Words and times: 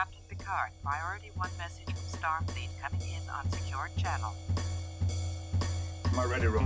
Captain 0.00 0.22
Picard. 0.30 0.70
Priority 0.82 1.30
1 1.34 1.50
message 1.58 1.84
from 1.84 2.20
Starfleet 2.20 2.70
coming 2.80 3.02
in 3.02 3.20
on 3.28 3.50
secured 3.50 3.90
channel. 3.98 4.32
My 6.16 6.24
ready 6.24 6.46
room. 6.46 6.64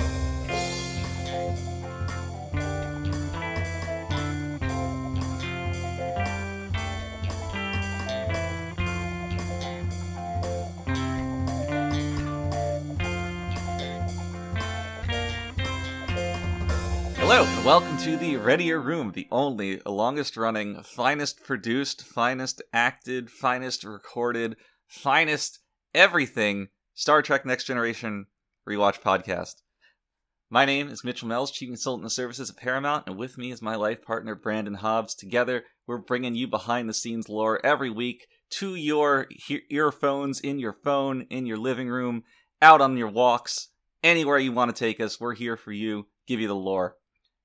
Hello, 17.36 17.50
and 17.50 17.64
welcome 17.64 17.98
to 17.98 18.16
the 18.16 18.36
Readier 18.36 18.80
Room, 18.80 19.10
the 19.10 19.26
only, 19.32 19.80
longest 19.84 20.36
running, 20.36 20.80
finest 20.84 21.42
produced, 21.42 22.04
finest 22.04 22.62
acted, 22.72 23.28
finest 23.28 23.82
recorded, 23.82 24.54
finest 24.86 25.58
everything 25.92 26.68
Star 26.94 27.22
Trek 27.22 27.44
Next 27.44 27.64
Generation 27.64 28.26
rewatch 28.68 29.00
podcast. 29.00 29.54
My 30.48 30.64
name 30.64 30.88
is 30.88 31.02
Mitchell 31.02 31.26
Mells, 31.26 31.50
Chief 31.50 31.68
Consultant 31.68 32.06
of 32.06 32.12
Services 32.12 32.50
at 32.50 32.56
Paramount, 32.56 33.08
and 33.08 33.18
with 33.18 33.36
me 33.36 33.50
is 33.50 33.60
my 33.60 33.74
life 33.74 34.00
partner 34.04 34.36
Brandon 34.36 34.74
Hobbs. 34.74 35.16
Together, 35.16 35.64
we're 35.88 35.98
bringing 35.98 36.36
you 36.36 36.46
behind 36.46 36.88
the 36.88 36.94
scenes 36.94 37.28
lore 37.28 37.58
every 37.66 37.90
week 37.90 38.28
to 38.50 38.76
your 38.76 39.26
he- 39.30 39.62
earphones, 39.70 40.38
in 40.38 40.60
your 40.60 40.76
phone, 40.84 41.22
in 41.30 41.46
your 41.46 41.58
living 41.58 41.88
room, 41.88 42.22
out 42.62 42.80
on 42.80 42.96
your 42.96 43.10
walks, 43.10 43.70
anywhere 44.04 44.38
you 44.38 44.52
want 44.52 44.72
to 44.72 44.78
take 44.78 45.00
us. 45.00 45.18
We're 45.18 45.34
here 45.34 45.56
for 45.56 45.72
you, 45.72 46.06
give 46.28 46.38
you 46.38 46.46
the 46.46 46.54
lore. 46.54 46.94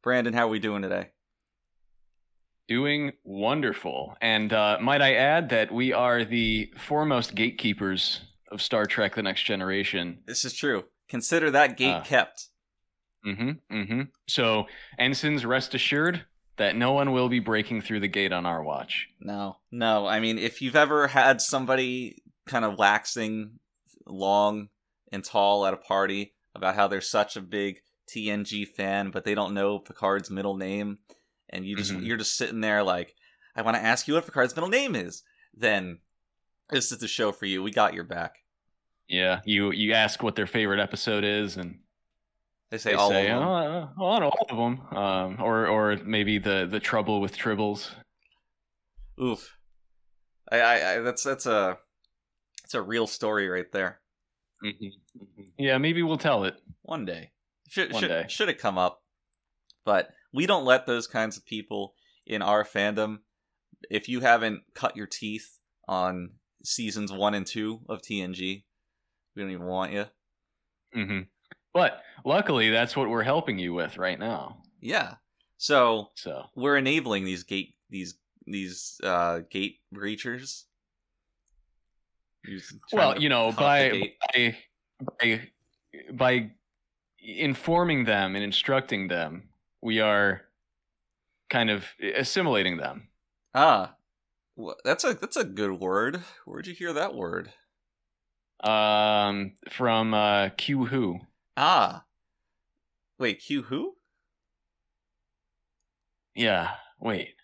Brandon, 0.04 0.34
how 0.34 0.46
are 0.48 0.50
we 0.50 0.60
doing 0.60 0.82
today? 0.82 1.10
Doing 2.68 3.14
wonderful. 3.24 4.16
And 4.22 4.54
uh, 4.54 4.78
might 4.82 5.02
I 5.02 5.16
add 5.16 5.50
that 5.50 5.72
we 5.72 5.92
are 5.92 6.24
the 6.24 6.72
foremost 6.78 7.36
gatekeepers 7.36 8.22
of 8.52 8.62
Star 8.62 8.86
Trek 8.86 9.16
The 9.16 9.24
Next 9.24 9.44
Generation. 9.44 10.20
This 10.26 10.46
is 10.46 10.54
true. 10.54 10.86
Consider 11.10 11.52
that 11.52 11.78
gate 11.78 11.96
Ah. 11.96 12.04
kept. 12.04 12.48
Mm-hmm. 13.26 13.76
Mm-hmm. 13.76 14.02
So, 14.28 14.68
ensigns, 14.98 15.46
rest 15.46 15.74
assured 15.74 16.24
that 16.58 16.76
no 16.76 16.94
one 16.94 17.12
will 17.12 17.28
be 17.28 17.40
breaking 17.40 17.82
through 17.82 18.00
the 18.02 18.08
gate 18.08 18.32
on 18.32 18.46
our 18.46 18.64
watch. 18.64 19.08
No, 19.20 19.58
no. 19.72 20.06
I 20.08 20.20
mean, 20.20 20.38
if 20.38 20.62
you've 20.62 20.76
ever 20.76 21.08
had 21.08 21.42
somebody 21.42 22.22
kind 22.48 22.64
of 22.64 22.78
waxing 22.78 23.60
long 24.06 24.70
and 25.12 25.24
tall 25.24 25.66
at 25.66 25.74
a 25.74 25.78
party 25.78 26.34
about 26.56 26.76
how 26.76 26.88
they're 26.88 27.02
such 27.02 27.36
a 27.36 27.42
big 27.42 27.80
TNG 28.14 28.68
fan, 28.68 29.12
but 29.12 29.24
they 29.24 29.36
don't 29.36 29.54
know 29.54 29.80
Picard's 29.80 30.30
middle 30.30 30.56
name, 30.58 31.00
and 31.50 31.66
you 31.66 31.76
just 31.76 31.92
Mhm. 31.92 32.06
you're 32.06 32.18
just 32.18 32.36
sitting 32.38 32.62
there 32.62 32.84
like, 32.84 33.16
I 33.56 33.62
want 33.62 33.76
to 33.78 33.84
ask 33.84 34.08
you 34.08 34.14
what 34.16 34.26
Picard's 34.26 34.56
middle 34.56 34.70
name 34.70 34.96
is. 34.96 35.24
Then 35.54 36.00
this 36.70 36.92
is 36.92 37.00
the 37.00 37.08
show 37.08 37.32
for 37.32 37.46
you. 37.46 37.62
We 37.64 37.72
got 37.72 37.94
your 37.94 38.04
back. 38.04 38.38
Yeah, 39.08 39.42
you 39.46 39.72
you 39.72 39.94
ask 39.94 40.22
what 40.22 40.36
their 40.36 40.48
favorite 40.48 40.80
episode 40.80 41.24
is, 41.24 41.58
and 41.58 41.80
They 42.70 42.78
say 42.78 42.92
they 42.92 42.96
all 42.96 43.10
say, 43.10 43.28
of 43.30 43.40
them. 43.40 43.48
"Oh, 43.48 43.54
uh, 43.56 43.90
well, 43.98 44.10
I 44.12 44.20
know 44.20 44.30
all 44.30 44.48
of 44.50 44.58
them," 44.58 44.98
um, 44.98 45.38
or 45.42 45.68
or 45.68 45.98
maybe 45.98 46.38
the 46.38 46.68
the 46.70 46.80
trouble 46.80 47.20
with 47.20 47.36
tribbles. 47.38 47.92
Oof. 49.22 49.58
I, 50.52 50.60
I, 50.62 50.94
I 50.94 51.00
that's 51.00 51.24
that's 51.24 51.46
a 51.48 51.78
it's 52.64 52.74
a 52.76 52.82
real 52.82 53.08
story 53.08 53.50
right 53.50 53.72
there. 53.72 54.00
Mm-hmm. 54.64 55.42
Yeah, 55.58 55.78
maybe 55.80 56.04
we'll 56.04 56.18
tell 56.18 56.44
it. 56.44 56.56
One 56.84 57.06
day. 57.06 57.32
Should 57.70 57.94
One 57.94 58.02
should, 58.02 58.08
day. 58.08 58.26
should 58.28 58.50
it 58.50 58.58
come 58.60 58.78
up. 58.78 59.02
But 59.86 60.10
we 60.34 60.46
don't 60.46 60.66
let 60.66 60.86
those 60.86 61.08
kinds 61.08 61.38
of 61.38 61.46
people 61.46 61.94
in 62.26 62.42
our 62.42 62.64
fandom. 62.64 63.20
If 63.90 64.10
you 64.10 64.20
haven't 64.20 64.62
cut 64.74 64.98
your 64.98 65.08
teeth 65.08 65.60
on 65.88 66.32
seasons 66.64 67.12
one 67.12 67.34
and 67.34 67.46
two 67.46 67.80
of 67.88 68.02
TNG, 68.02 68.64
we 69.36 69.42
don't 69.42 69.52
even 69.52 69.66
want 69.66 69.94
you. 69.94 70.06
hmm 70.94 71.20
But 71.74 72.02
luckily, 72.26 72.70
that's 72.70 72.96
what 72.98 73.10
we're 73.10 73.24
helping 73.24 73.58
you 73.58 73.74
with 73.74 73.98
right 73.98 74.20
now. 74.20 74.58
Yeah. 74.82 75.16
So 75.58 76.10
So 76.16 76.44
we're 76.56 76.78
enabling 76.78 77.26
these 77.26 77.44
gate 77.44 77.76
these 77.90 78.16
these 78.46 79.00
uh 79.04 79.42
gate 79.50 79.80
breachers. 79.94 80.64
Well, 82.92 83.22
you 83.22 83.30
know, 83.30 83.52
cut 83.52 83.64
off 83.64 83.92
the 83.92 84.12
by, 84.34 84.58
by 85.20 85.20
by 85.20 85.42
by 86.14 86.52
informing 87.22 88.06
them 88.06 88.36
and 88.36 88.44
instructing 88.44 89.08
them, 89.08 89.50
we 89.82 90.00
are 90.00 90.42
kind 91.50 91.70
of 91.70 91.86
assimilating 92.16 92.78
them. 92.78 93.10
ah, 93.54 93.96
that's 94.84 95.04
a 95.04 95.14
that's 95.14 95.38
a 95.38 95.44
good 95.44 95.80
word. 95.80 96.22
Where'd 96.46 96.68
you 96.68 96.74
hear 96.74 96.94
that 96.94 97.16
word? 97.16 97.54
Um, 98.62 99.54
from 99.70 100.14
uh, 100.14 100.50
Q 100.50 100.86
Who. 100.86 101.20
Ah, 101.56 102.04
wait, 103.18 103.42
Q 103.42 103.64
who? 103.64 103.96
Yeah. 106.36 106.72
Wait. 107.00 107.36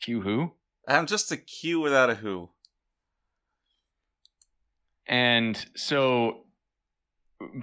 Q 0.00 0.22
Who. 0.22 0.52
I'm 0.88 1.06
just 1.06 1.30
a 1.30 1.36
Q 1.36 1.80
without 1.80 2.10
a 2.10 2.14
who. 2.14 2.50
And 5.06 5.64
so 5.76 6.44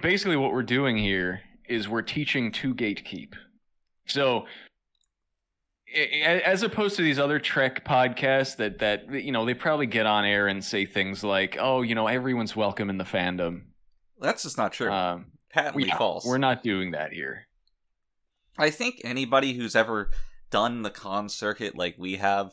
basically 0.00 0.36
what 0.36 0.52
we're 0.52 0.62
doing 0.62 0.96
here 0.96 1.40
is 1.68 1.88
we're 1.88 2.02
teaching 2.02 2.52
to 2.52 2.74
gatekeep. 2.74 3.34
So 4.06 4.46
as 6.44 6.62
opposed 6.62 6.96
to 6.96 7.02
these 7.02 7.18
other 7.18 7.38
Trek 7.38 7.84
podcasts 7.84 8.56
that 8.56 8.78
that 8.80 9.10
you 9.10 9.32
know 9.32 9.44
they 9.46 9.54
probably 9.54 9.86
get 9.86 10.06
on 10.06 10.24
air 10.24 10.46
and 10.46 10.62
say 10.62 10.84
things 10.84 11.24
like, 11.24 11.56
"Oh, 11.58 11.82
you 11.82 11.94
know, 11.94 12.06
everyone's 12.06 12.54
welcome 12.54 12.90
in 12.90 12.98
the 12.98 13.04
fandom." 13.04 13.62
That's 14.20 14.42
just 14.42 14.58
not 14.58 14.72
true. 14.72 14.90
Um, 14.90 15.26
Patently 15.50 15.84
we, 15.84 15.90
false. 15.90 16.26
We're 16.26 16.38
not 16.38 16.62
doing 16.62 16.90
that 16.90 17.12
here. 17.12 17.46
I 18.58 18.70
think 18.70 19.00
anybody 19.04 19.54
who's 19.54 19.76
ever 19.76 20.10
done 20.50 20.82
the 20.82 20.90
con 20.90 21.28
circuit 21.28 21.76
like 21.76 21.96
we 21.98 22.16
have 22.16 22.52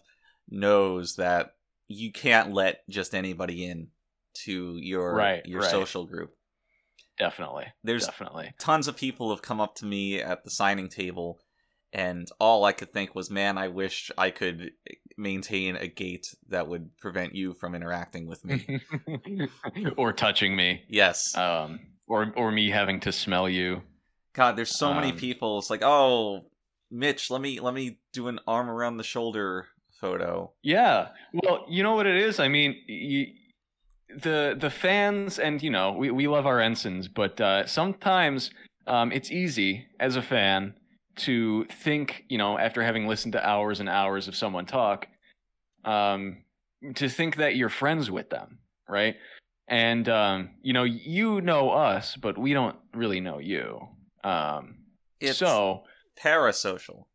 knows 0.50 1.16
that 1.16 1.56
you 1.88 2.12
can't 2.12 2.54
let 2.54 2.88
just 2.90 3.16
anybody 3.16 3.66
in 3.66 3.88
to 4.34 4.78
your 4.78 5.14
Right, 5.14 5.46
your 5.46 5.62
right. 5.62 5.72
social 5.72 6.06
group. 6.06 6.36
Definitely. 7.18 7.66
There's 7.84 8.06
definitely. 8.06 8.54
tons 8.60 8.88
of 8.88 8.96
people 8.98 9.30
have 9.30 9.42
come 9.42 9.62
up 9.62 9.76
to 9.76 9.86
me 9.86 10.22
at 10.22 10.44
the 10.44 10.50
signing 10.52 10.90
table 10.90 11.40
and 11.94 12.28
all 12.40 12.66
I 12.66 12.74
could 12.74 12.92
think 12.92 13.16
was, 13.16 13.30
man, 13.32 13.58
I 13.58 13.70
wish 13.70 14.12
I 14.18 14.30
could 14.30 14.72
maintain 15.18 15.78
a 15.78 15.88
gate 15.88 16.28
that 16.50 16.68
would 16.68 16.98
prevent 16.98 17.36
you 17.36 17.54
from 17.54 17.74
interacting 17.74 18.28
with 18.28 18.44
me. 18.44 18.82
or 19.98 20.12
touching 20.12 20.56
me. 20.56 20.84
yes. 20.90 21.36
Um 21.36 21.80
or 22.08 22.34
or 22.36 22.52
me 22.52 22.70
having 22.70 23.00
to 23.02 23.12
smell 23.12 23.48
you. 23.50 23.82
God, 24.34 24.58
there's 24.58 24.78
so 24.78 24.94
many 24.94 25.12
Um, 25.12 25.18
people. 25.18 25.58
It's 25.60 25.70
like, 25.70 25.84
oh, 25.84 26.42
Mitch, 26.92 27.32
let 27.32 27.40
me 27.42 27.60
let 27.62 27.74
me 27.74 28.00
do 28.12 28.28
an 28.28 28.40
arm 28.46 28.70
around 28.70 28.98
the 28.98 29.04
shoulder 29.04 29.68
photo. 30.02 30.52
Yeah. 30.62 31.10
Well, 31.34 31.66
you 31.70 31.82
know 31.82 31.96
what 31.96 32.06
it 32.08 32.18
is. 32.18 32.40
I 32.42 32.50
mean, 32.50 32.76
you, 32.88 33.28
the 34.10 34.56
the 34.60 34.70
fans, 34.70 35.40
and 35.40 35.62
you 35.62 35.70
know, 35.70 35.92
we 35.92 36.12
we 36.12 36.28
love 36.28 36.46
our 36.46 36.60
ensigns, 36.60 37.08
but 37.08 37.40
uh, 37.42 37.66
sometimes 37.66 38.52
um, 38.88 39.12
it's 39.12 39.32
easy 39.32 39.88
as 40.00 40.16
a 40.16 40.22
fan 40.22 40.76
to 41.18 41.66
think, 41.66 42.26
you 42.30 42.38
know, 42.38 42.58
after 42.60 42.84
having 42.84 43.08
listened 43.08 43.34
to 43.34 43.48
hours 43.48 43.80
and 43.80 43.90
hours 43.90 44.28
of 44.28 44.36
someone 44.36 44.66
talk, 44.66 45.08
um, 45.86 46.44
to 46.96 47.08
think 47.10 47.38
that 47.38 47.56
you're 47.56 47.70
friends 47.70 48.12
with 48.12 48.30
them, 48.30 48.60
right? 48.88 49.16
And 49.68 50.08
um, 50.10 50.50
you 50.62 50.74
know, 50.74 50.84
you 50.84 51.42
know 51.42 51.72
us, 51.72 52.16
but 52.16 52.38
we 52.38 52.54
don't 52.54 52.76
really 52.94 53.20
know 53.20 53.40
you. 53.40 53.88
Um, 54.24 54.80
It's 55.20 55.38
so 55.40 55.84
parasocial. 56.22 57.06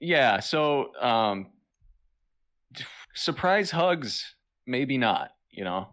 yeah, 0.00 0.40
so 0.40 0.94
um 1.00 1.48
surprise 3.14 3.70
hugs 3.70 4.34
maybe 4.66 4.98
not, 4.98 5.30
you 5.50 5.64
know. 5.64 5.88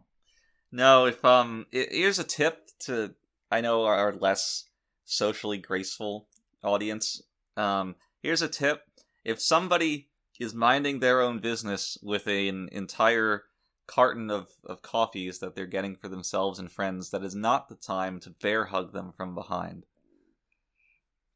No, 0.71 1.05
if 1.05 1.23
um, 1.25 1.65
here's 1.71 2.19
a 2.19 2.23
tip 2.23 2.69
to 2.81 3.13
I 3.51 3.61
know 3.61 3.83
our 3.83 4.13
less 4.13 4.65
socially 5.05 5.57
graceful 5.57 6.27
audience. 6.63 7.21
Um, 7.57 7.95
here's 8.21 8.41
a 8.41 8.47
tip: 8.47 8.83
if 9.25 9.41
somebody 9.41 10.07
is 10.39 10.53
minding 10.53 10.99
their 10.99 11.21
own 11.21 11.39
business 11.39 11.97
with 12.01 12.27
a, 12.27 12.47
an 12.47 12.69
entire 12.71 13.43
carton 13.85 14.31
of, 14.31 14.47
of 14.65 14.81
coffees 14.81 15.39
that 15.39 15.53
they're 15.55 15.65
getting 15.65 15.95
for 15.95 16.07
themselves 16.07 16.57
and 16.57 16.71
friends, 16.71 17.11
that 17.11 17.23
is 17.23 17.35
not 17.35 17.67
the 17.67 17.75
time 17.75 18.19
to 18.21 18.29
bear 18.29 18.65
hug 18.65 18.93
them 18.93 19.11
from 19.15 19.35
behind. 19.35 19.85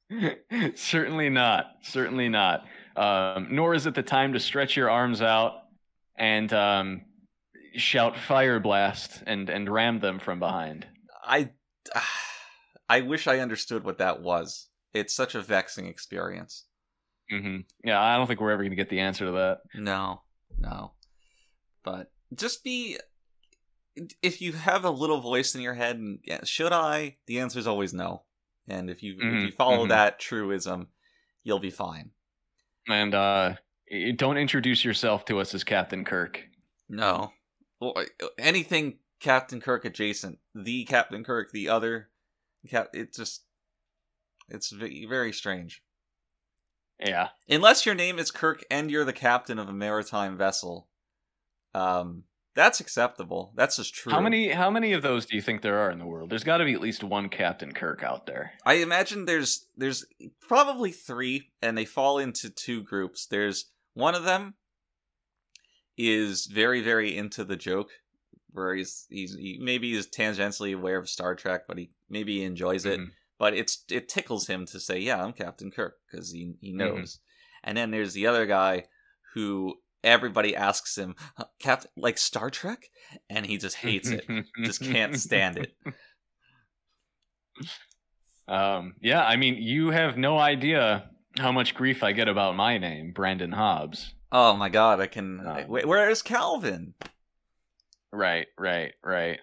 Certainly 0.76 1.30
not. 1.30 1.66
Certainly 1.84 2.30
not. 2.30 2.66
Um, 2.96 3.50
nor 3.52 3.74
is 3.74 3.86
it 3.86 3.96
the 3.96 4.04
time 4.04 4.34
to 4.34 4.40
stretch 4.40 4.78
your 4.78 4.90
arms 4.90 5.22
out 5.22 5.64
and 6.16 6.52
um, 6.54 7.02
shout 7.78 8.18
fire 8.18 8.60
blast 8.60 9.24
and, 9.28 9.50
and 9.50 9.70
ram 9.70 10.00
them 10.00 10.20
from 10.20 10.40
behind. 10.40 10.88
I, 11.24 11.52
I 12.90 13.02
wish 13.02 13.28
I 13.28 13.40
understood 13.40 13.84
what 13.84 13.98
that 14.00 14.22
was. 14.22 14.68
It's 14.94 15.16
such 15.16 15.36
a 15.36 15.42
vexing 15.42 15.88
experience. 15.88 16.66
hmm 17.30 17.58
Yeah, 17.84 18.02
I 18.02 18.16
don't 18.18 18.28
think 18.28 18.40
we're 18.40 18.52
ever 18.52 18.64
going 18.64 18.72
to 18.72 18.76
get 18.78 18.90
the 18.90 19.00
answer 19.02 19.26
to 19.26 19.32
that. 19.34 19.60
No, 19.74 20.22
no. 20.58 20.94
But 21.84 22.12
just 22.34 22.64
be 22.64 22.98
if 24.22 24.42
you 24.42 24.52
have 24.54 24.84
a 24.86 24.90
little 24.90 25.22
voice 25.22 25.56
in 25.56 25.62
your 25.62 25.74
head 25.74 25.98
and 25.98 26.20
yeah, 26.24 26.44
should 26.44 26.72
I? 26.74 27.18
The 27.28 27.40
answer 27.40 27.60
is 27.60 27.68
always 27.68 27.94
no. 27.94 28.24
And 28.68 28.90
if 28.90 29.04
you 29.04 29.14
if 29.16 29.20
Mhm, 29.24 29.46
you 29.48 29.52
follow 29.52 29.86
mhm. 29.86 29.90
that 29.90 30.20
truism, 30.20 30.88
you'll 31.44 31.60
be 31.60 31.70
fine. 31.70 32.12
And 32.88 33.14
uh, 33.16 33.56
don't 34.16 34.38
introduce 34.38 34.84
yourself 34.86 35.26
to 35.26 35.40
us 35.40 35.54
as 35.54 35.64
Captain 35.64 36.04
Kirk. 36.06 36.44
No. 36.90 37.32
Well, 37.80 37.94
uh, 37.96 38.28
anything 38.38 39.00
Captain 39.20 39.62
Kirk 39.62 39.86
adjacent, 39.86 40.40
the 40.54 40.86
Captain 40.86 41.24
Kirk, 41.24 41.52
the 41.52 41.70
other 41.70 42.10
cap 42.70 42.90
it 42.94 43.14
just 43.14 43.44
it's 44.50 44.72
very 44.72 45.34
strange. 45.34 45.84
Yeah. 47.00 47.30
Unless 47.50 47.86
your 47.86 47.96
name 47.96 48.20
is 48.20 48.32
Kirk 48.32 48.64
and 48.72 48.90
you're 48.90 49.06
the 49.06 49.14
captain 49.14 49.60
of 49.60 49.70
a 49.70 49.74
maritime 49.74 50.38
vessel. 50.38 50.88
Um 51.74 52.24
that's 52.56 52.80
acceptable. 52.80 53.52
That's 53.56 53.76
just 53.76 53.94
true. 53.94 54.14
How 54.14 54.22
many 54.22 54.50
how 54.50 54.70
many 54.70 54.94
of 54.94 55.02
those 55.02 55.26
do 55.26 55.36
you 55.36 55.42
think 55.42 55.62
there 55.62 55.80
are 55.80 55.92
in 55.92 56.00
the 56.00 56.06
world? 56.06 56.30
There's 56.30 56.46
got 56.46 56.58
to 56.58 56.66
be 56.66 56.74
at 56.74 56.82
least 56.82 57.04
one 57.04 57.28
Captain 57.28 57.74
Kirk 57.74 58.02
out 58.02 58.26
there. 58.26 58.54
I 58.66 58.76
imagine 58.76 59.26
there's 59.26 59.68
there's 59.76 60.06
probably 60.40 60.92
three, 60.92 61.52
and 61.62 61.78
they 61.78 61.84
fall 61.84 62.18
into 62.18 62.50
two 62.50 62.82
groups. 62.82 63.26
There's 63.26 63.66
one 63.94 64.16
of 64.16 64.24
them 64.24 64.54
is 65.98 66.46
very 66.48 66.82
very 66.82 67.16
into 67.18 67.44
the 67.44 67.56
joke, 67.56 67.90
where 68.52 68.74
he's 68.76 69.06
he's 69.10 69.36
he, 69.36 69.60
maybe 69.62 69.92
he's 69.94 70.08
tangentially 70.08 70.76
aware 70.76 70.98
of 70.98 71.10
Star 71.10 71.36
Trek, 71.36 71.64
but 71.68 71.78
he 71.78 71.92
maybe 72.10 72.38
he 72.40 72.44
enjoys 72.44 72.86
it. 72.86 73.00
Mhm. 73.00 73.12
But 73.38 73.54
it's 73.54 73.84
it 73.90 74.08
tickles 74.08 74.48
him 74.48 74.66
to 74.68 74.80
say, 74.80 75.00
"Yeah, 75.00 75.24
I'm 75.24 75.34
Captain 75.34 75.72
Kirk," 75.72 75.96
because 76.10 76.32
he 76.32 76.54
he 76.62 76.70
Mm-hmm. 76.70 76.78
knows. 76.78 77.20
And 77.64 77.78
then 77.78 77.92
there's 77.92 78.14
the 78.14 78.28
other 78.28 78.46
guy 78.46 78.86
who 79.34 79.76
everybody 80.04 80.56
asks 80.56 80.98
him, 80.98 81.16
"Huh, 81.38 81.46
"Captain 81.60 81.92
like 81.98 82.18
Star 82.18 82.50
Trek," 82.50 82.90
and 83.30 83.46
he 83.46 83.58
just 83.58 83.76
hates 83.78 84.10
it. 84.10 84.26
just 84.64 84.82
can't 84.82 85.16
stand 85.16 85.58
it. 85.58 85.76
Um, 88.48 88.96
yeah, 89.02 89.24
I 89.26 89.38
mean, 89.38 89.56
you 89.56 89.90
have 89.90 90.18
no 90.18 90.38
idea 90.38 91.10
how 91.38 91.52
much 91.52 91.74
grief 91.74 92.04
I 92.04 92.12
get 92.12 92.28
about 92.28 92.56
my 92.56 92.78
name, 92.78 93.12
Brandon 93.12 93.52
Hobbs. 93.52 94.14
Oh 94.38 94.54
my 94.54 94.68
god, 94.68 95.00
I 95.00 95.08
can. 95.08 95.40
Oh. 95.48 95.64
wait, 95.66 95.88
where 95.88 96.10
is 96.10 96.22
Calvin? 96.22 96.94
Right, 98.12 98.48
right, 98.60 98.92
right. 99.02 99.40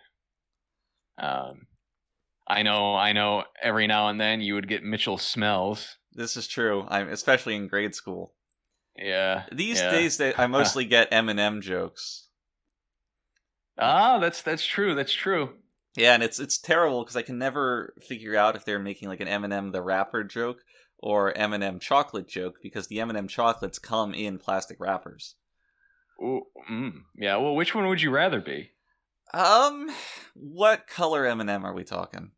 Um, 1.16 1.66
I 2.46 2.62
know, 2.62 2.94
I 2.94 3.14
know. 3.14 3.44
Every 3.62 3.86
now 3.86 4.08
and 4.08 4.20
then, 4.20 4.42
you 4.42 4.52
would 4.52 4.68
get 4.68 4.84
Mitchell 4.84 5.16
Smells. 5.16 5.96
This 6.12 6.36
is 6.36 6.46
true. 6.46 6.84
I'm 6.88 7.08
especially 7.08 7.56
in 7.56 7.68
grade 7.68 7.94
school. 7.94 8.34
Yeah. 8.94 9.44
These 9.50 9.80
yeah. 9.80 9.90
days, 9.92 10.18
they, 10.18 10.34
I 10.34 10.46
mostly 10.58 10.84
get 10.84 11.10
Eminem 11.10 11.62
jokes. 11.62 12.28
Ah, 13.78 14.18
that's 14.18 14.42
that's 14.42 14.66
true. 14.66 14.94
That's 14.94 15.14
true. 15.14 15.54
Yeah, 15.96 16.12
and 16.12 16.22
it's 16.22 16.38
it's 16.38 16.58
terrible 16.58 17.02
because 17.02 17.16
I 17.16 17.22
can 17.22 17.38
never 17.38 17.94
figure 18.06 18.36
out 18.36 18.56
if 18.56 18.66
they're 18.66 18.78
making 18.78 19.08
like 19.08 19.20
an 19.20 19.28
Eminem 19.28 19.72
the 19.72 19.80
rapper 19.80 20.22
joke 20.22 20.58
or 21.02 21.36
M&M 21.36 21.80
chocolate 21.80 22.28
joke 22.28 22.58
because 22.62 22.86
the 22.86 23.00
M&M 23.00 23.26
chocolates 23.26 23.78
come 23.78 24.14
in 24.14 24.38
plastic 24.38 24.78
wrappers. 24.78 25.34
Ooh, 26.22 26.42
mm, 26.70 26.92
yeah. 27.16 27.36
Well, 27.36 27.56
which 27.56 27.74
one 27.74 27.88
would 27.88 28.00
you 28.00 28.10
rather 28.10 28.40
be? 28.40 28.70
Um, 29.34 29.90
what 30.34 30.86
color 30.86 31.26
M&M 31.26 31.64
are 31.64 31.74
we 31.74 31.84
talking? 31.84 32.30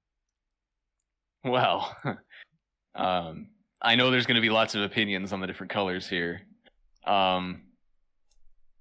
Well, 1.44 1.94
um, 2.94 3.48
I 3.82 3.96
know 3.96 4.10
there's 4.10 4.26
going 4.26 4.36
to 4.36 4.40
be 4.40 4.50
lots 4.50 4.74
of 4.74 4.82
opinions 4.82 5.32
on 5.32 5.40
the 5.40 5.46
different 5.46 5.72
colors 5.72 6.08
here. 6.08 6.40
Um, 7.06 7.64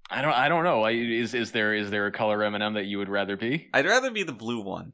I 0.08 0.22
don't, 0.22 0.32
I 0.32 0.48
don't 0.48 0.64
know. 0.64 0.82
I, 0.82 0.92
is 0.92 1.34
is 1.34 1.52
there 1.52 1.74
is 1.74 1.90
there 1.90 2.06
a 2.06 2.12
color 2.12 2.42
M&M 2.42 2.74
that 2.74 2.86
you 2.86 2.98
would 2.98 3.08
rather 3.10 3.36
be? 3.36 3.68
I'd 3.74 3.86
rather 3.86 4.10
be 4.10 4.22
the 4.22 4.32
blue 4.32 4.60
one, 4.60 4.92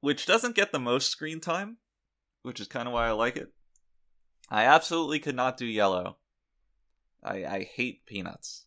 which 0.00 0.26
doesn't 0.26 0.56
get 0.56 0.72
the 0.72 0.78
most 0.78 1.08
screen 1.08 1.40
time, 1.40 1.78
which 2.46 2.60
is 2.60 2.68
kind 2.68 2.86
of 2.86 2.94
why 2.94 3.08
I 3.08 3.10
like 3.10 3.36
it. 3.36 3.52
I 4.48 4.66
absolutely 4.66 5.18
could 5.18 5.34
not 5.34 5.56
do 5.56 5.66
yellow. 5.66 6.18
I 7.24 7.44
I 7.44 7.62
hate 7.64 8.06
peanuts. 8.06 8.66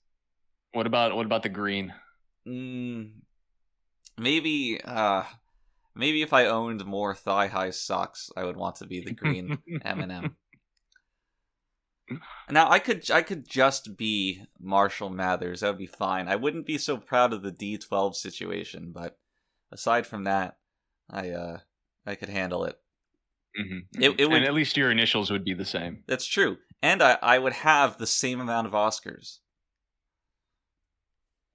What 0.73 0.85
about 0.85 1.15
what 1.15 1.25
about 1.25 1.43
the 1.43 1.49
green? 1.49 1.93
Mm, 2.45 3.11
maybe 4.17 4.81
uh 4.83 5.23
maybe 5.95 6.21
if 6.21 6.33
I 6.33 6.47
owned 6.47 6.85
more 6.85 7.15
thigh 7.15 7.47
high 7.47 7.69
socks, 7.69 8.29
I 8.35 8.43
would 8.43 8.57
want 8.57 8.75
to 8.77 8.85
be 8.85 8.99
the 8.99 9.13
green 9.13 9.57
M&M. 9.85 10.35
Now 12.49 12.69
I 12.69 12.79
could 12.79 13.09
I 13.09 13.21
could 13.21 13.47
just 13.47 13.95
be 13.95 14.43
Marshall 14.59 15.09
Mathers. 15.09 15.61
That 15.61 15.69
would 15.69 15.77
be 15.77 15.85
fine. 15.85 16.27
I 16.27 16.35
wouldn't 16.35 16.65
be 16.65 16.77
so 16.77 16.97
proud 16.97 17.31
of 17.31 17.43
the 17.43 17.51
D12 17.53 18.15
situation, 18.15 18.91
but 18.91 19.17
aside 19.71 20.05
from 20.05 20.25
that, 20.25 20.57
I 21.09 21.29
uh 21.29 21.59
I 22.05 22.15
could 22.15 22.29
handle 22.29 22.65
it. 22.65 22.77
Mhm, 23.59 23.87
It- 24.01 24.11
mhm. 24.11 24.19
it 24.19 24.25
would- 24.27 24.37
and 24.37 24.45
at 24.45 24.53
least 24.53 24.77
your 24.77 24.89
initials 24.91 25.29
would 25.31 25.43
be 25.43 25.53
the 25.53 25.65
same. 25.65 26.03
That's 26.07 26.25
true. 26.25 26.57
And 26.81 27.01
I 27.03 27.17
I 27.21 27.39
would 27.39 27.53
have 27.53 27.97
the 27.97 28.07
same 28.07 28.39
amount 28.39 28.67
of 28.67 28.73
Oscars. 28.73 29.39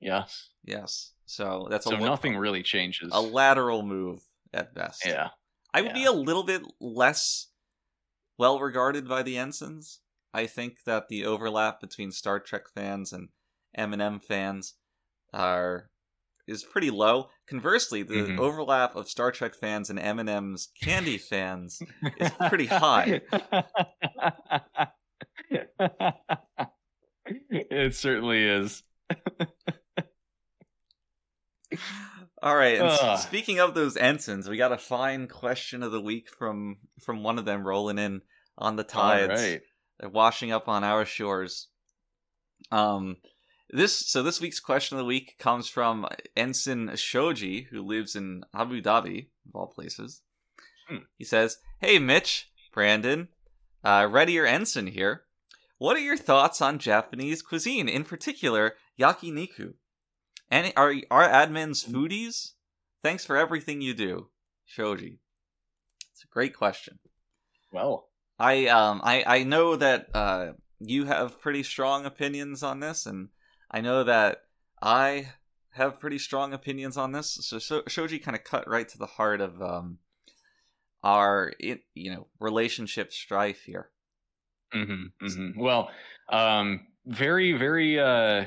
Yes. 0.00 0.50
Yes. 0.64 1.12
So 1.26 1.66
that's 1.70 1.86
So 1.86 1.96
a, 1.96 1.98
nothing 2.00 2.36
really 2.36 2.62
changes. 2.62 3.10
a 3.12 3.20
lateral 3.20 3.82
move 3.82 4.22
at 4.52 4.74
best. 4.74 5.04
yeah. 5.06 5.30
I 5.72 5.80
would 5.82 5.94
be 5.94 6.04
a 6.04 6.12
little 6.12 6.44
bit 6.44 6.62
less 6.78 7.48
well 8.38 8.60
regarded 8.60 9.08
by 9.08 9.22
the 9.24 9.36
ensigns. 9.38 10.00
I 10.32 10.46
think 10.46 10.84
that 10.84 11.08
the 11.08 11.24
overlap 11.24 11.80
between 11.80 12.12
Star 12.12 12.38
Trek 12.38 12.68
fans 12.72 13.12
and 13.12 13.30
Eminem 13.76 14.22
fans 14.22 14.74
are 15.32 15.90
is 16.46 16.62
pretty 16.64 16.90
low. 16.90 17.28
Conversely, 17.48 18.02
the 18.02 18.14
Mhm. 18.14 18.38
overlap 18.38 18.96
of 18.96 19.08
Star 19.08 19.30
Trek 19.32 19.54
fans 19.54 19.90
and 19.90 19.98
Eminem's 19.98 20.68
candy 20.80 21.18
fans 21.30 21.80
is 22.18 22.30
pretty 22.48 22.66
high. 22.66 23.20
it 27.50 27.94
certainly 27.94 28.44
is. 28.44 28.82
All 32.42 32.54
right. 32.56 32.78
And 32.80 33.18
speaking 33.20 33.58
of 33.60 33.74
those 33.74 33.96
ensigns, 33.96 34.48
we 34.48 34.56
got 34.56 34.72
a 34.72 34.78
fine 34.78 35.28
question 35.28 35.82
of 35.82 35.92
the 35.92 36.00
week 36.00 36.28
from 36.38 36.76
from 37.00 37.22
one 37.22 37.38
of 37.38 37.44
them 37.44 37.66
rolling 37.66 37.98
in 37.98 38.20
on 38.58 38.76
the 38.76 38.84
tides. 38.84 39.30
All 39.30 39.36
right. 39.36 39.60
They're 39.98 40.08
washing 40.10 40.52
up 40.52 40.68
on 40.68 40.84
our 40.84 41.04
shores. 41.04 41.68
Um, 42.70 43.16
this 43.74 44.06
so 44.06 44.22
this 44.22 44.40
week's 44.40 44.60
question 44.60 44.96
of 44.96 45.00
the 45.00 45.06
week 45.06 45.36
comes 45.38 45.68
from 45.68 46.06
Ensign 46.36 46.94
Shoji, 46.94 47.62
who 47.62 47.82
lives 47.82 48.14
in 48.14 48.44
Abu 48.54 48.80
Dhabi, 48.80 49.26
of 49.48 49.56
all 49.56 49.66
places. 49.66 50.22
Hmm. 50.88 50.98
He 51.18 51.24
says, 51.24 51.58
"Hey, 51.80 51.98
Mitch, 51.98 52.50
Brandon, 52.72 53.28
uh, 53.82 54.08
Ready 54.10 54.38
or 54.38 54.46
Ensign 54.46 54.86
here. 54.86 55.24
What 55.78 55.96
are 55.96 56.00
your 56.00 56.16
thoughts 56.16 56.62
on 56.62 56.78
Japanese 56.78 57.42
cuisine, 57.42 57.88
in 57.88 58.04
particular 58.04 58.76
yakiniku? 58.98 59.74
And 60.50 60.72
are 60.76 60.94
are 61.10 61.28
admins 61.28 61.84
foodies? 61.84 62.52
Thanks 63.02 63.24
for 63.24 63.36
everything 63.36 63.80
you 63.80 63.92
do, 63.92 64.28
Shoji. 64.64 65.18
It's 66.12 66.22
a 66.22 66.28
great 66.28 66.54
question." 66.54 67.00
Well, 67.72 68.08
I 68.38 68.68
um 68.68 69.00
I 69.02 69.24
I 69.26 69.42
know 69.42 69.74
that 69.74 70.14
uh 70.14 70.52
you 70.78 71.06
have 71.06 71.40
pretty 71.40 71.64
strong 71.64 72.06
opinions 72.06 72.62
on 72.62 72.78
this, 72.78 73.06
and 73.06 73.30
I 73.74 73.80
know 73.80 74.04
that 74.04 74.42
I 74.80 75.32
have 75.72 75.98
pretty 75.98 76.18
strong 76.18 76.52
opinions 76.52 76.96
on 76.96 77.10
this. 77.10 77.36
So, 77.42 77.58
so 77.58 77.82
Shoji 77.88 78.20
kind 78.20 78.36
of 78.36 78.44
cut 78.44 78.68
right 78.68 78.88
to 78.88 78.98
the 78.98 79.06
heart 79.06 79.40
of 79.40 79.60
um 79.60 79.98
our 81.02 81.52
you 81.58 81.80
know 81.96 82.28
relationship 82.38 83.12
strife 83.12 83.62
here. 83.62 83.90
hmm 84.72 85.06
hmm 85.20 85.50
well, 85.56 85.90
um, 86.28 86.86
very, 87.04 87.52
very, 87.52 87.98
uh, 87.98 88.44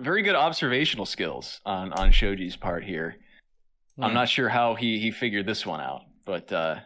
very 0.00 0.22
good 0.22 0.34
observational 0.34 1.04
skills 1.04 1.60
on 1.66 1.92
on 1.92 2.10
Shoji's 2.10 2.56
part 2.56 2.84
here. 2.84 3.16
I'm 4.00 4.10
Hmm. 4.10 4.14
not 4.14 4.30
sure 4.30 4.48
how 4.48 4.74
he 4.74 4.98
he 5.00 5.10
figured 5.10 5.44
this 5.44 5.66
one 5.66 5.82
out, 5.82 6.00
but 6.24 6.50
uh, 6.50 6.76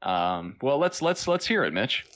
um, 0.00 0.56
well, 0.62 0.78
let's 0.78 1.02
let's 1.02 1.28
let's 1.28 1.46
hear 1.46 1.62
it, 1.62 1.74
Mitch. 1.74 2.06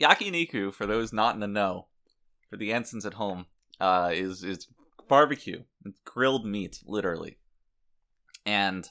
yakiniku. 0.00 0.72
For 0.72 0.86
those 0.86 1.12
not 1.12 1.34
in 1.34 1.40
the 1.40 1.46
know, 1.46 1.88
for 2.48 2.56
the 2.56 2.72
ensigns 2.72 3.06
at 3.06 3.14
home, 3.14 3.46
uh, 3.80 4.10
is 4.12 4.42
is 4.42 4.68
barbecue, 5.08 5.62
It's 5.84 6.00
grilled 6.04 6.46
meat, 6.46 6.82
literally. 6.86 7.38
And 8.44 8.88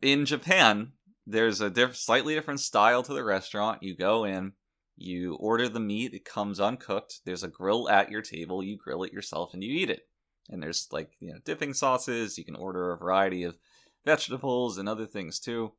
in 0.00 0.24
Japan, 0.24 0.92
there's 1.26 1.60
a 1.60 1.70
diff- 1.70 1.96
slightly 1.96 2.34
different 2.34 2.60
style 2.60 3.02
to 3.02 3.14
the 3.14 3.24
restaurant. 3.24 3.82
You 3.82 3.96
go 3.96 4.24
in, 4.24 4.52
you 4.96 5.34
order 5.34 5.68
the 5.68 5.80
meat, 5.80 6.14
it 6.14 6.24
comes 6.24 6.60
uncooked. 6.60 7.20
There's 7.24 7.42
a 7.42 7.48
grill 7.48 7.88
at 7.88 8.10
your 8.10 8.22
table. 8.22 8.62
You 8.62 8.76
grill 8.76 9.04
it 9.04 9.12
yourself 9.12 9.54
and 9.54 9.62
you 9.62 9.72
eat 9.72 9.90
it. 9.90 10.08
And 10.48 10.62
there's 10.62 10.88
like 10.90 11.12
you 11.20 11.32
know 11.32 11.38
dipping 11.44 11.74
sauces. 11.74 12.36
You 12.36 12.44
can 12.44 12.56
order 12.56 12.92
a 12.92 12.98
variety 12.98 13.44
of 13.44 13.56
vegetables 14.04 14.78
and 14.78 14.88
other 14.88 15.06
things 15.06 15.38
too. 15.38 15.72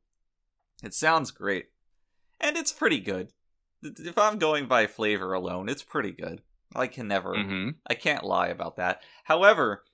It 0.82 0.94
sounds 0.94 1.30
great, 1.30 1.66
and 2.40 2.56
it's 2.56 2.72
pretty 2.72 2.98
good. 2.98 3.30
If 3.84 4.16
I'm 4.18 4.38
going 4.38 4.66
by 4.66 4.86
flavor 4.86 5.32
alone, 5.34 5.68
it's 5.68 5.82
pretty 5.82 6.12
good. 6.12 6.40
I 6.74 6.86
can 6.86 7.06
never 7.06 7.34
hmm 7.36 7.70
I 7.86 7.94
can't 7.94 8.24
lie 8.24 8.48
about 8.48 8.76
that. 8.76 9.00
However, 9.24 9.84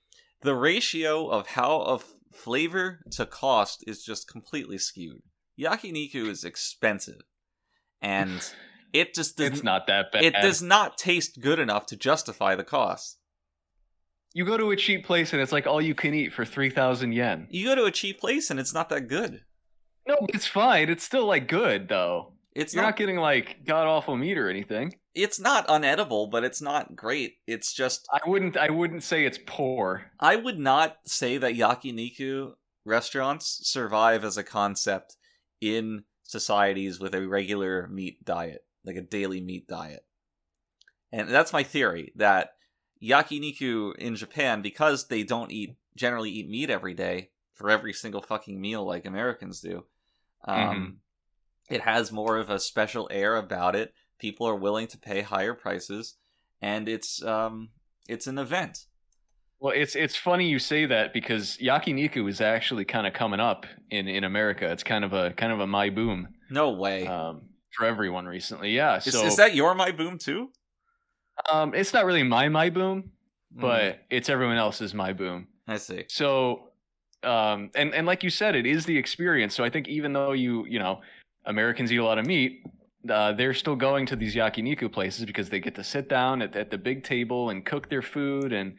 the 0.41 0.55
ratio 0.55 1.27
of 1.27 1.47
how 1.47 1.81
of 1.81 2.05
flavor 2.33 3.01
to 3.11 3.25
cost 3.25 3.83
is 3.85 4.03
just 4.03 4.27
completely 4.27 4.77
skewed. 4.77 5.21
Yakiniku 5.59 6.27
is 6.27 6.43
expensive, 6.43 7.21
and 8.01 8.41
it 8.93 9.13
just 9.13 9.37
does, 9.37 9.47
It's 9.51 9.63
not 9.63 9.85
that 9.87 10.11
bad. 10.11 10.23
it 10.23 10.33
does 10.41 10.61
not 10.61 10.97
taste 10.97 11.39
good 11.41 11.59
enough 11.59 11.85
to 11.87 11.95
justify 11.95 12.55
the 12.55 12.63
cost. 12.63 13.17
You 14.33 14.45
go 14.45 14.57
to 14.57 14.71
a 14.71 14.77
cheap 14.77 15.05
place 15.05 15.33
and 15.33 15.41
it's 15.41 15.51
like 15.51 15.67
all 15.67 15.81
you 15.81 15.93
can 15.93 16.13
eat 16.13 16.31
for 16.31 16.45
three 16.45 16.69
thousand 16.69 17.11
yen. 17.11 17.47
You 17.49 17.65
go 17.67 17.75
to 17.75 17.83
a 17.83 17.91
cheap 17.91 18.19
place 18.19 18.49
and 18.49 18.59
it's 18.59 18.73
not 18.73 18.87
that 18.89 19.09
good. 19.09 19.41
No, 20.07 20.15
it's 20.29 20.47
fine. 20.47 20.89
It's 20.89 21.03
still 21.03 21.25
like 21.25 21.47
good 21.49 21.89
though. 21.89 22.33
It's 22.53 22.73
You're 22.73 22.83
not, 22.83 22.89
not 22.89 22.97
getting 22.97 23.17
like 23.17 23.63
god 23.65 23.87
awful 23.87 24.17
meat 24.17 24.37
or 24.37 24.49
anything. 24.49 24.93
it's 25.15 25.39
not 25.39 25.67
unedible, 25.67 26.29
but 26.29 26.43
it's 26.43 26.61
not 26.61 26.95
great. 26.95 27.35
It's 27.47 27.73
just 27.73 28.07
I 28.11 28.27
wouldn't. 28.27 28.57
I 28.57 28.69
wouldn't 28.69 29.03
say 29.03 29.25
it's 29.25 29.39
poor. 29.45 30.11
I 30.19 30.35
would 30.35 30.59
not 30.59 30.97
say 31.05 31.37
that 31.37 31.55
yakiniku 31.55 32.53
restaurants 32.85 33.61
survive 33.63 34.25
as 34.25 34.37
a 34.37 34.43
concept 34.43 35.15
in 35.61 36.03
societies 36.23 36.99
with 36.99 37.13
a 37.15 37.27
regular 37.27 37.87
meat 37.87 38.23
diet, 38.25 38.65
like 38.83 38.95
a 38.95 39.01
daily 39.01 39.41
meat 39.41 39.67
diet. 39.67 40.05
And 41.11 41.29
that's 41.29 41.53
my 41.53 41.63
theory 41.63 42.11
that 42.15 42.51
yakiniku 43.01 43.95
in 43.97 44.15
Japan, 44.15 44.61
because 44.61 45.07
they 45.07 45.23
don't 45.23 45.51
eat 45.51 45.75
generally 45.95 46.31
eat 46.31 46.49
meat 46.49 46.69
every 46.69 46.93
day 46.93 47.29
for 47.53 47.69
every 47.69 47.93
single 47.93 48.21
fucking 48.21 48.59
meal 48.59 48.85
like 48.85 49.05
Americans 49.05 49.59
do, 49.59 49.83
um, 50.47 50.97
it 51.71 51.81
has 51.81 52.11
more 52.11 52.37
of 52.37 52.49
a 52.49 52.59
special 52.59 53.07
air 53.11 53.35
about 53.37 53.75
it. 53.75 53.93
People 54.19 54.47
are 54.47 54.55
willing 54.55 54.87
to 54.87 54.97
pay 54.97 55.21
higher 55.21 55.53
prices, 55.53 56.15
and 56.61 56.87
it's 56.89 57.23
um, 57.23 57.69
it's 58.07 58.27
an 58.27 58.37
event. 58.37 58.85
Well, 59.59 59.73
it's 59.75 59.95
it's 59.95 60.15
funny 60.15 60.47
you 60.49 60.59
say 60.59 60.85
that 60.87 61.13
because 61.13 61.57
yakiniku 61.57 62.27
is 62.29 62.41
actually 62.41 62.85
kind 62.85 63.05
of 63.07 63.13
coming 63.13 63.39
up 63.39 63.65
in 63.89 64.07
in 64.07 64.23
America. 64.23 64.71
It's 64.71 64.83
kind 64.83 65.03
of 65.05 65.13
a 65.13 65.31
kind 65.31 65.51
of 65.53 65.59
a 65.59 65.67
my 65.67 65.89
boom 65.89 66.27
No 66.49 66.71
way. 66.71 67.07
um, 67.07 67.43
for 67.77 67.85
everyone 67.85 68.25
recently. 68.25 68.71
Yeah. 68.71 68.97
Is, 68.97 69.05
So 69.05 69.25
is 69.25 69.35
that 69.37 69.55
your 69.55 69.73
my 69.75 69.91
boom 69.91 70.17
too? 70.17 70.49
um, 71.51 71.73
it's 71.73 71.93
not 71.93 72.05
really 72.05 72.23
my 72.23 72.49
my 72.49 72.69
boom, 72.69 73.11
Mm, 73.55 73.61
but 73.61 73.99
it's 74.09 74.29
everyone 74.29 74.57
else's 74.57 74.93
my 74.93 75.11
boom. 75.13 75.47
I 75.67 75.77
see. 75.77 76.05
So, 76.07 76.69
um, 77.23 77.69
and 77.75 77.93
and 77.93 78.07
like 78.07 78.23
you 78.23 78.29
said, 78.29 78.55
it 78.55 78.65
is 78.65 78.85
the 78.85 78.97
experience. 78.97 79.53
So 79.55 79.63
I 79.63 79.69
think 79.69 79.87
even 79.89 80.13
though 80.13 80.31
you 80.31 80.65
you 80.67 80.79
know 80.79 81.01
Americans 81.45 81.91
eat 81.91 81.97
a 81.97 82.03
lot 82.03 82.17
of 82.17 82.25
meat, 82.25 82.63
uh, 83.09 83.33
they're 83.33 83.53
still 83.53 83.75
going 83.75 84.05
to 84.07 84.15
these 84.15 84.35
yakiniku 84.35 84.91
places 84.91 85.25
because 85.25 85.49
they 85.49 85.59
get 85.59 85.75
to 85.75 85.83
sit 85.83 86.07
down 86.07 86.41
at, 86.41 86.55
at 86.55 86.71
the 86.71 86.77
big 86.77 87.03
table 87.03 87.49
and 87.49 87.65
cook 87.65 87.89
their 87.89 88.01
food 88.01 88.53
and 88.53 88.75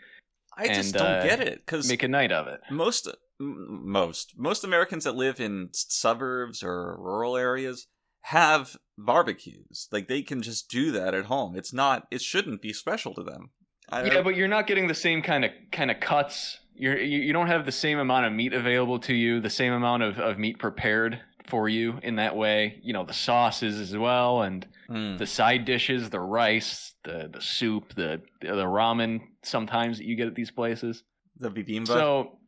I 0.56 0.68
just 0.68 0.94
And, 0.94 1.02
don't 1.02 1.06
uh, 1.06 1.22
get 1.22 1.40
it 1.40 1.62
because 1.64 1.88
make 1.88 2.02
a 2.02 2.08
night 2.08 2.30
of 2.30 2.46
it. 2.46 2.60
most 2.70 3.08
most 3.40 4.34
most 4.36 4.64
Americans 4.64 5.04
that 5.04 5.16
live 5.16 5.40
in 5.40 5.70
suburbs 5.72 6.62
or 6.62 6.96
rural 6.98 7.36
areas 7.36 7.86
have 8.22 8.76
barbecues. 8.98 9.88
Like 9.90 10.08
they 10.08 10.22
can 10.22 10.42
just 10.42 10.68
do 10.70 10.92
that 10.92 11.14
at 11.14 11.26
home. 11.26 11.56
It's 11.56 11.72
not. 11.72 12.06
It 12.10 12.20
shouldn't 12.20 12.62
be 12.62 12.72
special 12.72 13.14
to 13.14 13.22
them. 13.22 13.50
I, 13.88 14.04
Yeah, 14.04 14.22
but 14.22 14.36
you're 14.36 14.48
not 14.48 14.66
getting 14.66 14.86
the 14.86 14.94
same 14.94 15.22
kind 15.22 15.44
of 15.44 15.50
kind 15.70 15.90
of 15.90 16.00
cuts. 16.00 16.58
You're 16.74 16.98
you, 16.98 17.20
you 17.20 17.32
don't 17.32 17.48
have 17.48 17.66
the 17.66 17.72
same 17.72 17.98
amount 17.98 18.26
of 18.26 18.32
meat 18.32 18.52
available 18.52 18.98
to 19.00 19.14
you, 19.14 19.40
the 19.40 19.50
same 19.50 19.72
amount 19.72 20.02
of, 20.02 20.18
of 20.18 20.38
meat 20.38 20.58
prepared 20.58 21.20
for 21.52 21.68
you 21.68 21.98
in 22.02 22.16
that 22.16 22.34
way. 22.34 22.80
You 22.82 22.94
know, 22.94 23.04
the 23.04 23.12
sauces 23.12 23.78
as 23.78 23.94
well 23.96 24.42
and 24.42 24.66
Mm. 24.88 25.16
the 25.18 25.26
side 25.26 25.64
dishes, 25.64 26.10
the 26.10 26.20
rice, 26.20 26.94
the 27.04 27.28
the 27.32 27.40
soup, 27.40 27.94
the 27.94 28.20
the 28.40 28.66
ramen 28.78 29.20
sometimes 29.42 29.98
that 29.98 30.06
you 30.06 30.16
get 30.16 30.26
at 30.28 30.34
these 30.34 30.50
places. 30.50 31.04
the 31.38 31.50
bibimbap. 31.50 31.86
So 31.88 32.38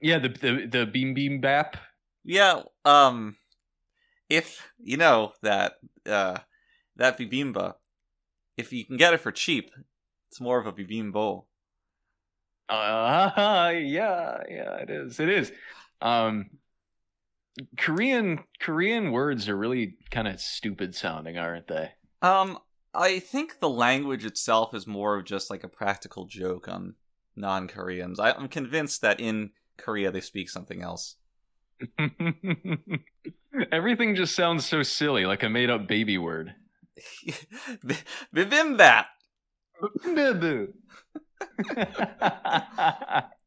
yeah, 0.00 0.18
the 0.18 0.28
the 0.28 0.66
the 0.66 0.86
beam 0.86 1.14
beam 1.14 1.40
bap. 1.40 1.76
Yeah, 2.24 2.62
um 2.84 3.36
if 4.28 4.70
you 4.78 4.96
know 4.96 5.32
that 5.42 5.72
uh 6.06 6.38
that 6.96 7.18
bibimba, 7.18 7.74
if 8.56 8.72
you 8.72 8.84
can 8.84 8.96
get 8.96 9.14
it 9.14 9.20
for 9.20 9.32
cheap, 9.32 9.70
it's 10.30 10.40
more 10.40 10.58
of 10.60 10.66
a 10.66 10.72
bibimbo. 10.72 11.44
Uh, 12.68 13.72
yeah, 13.74 14.42
yeah, 14.48 14.76
it 14.84 14.90
is. 14.90 15.20
It 15.20 15.28
is. 15.28 15.52
Um, 16.00 16.50
Korean 17.76 18.40
Korean 18.60 19.12
words 19.12 19.48
are 19.48 19.56
really 19.56 19.96
kind 20.10 20.28
of 20.28 20.40
stupid 20.40 20.94
sounding, 20.94 21.38
aren't 21.38 21.68
they? 21.68 21.90
Um 22.22 22.58
I 22.94 23.18
think 23.18 23.60
the 23.60 23.68
language 23.68 24.24
itself 24.24 24.74
is 24.74 24.86
more 24.86 25.16
of 25.16 25.24
just 25.24 25.50
like 25.50 25.62
a 25.62 25.68
practical 25.68 26.24
joke 26.24 26.68
on 26.68 26.94
non-Koreans. 27.36 28.18
I, 28.18 28.32
I'm 28.32 28.48
convinced 28.48 29.02
that 29.02 29.20
in 29.20 29.50
Korea 29.76 30.10
they 30.10 30.20
speak 30.20 30.50
something 30.50 30.82
else. 30.82 31.16
Everything 33.72 34.14
just 34.14 34.34
sounds 34.34 34.66
so 34.66 34.82
silly, 34.82 35.26
like 35.26 35.42
a 35.42 35.48
made 35.48 35.70
up 35.70 35.86
baby 35.86 36.18
word. 36.18 36.54
Bi- 37.84 37.96
Bibimbap. 38.34 39.06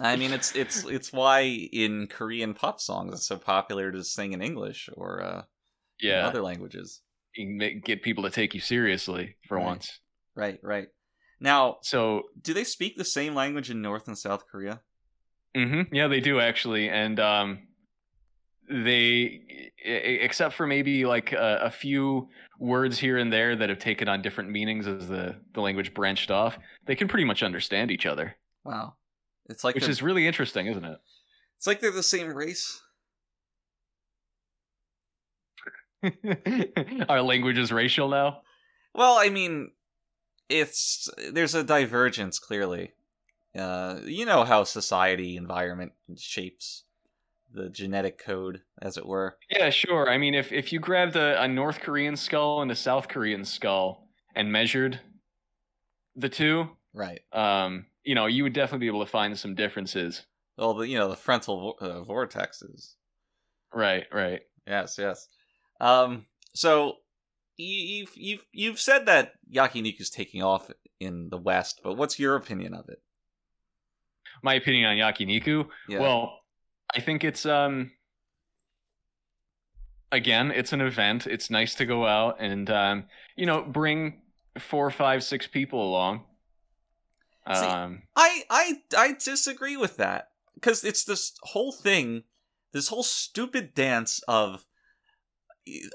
I 0.00 0.16
mean, 0.16 0.32
it's 0.32 0.54
it's 0.54 0.84
it's 0.84 1.12
why 1.12 1.40
in 1.40 2.06
Korean 2.06 2.54
pop 2.54 2.80
songs 2.80 3.12
it's 3.14 3.26
so 3.26 3.36
popular 3.36 3.90
to 3.90 4.04
sing 4.04 4.32
in 4.32 4.40
English 4.42 4.88
or 4.96 5.22
uh, 5.22 5.42
in 6.00 6.08
yeah, 6.08 6.26
other 6.26 6.42
languages. 6.42 7.02
you 7.34 7.48
make, 7.48 7.84
get 7.84 8.02
people 8.02 8.22
to 8.24 8.30
take 8.30 8.54
you 8.54 8.60
seriously 8.60 9.36
for 9.48 9.56
Right. 9.56 9.66
once. 9.66 10.00
Right, 10.36 10.60
right. 10.62 10.88
Now, 11.40 11.78
So, 11.82 12.22
do 12.40 12.54
they 12.54 12.64
speak 12.64 12.96
the 12.96 13.04
same 13.04 13.34
language 13.34 13.70
in 13.70 13.82
North 13.82 14.06
and 14.06 14.16
South 14.16 14.44
Korea? 14.46 14.80
Mm-hmm. 15.56 15.92
yeah, 15.94 16.06
they 16.08 16.20
do 16.20 16.38
actually, 16.40 16.88
and 16.88 17.18
um, 17.18 17.58
they, 18.70 19.70
except 19.84 20.54
for 20.54 20.66
maybe 20.66 21.04
like 21.06 21.32
a, 21.32 21.60
a 21.64 21.70
few 21.70 22.28
words 22.58 22.98
here 22.98 23.18
and 23.18 23.32
there 23.32 23.56
that 23.56 23.68
have 23.68 23.78
taken 23.78 24.08
on 24.08 24.20
different 24.22 24.50
meanings 24.50 24.86
as 24.86 25.08
the 25.08 25.36
the 25.54 25.60
language 25.60 25.94
branched 25.94 26.30
off, 26.30 26.58
they 26.86 26.94
can 26.94 27.08
pretty 27.08 27.24
much 27.24 27.42
understand 27.42 27.90
each 27.90 28.06
other, 28.06 28.36
Wow, 28.64 28.94
it's 29.48 29.64
like 29.64 29.74
which 29.74 29.88
is 29.88 30.02
really 30.02 30.26
interesting, 30.26 30.66
isn't 30.66 30.84
it? 30.84 30.98
it's 31.56 31.66
like 31.66 31.80
they're 31.80 31.90
the 31.90 32.02
same 32.02 32.28
race. 32.34 32.80
Our 37.08 37.22
language 37.22 37.58
is 37.58 37.72
racial 37.72 38.08
now. 38.08 38.42
Well, 38.94 39.16
I 39.18 39.28
mean, 39.30 39.72
it's 40.48 41.08
there's 41.32 41.54
a 41.54 41.64
divergence 41.64 42.38
clearly. 42.38 42.92
Uh, 43.58 44.00
you 44.04 44.24
know 44.24 44.44
how 44.44 44.64
society, 44.64 45.36
environment 45.36 45.92
shapes 46.16 46.84
the 47.52 47.68
genetic 47.70 48.18
code, 48.18 48.60
as 48.80 48.96
it 48.96 49.06
were. 49.06 49.38
Yeah, 49.50 49.70
sure. 49.70 50.08
I 50.08 50.18
mean, 50.18 50.34
if 50.34 50.52
if 50.52 50.72
you 50.72 50.78
grabbed 50.78 51.16
a, 51.16 51.42
a 51.42 51.48
North 51.48 51.80
Korean 51.80 52.16
skull 52.16 52.62
and 52.62 52.70
a 52.70 52.76
South 52.76 53.08
Korean 53.08 53.44
skull 53.44 54.06
and 54.34 54.52
measured 54.52 55.00
the 56.14 56.28
two, 56.28 56.68
Right. 56.92 57.20
um, 57.32 57.86
you 58.08 58.14
know, 58.14 58.24
you 58.24 58.42
would 58.42 58.54
definitely 58.54 58.86
be 58.86 58.88
able 58.88 59.04
to 59.04 59.10
find 59.10 59.38
some 59.38 59.54
differences. 59.54 60.24
Well, 60.56 60.72
the 60.72 60.88
you 60.88 60.96
know 60.96 61.10
the 61.10 61.16
frontal 61.16 61.76
vo- 61.78 61.86
uh, 61.86 62.04
vortexes. 62.04 62.94
Right, 63.70 64.06
right. 64.10 64.40
Yes, 64.66 64.96
yes. 64.98 65.28
Um, 65.78 66.24
so 66.54 66.94
you, 67.58 67.66
you've 67.66 68.16
you've 68.16 68.46
you've 68.50 68.80
said 68.80 69.04
that 69.06 69.32
Yakiniku's 69.54 70.08
taking 70.08 70.42
off 70.42 70.70
in 70.98 71.28
the 71.28 71.36
West, 71.36 71.82
but 71.84 71.98
what's 71.98 72.18
your 72.18 72.36
opinion 72.36 72.72
of 72.72 72.88
it? 72.88 73.02
My 74.42 74.54
opinion 74.54 74.86
on 74.86 74.96
yakiniku. 74.96 75.66
Yeah. 75.86 75.98
Well, 75.98 76.40
I 76.96 77.00
think 77.00 77.24
it's 77.24 77.44
um 77.44 77.90
again, 80.10 80.50
it's 80.50 80.72
an 80.72 80.80
event. 80.80 81.26
It's 81.26 81.50
nice 81.50 81.74
to 81.74 81.84
go 81.84 82.06
out 82.06 82.36
and 82.40 82.70
um, 82.70 83.04
you 83.36 83.44
know, 83.44 83.60
bring 83.60 84.22
four, 84.58 84.90
five, 84.90 85.22
six 85.22 85.46
people 85.46 85.86
along. 85.86 86.24
See, 87.54 87.66
Um 87.66 88.02
I 88.16 88.42
I 88.50 88.72
I 88.96 89.12
disagree 89.12 89.76
with 89.76 89.96
that 89.96 90.28
because 90.54 90.84
it's 90.84 91.04
this 91.04 91.32
whole 91.42 91.72
thing, 91.72 92.24
this 92.72 92.88
whole 92.88 93.02
stupid 93.02 93.74
dance 93.74 94.20
of 94.28 94.64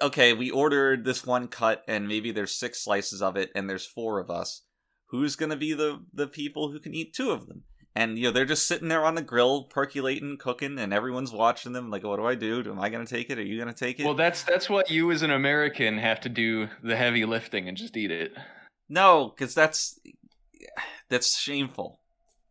okay, 0.02 0.34
we 0.34 0.52
ordered 0.52 1.04
this 1.04 1.26
one 1.26 1.48
cut 1.48 1.84
and 1.88 2.08
maybe 2.08 2.32
there's 2.32 2.56
six 2.56 2.84
slices 2.84 3.22
of 3.22 3.36
it 3.36 3.50
and 3.56 3.70
there's 3.70 3.86
four 3.86 4.20
of 4.20 4.30
us. 4.30 4.62
Who's 5.08 5.36
gonna 5.36 5.56
be 5.58 5.74
the 5.74 6.04
the 6.14 6.28
people 6.28 6.72
who 6.72 6.80
can 6.80 6.94
eat 6.94 7.14
two 7.14 7.32
of 7.32 7.48
them? 7.48 7.64
And 7.96 8.18
you 8.18 8.26
know 8.26 8.32
they're 8.32 8.46
just 8.46 8.66
sitting 8.66 8.88
there 8.88 9.06
on 9.06 9.14
the 9.14 9.22
grill, 9.22 9.66
percolating, 9.66 10.38
cooking, 10.38 10.80
and 10.80 10.92
everyone's 10.92 11.32
watching 11.32 11.74
them. 11.74 11.92
Like, 11.92 12.04
what 12.04 12.18
do 12.18 12.26
I 12.26 12.34
do? 12.34 12.64
Am 12.66 12.80
I 12.80 12.90
gonna 12.90 13.06
take 13.06 13.30
it? 13.30 13.38
Are 13.38 13.44
you 13.44 13.60
gonna 13.60 13.72
take 13.74 14.00
it? 14.00 14.06
well, 14.06 14.16
that's 14.16 14.42
that's 14.44 14.68
what 14.68 14.90
you 14.90 15.12
as 15.12 15.22
an 15.22 15.30
American 15.30 16.00
have 16.00 16.20
to 16.22 16.30
do 16.30 16.70
the 16.84 16.96
heavy 16.96 17.26
lifting 17.26 17.68
and 17.68 17.78
just 17.78 17.96
eat 17.96 18.10
it. 18.10 18.34
no, 18.90 19.30
because 19.30 19.54
that's 19.54 20.00
that's 21.14 21.38
shameful. 21.40 22.00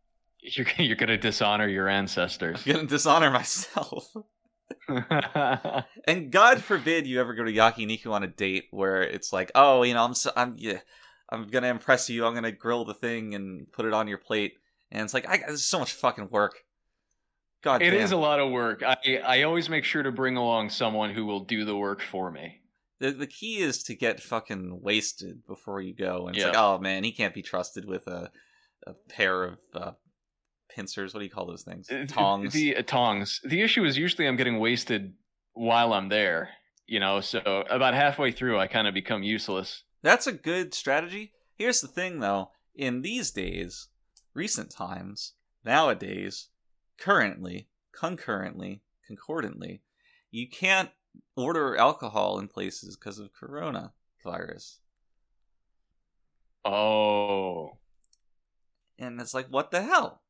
You're 0.41 0.67
you're 0.77 0.95
gonna 0.97 1.17
dishonor 1.17 1.67
your 1.67 1.87
ancestors. 1.87 2.63
I'm 2.65 2.73
gonna 2.73 2.87
dishonor 2.87 3.31
myself. 3.31 4.13
And 6.07 6.31
God 6.31 6.61
forbid 6.61 7.07
you 7.07 7.19
ever 7.21 7.33
go 7.33 7.43
to 7.43 7.51
yakiniku 7.53 8.07
on 8.11 8.23
a 8.23 8.27
date 8.27 8.65
where 8.71 9.01
it's 9.01 9.31
like, 9.31 9.51
oh, 9.55 9.83
you 9.83 9.93
know, 9.93 10.03
I'm 10.03 10.13
so, 10.13 10.31
I'm 10.35 10.55
yeah, 10.57 10.79
I'm 11.29 11.47
gonna 11.47 11.67
impress 11.67 12.09
you. 12.09 12.25
I'm 12.25 12.33
gonna 12.33 12.51
grill 12.51 12.85
the 12.85 12.93
thing 12.93 13.35
and 13.35 13.71
put 13.71 13.85
it 13.85 13.93
on 13.93 14.07
your 14.07 14.17
plate. 14.17 14.55
And 14.91 15.03
it's 15.03 15.13
like, 15.13 15.27
I, 15.27 15.37
this 15.37 15.61
is 15.61 15.65
so 15.65 15.79
much 15.79 15.93
fucking 15.93 16.29
work. 16.29 16.63
God 17.61 17.81
It 17.81 17.91
damn. 17.91 18.01
is 18.01 18.11
a 18.11 18.17
lot 18.17 18.39
of 18.39 18.51
work. 18.51 18.83
I 18.83 19.21
I 19.25 19.43
always 19.43 19.69
make 19.69 19.85
sure 19.85 20.03
to 20.03 20.11
bring 20.11 20.35
along 20.37 20.69
someone 20.69 21.11
who 21.13 21.25
will 21.25 21.45
do 21.45 21.65
the 21.65 21.77
work 21.77 22.01
for 22.01 22.31
me. 22.31 22.61
the, 22.99 23.11
the 23.11 23.27
key 23.27 23.57
is 23.59 23.83
to 23.83 23.95
get 23.95 24.21
fucking 24.21 24.81
wasted 24.81 25.45
before 25.45 25.81
you 25.81 25.93
go. 25.95 26.27
And 26.27 26.35
it's 26.35 26.45
like, 26.45 26.55
oh 26.57 26.79
man, 26.79 27.03
he 27.03 27.11
can't 27.11 27.33
be 27.33 27.41
trusted 27.41 27.85
with 27.85 28.07
a, 28.07 28.31
a 28.85 28.93
pair 29.09 29.43
of 29.43 29.57
uh, 29.73 29.91
pincers. 30.69 31.13
What 31.13 31.19
do 31.21 31.25
you 31.25 31.31
call 31.31 31.45
those 31.45 31.63
things? 31.63 31.89
Uh, 31.89 32.05
Tongs. 32.07 32.53
The 32.53 32.77
uh, 32.77 32.81
tongs. 32.83 33.41
The 33.43 33.61
issue 33.61 33.85
is 33.85 33.97
usually 33.97 34.27
I'm 34.27 34.35
getting 34.35 34.59
wasted 34.59 35.13
while 35.53 35.93
I'm 35.93 36.09
there. 36.09 36.49
You 36.85 36.99
know, 36.99 37.21
so 37.21 37.63
about 37.69 37.93
halfway 37.93 38.31
through, 38.31 38.59
I 38.59 38.67
kind 38.67 38.87
of 38.87 38.93
become 38.93 39.23
useless. 39.23 39.83
That's 40.01 40.27
a 40.27 40.33
good 40.33 40.73
strategy. 40.73 41.31
Here's 41.55 41.79
the 41.79 41.87
thing, 41.87 42.19
though. 42.19 42.51
In 42.75 43.01
these 43.01 43.31
days, 43.31 43.87
recent 44.33 44.69
times, 44.69 45.33
nowadays, 45.63 46.49
currently, 46.97 47.69
concurrently, 47.93 48.81
concordantly, 49.07 49.81
you 50.29 50.49
can't 50.49 50.89
order 51.37 51.77
alcohol 51.77 52.39
in 52.39 52.47
places 52.47 52.97
because 52.97 53.19
of 53.19 53.29
coronavirus. 53.33 54.79
Oh, 56.65 57.77
And 58.99 59.19
it's 59.19 59.33
like, 59.33 59.47
what 59.47 59.71
the 59.71 59.81
hell? 59.81 60.21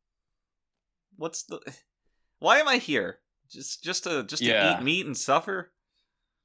What's 1.16 1.44
the? 1.44 1.60
Why 2.40 2.60
am 2.60 2.68
I 2.68 2.78
here? 2.78 3.20
Just, 3.50 3.84
just 3.84 4.04
to, 4.06 4.24
just 4.24 4.44
to 4.44 4.50
Yeah. 4.50 4.80
eat 4.80 4.84
meat 4.84 5.06
and 5.06 5.18
suffer? 5.18 5.72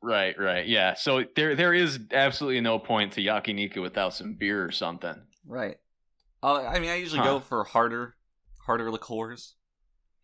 right, 0.01 0.39
right, 0.39 0.65
yeah. 0.67 0.95
So 0.95 1.25
there, 1.35 1.57
there 1.57 1.75
is 1.75 1.99
absolutely 2.13 2.61
no 2.61 2.79
point 2.79 3.15
to 3.15 3.21
yakiniku 3.23 3.83
without 3.83 4.15
some 4.15 4.35
beer 4.35 4.65
or 4.65 4.71
something. 4.71 5.17
Right. 5.47 5.79
Uh, 6.43 6.65
I 6.67 6.79
mean, 6.79 6.91
I 6.91 6.97
usually 6.97 7.19
Huh. 7.21 7.35
go 7.35 7.41
for 7.41 7.65
harder, 7.65 8.15
harder 8.65 8.91
liqueurs. 8.93 9.55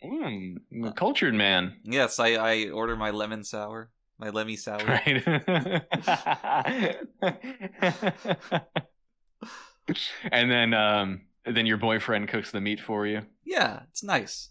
Mm, 0.04 0.56
I'm 0.72 0.84
a 0.84 0.92
cultured 0.92 1.34
man, 1.34 1.80
Yes, 1.82 2.20
I, 2.20 2.34
I 2.34 2.68
order 2.70 2.94
my 2.94 3.10
lemon 3.10 3.42
sour, 3.42 3.90
my 4.18 4.30
lemmy 4.30 4.56
sour. 4.56 4.86
right? 4.86 5.24
and 10.30 10.50
then, 10.50 10.74
um, 10.74 11.22
then 11.44 11.66
your 11.66 11.76
boyfriend 11.76 12.28
cooks 12.28 12.50
the 12.50 12.60
meat 12.60 12.80
for 12.80 13.06
you. 13.06 13.22
Yeah, 13.44 13.80
it's 13.90 14.02
nice. 14.02 14.50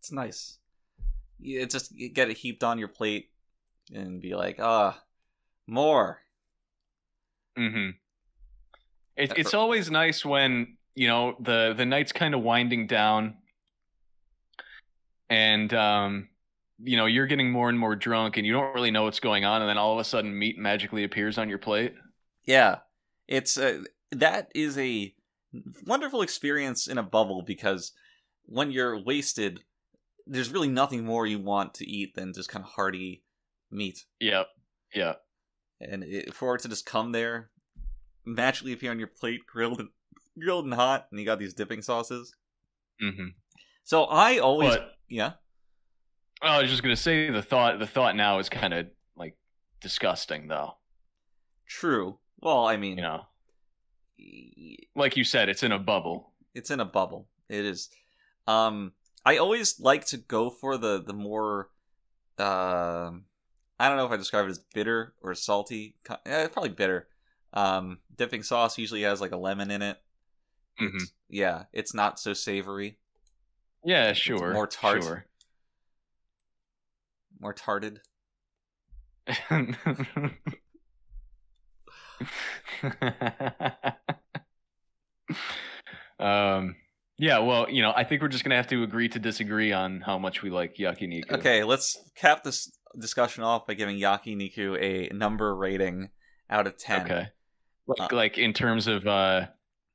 It's 0.00 0.12
nice. 0.12 0.58
You 1.38 1.60
it 1.60 1.70
just 1.70 1.92
you 1.92 2.08
get 2.08 2.30
it 2.30 2.36
heaped 2.36 2.64
on 2.64 2.78
your 2.78 2.88
plate 2.88 3.30
and 3.92 4.20
be 4.20 4.34
like, 4.34 4.58
ah, 4.60 5.00
more. 5.66 6.20
Mm-hmm. 7.58 7.90
It, 9.16 9.32
it's 9.36 9.54
always 9.54 9.90
nice 9.90 10.24
when 10.24 10.76
you 10.94 11.08
know 11.08 11.36
the 11.40 11.74
the 11.76 11.86
night's 11.86 12.12
kind 12.12 12.34
of 12.34 12.42
winding 12.42 12.86
down, 12.86 13.36
and 15.30 15.72
um, 15.72 16.28
you 16.82 16.96
know 16.96 17.06
you're 17.06 17.26
getting 17.26 17.50
more 17.50 17.68
and 17.68 17.78
more 17.78 17.96
drunk, 17.96 18.36
and 18.36 18.46
you 18.46 18.52
don't 18.52 18.74
really 18.74 18.90
know 18.90 19.04
what's 19.04 19.20
going 19.20 19.44
on, 19.44 19.62
and 19.62 19.68
then 19.68 19.78
all 19.78 19.94
of 19.94 19.98
a 19.98 20.04
sudden 20.04 20.38
meat 20.38 20.58
magically 20.58 21.04
appears 21.04 21.38
on 21.38 21.48
your 21.48 21.58
plate. 21.58 21.94
Yeah, 22.44 22.80
it's 23.26 23.56
uh, 23.56 23.84
that 24.12 24.50
is 24.54 24.76
a 24.76 25.14
wonderful 25.86 26.22
experience 26.22 26.86
in 26.86 26.98
a 26.98 27.02
bubble 27.02 27.42
because 27.42 27.92
when 28.44 28.70
you're 28.70 29.02
wasted, 29.02 29.60
there's 30.26 30.50
really 30.50 30.68
nothing 30.68 31.04
more 31.04 31.26
you 31.26 31.38
want 31.38 31.74
to 31.74 31.88
eat 31.88 32.14
than 32.14 32.32
just 32.32 32.48
kind 32.48 32.64
of 32.64 32.70
hearty 32.72 33.22
meat. 33.70 34.04
Yep. 34.20 34.46
Yeah. 34.94 35.14
and 35.80 36.02
it, 36.04 36.32
for 36.34 36.54
it 36.54 36.62
to 36.62 36.68
just 36.68 36.86
come 36.86 37.12
there, 37.12 37.50
magically 38.24 38.72
appear 38.72 38.90
on 38.90 38.98
your 38.98 39.08
plate, 39.08 39.46
grilled 39.46 39.80
and 39.80 39.88
grilled 40.40 40.64
and 40.64 40.74
hot, 40.74 41.06
and 41.10 41.18
you 41.20 41.26
got 41.26 41.38
these 41.38 41.54
dipping 41.54 41.82
sauces. 41.82 42.34
Mm-hmm. 43.02 43.28
So 43.84 44.04
I 44.04 44.38
always, 44.38 44.74
But 44.76 44.92
yeah, 45.08 45.32
I 46.42 46.60
was 46.60 46.70
just 46.70 46.82
gonna 46.82 46.96
say 46.96 47.30
the 47.30 47.42
thought 47.42 47.78
the 47.78 47.86
thought 47.86 48.16
now 48.16 48.38
is 48.38 48.48
kind 48.48 48.72
of 48.74 48.86
like 49.16 49.36
disgusting 49.80 50.48
though. 50.48 50.74
true. 51.66 52.18
Well, 52.40 52.66
I 52.66 52.76
mean, 52.76 52.96
You 52.96 53.02
know, 53.02 53.22
like 54.94 55.16
you 55.16 55.24
said, 55.24 55.48
it's 55.48 55.62
in 55.62 55.72
a 55.72 55.78
bubble. 55.78 56.32
it's 56.54 56.70
in 56.70 56.80
a 56.80 56.84
bubble. 56.84 57.28
It 57.48 57.64
is. 57.64 57.88
Um, 58.46 58.92
I 59.24 59.36
always 59.38 59.78
like 59.80 60.04
to 60.06 60.16
go 60.18 60.50
for 60.50 60.76
the 60.78 61.02
the 61.02 61.12
more, 61.12 61.70
uh, 62.38 63.10
I 63.78 63.88
don't 63.88 63.96
know 63.96 64.06
if 64.06 64.12
I 64.12 64.16
describe 64.16 64.46
it 64.46 64.50
as 64.50 64.60
bitter 64.74 65.14
or 65.20 65.34
salty. 65.34 65.96
Eh, 66.26 66.48
probably 66.48 66.70
bitter. 66.70 67.08
Um, 67.52 67.98
dipping 68.16 68.42
sauce 68.42 68.78
usually 68.78 69.02
has 69.02 69.20
like 69.20 69.32
a 69.32 69.36
lemon 69.36 69.70
in 69.70 69.82
it. 69.82 69.98
Mhm. 70.80 71.02
Yeah, 71.28 71.64
it's 71.72 71.94
not 71.94 72.18
so 72.20 72.32
savory, 72.34 72.98
Yeah, 73.84 74.12
sure. 74.12 74.52
more 74.52 74.66
tart. 74.66 75.02
Sure. 75.02 75.26
more 77.40 77.52
tarted. 77.54 78.00
um 86.18 86.76
yeah 87.18 87.38
well 87.38 87.68
you 87.70 87.82
know 87.82 87.92
i 87.96 88.04
think 88.04 88.22
we're 88.22 88.28
just 88.28 88.44
gonna 88.44 88.56
have 88.56 88.66
to 88.66 88.82
agree 88.82 89.08
to 89.08 89.18
disagree 89.18 89.72
on 89.72 90.00
how 90.00 90.18
much 90.18 90.42
we 90.42 90.50
like 90.50 90.76
yakiniku 90.76 91.32
Okay, 91.32 91.64
let's 91.64 91.98
cap 92.14 92.42
this 92.44 92.70
discussion 92.98 93.44
off 93.44 93.66
by 93.66 93.74
giving 93.74 93.98
Yakiniku 93.98 94.78
a 94.80 95.14
number 95.14 95.54
rating 95.54 96.10
out 96.48 96.66
of 96.66 96.78
10. 96.78 97.02
okay 97.02 97.28
Uh, 97.88 97.94
like, 97.98 98.12
like 98.12 98.38
in 98.38 98.52
terms 98.52 98.86
of 98.86 99.06
uh 99.06 99.46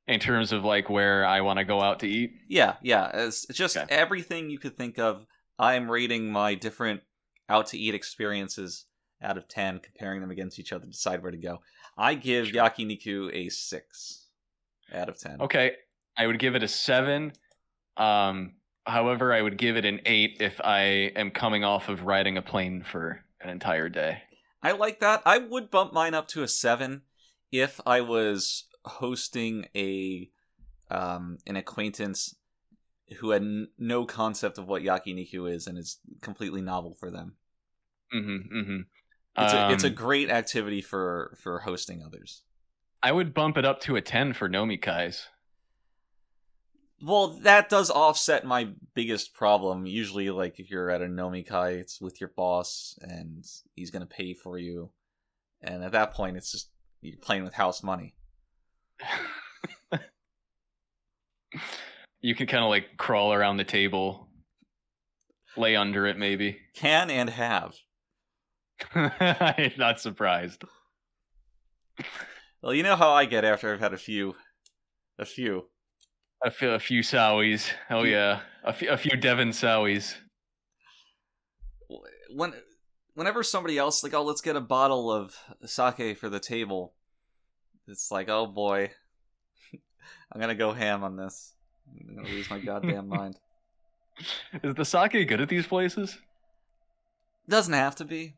in 0.06 0.20
terms 0.20 0.52
of 0.52 0.64
like 0.64 0.88
where 0.90 1.24
i 1.26 1.40
want 1.40 1.58
to 1.58 1.64
go 1.64 1.80
out 1.80 2.00
to 2.00 2.08
eat 2.08 2.32
Yeah, 2.48 2.76
yeah. 2.82 3.10
It's 3.14 3.48
it's 3.48 3.58
just 3.58 3.76
Okay. 3.76 3.86
everything 3.88 4.50
you 4.50 4.58
could 4.58 4.76
think 4.76 4.98
of. 4.98 5.26
I'm 5.58 5.90
rating 5.90 6.30
my 6.32 6.54
different 6.54 7.02
out 7.48 7.66
to 7.68 7.78
eat 7.78 7.94
experiences 7.94 8.86
out 9.22 9.36
of 9.38 9.48
10, 9.48 9.80
comparing 9.80 10.20
them 10.20 10.30
against 10.30 10.58
each 10.58 10.72
other 10.72 10.84
to 10.84 10.90
decide 10.90 11.22
where 11.22 11.30
to 11.30 11.36
go. 11.38 11.60
I 11.96 12.14
give 12.14 12.48
Sure. 12.48 12.62
Yakiniku 12.64 13.30
a 13.34 13.48
6 13.48 14.26
out 14.94 15.08
of 15.08 15.18
10. 15.18 15.40
okay 15.40 15.72
i 16.18 16.26
would 16.26 16.38
give 16.38 16.54
it 16.54 16.62
a 16.62 16.68
seven 16.68 17.32
um 17.96 18.52
however 18.84 19.32
i 19.32 19.40
would 19.40 19.56
give 19.56 19.76
it 19.78 19.86
an 19.86 20.00
eight 20.04 20.36
if 20.40 20.60
i 20.60 20.82
am 21.16 21.30
coming 21.30 21.64
off 21.64 21.88
of 21.88 22.02
riding 22.04 22.36
a 22.36 22.42
plane 22.42 22.82
for 22.82 23.24
an 23.40 23.48
entire 23.48 23.88
day 23.88 24.22
I 24.64 24.72
like 24.72 25.00
that. 25.00 25.22
I 25.26 25.38
would 25.38 25.72
bump 25.72 25.92
mine 25.92 26.14
up 26.14 26.28
to 26.28 26.44
a 26.44 26.46
7 26.48 27.02
if 27.50 27.80
I 27.84 28.00
was 28.00 28.68
hosting 28.84 29.66
a 29.74 30.30
um 30.88 31.38
an 31.48 31.56
acquaintance 31.56 32.36
who 33.18 33.30
had 33.30 33.42
n- 33.42 33.68
no 33.76 34.04
concept 34.06 34.58
of 34.58 34.68
what 34.68 34.82
yakiniku 34.82 35.50
is 35.52 35.66
and 35.66 35.76
is 35.78 35.98
completely 36.20 36.62
novel 36.62 36.94
for 36.94 37.10
them. 37.10 37.34
mm-hmm, 38.14 38.56
mm-hmm. 38.56 38.80
It's 39.38 39.52
a 39.52 39.72
it's 39.72 39.84
a 39.84 39.88
Um, 39.88 39.94
great 39.94 40.30
activity 40.30 40.80
for 40.82 41.36
for 41.40 41.60
hosting 41.60 42.02
others. 42.02 42.42
i 43.02 43.10
would 43.10 43.32
bump 43.34 43.56
it 43.56 43.64
up 43.64 43.80
to 43.80 43.96
a 43.96 44.00
10 44.02 44.32
for 44.34 44.48
nomikais 44.48 45.26
Well, 47.04 47.28
that 47.40 47.68
does 47.68 47.90
offset 47.90 48.44
my 48.44 48.68
biggest 48.94 49.34
problem. 49.34 49.86
Usually, 49.86 50.30
like 50.30 50.60
if 50.60 50.70
you're 50.70 50.88
at 50.90 51.02
a 51.02 51.06
nomikai, 51.06 51.78
it's 51.80 52.00
with 52.00 52.20
your 52.20 52.30
boss 52.36 52.96
and 53.00 53.44
he's 53.74 53.90
gonna 53.90 54.06
pay 54.06 54.34
for 54.34 54.56
you, 54.58 54.90
and 55.60 55.82
at 55.82 55.92
that 55.92 56.12
point, 56.14 56.36
it's 56.36 56.52
just 56.52 56.70
you're 57.00 57.18
playing 57.18 57.42
with 57.44 57.54
house 57.54 57.82
money. 57.82 58.14
you 62.20 62.34
can 62.34 62.46
kind 62.46 62.62
of 62.64 62.70
like 62.70 62.96
crawl 62.96 63.32
around 63.32 63.56
the 63.56 63.64
table, 63.64 64.28
lay 65.56 65.74
under 65.76 66.06
it, 66.06 66.16
maybe. 66.18 66.58
Can 66.74 67.10
and 67.10 67.30
have. 67.30 67.74
I'm 68.94 69.72
not 69.78 70.00
surprised. 70.00 70.64
Well, 72.62 72.74
you 72.74 72.82
know 72.82 72.96
how 72.96 73.10
I 73.10 73.24
get 73.24 73.44
after 73.44 73.72
I've 73.72 73.80
had 73.80 73.92
a 73.92 73.98
few, 73.98 74.34
a 75.18 75.24
few. 75.24 75.66
A 76.44 76.50
few, 76.50 76.70
a 76.70 76.78
few 76.78 77.02
sowies. 77.02 77.70
Oh 77.88 78.02
yeah, 78.02 78.40
a 78.64 78.72
few, 78.72 78.90
a 78.90 78.96
few 78.96 79.16
Devon 79.16 79.50
sowies. 79.50 80.16
When, 82.34 82.52
whenever 83.14 83.42
somebody 83.42 83.78
else 83.78 84.02
like, 84.02 84.14
oh, 84.14 84.24
let's 84.24 84.40
get 84.40 84.56
a 84.56 84.60
bottle 84.60 85.12
of 85.12 85.36
sake 85.64 86.18
for 86.18 86.28
the 86.28 86.40
table, 86.40 86.94
it's 87.86 88.10
like, 88.10 88.28
oh 88.28 88.46
boy, 88.46 88.90
I'm 90.32 90.40
gonna 90.40 90.54
go 90.54 90.72
ham 90.72 91.04
on 91.04 91.16
this. 91.16 91.52
I'm 91.88 92.16
gonna 92.16 92.28
lose 92.28 92.50
my 92.50 92.58
goddamn 92.58 93.08
mind. 93.08 93.36
Is 94.62 94.74
the 94.74 94.84
sake 94.84 95.28
good 95.28 95.40
at 95.40 95.48
these 95.48 95.66
places? 95.66 96.18
Doesn't 97.48 97.74
have 97.74 97.96
to 97.96 98.04
be, 98.04 98.34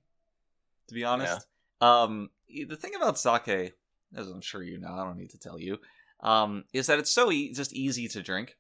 to 0.89 0.95
be 0.95 1.05
honest. 1.05 1.47
Um, 1.81 2.31
the 2.49 2.77
thing 2.77 2.95
about 2.95 3.19
sake, 3.19 3.73
as 4.17 4.29
I'm 4.29 4.41
sure 4.41 4.63
you 4.63 4.79
know, 4.79 4.93
I 4.93 5.05
don't 5.05 5.17
need 5.19 5.31
to 5.31 5.39
tell 5.39 5.59
you, 5.59 5.79
um, 6.21 6.65
is 6.73 6.87
that 6.87 6.99
it's 6.99 7.13
so 7.13 7.31
e- 7.33 7.53
just 7.53 7.73
easy 7.73 8.09
to 8.09 8.23
drink, 8.23 8.57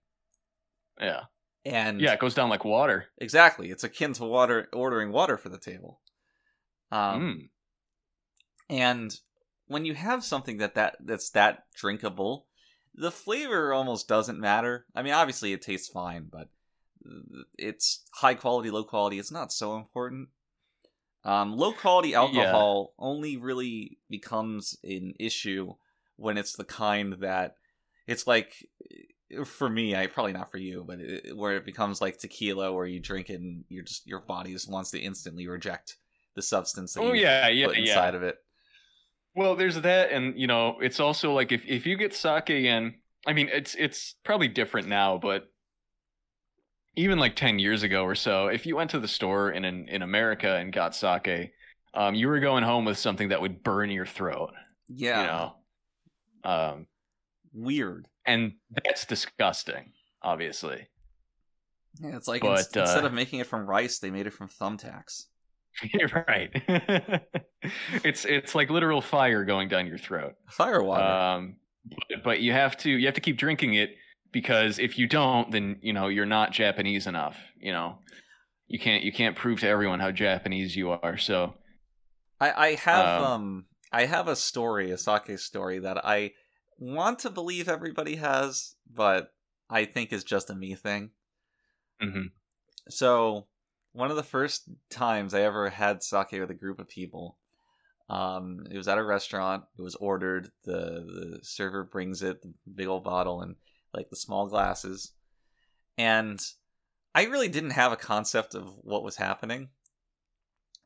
Yeah, 1.00 1.22
and 1.64 2.00
yeah. 2.00 2.12
It 2.12 2.18
goes 2.20 2.34
down 2.34 2.50
like 2.50 2.64
water. 2.64 3.06
exactly, 3.18 3.70
it's 3.70 3.84
akin 3.84 4.12
to 4.14 4.24
water 4.24 4.68
ordering 4.72 5.12
water 5.12 5.36
for 5.36 5.48
the 5.48 5.58
table. 5.58 6.00
Um, 6.90 7.22
Mm. 7.22 7.48
and 8.70 9.20
when 9.66 9.84
you 9.84 9.94
have 9.94 10.22
something 10.24 10.58
that, 10.58 10.74
that 10.74 10.96
that's 11.00 11.30
that 11.30 11.64
drinkable, 11.74 12.46
the 12.94 13.10
flavor 13.10 13.72
almost 13.72 14.08
doesn't 14.08 14.38
matter. 14.38 14.86
I 14.94 15.02
mean, 15.02 15.14
obviously 15.14 15.52
it 15.52 15.62
tastes 15.62 15.88
fine, 15.88 16.28
but 16.30 16.48
it's 17.58 18.04
high 18.12 18.34
quality, 18.34 18.70
low 18.70 18.84
quality. 18.84 19.18
It's 19.18 19.32
not 19.32 19.52
so 19.52 19.76
important. 19.76 20.28
Um, 21.24 21.56
low 21.56 21.72
quality 21.72 22.14
alcohol 22.14 22.92
only 22.98 23.36
really 23.38 23.98
becomes 24.10 24.76
an 24.84 25.14
issue 25.18 25.74
when 26.16 26.36
it's 26.36 26.54
the 26.54 26.64
kind 26.64 27.14
that 27.20 27.56
it's 28.06 28.26
like 28.26 28.68
for 29.44 29.68
me, 29.68 29.96
I 29.96 30.06
probably 30.06 30.32
not 30.32 30.50
for 30.50 30.58
you, 30.58 30.84
but 30.86 31.00
it, 31.00 31.36
where 31.36 31.56
it 31.56 31.64
becomes 31.64 32.00
like 32.00 32.18
tequila, 32.18 32.72
where 32.72 32.86
you 32.86 33.00
drink 33.00 33.30
it 33.30 33.40
and 33.40 33.64
you're 33.68 33.84
just 33.84 34.06
your 34.06 34.20
body 34.20 34.52
just 34.52 34.70
wants 34.70 34.90
to 34.92 35.00
instantly 35.00 35.48
reject 35.48 35.96
the 36.34 36.42
substance 36.42 36.94
that 36.94 37.00
Oh 37.00 37.12
yeah, 37.12 37.48
yeah, 37.48 37.66
put 37.66 37.76
yeah. 37.76 37.82
inside 37.82 38.14
of 38.14 38.22
it. 38.22 38.36
Well, 39.34 39.56
there's 39.56 39.80
that, 39.80 40.12
and 40.12 40.38
you 40.38 40.46
know, 40.46 40.76
it's 40.80 41.00
also 41.00 41.32
like 41.32 41.52
if 41.52 41.64
if 41.66 41.86
you 41.86 41.96
get 41.96 42.14
sake 42.14 42.50
in, 42.50 42.94
I 43.26 43.32
mean, 43.32 43.48
it's 43.52 43.74
it's 43.74 44.14
probably 44.24 44.48
different 44.48 44.88
now, 44.88 45.18
but 45.18 45.50
even 46.96 47.18
like 47.18 47.36
ten 47.36 47.58
years 47.58 47.82
ago 47.82 48.04
or 48.04 48.14
so, 48.14 48.48
if 48.48 48.66
you 48.66 48.76
went 48.76 48.90
to 48.90 49.00
the 49.00 49.08
store 49.08 49.50
in 49.50 49.64
in, 49.64 49.88
in 49.88 50.02
America 50.02 50.56
and 50.56 50.72
got 50.72 50.94
sake, 50.94 51.52
um, 51.94 52.14
you 52.14 52.28
were 52.28 52.40
going 52.40 52.64
home 52.64 52.84
with 52.84 52.98
something 52.98 53.28
that 53.28 53.40
would 53.40 53.62
burn 53.62 53.90
your 53.90 54.06
throat. 54.06 54.52
Yeah, 54.88 55.20
You 55.20 55.26
know, 55.26 55.56
um, 56.44 56.86
weird. 57.52 58.08
and 58.26 58.54
that's 58.84 59.06
disgusting. 59.06 59.92
Obviously, 60.22 60.88
Yeah, 62.00 62.16
it's 62.16 62.28
like 62.28 62.42
But, 62.42 62.70
instead 62.76 63.04
uh, 63.04 63.06
of 63.06 63.12
making 63.12 63.40
it 63.40 63.46
from 63.46 63.66
rice, 63.66 63.98
they 63.98 64.10
made 64.10 64.26
it 64.26 64.32
from 64.32 64.48
thumbtacks. 64.48 65.24
you're 65.82 66.08
right. 66.28 66.50
it's 68.04 68.24
it's 68.24 68.54
like 68.54 68.70
literal 68.70 69.00
fire 69.00 69.44
going 69.44 69.68
down 69.68 69.86
your 69.86 69.98
throat. 69.98 70.34
Firewater. 70.48 71.22
Um, 71.38 71.56
but, 72.08 72.22
but 72.22 72.40
you 72.40 72.52
have 72.52 72.76
to 72.78 72.90
you 72.90 73.06
have 73.06 73.14
to 73.14 73.20
keep 73.20 73.36
drinking 73.36 73.74
it 73.74 73.96
because 74.34 74.78
if 74.78 74.98
you 74.98 75.06
don't, 75.06 75.50
then 75.52 75.78
you 75.80 75.94
know 75.94 76.08
you're 76.08 76.26
not 76.26 76.52
Japanese 76.52 77.06
enough. 77.06 77.38
You 77.56 77.72
know, 77.72 78.00
you 78.66 78.78
can't 78.78 79.02
you 79.04 79.12
can't 79.12 79.36
prove 79.36 79.60
to 79.60 79.68
everyone 79.68 80.00
how 80.00 80.10
Japanese 80.10 80.76
you 80.76 80.90
are. 80.90 81.16
So 81.16 81.54
I, 82.40 82.52
I 82.52 82.74
have 82.74 83.06
um, 83.06 83.24
um 83.24 83.64
I 83.92 84.04
have 84.06 84.28
a 84.28 84.36
story, 84.36 84.90
a 84.90 84.98
sake 84.98 85.38
story 85.38 85.78
that 85.78 86.04
I 86.04 86.32
want 86.78 87.20
to 87.20 87.30
believe 87.30 87.68
everybody 87.68 88.16
has, 88.16 88.74
but 88.92 89.32
I 89.70 89.86
think 89.86 90.12
is 90.12 90.24
just 90.24 90.50
a 90.50 90.54
me 90.54 90.74
thing. 90.74 91.12
mhm. 92.02 92.32
So 92.90 93.46
one 93.92 94.10
of 94.10 94.16
the 94.16 94.22
first 94.24 94.68
times 94.90 95.32
I 95.32 95.42
ever 95.42 95.70
had 95.70 96.02
sake 96.02 96.32
with 96.32 96.50
a 96.50 96.54
group 96.54 96.80
of 96.80 96.88
people, 96.88 97.38
um, 98.10 98.66
it 98.70 98.76
was 98.76 98.88
at 98.88 98.98
a 98.98 99.04
restaurant. 99.04 99.64
It 99.78 99.82
was 99.82 99.94
ordered. 99.94 100.50
The 100.64 100.74
the 100.74 101.38
server 101.42 101.84
brings 101.84 102.22
it, 102.22 102.42
the 102.42 102.52
big 102.74 102.88
old 102.88 103.04
bottle, 103.04 103.40
and 103.42 103.56
like 103.94 104.10
the 104.10 104.16
small 104.16 104.48
glasses. 104.48 105.12
And 105.96 106.40
I 107.14 107.24
really 107.24 107.48
didn't 107.48 107.70
have 107.70 107.92
a 107.92 107.96
concept 107.96 108.54
of 108.54 108.68
what 108.82 109.04
was 109.04 109.16
happening. 109.16 109.68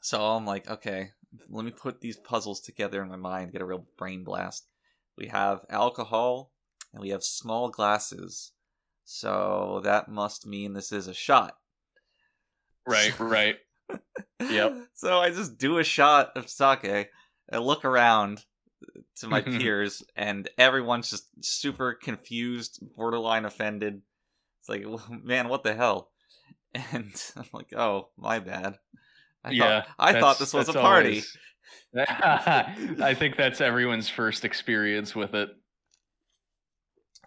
So 0.01 0.21
I'm 0.21 0.44
like, 0.44 0.71
okay, 0.71 1.11
let 1.49 1.64
me 1.64 1.71
put 1.71 2.01
these 2.01 2.16
puzzles 2.16 2.61
together 2.61 3.03
in 3.03 3.09
my 3.09 3.16
mind, 3.16 3.53
get 3.53 3.62
a 3.62 3.66
real 3.66 3.87
brain 3.97 4.25
blast. 4.25 4.68
We 5.16 5.27
have 5.29 5.64
alcohol 5.71 6.53
and 6.92 7.03
we 7.03 7.11
have 7.11 7.25
small 7.25 7.71
glasses. 7.71 8.53
So 9.05 9.81
that 9.85 10.09
must 10.09 10.47
mean 10.47 10.73
this 10.73 10.92
is 10.92 11.09
a 11.09 11.14
shot. 11.14 11.57
right, 12.87 13.18
right. 13.18 13.57
Yep. 14.40 14.88
So 14.94 15.18
I 15.18 15.31
just 15.31 15.59
do 15.59 15.79
a 15.79 15.85
shot 15.85 16.37
of 16.37 16.49
sake. 16.49 17.09
I 17.53 17.59
look 17.59 17.85
around 17.85 18.44
to 19.17 19.29
my 19.29 19.41
peers, 19.43 20.03
and 20.17 20.49
everyone's 20.59 21.11
just 21.11 21.29
super 21.45 21.95
confused, 21.95 22.83
borderline 22.97 23.45
offended. 23.45 24.03
It's 24.61 24.69
like, 24.69 24.85
"Well, 24.87 25.05
man, 25.23 25.49
what 25.49 25.62
the 25.62 25.75
hell? 25.75 26.11
And 26.93 27.14
I'm 27.35 27.45
like, 27.55 27.73
oh, 27.75 28.11
my 28.19 28.41
bad. 28.41 28.77
I 29.43 29.51
yeah, 29.53 29.81
thought, 29.83 29.95
I 29.99 30.21
thought 30.21 30.38
this 30.38 30.53
was 30.53 30.69
a 30.69 30.75
party. 30.75 31.09
always- 31.09 31.37
I 33.01 33.14
think 33.19 33.37
that's 33.37 33.61
everyone's 33.62 34.09
first 34.11 34.45
experience 34.45 35.14
with 35.14 35.35
it. 35.35 35.49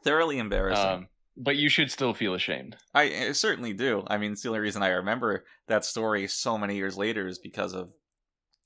Thoroughly 0.04 0.38
embarrassing. 0.38 0.86
Um, 0.86 1.08
but 1.38 1.56
you 1.58 1.70
should 1.70 1.92
still 1.92 2.14
feel 2.14 2.34
ashamed. 2.34 2.76
I, 2.94 3.28
I 3.28 3.32
certainly 3.32 3.74
do. 3.74 4.04
I 4.08 4.18
mean, 4.18 4.34
it's 4.34 4.44
the 4.44 4.50
only 4.50 4.60
reason 4.60 4.84
I 4.84 4.90
remember 4.90 5.46
that 5.68 5.86
story 5.86 6.28
so 6.28 6.58
many 6.58 6.76
years 6.76 6.98
later 6.98 7.28
is 7.28 7.40
because 7.40 7.74
of 7.74 7.90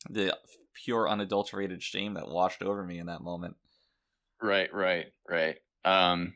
the 0.09 0.35
pure 0.83 1.09
unadulterated 1.09 1.81
shame 1.81 2.13
that 2.15 2.27
washed 2.27 2.61
over 2.61 2.83
me 2.83 2.99
in 2.99 3.07
that 3.07 3.21
moment. 3.21 3.55
Right, 4.41 4.71
right, 4.73 5.05
right. 5.29 5.55
Um, 5.83 6.35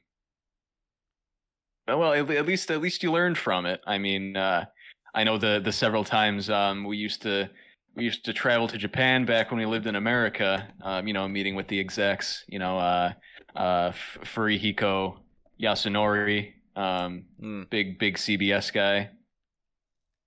well, 1.88 2.14
at, 2.14 2.30
at 2.30 2.46
least 2.46 2.70
at 2.72 2.82
least 2.82 3.04
you 3.04 3.12
learned 3.12 3.38
from 3.38 3.66
it. 3.66 3.82
I 3.86 3.98
mean, 3.98 4.38
uh, 4.38 4.66
I 5.14 5.24
know 5.24 5.38
the 5.38 5.60
the 5.64 5.72
several 5.72 6.04
times 6.04 6.50
um, 6.50 6.84
we 6.84 6.98
used 6.98 7.22
to 7.24 7.50
we 7.96 8.04
used 8.04 8.24
to 8.26 8.34
travel 8.34 8.68
to 8.68 8.78
Japan 8.78 9.26
back 9.26 9.52
when 9.52 9.60
we 9.60 9.66
lived 9.66 9.88
in 9.88 9.96
America. 9.96 10.68
Um, 10.82 11.08
you 11.08 11.14
know, 11.14 11.28
meeting 11.28 11.56
with 11.56 11.68
the 11.68 11.80
execs. 11.80 12.44
You 12.48 12.60
know, 12.60 12.78
uh, 12.78 13.14
uh, 13.56 13.92
Furihiko 13.92 15.18
Yasunori, 15.62 16.54
um, 16.76 17.26
Mm. 17.42 17.70
big 17.70 18.00
big 18.00 18.18
CBS 18.18 18.72
guy. 18.72 19.10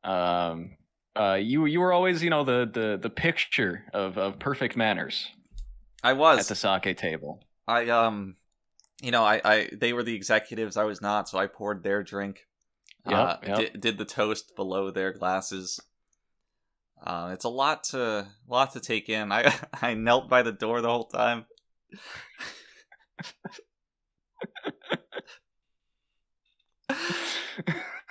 Um, 0.05 0.77
uh, 1.17 1.35
you 1.35 1.67
you 1.67 1.81
were 1.81 1.93
always 1.93 2.23
you 2.23 2.31
know 2.31 2.45
the 2.45 2.69
the 2.73 2.99
the 3.01 3.11
picture 3.11 3.85
of 3.93 4.19
of 4.19 4.39
perfect 4.39 4.77
manners 4.77 5.29
I 6.03 6.15
was 6.15 6.41
at 6.41 6.49
the 6.49 6.55
sake 6.57 6.97
table. 6.97 7.45
I 7.69 7.89
um, 7.91 8.37
you 9.03 9.11
know, 9.11 9.25
I, 9.25 9.41
I 9.45 9.69
they 9.73 9.93
were 9.93 10.03
the 10.03 10.15
executives. 10.15 10.77
I 10.77 10.85
was 10.85 11.01
not, 11.01 11.29
so 11.29 11.39
I 11.39 11.47
poured 11.47 11.83
their 11.83 12.03
drink. 12.03 12.47
Yep, 13.07 13.19
uh, 13.19 13.37
yep. 13.47 13.57
Did, 13.57 13.81
did 13.81 13.99
the 13.99 14.05
toast 14.05 14.55
below 14.57 14.91
their 14.91 15.13
glasses. 15.13 15.81
Uh, 17.05 17.31
it's 17.33 17.45
a 17.45 17.49
lot 17.49 17.85
to 17.85 18.27
lot 18.49 18.73
to 18.73 18.81
take 18.81 19.09
in. 19.09 19.31
I 19.33 19.55
I 19.83 19.95
knelt 19.95 20.29
by 20.29 20.43
the 20.43 20.53
door 20.53 20.81
the 20.81 20.89
whole 20.89 21.07
time. 21.07 21.47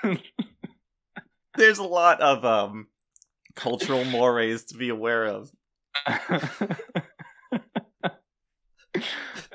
There's 1.56 1.78
a 1.78 1.84
lot 1.84 2.22
of 2.22 2.46
um 2.46 2.88
cultural 3.56 4.06
mores 4.06 4.66
to 4.66 4.78
be 4.78 4.90
aware 4.90 5.26
of. 5.26 5.52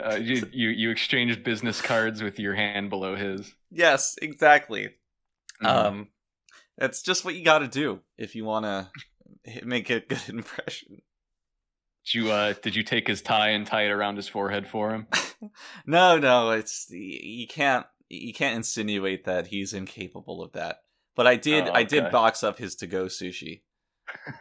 uh, 0.03 0.17
you, 0.21 0.49
you 0.53 0.69
you 0.71 0.91
exchanged 0.91 1.43
business 1.45 1.81
cards 1.81 2.23
with 2.23 2.39
your 2.39 2.55
hand 2.55 2.91
below 2.91 3.17
his. 3.17 3.55
Yes, 3.71 4.17
exactly. 4.21 4.91
Mhm. 5.63 5.67
Um, 5.67 6.09
that's 6.77 7.03
just 7.03 7.25
what 7.25 7.35
you 7.35 7.45
got 7.45 7.61
to 7.61 7.69
do 7.69 8.01
if 8.19 8.35
you 8.35 8.45
want 8.45 8.65
to 8.67 8.91
make 9.65 9.91
a 9.91 10.01
good 10.01 10.23
impression. 10.29 11.03
did 12.05 12.15
you 12.15 12.31
uh 12.31 12.55
did 12.63 12.77
you 12.77 12.83
take 12.83 13.09
his 13.09 13.23
tie 13.23 13.51
and 13.51 13.67
tie 13.67 13.85
it 13.87 13.91
around 13.91 14.17
his 14.17 14.29
forehead 14.29 14.67
for 14.67 14.93
him? 14.93 15.07
No, 15.87 16.19
no, 16.19 16.51
it's 16.53 16.87
you 16.91 17.47
can't 17.47 17.85
you 18.09 18.33
can't 18.33 18.57
insinuate 18.57 19.25
that 19.27 19.47
he's 19.49 19.75
incapable 19.75 20.43
of 20.43 20.53
that. 20.53 20.79
But 21.15 21.27
I 21.27 21.37
did 21.37 21.69
Oh, 21.69 21.73
I 21.75 21.83
did 21.83 22.11
box 22.11 22.43
up 22.43 22.59
his 22.59 22.75
to 22.77 22.87
go 22.87 23.05
sushi. 23.05 23.61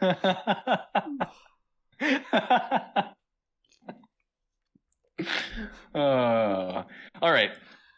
uh, 5.94 6.82
all 7.22 7.32
right. 7.32 7.50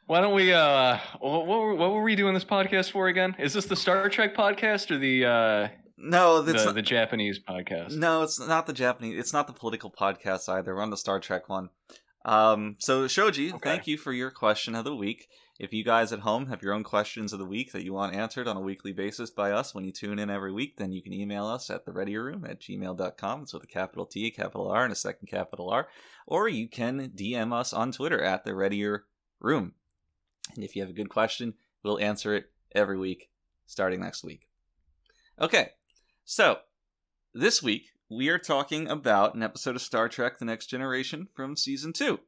Why 0.06 0.20
don't 0.20 0.34
we? 0.34 0.52
Uh, 0.52 0.98
what, 1.20 1.46
what, 1.46 1.60
were, 1.60 1.74
what 1.74 1.92
were 1.92 2.02
we 2.02 2.16
doing 2.16 2.34
this 2.34 2.44
podcast 2.44 2.90
for 2.92 3.08
again? 3.08 3.36
Is 3.38 3.52
this 3.52 3.66
the 3.66 3.76
Star 3.76 4.08
Trek 4.08 4.34
podcast 4.34 4.90
or 4.90 4.98
the 4.98 5.24
uh, 5.26 5.68
No, 5.98 6.40
the, 6.40 6.54
not, 6.54 6.74
the 6.74 6.82
Japanese 6.82 7.38
podcast? 7.38 7.96
no, 7.96 8.22
it's 8.22 8.40
not 8.40 8.66
the 8.66 8.72
Japanese. 8.72 9.18
It's 9.18 9.32
not 9.34 9.46
the 9.46 9.52
political 9.52 9.90
podcast 9.90 10.48
either. 10.48 10.74
We're 10.74 10.82
on 10.82 10.90
the 10.90 10.96
Star 10.96 11.20
Trek 11.20 11.48
one. 11.48 11.68
Um, 12.24 12.76
so 12.78 13.06
Shoji, 13.06 13.50
Okay. 13.50 13.58
thank 13.62 13.86
you 13.86 13.96
for 13.98 14.12
your 14.12 14.30
question 14.30 14.74
of 14.74 14.84
the 14.84 14.94
week. 14.96 15.28
If 15.58 15.72
you 15.72 15.82
guys 15.82 16.12
at 16.12 16.20
home 16.20 16.46
have 16.46 16.62
your 16.62 16.72
own 16.72 16.84
questions 16.84 17.32
of 17.32 17.40
the 17.40 17.44
week 17.44 17.72
that 17.72 17.82
you 17.82 17.92
want 17.92 18.14
answered 18.14 18.46
on 18.46 18.56
a 18.56 18.60
weekly 18.60 18.92
basis 18.92 19.28
by 19.28 19.50
us 19.50 19.74
when 19.74 19.84
you 19.84 19.90
tune 19.90 20.20
in 20.20 20.30
every 20.30 20.52
week, 20.52 20.76
then 20.76 20.92
you 20.92 21.02
can 21.02 21.12
email 21.12 21.46
us 21.46 21.68
at 21.68 21.84
thereadyroom 21.84 22.48
at 22.48 22.60
gmail.com. 22.60 23.42
It's 23.42 23.52
with 23.52 23.64
a 23.64 23.66
capital 23.66 24.06
T, 24.06 24.26
a 24.26 24.30
capital 24.30 24.70
R, 24.70 24.84
and 24.84 24.92
a 24.92 24.96
second 24.96 25.26
capital 25.26 25.68
R. 25.68 25.88
Or 26.28 26.48
you 26.48 26.68
can 26.68 27.10
DM 27.10 27.52
us 27.52 27.72
on 27.72 27.90
Twitter 27.90 28.22
at 28.22 28.44
the 28.44 28.54
Readier 28.54 29.06
Room. 29.40 29.72
And 30.54 30.62
if 30.62 30.76
you 30.76 30.82
have 30.82 30.90
a 30.90 30.94
good 30.94 31.08
question, 31.08 31.54
we'll 31.82 31.98
answer 31.98 32.34
it 32.34 32.52
every 32.72 32.96
week 32.96 33.28
starting 33.66 33.98
next 34.00 34.22
week. 34.22 34.46
Okay, 35.40 35.70
so 36.24 36.58
this 37.34 37.64
week 37.64 37.90
we 38.08 38.28
are 38.28 38.38
talking 38.38 38.88
about 38.88 39.34
an 39.34 39.42
episode 39.42 39.74
of 39.74 39.82
Star 39.82 40.08
Trek 40.08 40.38
The 40.38 40.44
Next 40.44 40.66
Generation 40.66 41.26
from 41.34 41.56
season 41.56 41.92
two. 41.92 42.20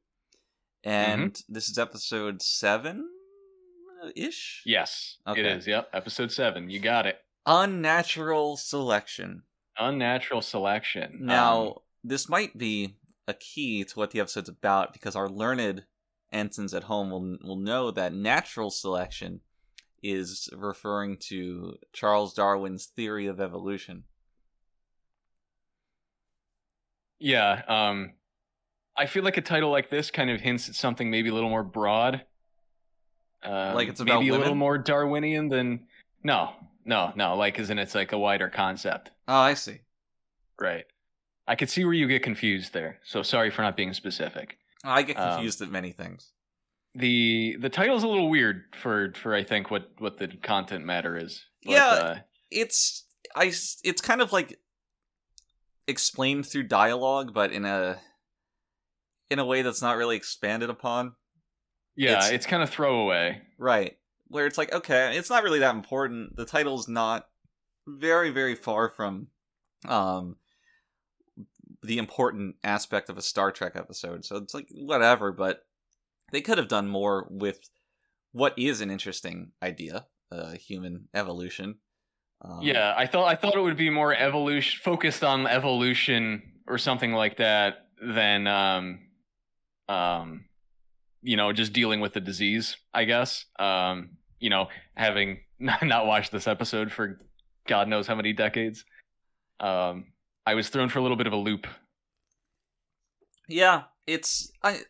And 0.82 1.34
mm-hmm. 1.34 1.52
this 1.52 1.68
is 1.68 1.78
episode 1.78 2.42
seven 2.42 3.08
ish? 4.14 4.62
Yes, 4.64 5.18
Okay. 5.26 5.40
it 5.40 5.46
is. 5.46 5.66
Yep, 5.66 5.90
episode 5.92 6.32
seven. 6.32 6.70
You 6.70 6.80
got 6.80 7.06
it. 7.06 7.18
Unnatural 7.46 8.56
selection. 8.56 9.42
Unnatural 9.78 10.42
selection. 10.42 11.18
Now, 11.20 11.62
Um, 11.62 11.74
this 12.04 12.28
might 12.28 12.56
be 12.58 12.96
a 13.26 13.34
key 13.34 13.84
to 13.84 13.98
what 13.98 14.10
the 14.10 14.20
episode's 14.20 14.48
about 14.48 14.92
because 14.92 15.14
our 15.16 15.28
learned 15.28 15.84
ensigns 16.32 16.74
at 16.74 16.84
home 16.84 17.10
will 17.10 17.38
will 17.42 17.56
know 17.56 17.90
that 17.90 18.12
natural 18.12 18.70
selection 18.70 19.40
is 20.02 20.48
referring 20.56 21.16
to 21.18 21.76
Charles 21.92 22.32
Darwin's 22.34 22.86
theory 22.86 23.26
of 23.26 23.40
evolution. 23.40 24.04
Yeah, 27.18 27.62
um, 27.68 28.14
I 28.96 29.06
feel 29.06 29.22
like 29.24 29.36
a 29.36 29.42
title 29.42 29.70
like 29.70 29.90
this 29.90 30.10
kind 30.10 30.30
of 30.30 30.40
hints 30.40 30.68
at 30.68 30.74
something 30.74 31.10
maybe 31.10 31.28
a 31.28 31.34
little 31.34 31.50
more 31.50 31.62
broad. 31.64 32.24
Um, 33.42 33.74
Like 33.74 33.88
it's 33.88 34.00
about 34.00 34.20
maybe 34.20 34.28
a 34.30 34.38
little 34.38 34.54
more 34.54 34.76
Darwinian 34.78 35.48
than 35.48 35.86
no, 36.22 36.52
no, 36.84 37.12
no. 37.16 37.36
Like, 37.36 37.58
isn't 37.58 37.78
it's 37.78 37.94
like 37.94 38.12
a 38.12 38.18
wider 38.18 38.48
concept, 38.48 39.10
Oh, 39.28 39.34
I 39.38 39.54
see. 39.54 39.80
right? 40.58 40.84
I 41.48 41.54
could 41.56 41.70
see 41.70 41.84
where 41.84 41.94
you 41.94 42.06
get 42.06 42.22
confused 42.22 42.72
there. 42.72 43.00
So 43.04 43.22
sorry 43.22 43.50
for 43.50 43.62
not 43.62 43.76
being 43.76 43.92
specific. 43.94 44.58
I 44.84 45.02
get 45.02 45.16
Um, 45.18 45.30
confused 45.34 45.60
at 45.62 45.68
many 45.70 45.92
things. 45.92 46.32
the 46.94 47.56
The 47.60 47.68
title's 47.70 48.02
a 48.02 48.08
little 48.08 48.28
weird 48.30 48.64
for 48.74 49.12
for 49.14 49.34
I 49.34 49.42
think 49.44 49.70
what 49.70 49.90
what 49.98 50.18
the 50.18 50.28
content 50.28 50.84
matter 50.84 51.16
is. 51.16 51.44
But, 51.64 51.72
Yeah. 51.72 51.86
uh, 51.88 52.18
It's 52.50 53.04
I. 53.34 53.46
It's 53.84 54.00
kind 54.02 54.20
of 54.20 54.32
like 54.32 54.58
explained 55.86 56.46
through 56.46 56.64
dialogue, 56.64 57.32
but 57.34 57.52
in 57.52 57.64
a 57.64 58.00
in 59.30 59.38
a 59.38 59.44
way 59.44 59.62
that's 59.62 59.82
not 59.82 59.96
really 59.96 60.16
expanded 60.16 60.68
upon. 60.70 61.14
Yeah. 61.96 62.12
It's- 62.12 62.30
It's, 62.30 62.46
kind 62.46 62.62
of 62.62 62.70
throwaway. 62.70 63.42
Right. 63.58 63.96
Where 64.28 64.46
it's 64.46 64.58
like, 64.58 64.72
okay, 64.72 65.16
it's 65.16 65.30
not 65.30 65.42
really 65.42 65.58
that 65.60 65.74
important. 65.74 66.36
The 66.36 66.44
title's 66.44 66.88
not 66.88 67.26
very, 67.86 68.30
very 68.30 68.54
far 68.54 68.88
from 68.90 69.28
um 69.88 70.36
the 71.82 71.96
important 71.98 72.56
aspect 72.62 73.08
of 73.08 73.16
a 73.16 73.22
Star 73.22 73.50
Trek 73.50 73.72
episode. 73.74 74.24
So 74.24 74.36
it's 74.36 74.52
like 74.52 74.68
whatever, 74.70 75.32
but 75.32 75.64
they 76.30 76.42
could 76.42 76.58
have 76.58 76.68
done 76.68 76.88
more 76.88 77.26
with 77.30 77.58
what 78.32 78.56
is 78.58 78.80
an 78.82 78.90
interesting 78.90 79.52
idea, 79.62 80.06
uh, 80.30 80.52
human 80.52 81.08
evolution. 81.14 81.76
Um, 82.42 82.60
Yeah, 82.62 82.94
I 82.96 83.06
thought 83.06 83.26
I 83.26 83.34
thought 83.34 83.56
it 83.56 83.60
would 83.62 83.76
be 83.78 83.90
more 83.90 84.14
evolution 84.14 84.80
focused 84.84 85.24
on 85.24 85.46
evolution 85.46 86.42
or 86.68 86.78
something 86.78 87.12
like 87.12 87.38
that 87.38 87.86
than 88.00 88.46
um 88.46 89.00
um 89.88 90.44
you 91.22 91.36
know 91.36 91.52
just 91.52 91.72
dealing 91.72 92.00
with 92.00 92.12
the 92.14 92.20
disease. 92.20 92.76
I 92.94 93.04
guess 93.04 93.44
um 93.58 94.10
you 94.38 94.50
know 94.50 94.68
having 94.94 95.40
not, 95.58 96.06
watched 96.06 96.32
this 96.32 96.46
episode 96.48 96.90
for 96.90 97.20
God 97.66 97.88
knows 97.88 98.06
how 98.06 98.14
many 98.14 98.32
decades. 98.32 98.84
Um, 99.60 100.06
I 100.46 100.54
was 100.54 100.68
thrown 100.70 100.88
for 100.88 100.98
a 100.98 101.02
little 101.02 101.18
bit 101.18 101.26
of 101.26 101.32
a 101.34 101.36
loop. 101.36 101.66
Yeah, 103.48 103.82
it's 104.06 104.50
I 104.62 104.80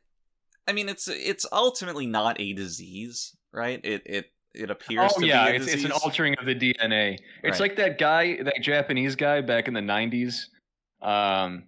I 0.69 0.73
mean 0.73 0.89
it's 0.89 1.09
it's 1.09 1.47
ultimately 1.51 2.07
not 2.07 2.41
a 2.41 2.53
disease, 2.53 3.37
right? 3.53 3.81
It 3.85 4.03
it 4.07 4.27
it 4.55 4.71
appears 4.71 5.13
oh 5.17 5.21
to 5.21 5.27
yeah, 5.27 5.47
be 5.47 5.51
a 5.53 5.55
it's 5.57 5.67
disease. 5.67 5.85
it's 5.85 5.95
an 5.95 6.01
altering 6.05 6.37
of 6.39 6.47
the 6.47 6.55
DNA. 6.55 7.19
It's 7.43 7.59
Right. 7.59 7.69
like 7.71 7.77
that 7.77 7.99
guy, 7.99 8.43
that 8.43 8.57
Japanese 8.61 9.17
guy 9.17 9.41
back 9.41 9.69
in 9.69 9.75
the 9.75 9.81
'90s, 9.81 10.45
um, 11.03 11.65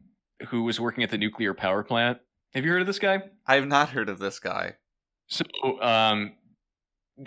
who 0.49 0.65
was 0.65 0.79
working 0.81 1.03
at 1.05 1.11
the 1.11 1.19
nuclear 1.19 1.55
power 1.55 1.83
plant. 1.83 2.19
Have 2.55 2.65
you 2.65 2.71
heard 2.71 2.83
of 2.83 2.87
this 2.87 2.99
guy? 2.99 3.23
I've 3.47 3.67
not 3.67 3.89
heard 3.89 4.09
of 4.09 4.19
this 4.19 4.39
guy. 4.39 4.75
So, 5.29 5.45
um, 5.81 6.33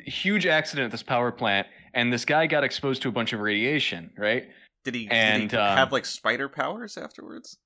huge 0.05 0.45
accident 0.45 0.85
at 0.85 0.91
this 0.91 1.03
power 1.03 1.31
plant, 1.31 1.67
and 1.93 2.13
this 2.13 2.25
guy 2.25 2.45
got 2.45 2.63
exposed 2.63 3.01
to 3.03 3.09
a 3.09 3.11
bunch 3.11 3.33
of 3.33 3.39
radiation, 3.39 4.11
right? 4.17 4.47
Did 4.83 4.93
he, 4.93 5.07
And, 5.09 5.49
did 5.49 5.55
he 5.55 5.61
um, 5.61 5.77
have 5.77 5.91
like 5.91 6.05
spider 6.05 6.47
powers 6.47 6.97
afterwards? 6.97 7.57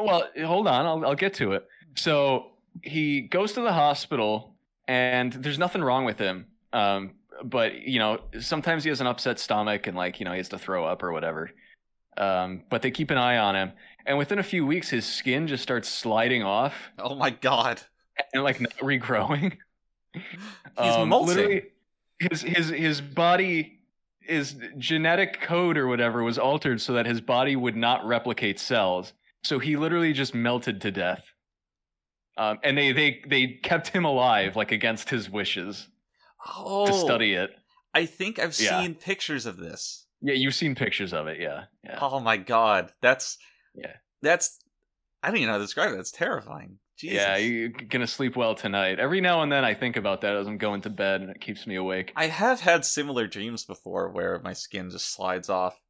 Well, 0.00 0.24
hold 0.42 0.66
on, 0.66 0.86
I'll, 0.86 1.04
I'll 1.06 1.14
get 1.14 1.34
to 1.34 1.52
it. 1.52 1.66
So 1.96 2.52
he 2.82 3.20
goes 3.20 3.52
to 3.52 3.60
the 3.60 3.72
hospital, 3.72 4.54
and 4.88 5.32
there's 5.34 5.58
nothing 5.58 5.82
wrong 5.82 6.06
with 6.06 6.18
him. 6.18 6.46
Um, 6.72 7.12
but 7.44 7.82
you 7.82 7.98
know, 7.98 8.20
sometimes 8.40 8.84
he 8.84 8.88
has 8.88 9.02
an 9.02 9.06
upset 9.06 9.38
stomach, 9.38 9.86
and 9.86 9.96
like 9.96 10.18
you 10.18 10.24
know, 10.24 10.32
he 10.32 10.38
has 10.38 10.48
to 10.50 10.58
throw 10.58 10.86
up 10.86 11.02
or 11.02 11.12
whatever. 11.12 11.50
Um, 12.16 12.62
but 12.70 12.82
they 12.82 12.90
keep 12.90 13.10
an 13.10 13.18
eye 13.18 13.38
on 13.38 13.54
him, 13.54 13.72
and 14.06 14.18
within 14.18 14.38
a 14.38 14.42
few 14.42 14.64
weeks, 14.66 14.90
his 14.90 15.04
skin 15.06 15.46
just 15.46 15.62
starts 15.62 15.88
sliding 15.88 16.42
off 16.42 16.90
Oh 16.98 17.14
my 17.14 17.30
god. 17.30 17.80
and 18.34 18.42
like 18.42 18.60
not 18.60 18.76
regrowing. 18.78 19.56
He's 20.80 20.96
Um, 20.96 21.08
molting. 21.08 21.28
literally, 21.36 21.62
his 22.18 22.42
his 22.42 22.68
his 22.68 23.00
body 23.00 23.78
his 24.20 24.56
genetic 24.78 25.40
code 25.40 25.76
or 25.76 25.86
whatever 25.88 26.22
was 26.22 26.38
altered 26.38 26.80
so 26.80 26.92
that 26.92 27.06
his 27.06 27.20
body 27.20 27.56
would 27.56 27.74
not 27.76 28.06
replicate 28.06 28.58
cells 28.60 29.12
so 29.42 29.58
he 29.58 29.76
literally 29.76 30.12
just 30.12 30.32
melted 30.32 30.80
to 30.80 30.92
death 30.92 31.24
um, 32.38 32.58
and 32.62 32.78
they 32.78 32.92
they 32.92 33.20
they 33.28 33.46
kept 33.64 33.88
him 33.88 34.04
alive 34.04 34.54
like 34.54 34.70
against 34.70 35.10
his 35.10 35.28
wishes 35.28 35.88
Oh, 36.56 36.86
to 36.86 36.92
study 36.92 37.34
it 37.34 37.50
I 37.94 38.06
think 38.06 38.38
I've 38.38 38.56
Yeah. 38.58 38.80
seen 38.80 38.94
pictures 38.94 39.44
of 39.44 39.56
this. 39.56 40.06
yeah 40.20 40.34
you've 40.34 40.54
seen 40.54 40.74
pictures 40.76 41.12
of 41.12 41.26
it 41.26 41.40
yeah 41.40 41.64
yeah 41.84 41.98
Oh 42.00 42.20
my 42.20 42.36
god, 42.36 42.92
that's 43.02 43.38
Yeah. 43.74 43.94
That's 44.22 44.58
I 45.22 45.28
don't 45.28 45.36
even 45.36 45.46
know 45.48 45.52
how 45.52 45.58
to 45.58 45.64
describe 45.64 45.92
it. 45.92 45.96
That's 45.96 46.12
terrifying. 46.12 46.78
Jesus. 46.98 47.16
yeah 47.16 47.36
you're 47.36 47.70
gonna 47.70 48.06
sleep 48.06 48.36
well 48.36 48.54
tonight 48.54 49.00
every 49.00 49.22
now 49.22 49.42
and 49.42 49.50
then 49.50 49.64
i 49.64 49.72
think 49.72 49.96
about 49.96 50.20
that 50.20 50.36
as 50.36 50.46
i'm 50.46 50.58
going 50.58 50.82
to 50.82 50.90
bed 50.90 51.22
and 51.22 51.30
it 51.30 51.40
keeps 51.40 51.66
me 51.66 51.74
awake 51.74 52.12
I 52.14 52.26
have 52.26 52.60
had 52.60 52.84
similar 52.84 53.26
dreams 53.26 53.64
before 53.64 54.10
where 54.10 54.40
my 54.44 54.52
skin 54.52 54.90
just 54.90 55.12
slides 55.12 55.48
off. 55.48 55.80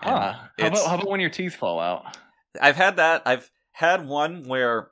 And 0.00 0.14
ah 0.14 0.50
how 0.58 0.66
about, 0.68 0.86
how 0.86 0.94
about 0.94 1.10
when 1.10 1.20
your 1.20 1.30
teeth 1.30 1.56
fall 1.56 1.80
out 1.80 2.16
I've 2.60 2.76
had 2.76 2.96
that. 2.96 3.22
I've 3.26 3.50
had 3.72 4.06
one 4.06 4.44
where 4.44 4.90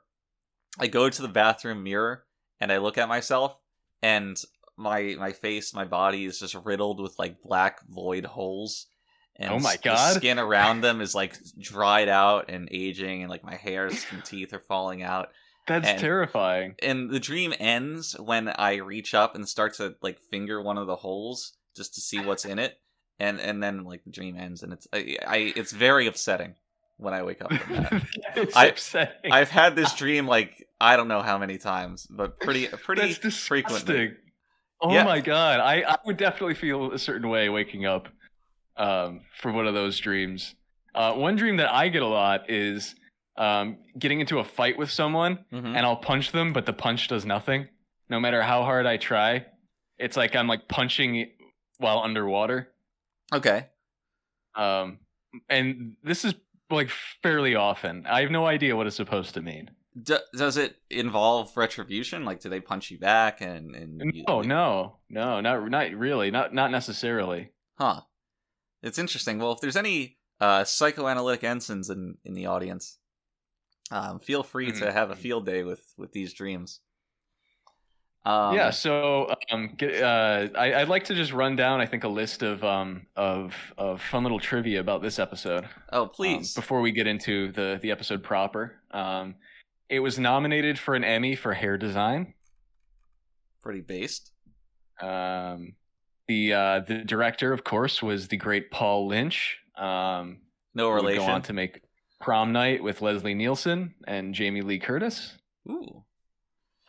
I 0.79 0.87
go 0.87 1.09
to 1.09 1.21
the 1.21 1.27
bathroom 1.27 1.83
mirror 1.83 2.25
and 2.59 2.71
I 2.71 2.77
look 2.77 2.97
at 2.97 3.09
myself 3.09 3.57
and 4.01 4.37
my 4.77 5.15
my 5.17 5.31
face, 5.31 5.73
my 5.73 5.85
body 5.85 6.25
is 6.25 6.39
just 6.39 6.55
riddled 6.55 6.99
with 6.99 7.17
like 7.17 7.41
black 7.41 7.81
void 7.87 8.25
holes. 8.25 8.87
And 9.37 9.51
Oh 9.51 9.59
my 9.59 9.71
s- 9.71 9.77
the 9.77 9.81
God. 9.83 10.15
skin 10.15 10.39
around 10.39 10.81
them 10.81 11.01
is 11.01 11.13
like 11.13 11.35
dried 11.59 12.07
out 12.09 12.45
and 12.49 12.69
aging 12.71 13.21
and 13.21 13.29
like 13.29 13.43
my 13.43 13.55
hairs 13.55 14.05
and 14.11 14.23
teeth 14.23 14.53
are 14.53 14.59
falling 14.59 15.03
out. 15.03 15.29
that's 15.67 15.87
And- 15.87 15.99
terrifying 15.99 16.75
And 16.81 17.09
the 17.09 17.19
dream 17.19 17.53
ends 17.59 18.15
when 18.19 18.47
I 18.49 18.75
reach 18.75 19.13
up 19.13 19.35
and 19.35 19.47
start 19.49 19.73
to 19.75 19.95
like 20.01 20.19
finger 20.31 20.61
one 20.61 20.77
of 20.77 20.87
the 20.87 20.95
holes 20.95 21.53
just 21.75 21.95
to 21.95 22.01
see 22.01 22.19
what's 22.19 22.45
in 22.45 22.59
it. 22.59 22.77
And 23.19 23.39
and 23.39 23.61
then 23.63 23.83
like 23.83 24.03
the 24.03 24.11
dream 24.11 24.37
ends 24.37 24.61
and 24.63 24.73
it's 24.73 24.87
I, 24.93 25.17
I 25.27 25.37
it's 25.55 25.71
very 25.71 26.07
upsetting 26.07 26.55
when 26.97 27.13
I 27.13 27.23
wake 27.23 27.41
up 27.41 27.51
from 27.53 27.75
that. 27.75 28.03
it's 28.35 28.55
I- 28.55 28.65
upsetting 28.67 29.31
I've 29.31 29.49
had 29.49 29.75
this 29.75 29.93
dream 30.01 30.27
like 30.27 30.67
I 30.79 30.95
don't 30.97 31.07
know 31.07 31.21
how 31.21 31.37
many 31.37 31.57
times, 31.57 32.05
but 32.09 32.39
pretty 32.39 32.67
pretty 32.67 33.01
That's 33.01 33.19
disgusting. 33.19 33.47
frequently. 33.47 34.11
Oh 34.81 34.93
Yeah. 34.93 35.03
my 35.05 35.19
god, 35.21 35.61
I, 35.61 35.81
I 35.83 35.97
would 36.05 36.17
definitely 36.17 36.55
feel 36.55 36.91
a 36.91 36.99
certain 36.99 37.29
way 37.29 37.47
waking 37.49 37.85
up 37.85 38.09
um, 38.77 39.21
from 39.39 39.55
one 39.55 39.67
of 39.67 39.73
those 39.73 39.97
dreams. 39.99 40.55
Uh, 40.93 41.13
one 41.13 41.35
dream 41.35 41.57
that 41.57 41.71
I 41.71 41.89
get 41.89 42.01
a 42.01 42.07
lot 42.07 42.49
is 42.49 42.95
um, 43.37 43.77
getting 43.99 44.21
into 44.21 44.39
a 44.39 44.43
fight 44.45 44.77
with 44.77 44.89
someone 44.89 45.43
Mhm. 45.51 45.75
and 45.75 45.79
I'll 45.85 45.97
punch 45.97 46.31
them, 46.31 46.53
but 46.53 46.65
the 46.65 46.71
punch 46.73 47.07
does 47.09 47.25
nothing. 47.25 47.67
No 48.09 48.19
matter 48.19 48.41
how 48.41 48.63
hard 48.63 48.85
I 48.85 48.95
try, 48.97 49.45
it's 49.97 50.15
like 50.15 50.35
I'm 50.35 50.47
like 50.47 50.67
punching 50.69 51.31
while 51.79 51.99
underwater. 51.99 52.71
Okay. 53.33 53.65
Um, 54.55 54.99
and 55.49 55.97
this 56.03 56.23
is 56.23 56.33
like 56.69 56.89
fairly 57.21 57.55
often. 57.55 58.05
I 58.07 58.21
have 58.21 58.31
no 58.31 58.45
idea 58.45 58.75
what 58.75 58.87
it's 58.87 58.95
supposed 58.95 59.33
to 59.33 59.41
mean. 59.41 59.71
D- 60.01 60.15
does 60.37 60.57
it 60.57 60.77
involve 60.89 61.55
retribution? 61.57 62.25
Like, 62.25 62.39
do 62.41 62.49
they 62.49 62.59
punch 62.61 62.91
you 62.91 62.99
back? 62.99 63.41
And, 63.41 63.75
and 63.75 64.01
you- 64.13 64.23
No, 64.27 64.37
like- 64.37 64.47
no, 64.47 64.97
no, 65.09 65.41
not 65.41 65.69
not 65.69 65.91
really, 65.91 66.31
not 66.31 66.53
not 66.53 66.71
necessarily. 66.71 67.51
Huh. 67.77 68.01
It's 68.85 68.97
interesting. 68.99 69.39
Well, 69.39 69.51
if 69.51 69.59
there's 69.59 69.75
any 69.75 70.17
uh, 70.39 70.63
psychoanalytic 70.63 71.43
ensigns 71.43 71.89
in 71.89 72.17
in 72.23 72.33
the 72.33 72.45
audience, 72.45 72.99
um, 73.91 74.19
feel 74.19 74.43
free 74.43 74.71
to 74.71 74.85
Mhm. 74.85 74.93
have 74.93 75.09
a 75.11 75.15
field 75.15 75.45
day 75.45 75.63
with 75.63 75.93
with 75.97 76.11
these 76.13 76.33
dreams. 76.33 76.79
Um, 78.25 78.55
yeah, 78.55 78.71
so 78.71 79.31
um, 79.51 79.75
get, 79.77 80.01
uh, 80.01 80.47
I, 80.57 80.81
I'd 80.81 80.87
like 80.89 81.03
to 81.05 81.13
just 81.13 81.31
run 81.31 81.55
down, 81.55 81.79
I 81.79 81.85
think, 81.85 82.03
a 82.03 82.07
list 82.07 82.41
of 82.41 82.63
um, 82.63 83.05
of 83.15 83.53
of 83.77 84.01
fun 84.01 84.23
little 84.23 84.39
trivia 84.39 84.79
about 84.79 85.01
this 85.03 85.19
episode. 85.19 85.69
Oh, 85.91 86.03
um, 86.03 86.09
please. 86.09 86.53
before 86.55 86.81
we 86.81 86.91
get 86.91 87.05
into 87.07 87.51
the 87.51 87.79
the 87.81 87.91
episode 87.91 88.23
proper. 88.23 88.81
Um, 88.91 89.35
it 89.89 89.99
was 89.99 90.17
nominated 90.17 90.79
for 90.79 90.95
an 90.95 91.03
Emmy 91.03 91.35
for 91.35 91.53
hair 91.53 91.77
design. 91.77 92.33
Pretty 93.61 93.81
based. 93.81 94.31
Um, 94.99 95.75
the 96.27 96.53
uh, 96.53 96.79
the 96.81 97.03
director, 97.03 97.53
of 97.53 97.63
course, 97.63 98.01
was 98.01 98.27
the 98.27 98.37
great 98.37 98.71
Paul 98.71 99.07
Lynch. 99.07 99.57
Um, 99.77 100.39
No 100.73 100.89
relation. 100.89 101.25
Go 101.25 101.31
on 101.31 101.41
to 101.43 101.53
make 101.53 101.81
Prom 102.19 102.51
Night 102.51 102.81
with 102.81 103.01
Leslie 103.01 103.33
Nielsen 103.33 103.93
and 104.07 104.33
Jamie 104.33 104.61
Lee 104.61 104.79
Curtis. 104.79 105.37
Ooh. 105.69 106.03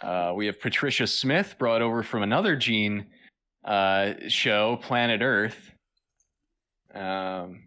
Uh, 0.02 0.32
we 0.36 0.46
have 0.46 0.60
Patricia 0.60 1.06
Smith 1.06 1.56
brought 1.58 1.82
over 1.82 2.02
from 2.02 2.22
another 2.22 2.54
Gene 2.54 3.06
uh, 3.64 4.12
show, 4.28 4.76
Planet 4.82 5.22
Earth. 5.22 5.72
Um, 6.94 7.64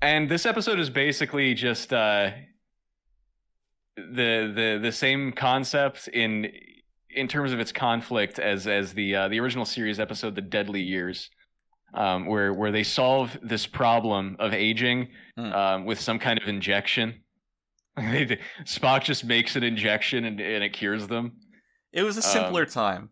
and 0.00 0.28
this 0.28 0.44
episode 0.46 0.78
is 0.80 0.90
basically 0.90 1.54
just 1.54 1.92
uh, 1.92 2.30
the 3.96 4.52
the 4.54 4.78
the 4.82 4.92
same 4.92 5.32
concept 5.32 6.08
in 6.08 6.50
in 7.14 7.28
terms 7.28 7.52
of 7.52 7.60
its 7.60 7.72
conflict 7.72 8.38
as 8.38 8.66
as 8.66 8.94
the 8.94 9.14
uh, 9.16 9.28
the 9.28 9.40
original 9.40 9.64
series 9.64 10.00
episode, 10.00 10.34
The 10.34 10.42
Deadly 10.42 10.82
Years, 10.82 11.30
um, 11.94 12.26
where 12.26 12.52
where 12.52 12.72
they 12.72 12.82
solve 12.82 13.36
this 13.42 13.66
problem 13.66 14.36
of 14.38 14.52
aging 14.54 15.08
Hmm. 15.36 15.52
um, 15.52 15.84
with 15.86 15.98
some 16.00 16.18
kind 16.18 16.38
of 16.40 16.48
injection. 16.48 17.22
Spock 17.98 19.02
just 19.04 19.24
makes 19.24 19.56
an 19.56 19.62
injection 19.62 20.24
and, 20.24 20.40
and 20.40 20.64
it 20.64 20.72
cures 20.72 21.06
them. 21.06 21.32
It 21.92 22.02
was 22.02 22.16
a 22.16 22.20
Um, 22.20 22.32
simpler 22.44 22.66
time. 22.66 23.10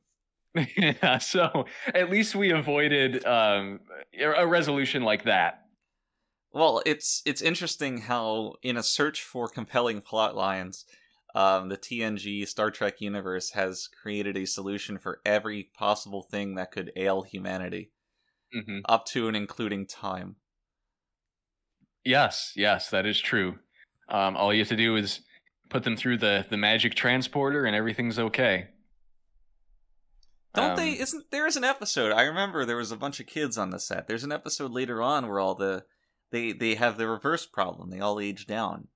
yeah, 0.77 1.19
so 1.19 1.67
at 1.95 2.11
least 2.11 2.35
we 2.35 2.51
avoided 2.51 3.25
um, 3.25 3.81
a 4.19 4.25
a 4.43 4.47
resolution 4.47 5.03
like 5.03 5.25
that. 5.25 5.63
Well, 6.53 6.83
it's 6.85 7.23
it's 7.25 7.41
interesting 7.43 7.99
how 7.99 8.55
in 8.63 8.77
a 8.77 8.83
search 8.83 9.23
for 9.23 9.49
compelling 9.49 10.01
plot 10.01 10.35
lines, 10.35 10.85
um, 11.35 11.69
the 11.69 11.77
TNG 11.77 12.47
Star 12.47 12.71
Trek 12.71 13.01
universe 13.01 13.51
has 13.51 13.89
created 13.89 14.37
a 14.37 14.47
solution 14.47 14.99
for 14.99 15.21
every 15.25 15.71
possible 15.75 16.23
thing 16.23 16.55
that 16.57 16.73
could 16.73 16.93
ail 16.97 17.23
humanity, 17.23 17.91
hmm 18.53 18.81
up 18.89 19.07
to 19.07 19.29
and 19.29 19.37
including 19.37 19.87
time. 19.87 20.37
Yes, 22.05 22.53
yes, 22.57 22.91
that 22.91 23.07
is 23.07 23.21
true. 23.21 23.59
Um, 24.09 24.37
all 24.37 24.53
you 24.53 24.61
have 24.61 24.69
to 24.69 24.77
do 24.77 24.97
is 24.97 25.21
put 25.69 25.85
them 25.85 25.97
through 25.97 26.19
the 26.19 26.47
the 26.51 26.57
magic 26.57 26.95
transporter, 26.95 27.65
and 27.65 27.77
everything's 27.77 28.19
okay. 28.19 28.69
Don't 30.55 30.77
they? 30.77 30.91
Um, 30.91 31.03
Isn't 31.03 31.31
there 31.31 31.47
is 31.47 31.57
an 31.57 31.65
episode? 31.65 32.13
I 32.13 32.23
remember 32.23 32.65
there 32.65 32.77
was 32.77 32.91
a 32.91 32.97
bunch 32.97 33.21
of 33.21 33.27
kids 33.27 33.57
on 33.57 33.71
the 33.71 33.79
set. 33.79 34.09
There's 34.09 34.25
an 34.25 34.33
episode 34.33 34.73
later 34.73 35.01
on 35.01 35.29
where 35.29 35.39
all 35.39 35.55
the 35.55 35.85
they 36.33 36.53
they 36.53 36.75
have 36.75 36.99
the 36.99 37.07
reverse 37.07 37.47
problem. 37.47 37.91
They 37.91 38.01
all 38.01 38.19
age 38.19 38.47
down. 38.47 38.89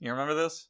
You 0.00 0.10
remember 0.10 0.34
this? 0.34 0.68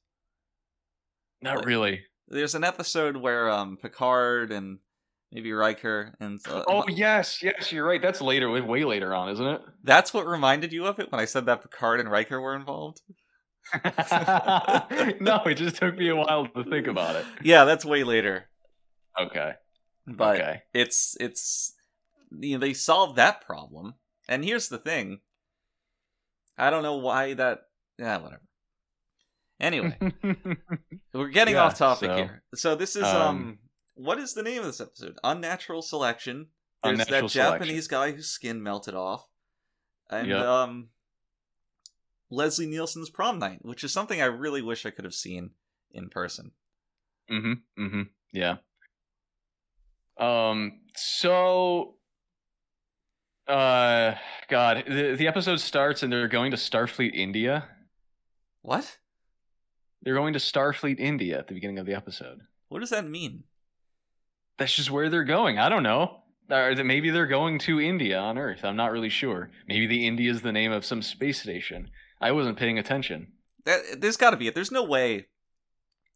Not 1.43 1.57
Like- 1.59 1.67
really. 1.67 2.05
There's 2.29 2.55
an 2.55 2.63
episode 2.65 3.17
where 3.17 3.51
um 3.51 3.77
Picard 3.77 4.53
and 4.53 4.79
maybe 5.33 5.53
Riker 5.53 6.15
and 6.21 6.39
uh, 6.47 6.65
Oh 6.69 6.85
yes, 6.89 7.43
yes, 7.43 7.73
you're 7.73 7.85
right. 7.87 8.01
That's 8.01 8.21
later, 8.21 8.49
way- 8.51 8.85
later 8.85 9.15
on, 9.15 9.31
isn't 9.31 9.47
it? 9.47 9.61
That's 9.83 10.15
what 10.15 10.27
reminded 10.27 10.73
you 10.73 10.87
of 10.87 11.01
it 11.01 11.11
when 11.11 11.21
I 11.21 11.25
said 11.25 11.47
that 11.47 11.63
Picard 11.63 11.99
and 12.01 12.11
Riker 12.11 12.41
were 12.41 12.55
involved? 12.55 13.01
no, 15.21 15.43
it 15.47 15.55
just 15.57 15.77
took 15.77 15.97
me 15.97 16.09
a 16.09 16.17
while 16.17 16.47
to 16.47 16.65
think 16.65 16.87
about 16.87 17.17
it. 17.17 17.27
Yeah, 17.43 17.65
that's 17.65 17.85
way 17.85 18.05
later. 18.05 18.47
Okay. 19.21 19.53
But 20.07 20.37
okay. 20.41 20.63
it's 20.73 21.17
it's 21.21 21.75
you 22.31 22.55
know, 22.57 22.61
they 22.61 22.75
solved 22.75 23.17
that 23.17 23.45
problem. 23.45 23.95
And 24.29 24.45
here's 24.45 24.69
the 24.69 24.79
thing. 24.79 25.21
I 26.57 26.71
don't 26.71 26.83
know 26.83 26.97
why 26.99 27.35
that 27.35 27.61
yeah, 27.99 28.19
whatever. 28.19 28.43
Anyway, 29.61 29.97
we're 31.13 31.29
getting 31.29 31.55
Yeah, 31.55 31.65
off 31.65 31.77
topic 31.79 32.11
so, 32.11 32.17
here. 32.17 32.43
So 32.55 32.75
this 32.75 32.97
is 32.97 33.05
um, 33.05 33.27
um, 33.29 33.59
what 33.95 34.19
is 34.19 34.33
the 34.35 34.43
name 34.43 34.61
of 34.61 34.67
this 34.67 34.81
episode? 34.81 35.17
Unnatural 35.23 35.83
selection. 35.83 36.47
There's 36.83 36.95
Unnatural 36.99 37.23
that 37.23 37.31
Selection. 37.31 37.59
Japanese 37.61 37.89
guy 37.89 38.13
whose 38.13 38.29
skin 38.31 38.63
melted 38.63 38.95
off. 38.95 39.27
And 40.09 40.29
Yep. 40.29 40.43
um 40.45 40.89
Leslie 42.31 42.67
Nielsen's 42.67 43.11
prom 43.11 43.39
night, 43.39 43.59
which 43.63 43.85
is 43.85 43.93
something 43.93 44.23
I 44.23 44.27
really 44.27 44.63
wish 44.63 44.87
I 44.87 44.91
could 44.91 45.05
have 45.05 45.15
seen 45.15 45.51
in 45.93 46.09
person. 46.09 46.53
Mm-hmm. 47.31 47.85
Mm-hmm. 47.85 48.03
Yeah. 48.33 48.57
Um. 50.19 50.81
So. 50.97 51.97
Uh. 53.47 54.15
God. 54.49 54.85
The 54.87 55.17
the 55.17 55.29
episode 55.29 55.61
starts 55.61 56.03
and 56.03 56.13
they're 56.13 56.29
going 56.29 56.51
to 56.53 56.57
Starfleet 56.57 57.15
India. 57.15 57.69
What? 58.63 58.97
They're 60.03 60.15
going 60.15 60.33
to 60.33 60.39
Starfleet 60.39 60.99
India 60.99 61.39
at 61.39 61.49
the 61.49 61.55
beginning 61.55 61.79
of 61.79 61.87
the 61.87 61.95
episode. 61.95 62.41
What 62.69 62.81
does 62.81 62.91
that 62.91 63.09
mean? 63.09 63.45
That's 64.59 64.75
just 64.75 64.91
where 64.91 65.09
they're 65.09 65.25
going. 65.25 65.59
I 65.59 65.69
don't 65.69 65.83
know. 65.83 66.23
Or 66.51 66.75
that 66.75 66.85
maybe 66.85 67.11
they're 67.11 67.27
going 67.27 67.59
to 67.61 67.81
India 67.81 68.19
on 68.19 68.37
Earth. 68.37 68.65
I'm 68.65 68.77
not 68.77 68.91
really 68.91 69.09
sure. 69.09 69.51
Maybe 69.69 69.87
the 69.87 70.07
India 70.07 70.31
is 70.31 70.43
the 70.43 70.53
name 70.53 70.73
of 70.73 70.85
some 70.85 71.01
space 71.01 71.43
station. 71.43 71.91
I 72.21 72.33
wasn't 72.33 72.59
paying 72.59 72.79
attention. 72.79 73.33
That, 73.65 74.01
there's 74.01 74.17
got 74.17 74.31
to 74.31 74.37
be 74.37 74.49
it. 74.49 74.55
There's 74.55 74.73
no 74.73 74.83
way 74.83 75.27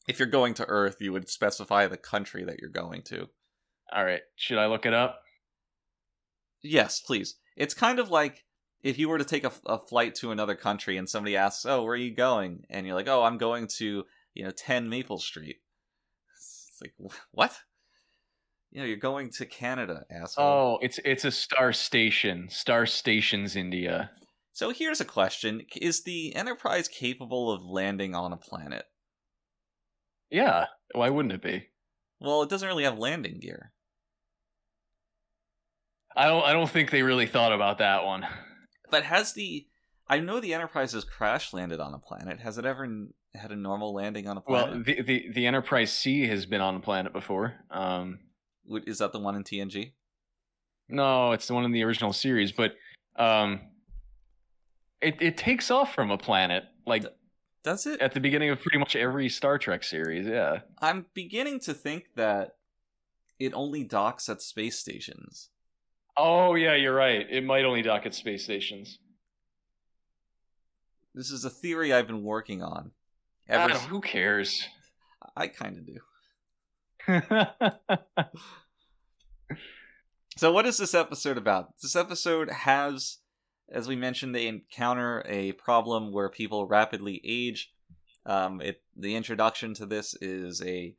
if 0.08 0.18
you're 0.18 0.26
going 0.26 0.54
to 0.54 0.66
Earth 0.66 0.96
you 1.00 1.12
would 1.12 1.28
specify 1.28 1.86
the 1.86 1.96
country 1.96 2.44
that 2.44 2.58
you're 2.58 2.70
going 2.70 3.02
to. 3.02 3.28
All 3.92 4.04
right. 4.04 4.22
Should 4.34 4.58
I 4.58 4.66
look 4.66 4.86
it 4.86 4.94
up? 4.94 5.20
Yes, 6.62 7.00
please. 7.00 7.36
It's 7.56 7.74
kind 7.74 7.98
of 7.98 8.10
like 8.10 8.44
if 8.84 8.98
you 8.98 9.08
were 9.08 9.18
to 9.18 9.24
take 9.24 9.44
a, 9.44 9.52
a 9.66 9.78
flight 9.78 10.14
to 10.16 10.30
another 10.30 10.54
country 10.54 10.98
and 10.98 11.08
somebody 11.08 11.36
asks, 11.36 11.66
"Oh, 11.66 11.82
where 11.82 11.94
are 11.94 11.96
you 11.96 12.14
going?" 12.14 12.64
and 12.70 12.86
you're 12.86 12.94
like, 12.94 13.08
"Oh, 13.08 13.24
I'm 13.24 13.38
going 13.38 13.66
to 13.78 14.04
you 14.34 14.44
know 14.44 14.50
10 14.50 14.88
Maple 14.88 15.18
Street." 15.18 15.56
It's 16.36 16.78
like 16.80 16.94
what? 17.32 17.56
You 18.70 18.80
know, 18.80 18.86
you're 18.86 18.96
going 18.96 19.30
to 19.30 19.46
Canada, 19.46 20.04
asshole. 20.10 20.44
Oh, 20.44 20.78
it's 20.82 21.00
it's 21.04 21.24
a 21.24 21.30
star 21.30 21.72
station. 21.72 22.48
Star 22.50 22.86
Stations 22.86 23.56
India. 23.56 24.10
So 24.52 24.70
here's 24.70 25.00
a 25.00 25.06
question: 25.06 25.62
Is 25.74 26.02
the 26.02 26.36
Enterprise 26.36 26.86
capable 26.86 27.50
of 27.50 27.64
landing 27.64 28.14
on 28.14 28.32
a 28.32 28.36
planet? 28.36 28.84
Yeah. 30.30 30.66
Why 30.92 31.08
wouldn't 31.08 31.34
it 31.34 31.42
be? 31.42 31.68
Well, 32.20 32.42
it 32.42 32.50
doesn't 32.50 32.68
really 32.68 32.84
have 32.84 32.98
landing 32.98 33.40
gear. 33.40 33.72
I 36.16 36.26
don't 36.26 36.44
I 36.44 36.52
don't 36.52 36.70
think 36.70 36.90
they 36.90 37.02
really 37.02 37.26
thought 37.26 37.52
about 37.52 37.78
that 37.78 38.04
one. 38.04 38.26
But 38.94 39.02
has 39.02 39.32
the 39.32 39.66
I 40.06 40.20
know 40.20 40.38
the 40.38 40.54
Enterprise 40.54 40.92
has 40.92 41.02
crash 41.02 41.52
landed 41.52 41.80
on 41.80 41.94
a 41.94 41.98
planet. 41.98 42.38
Has 42.38 42.58
it 42.58 42.64
ever 42.64 42.86
had 43.34 43.50
a 43.50 43.56
normal 43.56 43.92
landing 43.92 44.28
on 44.28 44.36
a 44.36 44.40
planet? 44.40 44.70
Well, 44.72 44.82
the, 44.84 45.02
the 45.02 45.32
the 45.34 45.46
Enterprise 45.48 45.92
C 45.92 46.28
has 46.28 46.46
been 46.46 46.60
on 46.60 46.76
a 46.76 46.80
planet 46.80 47.12
before. 47.12 47.54
Um 47.72 48.20
Is 48.86 48.98
that 48.98 49.10
the 49.12 49.18
one 49.18 49.34
in 49.34 49.42
TNG? 49.42 49.94
no, 50.88 51.32
it's 51.32 51.48
the 51.48 51.54
one 51.54 51.64
in 51.64 51.72
the 51.72 51.82
original 51.82 52.12
series, 52.12 52.52
but 52.52 52.76
um 53.16 53.62
it 55.00 55.16
it 55.20 55.36
takes 55.36 55.72
off 55.72 55.92
from 55.92 56.12
a 56.12 56.16
planet 56.18 56.62
like 56.86 57.04
Does 57.64 57.86
it? 57.86 58.00
at 58.00 58.12
the 58.12 58.20
beginning 58.20 58.50
of 58.50 58.62
pretty 58.62 58.78
much 58.78 58.94
every 58.94 59.28
Star 59.28 59.58
Trek 59.58 59.82
series, 59.82 60.24
yeah. 60.24 60.60
I'm 60.80 61.06
beginning 61.14 61.58
to 61.66 61.74
think 61.74 62.14
that 62.14 62.58
it 63.40 63.52
only 63.54 63.82
docks 63.82 64.28
at 64.28 64.40
space 64.40 64.78
stations. 64.78 65.50
Oh 66.16 66.54
yeah, 66.54 66.74
you're 66.74 66.94
right. 66.94 67.26
It 67.28 67.44
might 67.44 67.64
only 67.64 67.82
dock 67.82 68.06
at 68.06 68.14
space 68.14 68.44
stations. 68.44 68.98
This 71.14 71.30
is 71.30 71.44
a 71.44 71.50
theory 71.50 71.92
I've 71.92 72.06
been 72.06 72.22
working 72.22 72.62
on. 72.62 72.92
Ever 73.48 73.72
don't- 73.72 73.82
who 73.82 74.00
cares? 74.00 74.62
I 75.36 75.48
kind 75.48 75.78
of 75.78 75.86
do. 75.86 75.98
So, 80.36 80.50
what 80.50 80.66
is 80.66 80.78
this 80.78 80.94
episode 80.94 81.38
about? 81.38 81.74
This 81.80 81.94
episode 81.94 82.50
has, 82.50 83.18
as 83.70 83.86
we 83.86 83.94
mentioned, 83.94 84.34
they 84.34 84.48
encounter 84.48 85.24
a 85.28 85.52
problem 85.52 86.12
where 86.12 86.28
people 86.28 86.66
rapidly 86.66 87.20
age. 87.24 87.72
Um, 88.26 88.60
it 88.60 88.82
the 88.96 89.14
introduction 89.14 89.74
to 89.74 89.86
this 89.86 90.12
is 90.20 90.60
a 90.62 90.96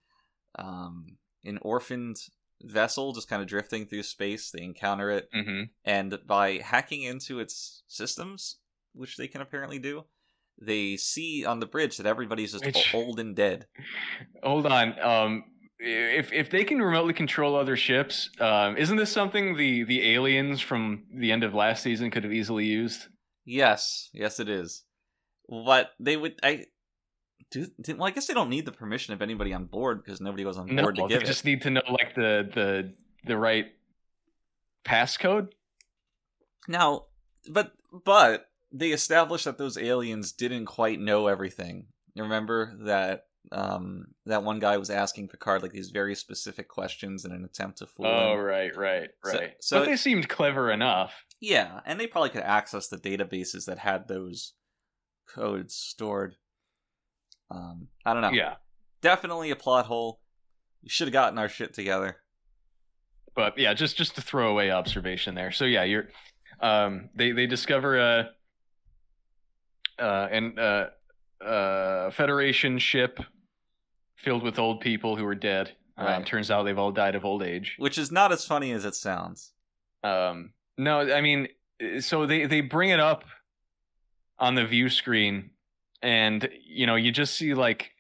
um, 0.58 1.18
an 1.44 1.60
orphaned 1.64 2.16
vessel 2.64 3.14
just 3.14 3.28
kind 3.30 3.42
of 3.42 3.48
drifting 3.48 3.86
through 3.86 4.04
space. 4.04 4.52
They 4.52 4.64
encounter 4.64 5.10
it, 5.12 5.30
hmm 5.34 5.64
and 5.84 6.18
by 6.26 6.58
hacking 6.58 7.04
into 7.04 7.40
its 7.40 7.84
systems, 7.88 8.58
which 8.94 9.18
they 9.18 9.28
can 9.28 9.42
apparently 9.42 9.80
do, 9.80 10.06
they 10.62 10.98
see 10.98 11.46
on 11.46 11.60
the 11.60 11.66
bridge 11.66 11.98
that 11.98 12.06
everybody's 12.06 12.54
just 12.54 12.66
Which- 12.66 12.94
old 12.94 13.20
and 13.20 13.36
dead. 13.36 13.68
Hold 14.44 14.66
on. 14.66 15.00
Um, 15.00 15.44
if 15.80 16.32
if 16.32 16.50
they 16.50 16.64
can 16.64 16.82
remotely 16.82 17.14
control 17.14 17.56
other 17.56 17.76
ships, 17.76 18.30
um, 18.40 18.78
isn't 18.78 18.96
this 18.98 19.12
something 19.12 19.58
the 19.58 19.84
the 19.84 20.14
aliens 20.14 20.62
from 20.62 21.04
the 21.14 21.32
end 21.32 21.44
of 21.44 21.54
last 21.54 21.84
season 21.84 22.10
could 22.12 22.24
have 22.24 22.34
easily 22.34 22.66
used? 22.66 23.08
Yes, 23.44 24.10
yes, 24.14 24.40
it 24.40 24.48
is. 24.50 24.84
But 25.50 25.92
they 26.00 26.16
would. 26.18 26.40
I 26.42 26.66
do. 27.52 27.68
did- 27.82 27.98
Well, 27.98 28.08
I 28.08 28.12
guess 28.12 28.28
they 28.28 28.34
don't 28.34 28.50
need 28.50 28.66
the 28.66 28.72
permission 28.72 29.14
of 29.14 29.22
anybody 29.22 29.54
on 29.54 29.66
board 29.66 30.04
because 30.04 30.20
nobody 30.22 30.44
goes 30.44 30.58
on 30.58 30.68
No, 30.74 30.84
board 30.84 30.96
to 30.96 31.02
they 31.04 31.08
give 31.10 31.24
just 31.24 31.46
need 31.46 31.62
to 31.64 31.70
know 31.70 31.82
like 31.90 32.16
the 32.16 32.50
the 32.54 32.94
the 33.26 33.38
right 33.38 33.68
passcode. 34.86 35.50
Now, 36.68 37.06
but 37.52 37.74
but 38.06 38.48
they 38.72 38.92
established 38.92 39.46
that 39.46 39.58
those 39.58 39.78
aliens 39.78 40.32
didn't 40.32 40.66
quite 40.66 41.00
know 41.00 41.28
everything. 41.28 41.88
Remember 42.16 42.76
that 42.82 43.26
um 43.52 44.08
that 44.26 44.44
one 44.44 44.58
guy 44.60 44.78
was 44.78 44.90
asking 44.90 45.28
Picard 45.28 45.62
like 45.62 45.72
these 45.72 45.92
very 45.92 46.16
specific 46.16 46.68
questions 46.68 47.26
in 47.26 47.32
an 47.32 47.46
attempt 47.46 47.78
to 47.78 47.86
fool 47.88 48.08
Oh 48.08 48.34
him. 48.34 48.40
right, 48.40 48.76
right, 48.76 49.10
right. 49.24 49.54
so 49.60 49.78
but 49.80 49.84
it- 49.88 49.92
they 49.92 49.98
seemed 49.98 50.28
clever 50.30 50.72
enough. 50.72 51.26
Yeah, 51.40 51.82
and 51.86 52.00
they 52.00 52.08
probably 52.08 52.30
could 52.32 52.42
access 52.42 52.88
the 52.88 52.98
databases 52.98 53.66
that 53.66 53.78
had 53.78 54.08
those 54.08 54.54
codes 55.28 55.76
stored. 55.76 56.36
Um, 57.52 57.88
I 58.06 58.14
don't 58.14 58.22
know. 58.22 58.32
Yeah, 58.32 58.56
definitely 59.02 59.52
a 59.52 59.56
plot 59.56 59.86
hole. 59.86 60.20
We 60.84 60.90
should 60.90 61.08
have 61.08 61.14
gotten 61.14 61.38
our 61.38 61.50
shit 61.50 61.74
together. 61.74 62.18
but 63.36 63.58
yeah, 63.58 63.74
just 63.74 63.98
just 63.98 64.18
a 64.18 64.22
throwaway 64.22 64.70
observation 64.70 65.36
there. 65.36 65.52
So 65.52 65.66
yeah, 65.66 65.84
you're 65.84 66.10
um 66.62 67.10
they 67.16 67.32
they 67.32 67.48
discover 67.48 67.98
a 67.98 68.30
uh 70.00 70.28
and 70.32 70.60
uh 70.60 70.88
uh, 71.46 72.10
Federation 72.12 72.80
ship 72.80 73.20
filled 74.16 74.42
with 74.42 74.58
old 74.58 74.80
people 74.82 75.16
who 75.18 75.26
are 75.26 75.36
dead. 75.36 75.76
Um, 75.98 76.24
turns 76.24 76.50
out 76.50 76.64
they've 76.64 76.78
all 76.80 76.92
died 76.92 77.14
of 77.16 77.24
old 77.26 77.44
age. 77.44 77.76
Which 77.78 77.98
is 77.98 78.12
not 78.12 78.32
as 78.32 78.46
funny 78.46 78.72
as 78.72 78.84
it 78.86 78.96
sounds. 78.96 79.52
Um, 80.04 80.54
no, 80.78 81.00
I 81.14 81.22
mean, 81.22 81.48
so 82.00 82.26
they 82.26 82.46
they 82.46 82.62
bring 82.62 82.90
it 82.90 83.00
up 83.00 83.26
on 84.40 84.56
the 84.56 84.66
view 84.66 84.90
screen, 84.90 85.52
and 86.02 86.48
you 86.66 86.86
know, 86.88 86.96
you 86.96 87.12
just 87.12 87.36
see 87.36 87.54
like 87.54 87.92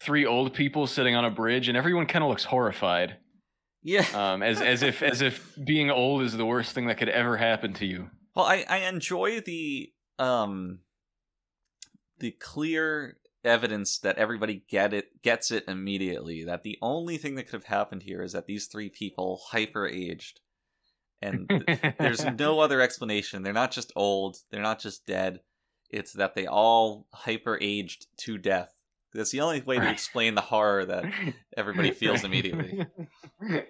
three 0.00 0.26
old 0.26 0.52
people 0.54 0.86
sitting 0.86 1.14
on 1.14 1.24
a 1.24 1.30
bridge, 1.30 1.68
and 1.68 1.76
everyone 1.76 2.06
kind 2.06 2.22
of 2.24 2.28
looks 2.30 2.44
horrified, 2.44 3.16
Yeah. 3.82 4.06
um, 4.14 4.42
as 4.42 4.60
as 4.60 4.82
if 4.82 5.02
as 5.02 5.20
if 5.20 5.56
being 5.64 5.90
old 5.90 6.22
is 6.22 6.36
the 6.36 6.46
worst 6.46 6.72
thing 6.72 6.86
that 6.88 6.98
could 6.98 7.08
ever 7.08 7.36
happen 7.36 7.72
to 7.74 7.86
you. 7.86 8.10
Well, 8.34 8.44
I, 8.46 8.64
I 8.68 8.76
enjoy 8.88 9.40
the 9.40 9.92
um 10.18 10.80
the 12.18 12.30
clear 12.32 13.16
evidence 13.44 13.98
that 13.98 14.16
everybody 14.16 14.64
get 14.68 14.94
it 14.94 15.22
gets 15.22 15.50
it 15.50 15.64
immediately. 15.68 16.44
That 16.44 16.62
the 16.62 16.78
only 16.80 17.16
thing 17.18 17.34
that 17.34 17.44
could 17.44 17.54
have 17.54 17.64
happened 17.64 18.02
here 18.02 18.22
is 18.22 18.32
that 18.32 18.46
these 18.46 18.66
three 18.66 18.88
people 18.88 19.40
hyper 19.50 19.86
aged, 19.86 20.40
and 21.20 21.48
th- 21.48 21.94
there's 21.98 22.24
no 22.38 22.60
other 22.60 22.80
explanation. 22.80 23.42
They're 23.42 23.52
not 23.52 23.70
just 23.72 23.92
old. 23.96 24.36
They're 24.50 24.62
not 24.62 24.80
just 24.80 25.06
dead. 25.06 25.40
It's 25.94 26.12
that 26.14 26.34
they 26.34 26.46
all 26.46 27.06
hyper 27.14 27.56
aged 27.60 28.08
to 28.22 28.36
death. 28.36 28.72
That's 29.12 29.30
the 29.30 29.42
only 29.42 29.60
way 29.60 29.78
to 29.78 29.88
explain 29.88 30.34
the 30.34 30.40
horror 30.40 30.84
that 30.84 31.04
everybody 31.56 31.92
feels 31.92 32.24
immediately. 32.24 32.84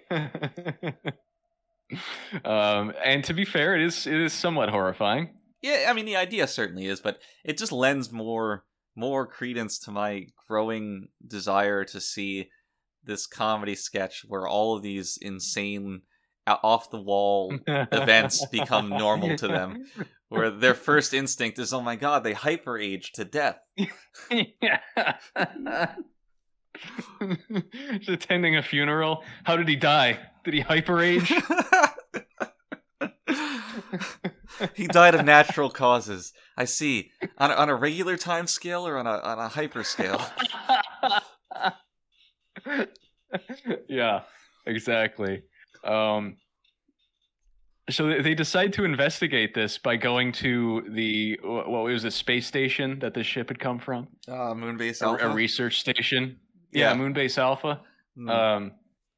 um, 2.43 2.93
and 3.03 3.23
to 3.25 3.33
be 3.35 3.45
fair, 3.45 3.75
it 3.75 3.83
is 3.83 4.07
it 4.07 4.19
is 4.19 4.33
somewhat 4.33 4.69
horrifying. 4.69 5.35
Yeah, 5.61 5.85
I 5.87 5.93
mean 5.93 6.05
the 6.05 6.15
idea 6.15 6.47
certainly 6.47 6.87
is, 6.87 6.99
but 6.99 7.19
it 7.43 7.59
just 7.59 7.71
lends 7.71 8.11
more 8.11 8.65
more 8.95 9.27
credence 9.27 9.77
to 9.79 9.91
my 9.91 10.25
growing 10.47 11.09
desire 11.27 11.83
to 11.85 12.01
see 12.01 12.49
this 13.03 13.27
comedy 13.27 13.75
sketch 13.75 14.23
where 14.27 14.47
all 14.47 14.75
of 14.75 14.81
these 14.81 15.19
insane 15.21 16.01
off 16.47 16.89
the 16.89 17.01
wall 17.01 17.53
events 17.67 18.45
become 18.47 18.89
normal 18.89 19.35
to 19.37 19.47
them 19.47 19.85
where 20.29 20.49
their 20.49 20.73
first 20.73 21.13
instinct 21.13 21.59
is 21.59 21.73
oh 21.73 21.81
my 21.81 21.95
god 21.95 22.23
they 22.23 22.33
hyper 22.33 22.77
age 22.77 23.11
to 23.13 23.25
death 23.25 23.59
yeah. 24.31 24.79
Attending 28.07 28.57
a 28.57 28.61
funeral. 28.61 29.23
How 29.45 29.55
did 29.55 29.69
he 29.69 29.77
die? 29.77 30.19
Did 30.43 30.53
he 30.53 30.61
hyperage? 30.61 31.25
he 34.73 34.87
died 34.87 35.15
of 35.15 35.25
natural 35.25 35.69
causes 35.69 36.31
i 36.57 36.63
see 36.63 37.11
on 37.37 37.51
a, 37.51 37.53
on 37.55 37.67
a 37.67 37.75
regular 37.75 38.15
time 38.15 38.47
scale 38.47 38.87
or 38.87 38.97
on 38.97 39.05
a 39.05 39.19
on 39.19 39.37
a 39.37 39.49
hyper 39.49 39.83
scale 39.83 40.21
yeah, 43.87 44.21
exactly. 44.65 45.43
Um, 45.83 46.37
so 47.89 48.21
they- 48.21 48.33
decide 48.35 48.73
to 48.73 48.83
investigate 48.83 49.53
this 49.53 49.77
by 49.77 49.95
going 49.95 50.31
to 50.33 50.83
the 50.89 51.37
wh- 51.43 51.67
what 51.69 51.83
was 51.83 52.03
the 52.03 52.11
space 52.11 52.47
station 52.47 52.99
that 52.99 53.13
this 53.13 53.27
ship 53.27 53.49
had 53.49 53.59
come 53.59 53.79
from? 53.79 54.07
uh, 54.27 54.53
moonbase 54.53 55.01
A, 55.01 55.05
alpha 55.05 55.29
a 55.29 55.33
research 55.33 55.79
station. 55.79 56.39
Yeah, 56.71 56.91
Yeah. 56.91 56.97
Moonbase 56.97 57.37
Alpha. 57.37 57.81
Hmm. 58.17 58.29
Um, 58.29 58.71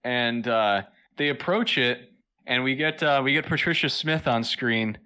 and 0.04 0.48
uh, 0.48 0.82
they 1.18 1.30
approach 1.30 1.78
it, 1.78 2.12
and 2.46 2.64
we 2.64 2.76
get 2.76 3.02
uh, 3.02 3.22
we 3.24 3.34
get 3.34 3.46
Patricia 3.46 3.90
Smith 3.90 4.28
on 4.28 4.44
screen. 4.44 4.98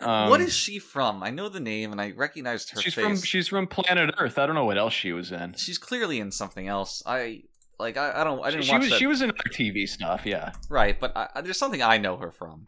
Um, 0.00 0.28
what 0.28 0.40
is 0.40 0.52
she 0.54 0.78
from? 0.78 1.22
I 1.22 1.30
know 1.30 1.48
the 1.48 1.60
name 1.60 1.92
and 1.92 2.00
I 2.00 2.10
recognized 2.12 2.70
her 2.70 2.80
she's 2.80 2.94
face. 2.94 3.04
from? 3.04 3.16
She's 3.22 3.48
from 3.48 3.66
Planet 3.66 4.14
Earth. 4.18 4.38
I 4.38 4.46
don't 4.46 4.54
know 4.56 4.64
what 4.64 4.76
else 4.76 4.92
she 4.92 5.12
was 5.12 5.30
in. 5.30 5.54
She's 5.56 5.78
clearly 5.78 6.18
in 6.20 6.30
something 6.32 6.66
else. 6.68 7.02
I 7.06 7.42
like. 7.78 7.96
I, 7.96 8.20
I 8.20 8.24
don't. 8.24 8.40
I 8.44 8.50
She, 8.50 8.56
didn't 8.56 8.64
she 8.66 8.72
watch 8.72 8.80
was 8.82 8.90
that. 8.90 8.98
she 8.98 9.06
was 9.06 9.22
in 9.22 9.30
other 9.30 9.50
TV 9.50 9.88
stuff. 9.88 10.22
Yeah, 10.26 10.52
right, 10.68 10.98
but 10.98 11.16
I- 11.16 11.40
there's 11.42 11.58
something 11.58 11.82
I 11.82 11.98
know 11.98 12.16
her 12.16 12.30
from. 12.32 12.66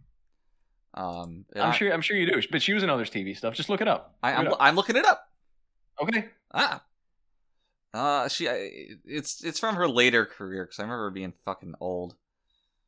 Um, 0.97 1.44
I'm 1.55 1.70
I, 1.70 1.72
sure 1.72 1.92
I'm 1.92 2.01
sure 2.01 2.16
you 2.16 2.26
do. 2.26 2.40
But 2.51 2.62
she 2.62 2.72
was 2.72 2.82
in 2.82 2.90
other 2.90 3.05
TV 3.05 3.36
stuff. 3.36 3.55
Just 3.55 3.68
look 3.68 3.80
it 3.80 3.88
up. 3.88 4.16
I, 4.22 4.42
Look 4.42 4.57
I'm. 4.61 4.68
I'm 4.68 4.76
looking 4.76 4.97
it 4.97 5.05
up. 5.05 5.28
okay. 6.01 6.28
Ah. 6.55 6.82
Uh, 7.92 8.28
she. 8.28 8.49
I, 8.49 8.70
it's 9.05 9.44
it's 9.44 9.59
from 9.59 9.76
her 9.76 9.88
later 9.88 10.24
career 10.24 10.64
because 10.64 10.78
I 10.78 10.82
remember 10.82 11.05
her 11.05 11.11
being 11.11 11.34
fucking 11.44 11.74
old. 11.80 12.14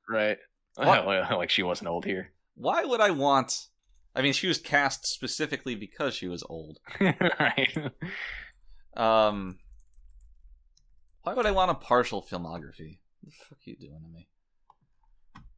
Right. 0.09 0.38
What? 0.76 1.06
like 1.06 1.50
she 1.50 1.62
wasn't 1.62 1.88
old 1.88 2.04
here. 2.04 2.32
Why 2.54 2.84
would 2.84 3.00
I 3.00 3.11
want? 3.11 3.66
I 4.14 4.22
mean, 4.22 4.32
she 4.32 4.48
was 4.48 4.59
cast 4.59 5.06
specifically 5.06 5.74
because 5.74 6.14
she 6.14 6.28
was 6.28 6.42
old. 6.48 6.80
right. 7.00 7.92
Um, 8.96 9.59
why 11.22 11.34
would 11.34 11.46
I 11.46 11.52
want 11.52 11.70
a 11.70 11.74
partial 11.74 12.22
filmography? 12.22 12.98
What 13.20 13.32
the 13.32 13.44
fuck 13.48 13.59
are 13.59 13.70
you 13.70 13.76
doing 13.76 14.00
to 14.02 14.09
me? 14.09 14.28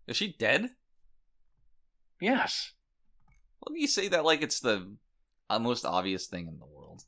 Is 0.07 0.16
she 0.16 0.34
dead? 0.38 0.70
Yes. 2.20 2.72
Let 3.66 3.72
me 3.74 3.86
say 3.86 4.08
that 4.08 4.24
like 4.24 4.42
it's 4.42 4.60
the 4.60 4.92
uh, 5.48 5.58
most 5.58 5.84
obvious 5.84 6.26
thing 6.26 6.46
in 6.48 6.58
the 6.58 6.66
world. 6.66 7.02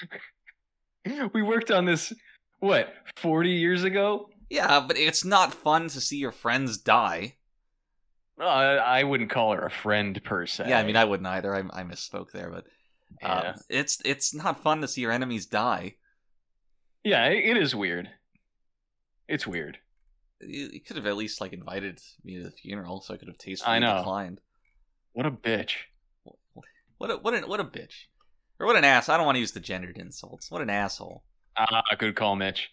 We 1.34 1.42
worked 1.42 1.70
on 1.72 1.84
this. 1.84 2.12
What? 2.60 2.92
Forty 3.16 3.50
years 3.50 3.82
ago. 3.82 4.30
Yeah, 4.48 4.78
but 4.86 4.96
it's 4.96 5.24
not 5.24 5.52
fun 5.52 5.88
to 5.88 6.00
see 6.00 6.18
your 6.18 6.30
friends 6.30 6.78
die. 6.78 7.34
Uh, 8.40 8.44
I 8.44 9.02
wouldn't 9.02 9.30
call 9.30 9.52
her 9.52 9.66
a 9.66 9.70
friend 9.70 10.22
per 10.22 10.46
se. 10.46 10.66
Yeah, 10.68 10.78
I 10.78 10.84
mean, 10.84 10.96
I 10.96 11.04
wouldn't 11.04 11.26
either. 11.26 11.54
I, 11.54 11.60
I 11.80 11.82
misspoke 11.82 12.30
there, 12.32 12.50
but 12.50 12.66
uh, 13.20 13.40
Yeah. 13.42 13.54
it's 13.68 14.00
it's 14.04 14.32
not 14.32 14.62
fun 14.62 14.80
to 14.82 14.88
see 14.88 15.00
your 15.00 15.10
enemies 15.10 15.46
die. 15.46 15.96
yeah, 17.02 17.26
it 17.26 17.56
is 17.56 17.74
weird. 17.74 18.08
It's 19.26 19.46
weird. 19.46 19.78
You, 20.46 20.80
could 20.80 20.96
have 20.96 21.06
at 21.06 21.16
least 21.16 21.40
like 21.40 21.52
invited 21.52 22.00
me 22.24 22.36
to 22.38 22.44
the 22.44 22.50
funeral, 22.50 23.00
so 23.00 23.14
I 23.14 23.16
could 23.16 23.28
have 23.28 23.38
tastefully 23.38 23.76
I 23.76 23.78
know. 23.78 23.98
declined. 23.98 24.40
What 25.12 25.26
a 25.26 25.30
bitch. 25.30 25.72
What 26.98 27.10
a 27.10 27.16
what 27.16 27.34
a 27.34 27.46
what 27.46 27.60
a 27.60 27.64
bitch, 27.64 28.06
or 28.60 28.66
what 28.66 28.76
an 28.76 28.84
ass. 28.84 29.08
I 29.08 29.16
don't 29.16 29.26
want 29.26 29.36
to 29.36 29.40
use 29.40 29.52
the 29.52 29.60
gendered 29.60 29.98
insults. 29.98 30.50
What 30.50 30.62
an 30.62 30.70
asshole. 30.70 31.24
Ah, 31.56 31.82
good 31.98 32.14
call, 32.14 32.36
Mitch. 32.36 32.70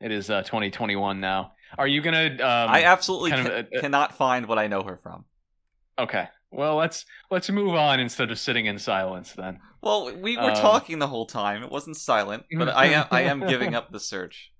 It 0.00 0.10
is 0.10 0.30
uh, 0.30 0.42
2021 0.42 1.20
now. 1.20 1.52
Are 1.76 1.86
you 1.86 2.00
gonna? 2.00 2.26
Um, 2.34 2.70
I 2.70 2.84
absolutely 2.84 3.32
of, 3.32 3.46
uh, 3.46 3.62
cannot 3.80 4.16
find 4.16 4.46
what 4.46 4.58
I 4.58 4.66
know 4.66 4.82
her 4.82 4.96
from. 4.96 5.24
okay. 5.98 6.28
Well, 6.52 6.74
let's 6.76 7.04
let's 7.30 7.48
move 7.50 7.74
on 7.74 8.00
instead 8.00 8.30
of 8.32 8.38
sitting 8.38 8.66
in 8.66 8.78
silence. 8.78 9.32
Then. 9.34 9.60
Well, 9.82 10.16
we 10.16 10.36
were 10.36 10.50
Um, 10.50 10.56
talking 10.56 10.98
the 10.98 11.06
whole 11.06 11.26
time. 11.26 11.62
It 11.62 11.70
wasn't 11.70 11.96
silent, 11.96 12.44
but 12.56 12.68
I 12.70 12.86
am 12.86 13.06
I 13.12 13.22
am 13.22 13.46
giving 13.46 13.74
up 13.76 13.92
the 13.92 14.00
search. 14.00 14.50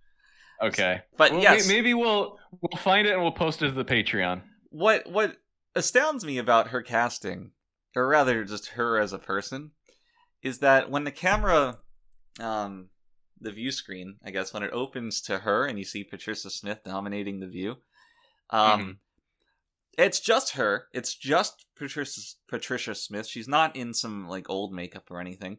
Okay. 0.62 1.02
But 1.16 1.32
Well, 1.32 1.42
yes, 1.42 1.66
maybe 1.68 1.94
we'll 1.94 2.38
we'll 2.60 2.80
find 2.82 3.06
it 3.06 3.12
and 3.12 3.22
we'll 3.22 3.32
post 3.32 3.62
it 3.62 3.68
to 3.68 3.72
the 3.72 3.84
Patreon. 3.84 4.42
what 4.70 5.10
what 5.10 5.36
astounds 5.74 6.24
me 6.24 6.38
about 6.38 6.68
her 6.68 6.82
casting, 6.82 7.52
or 7.96 8.06
rather 8.08 8.44
just 8.44 8.68
her 8.70 8.98
as 8.98 9.12
a 9.12 9.18
person, 9.18 9.70
is 10.42 10.58
that 10.58 10.90
when 10.90 11.04
the 11.04 11.10
camera, 11.12 11.78
um, 12.40 12.88
the 13.40 13.52
view 13.52 13.70
screen, 13.70 14.16
I 14.24 14.30
guess, 14.30 14.52
when 14.52 14.62
it 14.62 14.72
opens 14.72 15.20
to 15.22 15.38
her 15.38 15.64
and 15.66 15.78
you 15.78 15.84
see 15.84 16.04
Patricia 16.04 16.50
Smith 16.50 16.80
dominating 16.84 17.40
the 17.40 17.46
view, 17.48 17.76
um, 18.50 18.80
Mhm. 18.80 18.96
it's 19.96 20.20
just 20.20 20.52
her. 20.56 20.88
It's 20.92 21.14
just 21.14 21.66
Patricia 21.76 22.20
Patricia 22.48 22.94
Smith. 22.94 23.26
She's 23.26 23.48
not 23.48 23.74
in 23.76 23.94
some 23.94 24.28
like 24.28 24.50
old 24.50 24.72
makeup 24.74 25.10
or 25.10 25.20
anything, 25.20 25.58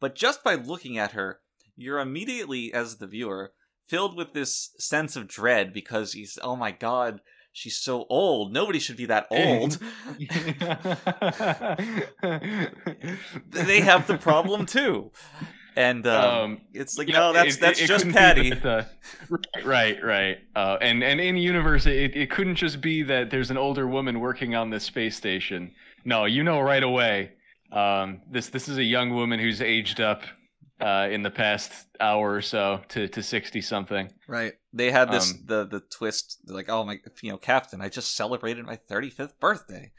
but 0.00 0.14
just 0.14 0.42
by 0.42 0.54
looking 0.54 0.96
at 0.96 1.12
her, 1.12 1.40
you're 1.76 1.98
immediately, 2.00 2.72
as 2.72 2.96
the 2.98 3.06
viewer, 3.06 3.52
filled 3.88 4.16
with 4.16 4.32
this 4.32 4.70
sense 4.78 5.16
of 5.16 5.26
dread 5.28 5.72
because 5.72 6.12
he's, 6.12 6.38
oh 6.42 6.54
my 6.56 6.70
god, 6.70 7.20
she's 7.52 7.76
so 7.76 8.06
old. 8.08 8.52
Nobody 8.52 8.78
should 8.78 8.96
be 8.96 9.06
that 9.06 9.26
old. 9.30 9.78
they 13.50 13.80
have 13.80 14.06
the 14.06 14.18
problem 14.20 14.66
too. 14.66 15.10
And 15.76 16.06
um, 16.08 16.24
Um, 16.24 16.60
it's 16.74 16.98
like, 16.98 17.08
Yeah, 17.08 17.18
no, 17.18 17.32
that's 17.32 17.56
it- 17.56 17.60
that's 17.60 17.78
it- 17.80 17.84
it 17.84 17.86
just 17.86 18.08
Patty. 18.10 18.50
that, 18.50 18.66
uh, 18.66 18.84
right, 19.30 19.64
right, 19.64 20.04
right. 20.04 20.38
Uh, 20.56 20.76
and 20.80 21.04
and 21.04 21.20
in 21.20 21.36
universe, 21.36 21.86
it, 21.86 22.16
it 22.16 22.30
couldn't 22.30 22.56
just 22.56 22.80
be 22.80 23.02
that 23.04 23.30
there's 23.30 23.50
an 23.50 23.56
older 23.58 23.86
woman 23.86 24.18
working 24.20 24.54
on 24.56 24.70
this 24.70 24.82
space 24.84 25.16
station. 25.16 25.72
No, 26.04 26.24
you 26.24 26.42
know 26.42 26.60
right 26.60 26.82
away. 26.82 27.32
Um, 27.70 28.22
this 28.28 28.48
this 28.48 28.68
is 28.68 28.78
a 28.78 28.82
young 28.82 29.14
woman 29.14 29.38
who's 29.38 29.60
aged 29.62 30.00
up 30.00 30.22
uh, 30.80 31.08
in 31.10 31.22
the 31.22 31.30
past 31.30 31.72
hour 32.00 32.34
or 32.34 32.42
so 32.42 32.80
to 32.88 33.08
to 33.08 33.22
sixty 33.22 33.60
something. 33.60 34.10
Right. 34.26 34.54
They 34.72 34.90
had 34.90 35.10
this 35.10 35.32
Um, 35.32 35.42
the 35.46 35.66
the 35.66 35.80
twist 35.80 36.38
like, 36.46 36.68
oh 36.68 36.84
my, 36.84 37.00
you 37.22 37.30
know, 37.32 37.38
Captain, 37.38 37.80
I 37.80 37.88
just 37.88 38.14
celebrated 38.16 38.64
my 38.64 38.76
35th 38.76 39.38
birthday. 39.40 39.92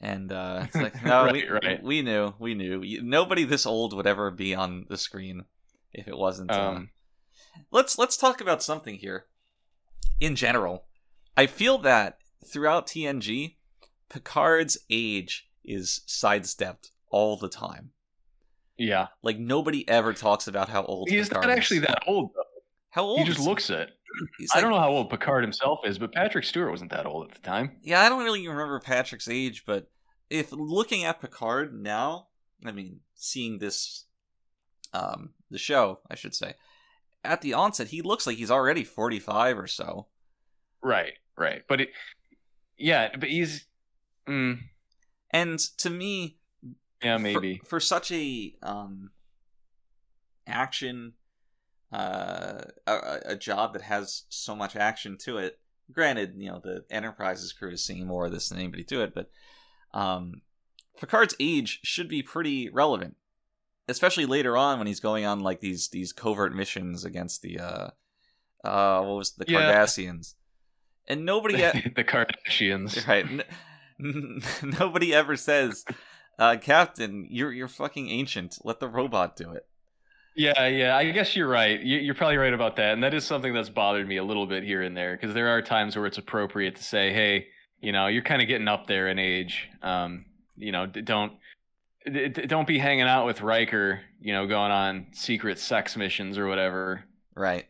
And 0.00 0.32
uh, 0.32 0.62
it's 0.64 0.74
like, 0.74 1.04
no, 1.04 1.28
we, 1.32 1.48
Right, 1.48 1.64
right. 1.64 1.82
we 1.82 2.02
knew, 2.02 2.34
we 2.38 2.54
knew. 2.54 2.82
Nobody 3.02 3.44
this 3.44 3.66
old 3.66 3.94
would 3.94 4.06
ever 4.06 4.30
be 4.30 4.54
on 4.54 4.86
the 4.88 4.96
screen 4.96 5.44
if 5.92 6.08
it 6.08 6.16
wasn't. 6.16 6.50
uh, 6.50 6.54
Um, 6.70 6.90
let's 7.70 7.98
let's 7.98 8.16
talk 8.16 8.40
about 8.40 8.62
something 8.62 8.96
here. 8.96 9.26
In 10.20 10.34
general, 10.36 10.86
I 11.36 11.46
feel 11.46 11.78
that 11.78 12.18
throughout 12.44 12.86
TNG, 12.86 13.56
Picard's 14.08 14.78
age 14.90 15.48
is 15.64 16.00
sidestepped 16.06 16.90
all 17.10 17.36
the 17.36 17.48
time. 17.48 17.90
Yeah, 18.78 19.08
Like 19.22 19.38
nobody 19.38 19.88
ever 19.88 20.12
talks 20.12 20.48
about 20.48 20.68
how 20.68 20.82
old 20.84 21.08
he's 21.10 21.28
Picard 21.28 21.44
not 21.46 21.52
is. 21.52 21.58
actually 21.58 21.80
that 21.80 22.02
old 22.06 22.30
though. 22.34 22.42
How 22.90 23.02
old? 23.04 23.20
He 23.20 23.24
just 23.24 23.40
is 23.40 23.46
looks 23.46 23.70
it. 23.70 23.90
He's 24.38 24.50
I 24.54 24.60
don't 24.60 24.70
know 24.70 24.78
how 24.80 24.90
old 24.90 25.08
Picard 25.08 25.42
himself 25.42 25.80
is, 25.84 25.98
but 25.98 26.12
Patrick 26.12 26.44
Stewart 26.44 26.70
wasn't 26.70 26.90
that 26.90 27.06
old 27.06 27.28
at 27.28 27.34
the 27.34 27.40
time. 27.40 27.76
Yeah, 27.82 28.00
I 28.02 28.08
don't 28.10 28.22
really 28.24 28.46
remember 28.46 28.78
Patrick's 28.80 29.28
age, 29.28 29.64
but 29.66 29.90
if 30.28 30.52
looking 30.52 31.04
at 31.04 31.20
Picard 31.20 31.72
now, 31.74 32.28
I 32.64 32.72
mean, 32.72 33.00
seeing 33.14 33.58
this, 33.58 34.04
um, 34.92 35.30
the 35.50 35.58
show, 35.58 36.00
I 36.10 36.14
should 36.14 36.34
say, 36.34 36.54
at 37.24 37.40
the 37.40 37.54
onset, 37.54 37.88
he 37.88 38.02
looks 38.02 38.26
like 38.26 38.36
he's 38.36 38.50
already 38.50 38.84
forty-five 38.84 39.56
or 39.58 39.66
so. 39.66 40.08
Right, 40.82 41.14
right. 41.38 41.62
But 41.68 41.80
it, 41.82 41.88
yeah, 42.76 43.10
but 43.18 43.28
he's, 43.30 43.66
mm, 44.28 44.58
And 45.30 45.58
to 45.78 45.88
me, 45.88 46.36
yeah, 47.02 47.16
maybe. 47.18 47.60
for, 47.66 47.80
such 47.80 48.10
a 48.12 48.54
um 48.62 49.10
action 50.46 51.12
uh 51.92 52.62
a, 52.86 53.18
a- 53.26 53.36
job 53.36 53.72
that 53.74 53.82
has 53.82 54.24
so 54.28 54.56
much 54.56 54.74
action 54.76 55.16
to 55.18 55.38
it 55.38 55.58
granted 55.92 56.34
you 56.36 56.48
know 56.50 56.60
the 56.62 56.84
enterprise's 56.90 57.52
crew 57.52 57.70
is 57.70 57.84
seeing 57.84 58.06
more 58.06 58.26
of 58.26 58.32
this 58.32 58.48
than 58.48 58.58
anybody 58.58 58.82
to 58.82 59.02
it 59.02 59.14
but 59.14 59.30
um 59.94 60.40
picard's 60.98 61.34
age 61.38 61.80
should 61.82 62.08
be 62.08 62.22
pretty 62.22 62.68
relevant 62.70 63.14
especially 63.88 64.26
later 64.26 64.56
on 64.56 64.78
when 64.78 64.86
he's 64.86 65.00
going 65.00 65.24
on 65.24 65.40
like 65.40 65.60
these 65.60 65.88
these 65.90 66.12
covert 66.12 66.54
missions 66.54 67.04
against 67.04 67.42
the 67.42 67.58
uh 67.58 67.88
uh 68.64 69.02
what 69.02 69.16
was 69.16 69.32
the 69.32 69.44
Yeah. 69.46 69.60
cardassians 69.60 70.34
and 71.08 71.24
nobody 71.26 71.56
the 71.96 72.04
Kardashians. 72.04 73.06
Right. 73.08 73.26
N- 74.00 74.40
nobody 74.62 75.12
ever 75.12 75.36
says, 75.36 75.84
uh, 76.38 76.56
"Captain, 76.60 77.26
you're 77.30 77.52
you're 77.52 77.68
fucking 77.68 78.08
ancient. 78.08 78.58
Let 78.64 78.80
the 78.80 78.88
robot 78.88 79.36
do 79.36 79.52
it." 79.52 79.66
Yeah, 80.34 80.66
yeah. 80.68 80.96
I 80.96 81.10
guess 81.10 81.36
you're 81.36 81.48
right. 81.48 81.78
You- 81.80 81.98
You're 81.98 82.14
probably 82.14 82.38
right 82.38 82.54
about 82.54 82.76
that, 82.76 82.94
and 82.94 83.02
that 83.02 83.12
is 83.14 83.24
something 83.24 83.52
that's 83.52 83.68
bothered 83.68 84.08
me 84.08 84.16
a 84.16 84.24
little 84.24 84.46
bit 84.46 84.62
here 84.64 84.80
and 84.82 84.96
there 84.96 85.14
because 85.16 85.34
there 85.34 85.48
are 85.48 85.60
times 85.60 85.94
where 85.96 86.06
it's 86.06 86.18
appropriate 86.18 86.76
to 86.76 86.82
say, 86.82 87.12
"Hey, 87.12 87.48
you 87.80 87.92
know, 87.92 88.06
you're 88.06 88.22
kind 88.22 88.40
of 88.40 88.48
getting 88.48 88.68
up 88.68 88.86
there 88.86 89.08
in 89.08 89.18
age. 89.18 89.68
Um, 89.82 90.24
you 90.56 90.72
know, 90.72 90.86
don't." 90.86 91.32
Don't 92.04 92.66
be 92.66 92.78
hanging 92.80 93.04
out 93.04 93.26
with 93.26 93.42
Riker, 93.42 94.00
you 94.20 94.32
know, 94.32 94.48
going 94.48 94.72
on 94.72 95.06
secret 95.12 95.60
sex 95.60 95.96
missions 95.96 96.36
or 96.36 96.48
whatever. 96.48 97.04
Right. 97.36 97.68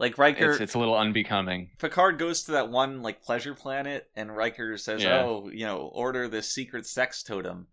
Like 0.00 0.18
Riker, 0.18 0.50
It's 0.50 0.60
it's 0.60 0.74
a 0.74 0.80
little 0.80 0.96
unbecoming. 0.98 1.70
Picard 1.78 2.18
goes 2.18 2.42
to 2.44 2.52
that 2.52 2.70
one 2.70 3.02
like 3.02 3.22
pleasure 3.22 3.54
planet, 3.54 4.10
and 4.16 4.36
Riker 4.36 4.76
says, 4.78 5.04
Yeah. 5.04 5.22
"Oh, 5.22 5.48
you 5.52 5.64
know, 5.64 5.78
order 5.94 6.26
this 6.26 6.50
secret 6.52 6.86
sex 6.86 7.22
totem," 7.22 7.68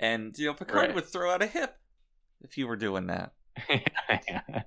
and 0.00 0.36
you 0.36 0.46
know, 0.46 0.54
Picard 0.54 0.86
Right. 0.88 0.94
would 0.94 1.04
throw 1.04 1.30
out 1.30 1.42
a 1.42 1.46
hip 1.46 1.76
if 2.42 2.58
you 2.58 2.66
were 2.66 2.76
doing 2.76 3.06
that. 3.08 3.32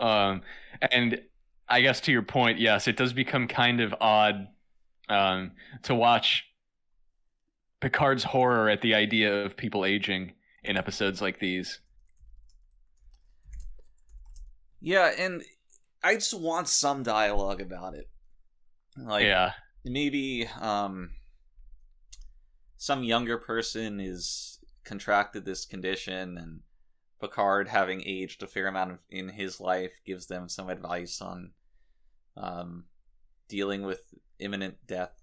um, 0.00 0.42
and 0.90 1.20
I 1.68 1.82
guess 1.82 2.00
to 2.00 2.12
your 2.12 2.22
point, 2.22 2.58
yes, 2.58 2.88
it 2.88 2.96
does 2.96 3.12
become 3.12 3.46
kind 3.46 3.80
of 3.80 3.94
odd 4.00 4.48
um, 5.08 5.52
to 5.82 5.94
watch 5.94 6.44
Picard's 7.80 8.24
horror 8.24 8.68
at 8.70 8.80
the 8.80 8.94
idea 8.94 9.44
of 9.44 9.56
people 9.56 9.84
aging 9.84 10.32
in 10.64 10.76
episodes 10.76 11.20
like 11.20 11.38
these. 11.38 11.80
Yeah, 14.80 15.12
and 15.18 15.42
I 16.02 16.14
just 16.14 16.38
want 16.38 16.68
some 16.68 17.02
dialogue 17.02 17.60
about 17.60 17.94
it. 17.94 18.08
Like, 18.96 19.24
yeah, 19.24 19.52
maybe 19.84 20.48
um 20.60 21.10
some 22.76 23.02
younger 23.04 23.38
person 23.38 24.00
is 24.00 24.58
contracted 24.84 25.44
this 25.44 25.64
condition 25.64 26.38
and 26.38 26.60
Picard 27.20 27.68
having 27.68 28.02
aged 28.04 28.42
a 28.42 28.46
fair 28.46 28.66
amount 28.68 28.92
of, 28.92 29.00
in 29.10 29.28
his 29.30 29.60
life 29.60 29.92
gives 30.04 30.26
them 30.26 30.48
some 30.48 30.68
advice 30.68 31.20
on 31.20 31.52
um 32.36 32.84
dealing 33.48 33.82
with 33.82 34.02
imminent 34.38 34.76
death 34.86 35.22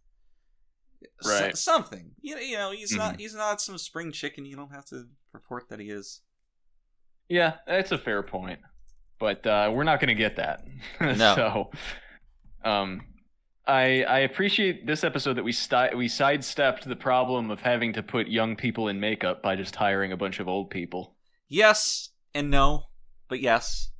S- 1.19 1.27
Right. 1.41 1.57
something 1.57 2.11
you 2.21 2.35
know, 2.35 2.41
you 2.41 2.57
know 2.57 2.71
he's 2.71 2.95
not 2.95 3.15
Mhm. 3.15 3.19
he's 3.19 3.35
not 3.35 3.61
some 3.61 3.77
spring 3.77 4.11
chicken 4.11 4.45
you 4.45 4.55
don't 4.55 4.71
have 4.73 4.85
to 4.87 5.07
report 5.33 5.69
that 5.69 5.79
he 5.79 5.89
is 5.89 6.21
yeah, 7.29 7.55
that's 7.65 7.91
a 7.93 7.97
fair 7.97 8.21
point, 8.21 8.59
but 9.17 9.47
uh, 9.47 9.71
we're 9.73 9.85
not 9.85 9.99
going 10.01 10.09
to 10.09 10.13
get 10.13 10.35
that. 10.35 10.65
No. 11.01 11.35
so, 11.35 11.71
um, 12.69 13.01
I 13.65 14.03
I 14.03 14.19
appreciate 14.19 14.85
this 14.85 15.03
episode 15.03 15.35
that 15.35 15.43
we 15.43 15.51
sti- 15.53 15.95
we 15.95 16.07
sidestepped 16.07 16.85
the 16.87 16.95
problem 16.95 17.49
of 17.51 17.61
having 17.61 17.93
to 17.93 18.03
put 18.03 18.27
young 18.27 18.55
people 18.55 18.87
in 18.89 18.99
makeup 18.99 19.41
by 19.41 19.55
just 19.55 19.75
hiring 19.75 20.11
a 20.11 20.17
bunch 20.17 20.39
of 20.39 20.47
old 20.47 20.69
people. 20.69 21.15
yes 21.47 22.09
and 22.35 22.49
no 22.49 22.83
but 23.29 23.39
yes 23.39 23.91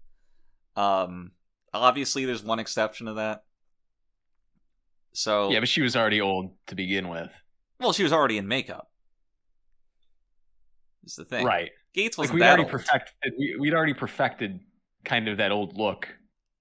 um 0.76 1.32
obviously 1.74 2.26
there's 2.26 2.43
one 2.43 2.59
exception 2.59 3.05
to 3.07 3.14
that 3.14 3.43
so 5.14 5.51
Yeah, 5.51 5.59
but 5.59 5.70
she 5.70 5.82
was 5.84 5.95
already 5.95 6.20
old 6.22 6.55
to 6.68 6.76
begin 6.76 7.07
with. 7.07 7.32
Well, 7.80 7.93
she 7.93 8.01
was 8.03 8.11
already 8.11 8.38
in 8.39 8.47
makeup. 8.47 8.89
Is 11.05 11.16
the 11.16 11.26
thing, 11.26 11.45
Right. 11.45 11.70
Gates 11.93 12.18
Like 12.18 12.26
wasn't 12.26 12.39
we'd 12.39 12.45
already 12.47 12.64
old. 12.64 12.72
perfected 12.72 13.34
we, 13.38 13.55
we'd 13.59 13.74
already 13.74 13.93
perfected 13.93 14.59
kind 15.05 15.28
of 15.28 15.38
that 15.38 15.51
old 15.51 15.78
look 15.78 16.07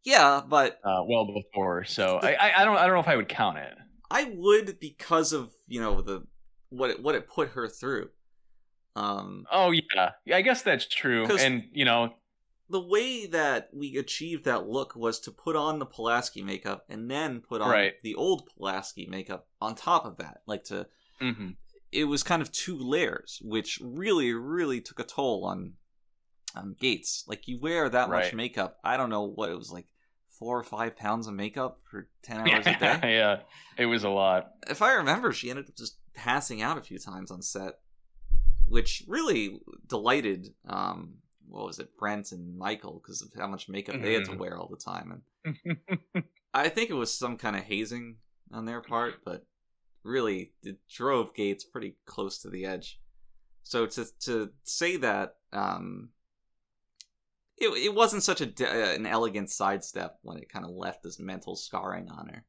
Yeah, 0.05 0.41
but 0.47 0.79
uh, 0.85 1.03
well 1.07 1.27
before. 1.27 1.85
So 1.85 2.19
I, 2.23 2.33
I 2.33 2.63
I 2.63 2.65
don't 2.65 2.77
I 2.77 2.87
don't 2.87 2.95
know 2.95 3.01
if 3.01 3.09
I 3.09 3.17
would 3.17 3.29
count 3.29 3.59
it. 3.59 3.75
I 4.11 4.33
would 4.35 4.79
because 4.81 5.33
of 5.33 5.53
you 5.67 5.81
know 5.81 6.01
the 6.01 6.25
what 6.71 6.91
it, 6.91 7.03
what 7.03 7.15
it 7.15 7.29
put 7.29 7.51
her 7.51 7.69
through. 7.69 8.09
Um, 8.97 9.47
Oh 9.51 9.71
yeah. 9.71 10.11
Yeah, 10.25 10.37
I 10.37 10.43
guess 10.43 10.63
that's 10.63 10.87
true. 10.87 11.27
And 11.27 11.65
you 11.73 11.85
know, 11.85 12.15
the 12.69 12.81
way 12.81 13.27
that 13.27 13.69
we 13.73 13.97
achieved 13.97 14.45
that 14.45 14.69
look 14.69 14.97
was 14.97 15.21
to 15.21 15.31
put 15.31 15.57
on 15.57 15.79
the 15.79 15.87
Pulaski 15.87 16.43
makeup 16.43 16.85
and 16.89 17.11
then 17.11 17.41
put 17.41 17.61
on 17.61 17.71
Right. 17.71 17.95
the 18.03 18.15
old 18.15 18.49
Pulaski 18.57 19.07
makeup 19.07 19.47
on 19.61 19.75
top 19.75 20.05
of 20.05 20.17
that, 20.19 20.43
like 20.47 20.65
to 20.65 20.87
mhm. 21.21 21.57
it 21.91 22.05
was 22.05 22.23
kind 22.23 22.43
of 22.43 22.51
two 22.51 22.79
layers, 22.79 23.41
which 23.43 23.79
really, 23.83 24.33
really 24.33 24.81
took 24.81 24.99
a 24.99 25.05
toll 25.05 25.45
on 25.45 25.75
on 26.55 26.75
Gates. 26.79 27.25
Like 27.27 27.49
you 27.49 27.59
wear 27.61 27.89
that 27.89 28.11
much 28.11 28.35
makeup. 28.35 28.79
I 28.85 28.97
don't 28.97 29.11
know 29.11 29.25
what 29.25 29.51
it 29.51 29.57
was 29.57 29.71
like, 29.71 29.87
four 30.43 30.59
or 30.59 30.65
five 30.65 30.97
pounds 30.97 31.29
of 31.29 31.35
makeup 31.35 31.79
for 31.89 32.09
ten 32.23 32.41
hours 32.41 32.67
a 32.67 32.75
day. 32.75 32.99
yeah, 33.05 33.37
it 33.79 33.87
was 33.87 34.03
a 34.03 34.09
lot. 34.09 34.51
If 34.69 34.83
I 34.83 34.95
remember, 34.95 35.33
she 35.33 35.51
ended 35.51 35.69
up 35.69 35.77
just 35.77 35.99
passing 36.15 36.61
out 36.63 36.77
a 36.79 36.83
few 36.83 36.99
times 36.99 37.31
on 37.31 37.43
set, 37.43 37.75
which 38.67 39.05
really 39.07 39.61
delighted. 39.87 40.49
Um, 40.67 41.19
what 41.49 41.67
was 41.67 41.79
it, 41.79 41.97
Brent 41.97 42.33
and 42.33 42.57
Michael, 42.59 43.01
because 43.03 43.23
of 43.23 43.29
how 43.39 43.47
much 43.47 43.69
makeup 43.69 44.01
they 44.03 44.15
had 44.15 44.25
to 44.25 44.33
Mhm. 44.33 44.39
wear 44.39 44.59
all 44.59 44.69
the 44.69 44.77
time, 44.77 45.23
and 45.45 46.25
I 46.55 46.69
think 46.69 46.91
it 46.91 46.95
was 46.95 47.17
some 47.17 47.37
kind 47.37 47.55
of 47.55 47.63
hazing 47.63 48.17
on 48.53 48.65
their 48.65 48.81
part, 48.81 49.25
but 49.25 49.47
really 50.03 50.53
it 50.65 50.79
drove 50.89 51.35
Gates 51.35 51.63
pretty 51.65 51.95
close 52.05 52.39
to 52.39 52.51
the 52.51 52.65
edge. 52.65 53.01
So 53.63 53.87
to 53.87 54.07
to 54.23 54.51
say 54.65 54.97
that 54.97 55.37
um, 55.53 56.09
it 57.63 57.69
it 57.85 57.95
wasn't 57.95 58.23
such 58.23 58.41
a 58.41 58.47
uh, 58.47 58.95
an 58.95 59.07
elegant 59.07 59.51
sidestep 59.51 60.19
when 60.23 60.39
it 60.39 60.49
kind 60.49 60.65
of 60.65 60.73
left 60.73 61.03
this 61.03 61.19
mental 61.19 61.57
scarring 61.57 62.09
on 62.09 62.29
her. 62.29 62.45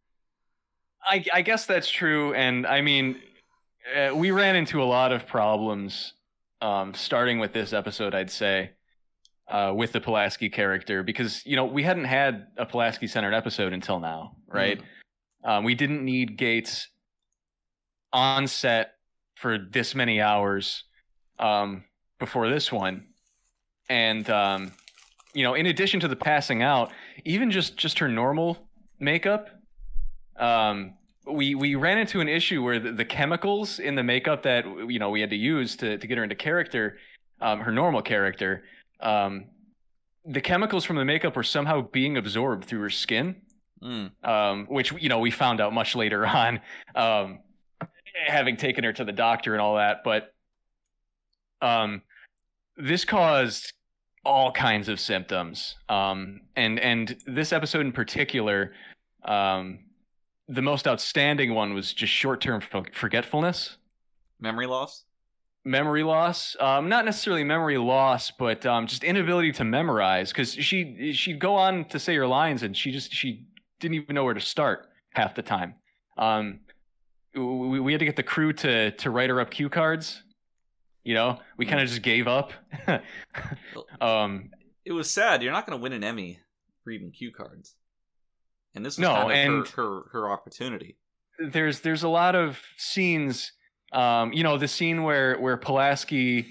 I, 1.06 1.24
I 1.34 1.42
guess 1.42 1.66
that's 1.66 1.90
true, 1.90 2.34
and 2.34 2.66
I 2.66 2.82
mean, 2.82 3.20
uh, 3.96 4.16
we 4.16 4.32
ran 4.32 4.56
into 4.56 4.82
a 4.82 4.86
lot 4.86 5.12
of 5.12 5.28
problems, 5.28 6.14
um, 6.62 6.94
starting 6.94 7.40
with 7.40 7.54
this 7.54 7.74
episode. 7.74 8.16
I'd 8.16 8.32
say, 8.32 8.72
uh, 9.50 9.74
with 9.76 9.92
the 9.92 10.00
Pulaski 10.00 10.50
character, 10.50 11.04
because 11.04 11.46
you 11.46 11.56
know 11.56 11.66
we 11.66 11.84
hadn't 11.84 12.06
had 12.06 12.48
a 12.58 12.66
Pulaski 12.66 13.08
centered 13.08 13.34
episode 13.34 13.74
until 13.74 14.00
now, 14.00 14.38
right? 14.48 14.82
Um, 15.44 15.66
we 15.66 15.76
didn't 15.76 16.06
need 16.06 16.38
Gates 16.38 16.88
on 18.14 18.48
set 18.48 18.94
for 19.36 19.58
this 19.58 19.94
many 19.94 20.22
hours 20.22 20.86
um, 21.38 21.84
before 22.18 22.50
this 22.50 22.72
one, 22.72 23.08
and 23.90 24.30
um, 24.30 24.72
you 25.34 25.44
know, 25.44 25.54
in 25.54 25.66
addition 25.66 26.00
to 26.02 26.08
the 26.08 26.16
passing 26.16 26.62
out, 26.62 26.92
even 27.26 27.52
just 27.52 27.78
just 27.78 28.00
her 28.00 28.08
normal 28.08 28.68
makeup, 29.00 29.50
um, 30.38 30.94
we 31.26 31.56
we 31.56 31.76
ran 31.76 31.98
into 31.98 32.22
an 32.22 32.28
issue 32.28 32.64
where 32.64 32.80
the, 32.80 32.92
the 32.92 33.06
chemicals 33.06 33.80
in 33.80 33.96
the 33.96 34.04
makeup 34.04 34.44
that 34.44 34.66
you 34.88 35.00
know 35.00 35.10
we 35.10 35.22
had 35.22 35.30
to 35.32 35.36
use 35.36 35.76
to 35.78 35.98
to 35.98 36.08
get 36.08 36.18
her 36.18 36.24
into 36.24 36.36
character, 36.36 36.98
um, 37.42 37.60
her 37.62 37.72
normal 37.72 38.02
character, 38.02 38.64
um, 39.00 39.46
the 40.26 40.42
chemicals 40.42 40.86
from 40.86 40.96
the 40.96 41.06
makeup 41.06 41.36
were 41.36 41.44
somehow 41.44 41.82
being 41.82 42.18
absorbed 42.18 42.66
through 42.66 42.82
her 42.82 42.90
skin 42.90 43.36
Mm. 43.84 44.12
um, 44.26 44.66
which 44.68 44.94
you 44.94 45.10
know 45.10 45.20
we 45.20 45.30
found 45.30 45.60
out 45.60 45.74
much 45.74 45.94
later 45.94 46.26
on, 46.42 46.62
um, 46.96 47.40
having 48.26 48.56
taken 48.56 48.86
her 48.86 48.94
to 48.94 49.04
the 49.04 49.12
doctor 49.12 49.52
and 49.52 49.62
all 49.62 49.76
that. 49.76 50.06
But 50.06 50.34
um, 51.62 52.02
this 52.78 53.04
caused 53.04 53.74
all 54.26 54.52
kinds 54.52 54.90
of 54.90 55.00
symptoms, 55.00 55.76
um, 55.90 56.42
and 56.56 56.80
and 56.80 57.18
this 57.28 57.52
episode 57.52 57.82
in 57.82 57.92
particular, 57.92 58.74
um, 59.26 59.80
the 60.48 60.62
most 60.62 60.88
outstanding 60.88 61.54
one 61.54 61.74
was 61.74 61.94
just 61.94 62.14
short 62.14 62.42
term 62.42 62.62
forgetfulness. 62.94 63.78
Memory 64.40 64.68
loss. 64.68 65.06
memory 65.66 66.04
loss. 66.04 66.56
Um, 66.60 66.90
not 66.90 67.06
necessarily 67.06 67.44
memory 67.44 67.78
loss, 67.78 68.32
but 68.32 68.66
um, 68.66 68.88
just 68.88 69.04
inability 69.04 69.52
to 69.54 69.64
memorize. 69.64 70.32
Because 70.32 70.54
she 70.54 71.14
she'd 71.14 71.40
go 71.40 71.56
on 71.56 71.86
to 71.86 72.00
say 72.00 72.16
her 72.16 72.28
lines, 72.28 72.64
and 72.64 72.76
she 72.76 72.92
just 72.92 73.14
she 73.14 73.46
didn't 73.80 73.96
even 73.96 74.16
know 74.16 74.24
where 74.24 74.34
to 74.34 74.42
start 74.42 74.90
half 75.12 75.36
the 75.36 75.42
time. 75.42 75.76
Um, 76.18 76.60
we, 77.36 77.80
we 77.80 77.92
had 77.94 78.00
to 78.00 78.06
get 78.06 78.16
the 78.16 78.24
crew 78.24 78.54
to 78.54 78.92
to 78.92 79.10
write 79.10 79.30
her 79.30 79.40
up 79.40 79.50
cue 79.52 79.70
cards. 79.70 80.24
You 81.04 81.14
know, 81.16 81.40
we 81.58 81.66
kind 81.66 81.82
of 81.82 81.88
just 81.90 82.02
gave 82.02 82.28
up. 82.28 82.54
um, 84.02 84.50
It 84.86 84.92
was 84.94 85.10
sad. 85.12 85.44
You're 85.44 85.52
not 85.52 85.66
going 85.66 85.78
to 85.78 85.82
win 85.84 85.94
an 85.94 86.04
Emmy 86.04 86.40
for 86.84 86.90
reading 86.90 87.12
cue 87.12 87.32
cards. 87.32 87.76
And 88.76 88.86
this 88.86 88.98
was 88.98 89.04
No, 89.04 89.14
kind 89.14 89.54
of 89.54 89.70
her, 89.72 89.84
her 89.84 90.02
her 90.12 90.32
opportunity. 90.32 90.98
there's 91.40 91.82
there's 91.82 92.04
a 92.04 92.10
lot 92.10 92.36
of 92.36 92.60
scenes 92.78 93.52
um 93.92 94.34
you 94.34 94.42
know 94.44 94.58
the 94.58 94.68
scene 94.68 95.04
where 95.04 95.38
where 95.40 95.58
Pulaski 95.58 96.48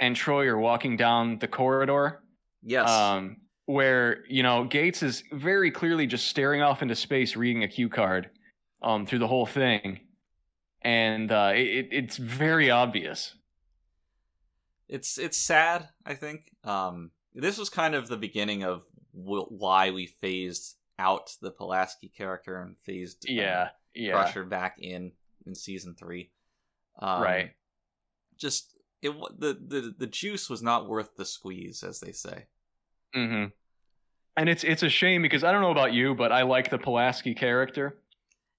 and 0.00 0.16
Troi 0.16 0.46
are 0.46 0.58
walking 0.58 0.96
down 0.96 1.38
the 1.38 1.48
corridor 1.48 2.22
Yes. 2.62 2.88
um 2.88 3.36
where 3.66 4.24
you 4.28 4.42
know 4.42 4.64
Gates 4.64 5.02
is 5.02 5.22
very 5.32 5.70
clearly 5.70 6.06
just 6.06 6.28
staring 6.28 6.62
off 6.62 6.80
into 6.80 6.94
space 6.94 7.36
reading 7.36 7.62
a 7.64 7.68
cue 7.68 7.90
card 7.90 8.30
um 8.82 9.04
through 9.06 9.18
the 9.18 9.26
whole 9.26 9.44
thing 9.46 10.00
and 10.80 11.30
uh 11.30 11.52
it, 11.54 11.88
it's 11.92 12.16
very 12.16 12.70
obvious 12.70 13.34
it's 14.88 15.18
it's 15.18 15.38
sad 15.38 15.88
i 16.04 16.14
think. 16.14 16.50
Um 16.64 17.10
this 17.34 17.58
was 17.58 17.68
kind 17.68 17.94
of 17.94 18.08
the 18.08 18.16
beginning 18.16 18.62
of 18.62 18.82
wh- 19.12 19.50
why 19.50 19.90
we 19.90 20.06
phased 20.06 20.76
out 20.98 21.30
the 21.42 21.50
pulaski 21.50 22.08
character 22.08 22.62
and 22.62 22.76
phased 22.84 23.26
uh, 23.28 23.32
yeah 23.32 23.68
yeah. 23.94 24.12
Crusher 24.12 24.44
back 24.44 24.76
in 24.78 25.12
in 25.46 25.54
season 25.54 25.94
three. 25.94 26.30
Um, 26.98 27.22
right. 27.22 27.50
just 28.36 28.76
it 29.02 29.12
the, 29.38 29.52
the 29.54 29.94
the 29.98 30.06
juice 30.06 30.48
was 30.48 30.62
not 30.62 30.88
worth 30.88 31.16
the 31.16 31.24
squeeze 31.24 31.82
as 31.82 32.00
they 32.00 32.12
say. 32.12 32.46
Mhm 33.14 33.52
and 34.36 34.48
it's 34.48 34.64
it's 34.64 34.82
a 34.82 34.88
shame 34.88 35.22
because 35.22 35.44
I 35.44 35.52
don't 35.52 35.62
know 35.62 35.70
about 35.70 35.92
you 35.92 36.14
but 36.14 36.32
I 36.32 36.42
like 36.42 36.70
the 36.70 36.78
Pulaski 36.78 37.34
character. 37.34 37.98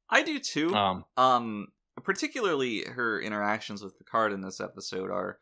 I 0.09 0.23
do 0.23 0.39
too. 0.39 0.73
Um. 0.75 1.05
Um 1.15 1.67
particularly 2.03 2.83
her 2.85 3.19
interactions 3.21 3.81
with 3.83 3.97
picard 3.97 4.31
in 4.31 4.41
this 4.41 4.59
episode 4.59 5.09
are 5.11 5.39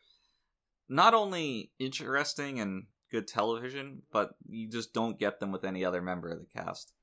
not 0.90 1.14
only 1.14 1.72
interesting 1.80 2.60
and 2.60 2.86
good 3.12 3.28
television 3.28 4.02
but 4.12 4.32
you 4.48 4.68
just 4.68 4.94
don't 4.94 5.20
get 5.20 5.40
them 5.40 5.52
with 5.52 5.64
any 5.64 5.86
other 5.86 6.02
member 6.02 6.30
of 6.30 6.40
the 6.40 6.60
cast 6.60 6.94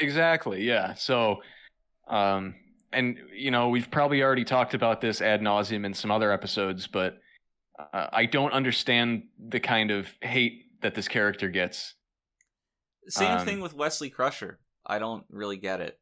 Exactly. 0.00 0.62
Yeah. 0.62 0.94
So, 0.94 1.42
um, 2.06 2.54
and 2.92 3.18
you 3.34 3.50
know, 3.50 3.68
we've 3.68 3.90
probably 3.90 4.22
already 4.22 4.44
talked 4.44 4.74
about 4.74 5.00
this 5.00 5.20
ad 5.20 5.40
nauseum 5.40 5.84
in 5.84 5.92
some 5.92 6.10
other 6.10 6.30
episodes, 6.32 6.86
but 6.86 7.18
uh, 7.92 8.06
I 8.12 8.26
don't 8.26 8.52
understand 8.52 9.24
the 9.38 9.60
kind 9.60 9.90
of 9.90 10.08
hate 10.22 10.66
that 10.82 10.94
this 10.94 11.08
character 11.08 11.48
gets. 11.48 11.94
Same 13.08 13.38
Um, 13.38 13.44
thing 13.44 13.60
with 13.60 13.74
Wesley 13.74 14.10
Crusher. 14.10 14.60
I 14.86 14.98
don't 14.98 15.24
really 15.30 15.56
get 15.56 15.80
it. 15.80 15.98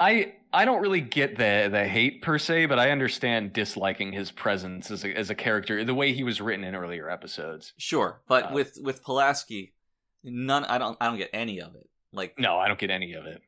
I 0.00 0.34
I 0.52 0.64
don't 0.64 0.80
really 0.80 1.02
get 1.02 1.36
the 1.36 1.68
the 1.70 1.86
hate 1.86 2.22
per 2.22 2.38
se, 2.38 2.66
but 2.66 2.78
I 2.78 2.90
understand 2.90 3.52
disliking 3.52 4.12
his 4.12 4.30
presence 4.30 4.90
as 4.90 5.04
a 5.04 5.16
as 5.16 5.30
a 5.30 5.34
character, 5.34 5.84
the 5.84 5.94
way 5.94 6.12
he 6.12 6.24
was 6.24 6.40
written 6.40 6.64
in 6.64 6.74
earlier 6.74 7.08
episodes. 7.10 7.74
Sure, 7.76 8.22
but 8.26 8.50
Uh, 8.50 8.54
with 8.54 8.78
with 8.82 9.02
Pulaski, 9.04 9.74
none. 10.24 10.64
I 10.64 10.78
don't. 10.78 10.96
I 11.00 11.06
don't 11.06 11.18
get 11.18 11.30
any 11.32 11.60
of 11.60 11.74
it. 11.74 11.88
Like 12.12 12.38
No, 12.38 12.58
I 12.58 12.66
don't 12.66 12.80
get 12.80 12.90
any 12.90 13.12
of 13.12 13.26
it. 13.26 13.42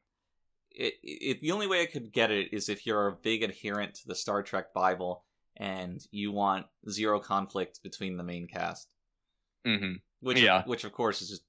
it, 0.70 0.94
it. 1.02 1.40
The 1.40 1.50
only 1.52 1.66
way 1.66 1.82
I 1.82 1.86
could 1.86 2.12
get 2.12 2.30
it 2.30 2.52
is 2.52 2.68
if 2.68 2.86
you're 2.86 3.08
a 3.08 3.12
big 3.16 3.42
adherent 3.42 3.94
to 3.96 4.06
the 4.06 4.14
Star 4.14 4.42
Trek 4.42 4.72
Bible 4.72 5.24
and 5.56 6.00
you 6.12 6.32
want 6.32 6.66
zero 6.88 7.18
conflict 7.18 7.82
between 7.82 8.16
the 8.16 8.22
main 8.22 8.46
cast. 8.46 8.88
hmm 9.64 9.94
Which, 10.20 10.40
Yeah. 10.40 10.62
which 10.64 10.84
of 10.84 10.92
course 10.92 11.20
is 11.22 11.28
just 11.30 11.42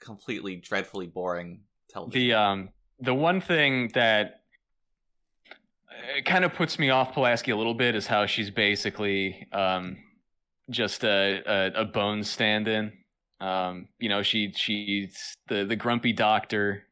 completely 0.00 0.56
dreadfully 0.56 1.06
boring 1.06 1.62
television. 1.88 2.28
The 2.28 2.34
um 2.34 2.68
the 3.00 3.14
one 3.14 3.40
thing 3.40 3.90
that 3.94 4.42
kind 6.24 6.44
of 6.44 6.54
puts 6.54 6.78
me 6.78 6.90
off 6.90 7.12
Pulaski 7.14 7.50
a 7.50 7.56
little 7.56 7.74
bit 7.74 7.94
is 7.94 8.06
how 8.06 8.26
she's 8.26 8.50
basically 8.50 9.46
um 9.52 9.96
just 10.70 11.04
a 11.04 11.42
a, 11.46 11.82
a 11.82 11.84
bone 11.84 12.22
stand-in. 12.22 12.92
Um, 13.40 13.88
you 13.98 14.08
know, 14.08 14.22
she 14.22 14.52
she's 14.54 15.36
the 15.48 15.64
the 15.64 15.76
grumpy 15.76 16.12
doctor 16.12 16.84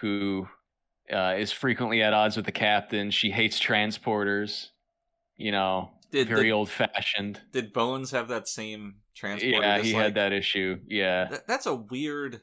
who 0.00 0.46
uh, 1.12 1.34
is 1.38 1.52
frequently 1.52 2.02
at 2.02 2.12
odds 2.12 2.36
with 2.36 2.46
the 2.46 2.52
captain. 2.52 3.10
She 3.10 3.30
hates 3.30 3.60
transporters. 3.60 4.68
You 5.36 5.52
know, 5.52 5.90
did, 6.10 6.28
very 6.28 6.50
old-fashioned. 6.50 7.40
did 7.52 7.72
Bones 7.72 8.10
have 8.12 8.28
that 8.28 8.48
same 8.48 8.96
transporter? 9.14 9.58
Yeah, 9.58 9.76
he 9.78 9.82
dislike? 9.84 10.02
had 10.02 10.14
that 10.14 10.32
issue. 10.32 10.78
Yeah. 10.86 11.26
That, 11.26 11.46
that's 11.46 11.66
a 11.66 11.74
weird. 11.74 12.40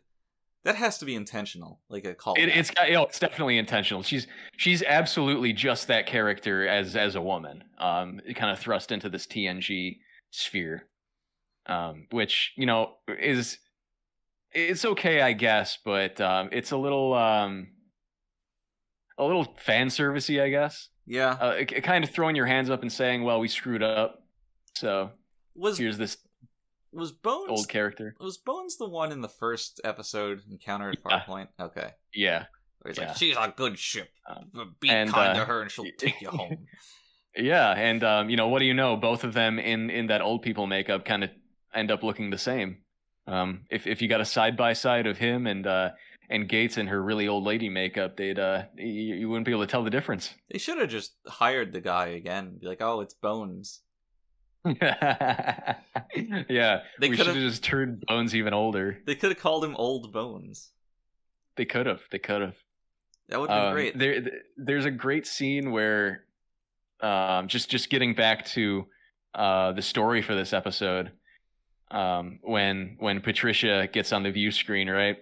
That 0.66 0.76
has 0.76 0.98
to 1.00 1.06
be 1.06 1.16
intentional, 1.16 1.82
like 1.90 2.06
a 2.06 2.16
call. 2.16 2.36
It, 2.36 2.48
it's 2.48 2.72
you 2.88 2.94
know, 2.94 3.04
it's 3.04 3.20
definitely 3.20 3.58
intentional. 3.58 4.02
She's 4.02 4.28
she's 4.56 4.82
absolutely 4.82 5.52
just 5.52 5.88
that 5.88 6.06
character 6.06 6.68
as 6.68 6.96
as 6.96 7.16
a 7.16 7.22
woman, 7.22 7.66
um, 7.80 8.22
kind 8.36 8.52
of 8.52 8.60
thrust 8.60 8.92
into 8.92 9.10
this 9.10 9.28
TNG 9.28 9.98
sphere, 10.32 10.88
um, 11.66 12.08
which 12.12 12.54
you 12.56 12.66
know 12.66 12.94
is 13.08 13.58
it's 14.54 14.86
okay, 14.86 15.22
I 15.22 15.34
guess, 15.34 15.78
but 15.84 16.22
um, 16.22 16.50
it's 16.52 16.72
a 16.72 16.78
little 16.78 17.14
um, 17.14 17.68
a 19.18 19.26
little 19.26 19.54
fan 19.58 19.88
servicey, 19.88 20.42
I 20.42 20.50
guess. 20.50 20.90
yeah. 21.06 21.32
Uh, 21.42 21.56
it, 21.60 21.72
it 21.74 21.84
kind 21.84 22.06
of 22.06 22.10
throwing 22.10 22.36
your 22.36 22.46
hands 22.46 22.70
up 22.70 22.82
and 22.82 22.92
saying, 22.92 23.24
"Well, 23.24 23.40
we 23.40 23.50
screwed 23.50 23.84
up, 23.84 24.24
so 24.76 25.12
Was 25.56 25.78
here's 25.78 25.98
this 25.98 26.18
was 26.94 27.12
Bones 27.12 27.50
old 27.50 27.68
character." 27.70 28.16
was 28.20 28.38
Bones 28.38 28.78
the 28.78 28.88
one 28.90 29.12
in 29.12 29.22
the 29.22 29.30
first 29.30 29.82
episode 29.84 30.42
Encounter 30.50 30.90
at 30.90 30.98
Yeah. 31.10 31.20
Farpoint? 31.22 31.48
Okay. 31.60 31.92
Yeah, 32.14 32.46
Where 32.82 32.92
he's 32.92 32.98
Yeah. 32.98 33.08
like, 33.10 33.18
she's 33.18 33.36
a 33.38 33.54
good 33.56 33.78
ship. 33.80 34.10
Um, 34.30 34.76
Be 34.80 34.90
and, 34.90 35.10
kind 35.10 35.32
uh, 35.38 35.40
to 35.42 35.46
her 35.46 35.62
and 35.62 35.72
she'll 35.72 35.86
take 35.98 36.22
you 36.22 36.30
home. 36.30 36.68
Yeah, 37.36 37.72
and 37.72 38.04
um, 38.04 38.30
you 38.30 38.38
know, 38.38 38.48
what 38.48 38.60
do 38.60 38.66
you 38.66 38.74
know? 38.74 38.96
Both 38.96 39.24
of 39.24 39.34
them 39.34 39.58
in 39.60 39.90
in 39.90 40.08
that 40.08 40.22
old 40.22 40.42
people 40.44 40.68
makeup 40.68 41.04
kind 41.06 41.24
of 41.24 41.32
end 41.74 41.90
up 41.92 42.04
looking 42.04 42.30
the 42.30 42.38
same. 42.38 42.78
Um, 43.26 43.66
if 43.72 43.88
if 43.88 44.02
you 44.02 44.08
got 44.08 44.22
a 44.22 44.26
side 44.26 44.56
by 44.58 44.74
side 44.74 45.08
of 45.08 45.18
him 45.18 45.48
and 45.48 45.66
uh, 45.66 45.90
and 46.30 46.48
Gates 46.48 46.78
in 46.78 46.88
her 46.88 47.02
really 47.02 47.28
old 47.28 47.44
lady 47.44 47.70
makeup, 47.70 48.18
they'd 48.18 48.38
uh, 48.38 48.64
you, 48.76 49.16
you 49.16 49.30
wouldn't 49.30 49.46
be 49.46 49.52
able 49.52 49.66
to 49.66 49.72
tell 49.72 49.84
the 49.84 49.90
difference. 49.90 50.34
They 50.52 50.60
should 50.60 50.78
have 50.78 50.90
just 50.90 51.16
hired 51.28 51.74
the 51.74 51.82
guy 51.82 52.08
again. 52.08 52.58
Be 52.60 52.68
like, 52.68 52.82
oh, 52.82 53.02
it's 53.02 53.14
Bones. 53.16 53.82
yeah, 56.50 56.82
They 57.00 57.10
we 57.10 57.18
should 57.18 57.28
have 57.28 57.36
just 57.36 57.64
turned 57.64 58.04
Bones 58.08 58.36
even 58.36 58.54
older. 58.54 58.98
They 59.06 59.16
could 59.16 59.32
have 59.32 59.40
called 59.40 59.64
him 59.66 59.76
Old 59.76 60.12
Bones. 60.14 60.72
They 61.58 61.66
could 61.66 61.86
have. 61.86 62.02
They 62.12 62.20
could 62.20 62.42
have. 62.42 62.56
That 63.30 63.40
would 63.40 63.50
have 63.50 63.60
been 63.60 63.68
Um, 63.68 63.74
great. 63.74 63.98
There, 63.98 64.32
there's 64.58 64.86
a 64.86 64.92
great 64.92 65.28
scene 65.28 65.72
where, 65.72 66.26
um, 67.02 67.48
just 67.48 67.70
just 67.70 67.90
getting 67.90 68.14
back 68.16 68.46
to 68.48 68.88
uh, 69.36 69.72
the 69.74 69.82
story 69.82 70.22
for 70.22 70.36
this 70.36 70.54
episode, 70.54 71.12
um, 71.92 72.40
when 72.44 72.96
when 73.00 73.20
Patricia 73.22 73.88
gets 73.92 74.14
on 74.14 74.24
the 74.24 74.32
view 74.32 74.52
screen, 74.52 74.90
right, 74.90 75.18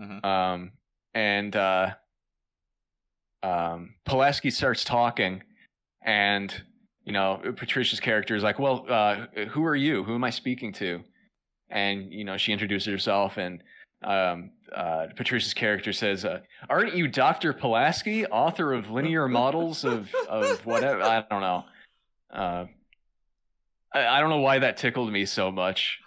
Mhm. 0.00 0.24
um, 0.24 0.72
and 1.14 1.54
uh, 1.56 1.94
um, 3.42 3.94
Pulaski 4.04 4.50
starts 4.50 4.84
talking, 4.84 5.42
and 6.02 6.62
you 7.08 7.14
know 7.14 7.40
Patricia's 7.56 8.00
character 8.00 8.36
is 8.36 8.42
like, 8.42 8.58
"Well, 8.58 8.84
uh, 8.86 9.24
who 9.48 9.64
are 9.64 9.74
you? 9.74 10.04
Who 10.04 10.14
am 10.14 10.24
I 10.24 10.30
speaking 10.30 10.74
to?" 10.74 11.02
And 11.70 12.12
you 12.12 12.22
know 12.22 12.36
she 12.36 12.52
introduces 12.52 12.86
herself, 12.86 13.38
and 13.38 13.62
um, 14.04 14.50
uh, 14.76 15.06
Patricia's 15.16 15.54
character 15.54 15.94
says, 15.94 16.26
uh, 16.26 16.40
"Aren't 16.68 16.94
you 16.94 17.08
Doctor 17.08 17.54
Pulaski, 17.54 18.26
author 18.26 18.74
of 18.74 18.90
linear 18.90 19.26
models 19.26 19.86
of 19.86 20.14
of 20.28 20.66
whatever? 20.66 21.02
I 21.02 21.24
don't 21.30 21.40
know. 21.40 21.64
Uh, 22.30 22.66
I, 23.94 24.06
I 24.06 24.20
don't 24.20 24.28
know 24.28 24.40
why 24.40 24.58
that 24.58 24.76
tickled 24.76 25.10
me 25.10 25.24
so 25.24 25.50
much." 25.50 26.00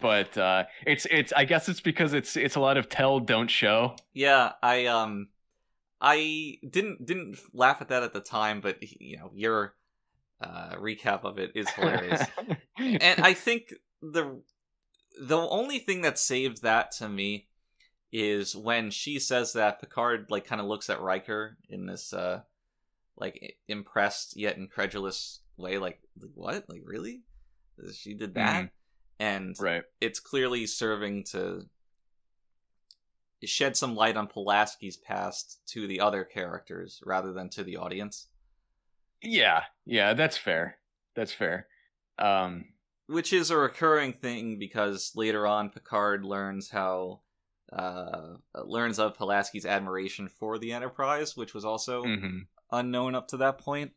But 0.00 0.36
uh, 0.38 0.64
it's 0.86 1.06
it's 1.10 1.34
I 1.36 1.44
guess 1.44 1.68
it's 1.68 1.82
because 1.82 2.14
it's 2.14 2.38
it's 2.38 2.56
a 2.56 2.60
lot 2.60 2.78
of 2.78 2.88
tell 2.88 3.20
don't 3.20 3.50
show. 3.50 3.96
Yeah, 4.14 4.52
I 4.62 4.86
um, 4.86 5.28
I 6.00 6.56
didn't 6.68 7.04
didn't 7.04 7.38
laugh 7.52 7.82
at 7.82 7.88
that 7.88 8.02
at 8.02 8.14
the 8.14 8.20
time, 8.20 8.62
but 8.62 8.78
you 8.98 9.18
know 9.18 9.30
your 9.34 9.74
uh, 10.40 10.74
recap 10.76 11.24
of 11.24 11.38
it 11.38 11.52
is 11.54 11.68
hilarious. 11.70 12.22
and 12.78 13.20
I 13.20 13.34
think 13.34 13.74
the 14.00 14.40
the 15.20 15.38
only 15.38 15.80
thing 15.80 16.02
that 16.02 16.18
saved 16.18 16.62
that 16.62 16.92
to 16.92 17.08
me 17.08 17.48
is 18.12 18.56
when 18.56 18.90
she 18.90 19.18
says 19.18 19.52
that 19.54 19.80
Picard 19.80 20.26
like 20.30 20.46
kind 20.46 20.60
of 20.60 20.66
looks 20.66 20.88
at 20.88 21.00
Riker 21.00 21.58
in 21.68 21.86
this 21.86 22.12
uh 22.12 22.40
like 23.16 23.56
impressed 23.66 24.36
yet 24.36 24.56
incredulous 24.56 25.40
way, 25.56 25.78
like, 25.78 26.00
like 26.20 26.30
what, 26.34 26.64
like 26.68 26.82
really, 26.84 27.22
she 27.92 28.14
did 28.14 28.34
that, 28.34 28.70
and 29.18 29.56
right. 29.60 29.82
it's 30.00 30.20
clearly 30.20 30.66
serving 30.66 31.24
to 31.24 31.66
shed 33.44 33.76
some 33.76 33.94
light 33.94 34.16
on 34.16 34.28
Pulaski's 34.28 34.96
past 34.96 35.60
to 35.66 35.86
the 35.86 36.00
other 36.00 36.24
characters 36.24 37.00
rather 37.04 37.32
than 37.32 37.48
to 37.50 37.62
the 37.62 37.76
audience. 37.76 38.28
Yeah, 39.22 39.62
yeah, 39.84 40.14
that's 40.14 40.36
fair. 40.36 40.78
That's 41.14 41.32
fair. 41.32 41.66
Um, 42.18 42.66
which 43.06 43.32
is 43.32 43.50
a 43.50 43.56
recurring 43.56 44.12
thing 44.12 44.58
because 44.58 45.12
later 45.14 45.46
on 45.46 45.70
Picard 45.70 46.24
learns 46.24 46.70
how 46.70 47.20
uh 47.72 48.36
learns 48.64 48.98
of 48.98 49.14
Pulaski's 49.16 49.66
admiration 49.66 50.28
for 50.28 50.58
the 50.58 50.72
Enterprise, 50.72 51.36
which 51.36 51.54
was 51.54 51.64
also 51.64 52.04
mhm. 52.04 52.46
unknown 52.70 53.14
up 53.14 53.28
to 53.28 53.38
that 53.38 53.58
point. 53.58 53.92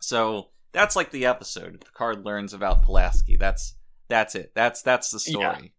So 0.00 0.48
that's 0.72 0.96
like 0.96 1.10
the 1.10 1.26
episode. 1.26 1.84
Picard 1.84 2.24
learns 2.24 2.54
about 2.54 2.82
Pulaski. 2.82 3.36
That's 3.36 3.76
that's 4.08 4.34
it. 4.34 4.52
That's 4.54 4.82
that's 4.82 5.10
the 5.10 5.18
story. 5.18 5.72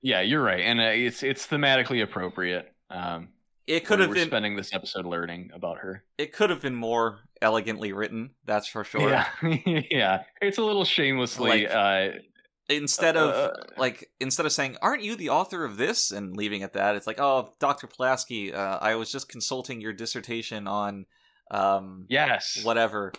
Yeah, 0.00 0.20
you're 0.20 0.42
right, 0.42 0.60
and 0.60 0.80
uh, 0.80 0.84
it's 0.94 1.22
it's 1.22 1.46
thematically 1.46 2.02
appropriate. 2.02 2.72
Um, 2.90 3.28
It 3.68 3.84
could 3.84 4.00
have 4.00 4.08
we're 4.08 4.14
been 4.14 4.28
spending 4.28 4.56
this 4.56 4.74
episode 4.74 5.04
learning 5.04 5.50
about 5.54 5.78
her. 5.78 6.02
it 6.16 6.32
could 6.32 6.48
have 6.48 6.62
been 6.62 6.74
more 6.74 7.20
elegantly 7.42 7.92
written, 7.92 8.30
that's 8.46 8.66
for 8.66 8.82
sure. 8.82 9.10
Yeah, 9.10 9.26
yeah, 9.90 10.22
it's 10.40 10.56
a 10.56 10.62
little 10.62 10.86
shamelessly. 10.86 11.66
Like, 11.66 11.70
uh, 11.70 12.18
Instead 12.70 13.16
of 13.16 13.30
Uh, 13.30 13.50
like 13.78 14.10
instead 14.20 14.44
of 14.44 14.52
saying, 14.52 14.76
"Aren't 14.82 15.02
you 15.02 15.16
the 15.16 15.30
author 15.30 15.64
of 15.64 15.78
this?" 15.78 16.10
and 16.10 16.36
leaving 16.36 16.60
it 16.60 16.64
at 16.64 16.72
that, 16.74 16.96
it's 16.96 17.06
like, 17.06 17.18
"Oh, 17.18 17.54
Dr. 17.60 17.86
Pulaski, 17.86 18.52
uh, 18.52 18.78
I 18.78 18.96
was 18.96 19.10
just 19.10 19.28
consulting 19.28 19.80
your 19.80 19.94
dissertation 19.94 20.66
on 20.66 21.06
um 21.50 22.04
yes, 22.10 22.62
whatever." 22.62 23.12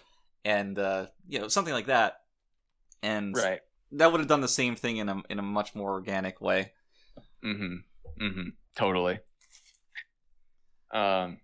And 0.46 0.78
uh, 0.78 1.08
you 1.28 1.40
know, 1.40 1.48
something 1.48 1.74
like 1.74 1.88
that. 1.88 2.22
And 3.02 3.36
right. 3.36 3.62
that 3.94 4.12
would 4.12 4.22
have 4.22 4.28
done 4.28 4.42
the 4.42 4.48
same 4.48 4.76
thing 4.76 4.98
in 4.98 5.10
a 5.10 5.22
in 5.32 5.40
a 5.40 5.44
much 5.44 5.74
more 5.74 5.94
organic 5.94 6.42
way. 6.42 6.74
Mm-hmm. 7.44 8.24
Mm-hmm. 8.24 8.50
Totally. 8.76 9.20
Um, 10.92 11.38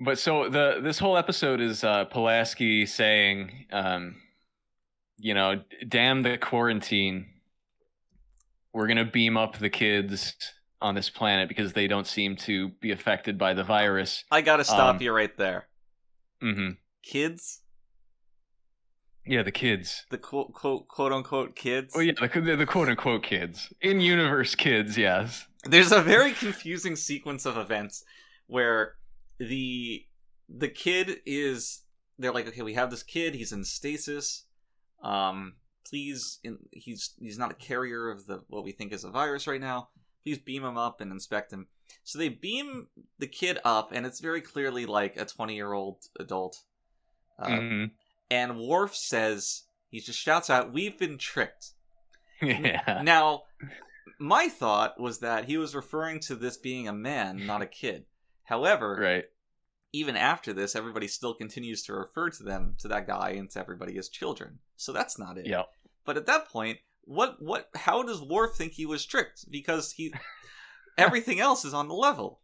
but 0.00 0.18
so 0.18 0.48
the 0.48 0.80
this 0.82 0.98
whole 0.98 1.16
episode 1.16 1.60
is 1.60 1.82
uh, 1.84 2.04
Pulaski 2.06 2.86
saying, 2.86 3.66
um, 3.72 4.16
you 5.18 5.34
know, 5.34 5.62
damn 5.88 6.22
the 6.22 6.36
quarantine. 6.38 7.26
We're 8.72 8.86
gonna 8.88 9.06
beam 9.06 9.36
up 9.38 9.58
the 9.58 9.70
kids 9.70 10.34
on 10.82 10.94
this 10.94 11.08
planet 11.08 11.48
because 11.48 11.72
they 11.72 11.86
don't 11.86 12.06
seem 12.06 12.36
to 12.36 12.68
be 12.80 12.92
affected 12.92 13.38
by 13.38 13.54
the 13.54 13.64
virus. 13.64 14.24
I 14.30 14.42
got 14.42 14.58
to 14.58 14.64
stop 14.64 14.96
Um, 14.96 15.02
you 15.02 15.10
right 15.12 15.34
there. 15.38 15.66
Mm-hmm. 16.42 16.72
Kids, 17.02 17.62
Yeah, 19.24 19.42
the 19.42 19.52
kids. 19.52 20.04
the 20.10 20.18
quote 20.18 20.52
quote 20.52 20.86
quote 20.88 21.12
unquote 21.12 21.56
kids. 21.56 21.94
Oh 21.96 22.00
yeah, 22.00 22.12
the, 22.20 22.28
the, 22.40 22.56
the 22.56 22.66
quote 22.66 22.88
unquote 22.90 23.22
kids 23.22 23.72
in 23.80 24.00
universe 24.02 24.54
kids. 24.54 24.98
Yes. 24.98 25.46
there's 25.64 25.92
a 25.92 26.02
very 26.02 26.32
confusing 26.32 26.94
sequence 26.94 27.46
of 27.46 27.56
events 27.56 28.04
where 28.46 28.94
the 29.38 30.04
the 30.48 30.68
kid 30.68 31.18
is 31.26 31.82
they're 32.18 32.32
like 32.32 32.46
okay 32.48 32.62
we 32.62 32.74
have 32.74 32.90
this 32.90 33.02
kid 33.02 33.34
he's 33.34 33.52
in 33.52 33.64
stasis 33.64 34.44
um 35.02 35.54
please 35.88 36.38
in, 36.44 36.58
he's 36.72 37.14
he's 37.20 37.38
not 37.38 37.50
a 37.50 37.54
carrier 37.54 38.10
of 38.10 38.26
the 38.26 38.40
what 38.48 38.64
we 38.64 38.72
think 38.72 38.92
is 38.92 39.04
a 39.04 39.10
virus 39.10 39.46
right 39.46 39.60
now 39.60 39.88
please 40.24 40.38
beam 40.38 40.64
him 40.64 40.76
up 40.78 41.00
and 41.00 41.12
inspect 41.12 41.52
him 41.52 41.66
so 42.04 42.18
they 42.18 42.28
beam 42.28 42.86
the 43.18 43.26
kid 43.26 43.58
up 43.64 43.90
and 43.92 44.06
it's 44.06 44.20
very 44.20 44.40
clearly 44.40 44.86
like 44.86 45.16
a 45.20 45.24
20 45.24 45.54
year 45.54 45.72
old 45.72 45.98
adult 46.18 46.56
uh, 47.38 47.48
Mhm. 47.48 47.90
and 48.30 48.58
Worf 48.58 48.94
says 48.96 49.64
he 49.90 50.00
just 50.00 50.18
shouts 50.18 50.48
out 50.50 50.72
we've 50.72 50.98
been 50.98 51.18
tricked 51.18 51.72
Yeah. 52.42 53.00
now, 53.02 53.42
my 54.18 54.48
thought 54.48 55.00
was 55.00 55.20
that 55.20 55.46
he 55.46 55.56
was 55.56 55.74
referring 55.74 56.20
to 56.20 56.34
this 56.36 56.58
being 56.58 56.86
a 56.86 56.92
man, 56.92 57.46
not 57.46 57.62
a 57.62 57.66
kid. 57.66 58.04
However, 58.46 58.96
Right. 59.00 59.24
even 59.92 60.16
after 60.16 60.52
this, 60.52 60.74
everybody 60.74 61.08
still 61.08 61.34
continues 61.34 61.82
to 61.84 61.92
refer 61.94 62.30
to 62.30 62.42
them, 62.42 62.74
to 62.80 62.88
that 62.88 63.06
guy, 63.06 63.30
and 63.30 63.50
to 63.50 63.60
everybody 63.60 63.96
as 63.98 64.08
children. 64.08 64.58
So 64.76 64.92
that's 64.92 65.18
not 65.18 65.38
it. 65.38 65.46
Yeah. 65.46 65.64
But 66.04 66.16
at 66.16 66.26
that 66.26 66.48
point, 66.48 66.78
what, 67.04 67.40
what, 67.42 67.68
how 67.74 68.02
does 68.02 68.20
Worf 68.22 68.56
think 68.56 68.72
he 68.72 68.86
was 68.86 69.04
tricked? 69.04 69.50
Because 69.50 69.92
he, 69.92 70.12
everything 70.98 71.40
else 71.40 71.64
is 71.64 71.74
on 71.74 71.88
the 71.88 71.94
level. 71.94 72.40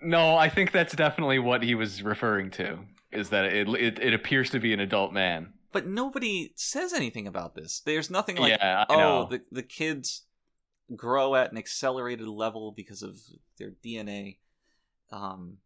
No, 0.00 0.36
I 0.36 0.48
think 0.48 0.72
that's 0.72 0.94
definitely 0.96 1.38
what 1.38 1.62
he 1.62 1.74
was 1.74 2.02
referring 2.02 2.50
to. 2.52 2.78
Is 3.12 3.28
that 3.28 3.44
it? 3.44 3.68
It, 3.68 3.98
it 4.00 4.14
appears 4.14 4.50
to 4.50 4.58
be 4.58 4.72
an 4.72 4.80
adult 4.80 5.12
man. 5.12 5.52
But 5.70 5.86
nobody 5.86 6.52
says 6.56 6.92
anything 6.92 7.26
about 7.26 7.54
this. 7.54 7.82
There's 7.84 8.10
nothing 8.10 8.36
like, 8.36 8.50
yeah, 8.58 8.84
oh, 8.88 9.26
the 9.30 9.42
the 9.50 9.62
kids 9.62 10.22
grow 10.94 11.34
at 11.34 11.52
an 11.52 11.58
accelerated 11.58 12.26
level 12.26 12.72
because 12.76 13.02
of 13.02 13.18
their 13.58 13.72
DNA. 13.84 14.38
Um, 15.12 15.58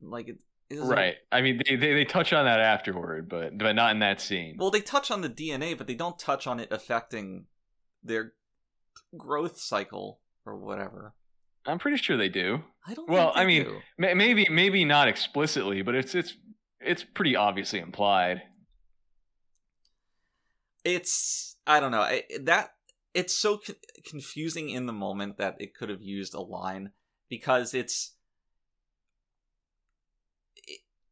like 0.00 0.28
it, 0.28 0.38
it 0.70 0.76
doesn't- 0.76 0.88
right. 0.88 1.14
I 1.30 1.40
mean, 1.42 1.60
they, 1.64 1.76
they 1.76 1.94
they 1.94 2.04
touch 2.04 2.32
on 2.32 2.44
that 2.46 2.60
afterward, 2.60 3.28
but 3.28 3.56
but 3.56 3.74
not 3.76 3.92
in 3.92 4.00
that 4.00 4.20
scene. 4.20 4.56
Well, 4.58 4.70
they 4.70 4.80
touch 4.80 5.10
on 5.10 5.20
the 5.20 5.30
DNA, 5.30 5.76
but 5.76 5.86
they 5.86 5.94
don't 5.94 6.18
touch 6.18 6.46
on 6.46 6.58
it 6.58 6.72
affecting 6.72 7.46
their 8.02 8.32
growth 9.16 9.58
cycle 9.60 10.20
or 10.44 10.56
whatever. 10.56 11.14
I'm 11.66 11.78
pretty 11.78 11.98
sure 11.98 12.16
they 12.16 12.28
do. 12.30 12.64
I 12.86 12.94
don't. 12.94 13.08
Well, 13.08 13.32
I 13.34 13.44
mean. 13.44 13.66
Maybe 13.98 14.46
maybe 14.50 14.84
not 14.84 15.06
explicitly, 15.08 15.82
but 15.82 15.94
it's 15.94 16.14
it's 16.14 16.34
it's 16.80 17.04
pretty 17.04 17.36
obviously 17.36 17.80
implied. 17.80 18.42
it's 20.84 21.56
I 21.66 21.80
don't 21.80 21.90
know 21.90 22.00
I, 22.00 22.22
that 22.42 22.70
it's 23.14 23.34
so 23.34 23.58
co- 23.58 23.74
confusing 24.08 24.70
in 24.70 24.86
the 24.86 24.92
moment 24.92 25.38
that 25.38 25.56
it 25.58 25.74
could 25.74 25.88
have 25.88 26.02
used 26.02 26.34
a 26.34 26.40
line 26.40 26.92
because 27.28 27.74
it's 27.74 28.14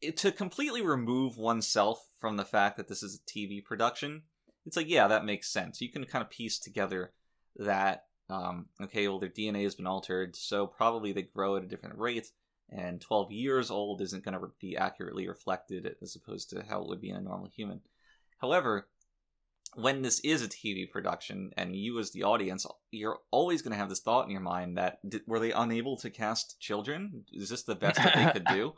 it, 0.01 0.17
to 0.19 0.33
completely 0.33 0.83
remove 0.83 1.37
oneself 1.37 2.09
from 2.19 2.37
the 2.37 2.45
fact 2.45 2.77
that 2.77 2.89
this 2.89 3.03
is 3.03 3.17
a 3.17 3.31
TV 3.31 3.65
production. 3.65 4.23
It's 4.65 4.77
like 4.77 4.89
yeah, 4.89 5.09
that 5.09 5.25
makes 5.25 5.53
sense. 5.53 5.81
You 5.81 5.91
can 5.91 6.05
kind 6.05 6.23
of 6.23 6.31
piece 6.31 6.59
together 6.59 7.13
that 7.57 8.05
um, 8.29 8.67
okay, 8.83 9.09
well 9.09 9.19
their 9.19 9.29
DNA 9.29 9.63
has 9.65 9.75
been 9.75 9.87
altered, 9.87 10.37
so 10.37 10.67
probably 10.67 11.13
they 11.13 11.23
grow 11.23 11.57
at 11.57 11.63
a 11.63 11.69
different 11.69 11.99
rate. 11.99 12.29
And 12.69 13.01
12 13.01 13.31
years 13.31 13.71
old 13.71 14.01
isn't 14.01 14.25
going 14.25 14.37
to 14.37 14.49
be 14.61 14.77
accurately 14.77 15.29
reflected 15.29 15.95
as 16.03 16.17
opposed 16.17 16.51
to 16.51 16.65
how 16.69 16.83
it 16.83 16.89
would 16.89 17.01
be 17.01 17.11
in 17.11 17.17
a 17.17 17.21
normal 17.21 17.49
human. 17.49 17.81
However, 18.39 18.89
when 19.75 20.03
this 20.03 20.21
is 20.21 20.43
a 20.43 20.49
TV 20.49 20.91
production 20.91 21.53
and 21.57 21.77
you 21.77 21.99
as 21.99 22.11
the 22.11 22.25
audience, 22.25 22.67
you're 22.91 23.21
always 23.31 23.63
going 23.63 23.73
to 23.73 23.79
have 23.79 23.89
this 23.89 24.01
thought 24.01 24.25
in 24.25 24.31
your 24.31 24.41
mind 24.41 24.79
that 24.79 24.99
were 25.27 25.39
they 25.39 25.53
unable 25.53 25.97
to 25.99 26.11
cast 26.11 26.59
children? 26.59 27.25
Is 27.33 27.49
this 27.49 27.63
the 27.63 27.75
best 27.75 28.03
that 28.03 28.15
they 28.17 28.33
could 28.33 28.47
do? 28.53 28.73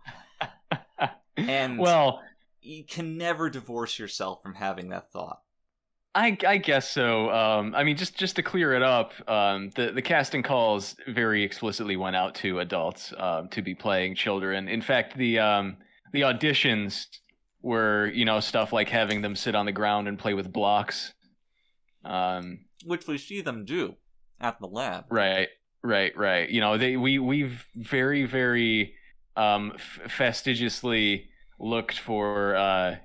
And- 1.38 1.78
well, 1.78 2.22
You 2.60 2.84
can 2.84 3.16
never 3.16 3.48
divorce 3.50 3.98
yourself 3.98 4.42
from 4.42 4.54
having 4.54 4.88
that 4.90 5.10
thought. 5.12 5.40
I, 6.14 6.36
I 6.46 6.56
guess 6.56 6.90
so. 6.90 7.30
Um, 7.30 7.74
I 7.74 7.84
mean, 7.84 7.96
just 7.96 8.16
just 8.16 8.36
to 8.36 8.42
clear 8.42 8.72
it 8.74 8.82
up, 8.82 9.12
um, 9.28 9.70
the 9.76 9.92
the 9.92 10.02
casting 10.02 10.42
calls 10.42 10.96
very 11.06 11.44
explicitly 11.44 11.96
went 11.96 12.16
out 12.16 12.34
to 12.36 12.58
adults 12.58 13.12
um, 13.16 13.48
to 13.50 13.62
be 13.62 13.74
playing 13.74 14.16
children. 14.16 14.68
In 14.68 14.82
fact, 14.82 15.16
the 15.16 15.38
um, 15.38 15.76
the 16.12 16.22
auditions 16.22 17.06
were 17.62 18.10
you 18.12 18.24
know 18.24 18.40
stuff 18.40 18.72
like 18.72 18.88
having 18.88 19.22
them 19.22 19.36
sit 19.36 19.54
on 19.54 19.66
the 19.66 19.72
ground 19.72 20.08
and 20.08 20.18
play 20.18 20.34
with 20.34 20.52
blocks. 20.52 21.12
Um, 22.04 22.60
Which 22.84 23.06
we 23.06 23.18
see 23.18 23.40
them 23.40 23.64
do 23.64 23.96
at 24.40 24.58
the 24.60 24.66
lab. 24.66 25.04
right, 25.10 25.48
right, 25.82 26.16
right. 26.16 26.48
You 26.48 26.60
know, 26.60 26.78
they 26.78 26.96
we 26.96 27.18
we've 27.18 27.64
very 27.76 28.24
very 28.24 28.94
um, 29.38 29.72
f- 29.74 30.10
fastidiously 30.10 31.28
looked 31.58 31.98
for 31.98 32.54
uh, 32.56 32.96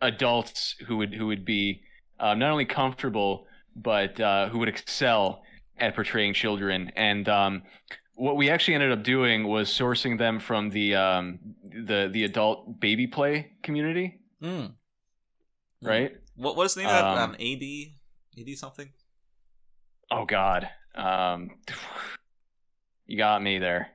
adults 0.00 0.76
who 0.86 0.96
would 0.98 1.14
who 1.14 1.26
would 1.26 1.44
be 1.44 1.82
um, 2.20 2.38
not 2.38 2.50
only 2.50 2.64
comfortable 2.64 3.46
but 3.76 4.20
uh, 4.20 4.48
who 4.50 4.58
would 4.60 4.68
excel 4.68 5.42
at 5.78 5.94
portraying 5.94 6.32
children. 6.34 6.92
And 6.94 7.28
um, 7.28 7.62
what 8.14 8.36
we 8.36 8.48
actually 8.50 8.74
ended 8.74 8.92
up 8.92 9.02
doing 9.02 9.48
was 9.48 9.68
sourcing 9.68 10.18
them 10.18 10.38
from 10.38 10.70
the 10.70 10.94
um, 10.94 11.38
the 11.64 12.08
the 12.12 12.24
adult 12.24 12.78
baby 12.80 13.06
play 13.06 13.52
community, 13.62 14.20
Mm. 14.42 14.74
right? 15.82 16.12
What 16.36 16.54
was 16.56 16.74
the 16.74 16.80
name 16.82 16.90
of 16.90 16.94
that? 16.94 17.04
Um, 17.04 17.30
Um, 17.30 17.36
AD? 17.40 17.64
AD 18.48 18.58
something? 18.58 18.88
Oh 20.10 20.24
God, 20.24 20.68
um, 20.94 21.50
you 23.06 23.16
got 23.18 23.42
me 23.42 23.58
there. 23.58 23.88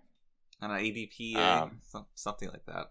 Don't 0.62 0.72
know, 0.72 1.42
Um, 1.42 1.80
something 2.16 2.50
like 2.50 2.66
that. 2.66 2.88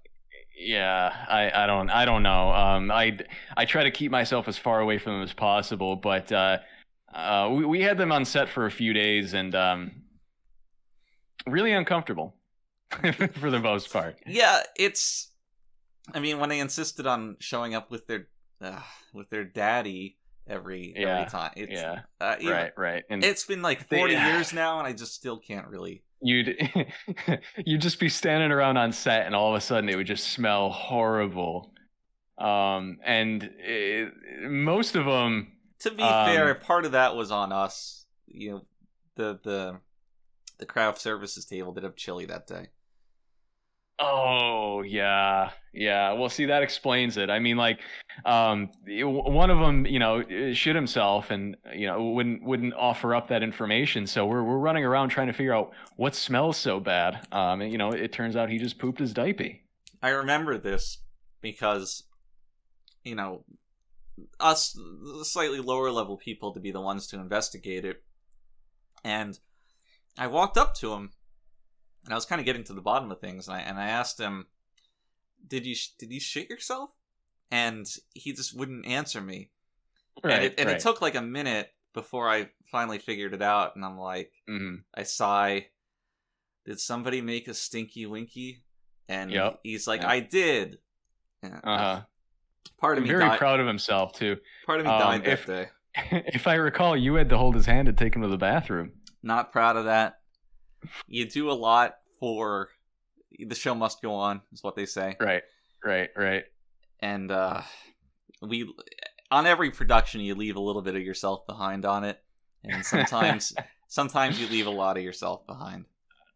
Yeah, 0.58 1.12
I, 1.28 1.50
I 1.64 1.66
don't 1.66 1.90
I 1.90 2.04
don't 2.04 2.22
know. 2.22 2.50
Um, 2.50 2.90
I 2.90 3.18
I 3.56 3.64
try 3.64 3.84
to 3.84 3.90
keep 3.90 4.10
myself 4.10 4.48
as 4.48 4.58
far 4.58 4.80
away 4.80 4.98
from 4.98 5.14
them 5.14 5.22
as 5.22 5.32
possible, 5.32 5.96
but 5.96 6.32
uh, 6.32 6.58
uh, 7.14 7.48
we 7.52 7.64
we 7.64 7.82
had 7.82 7.98
them 7.98 8.10
on 8.10 8.24
set 8.24 8.48
for 8.48 8.66
a 8.66 8.70
few 8.70 8.92
days 8.92 9.34
and 9.34 9.54
um, 9.54 10.02
really 11.46 11.72
uncomfortable 11.72 12.34
for 13.34 13.50
the 13.50 13.60
most 13.60 13.92
part. 13.92 14.18
Yeah, 14.26 14.62
it's. 14.76 15.30
I 16.14 16.20
mean, 16.20 16.38
when 16.38 16.48
they 16.48 16.58
insisted 16.58 17.06
on 17.06 17.36
showing 17.38 17.74
up 17.74 17.90
with 17.90 18.06
their 18.06 18.28
uh, 18.60 18.80
with 19.12 19.28
their 19.30 19.44
daddy 19.44 20.16
every 20.48 20.94
Yeah, 20.96 21.18
every 21.18 21.30
time, 21.30 21.52
it's, 21.56 21.70
Yeah, 21.72 22.00
uh, 22.20 22.36
right, 22.44 22.72
right. 22.76 23.04
And 23.10 23.22
It's 23.22 23.44
been 23.44 23.62
like 23.62 23.88
They- 23.88 23.98
forty 23.98 24.14
years 24.32 24.52
now, 24.52 24.78
and 24.78 24.86
I 24.88 24.92
just 24.92 25.14
still 25.14 25.38
can't 25.38 25.68
really. 25.68 26.02
You'd 26.20 26.56
you'd 27.66 27.80
just 27.80 28.00
be 28.00 28.08
standing 28.08 28.50
around 28.50 28.76
on 28.76 28.92
set, 28.92 29.26
and 29.26 29.34
all 29.34 29.50
of 29.50 29.56
a 29.56 29.60
sudden 29.60 29.88
it 29.88 29.96
would 29.96 30.06
just 30.06 30.28
smell 30.28 30.70
horrible 30.70 31.72
um, 32.38 32.98
and 33.04 33.44
it, 33.58 34.12
most 34.42 34.96
of 34.96 35.04
them. 35.06 35.52
To 35.80 35.90
be 35.90 36.02
Um, 36.02 36.26
fair, 36.26 36.54
part 36.54 36.84
of 36.84 36.92
that 36.92 37.14
was 37.16 37.30
on 37.30 37.52
us. 37.52 38.06
You 38.26 38.50
know, 38.50 38.66
the 39.16 39.40
the 39.42 39.80
the 40.58 40.66
craft 40.66 41.00
services 41.00 41.44
table 41.46 41.72
did 41.72 41.84
have 41.84 41.96
chili 41.96 42.26
that 42.26 42.46
day. 42.46 42.68
Oh 44.00 44.82
yeah, 44.82 45.50
yeah. 45.72 46.12
Well, 46.12 46.28
see, 46.28 46.46
that 46.46 46.62
explains 46.62 47.16
it. 47.16 47.30
I 47.30 47.40
mean, 47.40 47.56
like, 47.56 47.80
um, 48.24 48.70
one 48.86 49.50
of 49.50 49.58
them, 49.58 49.86
you 49.86 49.98
know, 49.98 50.22
shit 50.52 50.76
himself, 50.76 51.32
and 51.32 51.56
you 51.74 51.88
know, 51.88 52.12
wouldn't 52.12 52.44
wouldn't 52.44 52.74
offer 52.74 53.12
up 53.12 53.26
that 53.28 53.42
information. 53.42 54.06
So 54.06 54.24
we're 54.24 54.44
we're 54.44 54.58
running 54.58 54.84
around 54.84 55.08
trying 55.08 55.26
to 55.26 55.32
figure 55.32 55.52
out 55.52 55.72
what 55.96 56.14
smells 56.14 56.56
so 56.56 56.78
bad. 56.78 57.26
Um, 57.32 57.60
and, 57.60 57.72
you 57.72 57.78
know, 57.78 57.90
it 57.90 58.12
turns 58.12 58.36
out 58.36 58.50
he 58.50 58.58
just 58.58 58.78
pooped 58.78 59.00
his 59.00 59.12
diaper. 59.12 59.48
I 60.00 60.10
remember 60.10 60.58
this 60.58 60.98
because, 61.40 62.04
you 63.02 63.16
know, 63.16 63.44
us 64.38 64.78
slightly 65.24 65.58
lower 65.58 65.90
level 65.90 66.16
people 66.16 66.54
to 66.54 66.60
be 66.60 66.70
the 66.70 66.80
ones 66.80 67.08
to 67.08 67.16
investigate 67.18 67.84
it, 67.84 68.00
and 69.02 69.40
I 70.16 70.28
walked 70.28 70.56
up 70.56 70.76
to 70.76 70.92
him, 70.92 71.10
and 72.08 72.14
I 72.14 72.16
was 72.16 72.24
kind 72.24 72.40
of 72.40 72.46
getting 72.46 72.64
to 72.64 72.72
the 72.72 72.80
bottom 72.80 73.10
of 73.10 73.20
things, 73.20 73.48
and 73.48 73.56
I 73.58 73.60
and 73.60 73.78
I 73.78 73.88
asked 73.88 74.18
him, 74.18 74.46
"Did 75.46 75.66
you 75.66 75.74
sh- 75.74 75.90
did 75.98 76.10
you 76.10 76.20
shit 76.20 76.48
yourself?" 76.48 76.90
And 77.50 77.86
he 78.14 78.32
just 78.32 78.56
wouldn't 78.56 78.86
answer 78.86 79.20
me, 79.20 79.50
and, 80.24 80.32
it, 80.44 80.54
and 80.58 80.70
it 80.70 80.80
took 80.80 81.02
like 81.02 81.14
a 81.14 81.22
minute 81.22 81.70
before 81.92 82.28
I 82.30 82.48
finally 82.70 82.98
figured 82.98 83.34
it 83.34 83.42
out, 83.42 83.76
and 83.76 83.84
I'm 83.84 83.98
like, 83.98 84.32
hmm 84.46 84.76
I 84.94 85.02
sigh. 85.02 85.66
Did 86.64 86.80
somebody 86.80 87.20
make 87.20 87.46
a 87.48 87.54
stinky 87.54 88.04
winky? 88.06 88.62
And 89.08 89.30
Yep. 89.30 89.60
he's 89.62 89.86
like, 89.86 90.02
Yep. 90.02 90.10
I 90.10 90.20
did. 90.20 90.78
Yeah. 91.42 91.60
Uh 91.64 91.78
huh. 91.78 92.00
Part 92.78 92.98
of 92.98 93.02
I'm 93.04 93.08
me 93.08 93.10
very 93.14 93.24
died. 93.28 93.38
proud 93.38 93.60
of 93.60 93.66
himself 93.66 94.12
too. 94.14 94.36
Part 94.66 94.80
of 94.80 94.86
me 94.86 94.92
Um, 94.92 94.98
died 95.00 95.24
that 95.24 95.32
if- 95.32 95.46
day. 95.46 95.66
if 96.34 96.46
I 96.46 96.54
recall, 96.54 96.96
you 96.96 97.14
had 97.14 97.28
to 97.30 97.38
hold 97.38 97.54
his 97.54 97.66
hand 97.66 97.86
to 97.86 97.92
take 97.92 98.14
him 98.14 98.22
to 98.22 98.28
the 98.28 98.36
bathroom. 98.36 98.92
Not 99.22 99.50
proud 99.52 99.76
of 99.76 99.86
that. 99.86 100.20
You 101.06 101.24
do 101.24 101.50
a 101.50 101.52
lot 101.52 101.96
for 102.18 102.68
the 103.38 103.54
show 103.54 103.74
must 103.74 104.02
go 104.02 104.14
on, 104.14 104.40
is 104.52 104.62
what 104.62 104.76
they 104.76 104.86
say. 104.86 105.16
Right, 105.20 105.42
right, 105.84 106.10
right. 106.16 106.44
And 107.00 107.30
uh 107.30 107.62
we 108.42 108.72
on 109.30 109.46
every 109.46 109.70
production 109.70 110.20
you 110.20 110.34
leave 110.34 110.56
a 110.56 110.60
little 110.60 110.82
bit 110.82 110.96
of 110.96 111.02
yourself 111.02 111.46
behind 111.46 111.84
on 111.84 112.04
it. 112.04 112.18
And 112.64 112.84
sometimes 112.84 113.54
sometimes 113.88 114.40
you 114.40 114.48
leave 114.48 114.66
a 114.66 114.70
lot 114.70 114.96
of 114.96 115.02
yourself 115.02 115.46
behind. 115.46 115.84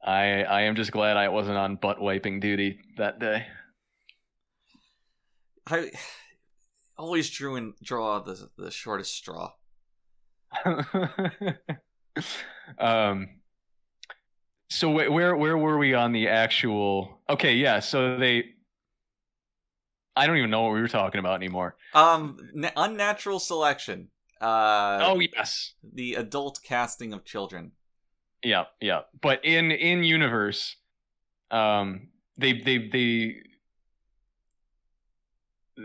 I 0.04 0.42
I 0.42 0.62
am 0.62 0.74
just 0.74 0.92
glad 0.92 1.16
I 1.16 1.28
wasn't 1.28 1.56
on 1.56 1.76
butt 1.76 2.00
wiping 2.00 2.40
duty 2.40 2.78
that 2.98 3.18
day. 3.18 3.46
I 5.66 5.90
always 6.98 7.30
drew 7.30 7.56
and 7.56 7.74
draw 7.82 8.20
the 8.20 8.48
the 8.58 8.70
shortest 8.70 9.14
straw. 9.14 9.52
um 12.78 13.28
so 14.72 14.90
wh- 14.90 15.10
where 15.12 15.36
where 15.36 15.56
were 15.58 15.78
we 15.78 15.94
on 15.94 16.12
the 16.12 16.28
actual 16.28 17.20
okay 17.28 17.54
yeah 17.54 17.78
so 17.80 18.16
they 18.16 18.44
i 20.16 20.26
don't 20.26 20.36
even 20.38 20.50
know 20.50 20.62
what 20.62 20.72
we 20.72 20.80
were 20.80 20.88
talking 20.88 21.18
about 21.18 21.34
anymore 21.34 21.76
Um, 21.94 22.38
na- 22.54 22.70
unnatural 22.76 23.38
selection. 23.38 24.08
Uh, 24.40 24.98
oh 25.02 25.20
yes 25.20 25.74
the 25.94 26.14
adult 26.14 26.60
casting 26.64 27.12
of 27.12 27.24
children. 27.24 27.72
yeah 28.42 28.64
yeah 28.80 29.00
but 29.20 29.44
in 29.44 29.70
in 29.70 30.02
universe 30.04 30.76
um 31.50 32.08
they 32.38 32.52
they 32.54 32.78
they 32.88 33.36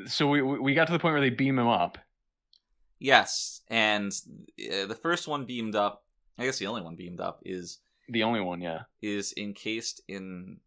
so 0.06 0.28
we 0.28 0.42
we 0.42 0.74
got 0.74 0.88
to 0.88 0.94
the 0.94 1.00
point 1.00 1.14
where 1.14 1.22
they 1.22 1.30
beam 1.30 1.60
him 1.60 1.68
up 1.68 1.98
Yes, 3.00 3.62
and 3.70 4.12
uh, 4.74 4.88
the 4.88 4.96
first 5.00 5.28
one 5.28 5.46
beamed 5.46 5.76
up. 5.76 6.04
I 6.40 6.46
guess 6.46 6.58
the 6.58 6.66
only 6.66 6.82
one 6.82 6.96
beamed 6.96 7.22
up 7.22 7.42
is 7.46 7.78
the 8.10 8.24
only 8.24 8.42
one 8.42 8.62
yeah 8.62 8.82
is 9.02 9.34
encased 9.38 10.02
in 10.08 10.58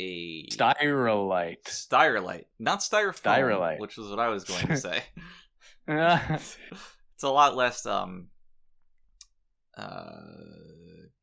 a 0.00 0.46
styrolite 0.48 1.62
styrolite, 1.64 2.46
not 2.58 2.80
styrofoam, 2.80 3.22
Styrolite. 3.22 3.78
which 3.78 3.96
was 3.96 4.08
what 4.08 4.18
I 4.18 4.28
was 4.28 4.44
going 4.44 4.66
to 4.66 4.76
say. 4.76 5.02
it's 5.88 7.22
a 7.22 7.28
lot 7.28 7.56
less 7.56 7.86
um 7.86 8.28
uh 9.76 10.20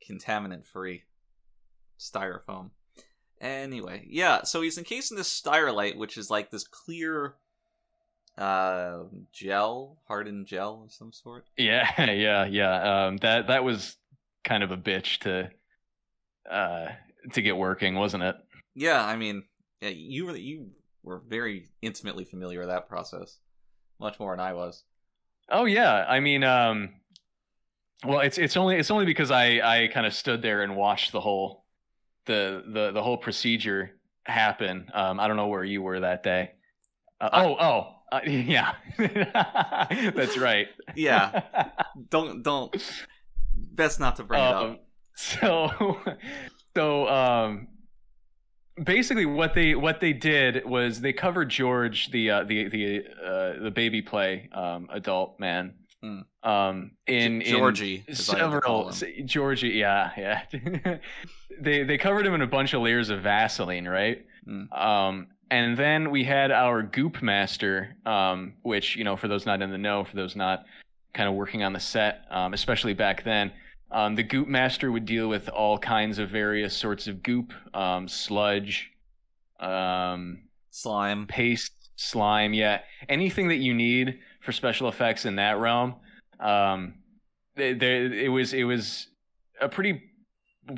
contaminant 0.10 0.66
free 0.66 1.04
styrofoam. 2.00 2.72
Anyway, 3.42 4.06
yeah, 4.10 4.44
so 4.44 4.62
he's 4.62 4.78
encased 4.78 5.12
in 5.12 5.18
this 5.18 5.42
styrolite, 5.42 5.98
which 5.98 6.18
is 6.18 6.30
like 6.30 6.52
this 6.52 6.68
clear 6.68 7.36
uh 8.38 9.04
gel, 9.34 9.98
hardened 10.08 10.48
gel 10.48 10.84
of 10.86 10.94
some 10.94 11.12
sort. 11.12 11.46
Yeah, 11.58 11.90
yeah, 12.12 12.46
yeah. 12.46 13.06
Um, 13.08 13.18
that 13.18 13.48
that 13.48 13.64
was 13.64 13.98
kind 14.50 14.64
of 14.64 14.72
a 14.72 14.78
bitch 14.78 15.20
to 15.20 15.50
uh 16.52 16.88
to 17.34 17.42
get 17.42 17.56
working, 17.56 17.96
wasn't 17.96 18.24
it? 18.24 18.36
Yeah, 18.74 19.06
I 19.06 19.16
mean, 19.16 19.44
yeah, 19.82 19.90
you 19.90 20.26
were 20.26 20.36
you 20.36 20.72
were 21.04 21.22
very 21.28 21.70
intimately 21.82 22.26
familiar 22.26 22.60
with 22.60 22.70
that 22.70 22.90
process, 22.90 23.38
much 24.00 24.20
more 24.20 24.34
than 24.34 24.46
I 24.46 24.54
was. 24.54 24.84
Oh 25.50 25.66
yeah. 25.66 26.06
I 26.08 26.20
mean, 26.20 26.44
um, 26.44 26.90
well, 28.04 28.22
it's 28.22 28.38
it's 28.38 28.58
only 28.58 28.78
it's 28.78 28.92
only 28.92 29.06
because 29.06 29.32
I 29.32 29.60
I 29.62 29.88
kind 29.94 30.08
of 30.08 30.14
stood 30.14 30.42
there 30.42 30.64
and 30.64 30.76
watched 30.76 31.12
the 31.12 31.22
whole 31.22 31.66
the 32.26 32.64
the 32.68 32.92
the 32.92 33.04
whole 33.04 33.18
procedure 33.18 33.92
happen. 34.24 34.90
Um, 34.94 35.20
I 35.20 35.28
don't 35.28 35.38
know 35.38 35.48
where 35.48 35.64
you 35.64 35.82
were 35.84 36.00
that 36.00 36.24
day. 36.24 36.52
Uh, 37.22 37.30
oh 37.34 37.56
oh 37.60 38.00
uh, 38.12 38.22
yeah, 38.26 38.74
that's 38.98 40.38
right. 40.38 40.68
Yeah, 40.96 41.44
don't 42.10 42.44
don't. 42.44 42.76
Best 43.80 44.00
not 44.00 44.18
to 44.18 44.24
bring 44.24 44.42
it 44.42 44.46
up. 44.46 44.64
Um, 44.64 44.80
so 45.16 45.98
so 46.76 47.08
um 47.08 47.68
basically 48.84 49.26
what 49.26 49.54
they 49.54 49.76
what 49.76 50.00
they 50.00 50.14
did 50.14 50.66
was 50.66 51.02
they 51.02 51.14
covered 51.14 51.50
George 51.50 52.12
the 52.12 52.30
uh, 52.30 52.44
the 52.44 52.68
the 52.70 53.04
uh, 53.26 53.64
the 53.64 53.72
baby 53.72 54.02
play 54.02 54.50
um 54.54 54.88
adult 54.92 55.40
man 55.40 55.74
Hmm. 56.02 56.20
um 56.44 56.92
in 57.08 57.42
Georgie, 57.42 58.06
in 58.08 58.14
as 58.14 58.30
I 58.30 58.42
like 58.44 58.52
to 58.54 58.62
call 58.62 58.92
several 58.94 59.26
Georgie 59.26 59.70
yeah 59.70 60.12
yeah 60.18 60.98
they 61.60 61.84
they 61.84 61.98
covered 61.98 62.26
him 62.26 62.34
in 62.36 62.42
a 62.42 62.48
bunch 62.48 62.74
of 62.74 62.82
layers 62.82 63.10
of 63.10 63.22
Vaseline 63.22 63.86
right 63.86 64.26
Hmm. 64.46 64.72
um 64.72 65.28
and 65.52 65.76
then 65.76 66.10
we 66.10 66.24
had 66.24 66.52
our 66.52 66.84
goop 66.84 67.22
master 67.22 67.98
um 68.06 68.54
which 68.62 68.96
you 68.96 69.04
know 69.04 69.18
for 69.18 69.28
those 69.28 69.46
not 69.46 69.62
in 69.62 69.72
the 69.72 69.78
know 69.78 70.06
for 70.06 70.16
those 70.16 70.38
not 70.38 70.64
kind 71.14 71.28
of 71.28 71.36
working 71.36 71.64
on 71.64 71.74
the 71.74 71.82
set 71.82 72.22
um 72.32 72.54
especially 72.54 72.94
back 72.94 73.24
then 73.24 73.52
um, 73.92 74.16
the 74.16 74.24
goop 74.24 74.48
master 74.48 74.92
would 74.92 75.06
deal 75.06 75.28
with 75.28 75.50
all 75.50 75.78
kinds 75.78 76.20
of 76.20 76.30
various 76.30 76.76
sorts 76.76 77.08
of 77.08 77.24
goop, 77.24 77.54
um, 77.74 78.08
sludge, 78.08 78.92
um, 79.60 80.44
Slime. 80.72 81.26
paste, 81.28 81.74
slime. 81.96 82.54
Yeah, 82.54 82.80
anything 83.10 83.48
that 83.50 83.58
you 83.58 83.74
need 83.74 84.20
for 84.42 84.52
special 84.52 84.88
effects 84.88 85.26
in 85.26 85.36
that 85.38 85.58
realm. 85.60 85.96
Um, 86.40 86.96
they, 87.56 87.72
it 88.26 88.32
was 88.32 88.54
it 88.54 88.64
was 88.64 89.08
a 89.60 89.68
pretty 89.68 90.02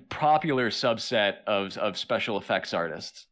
popular 0.10 0.70
subset 0.70 1.44
of 1.46 1.78
of 1.78 1.98
special 1.98 2.38
effects 2.38 2.74
artists. 2.74 3.28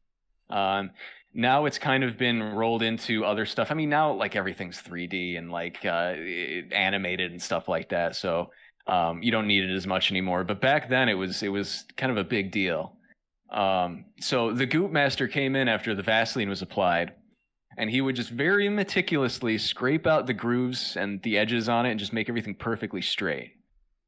Um, 0.50 0.92
now 1.34 1.66
it's 1.66 1.78
kind 1.78 2.04
of 2.04 2.18
been 2.18 2.42
rolled 2.42 2.82
into 2.82 3.24
other 3.24 3.46
stuff. 3.46 3.72
I 3.72 3.76
mean, 3.76 3.90
now 3.90 4.12
like 4.12 4.36
everything's 4.36 4.82
3D 4.82 5.38
and 5.38 5.52
like 5.52 5.86
uh, 5.86 6.16
animated 6.76 7.32
and 7.32 7.42
stuff 7.42 7.68
like 7.68 7.90
that. 7.90 8.16
So 8.16 8.52
um, 8.90 9.22
you 9.22 9.32
don't 9.32 9.48
need 9.48 9.64
it 9.64 9.76
as 9.76 9.86
much 9.86 10.12
anymore. 10.12 10.44
But 10.44 10.60
back 10.60 10.90
then, 10.90 11.10
it 11.10 11.14
was 11.14 11.44
it 11.44 11.50
was 11.50 11.86
kind 11.96 12.12
of 12.12 12.18
a 12.18 12.24
big 12.24 12.52
deal. 12.52 12.94
Um, 13.52 14.06
so 14.20 14.52
the 14.52 14.66
Goop 14.66 14.92
Master 14.92 15.28
came 15.28 15.56
in 15.56 15.68
after 15.68 15.94
the 15.94 16.04
Vaseline 16.04 16.50
was 16.50 16.62
applied, 16.62 17.14
and 17.78 17.90
he 17.90 18.02
would 18.02 18.16
just 18.16 18.30
very 18.30 18.68
meticulously 18.68 19.58
scrape 19.58 20.08
out 20.08 20.28
the 20.28 20.34
grooves 20.34 20.96
and 20.98 21.22
the 21.22 21.38
edges 21.38 21.70
on 21.70 21.86
it, 21.86 21.92
and 21.92 22.00
just 22.00 22.14
make 22.14 22.30
everything 22.30 22.56
perfectly 22.56 23.02
straight. 23.02 23.54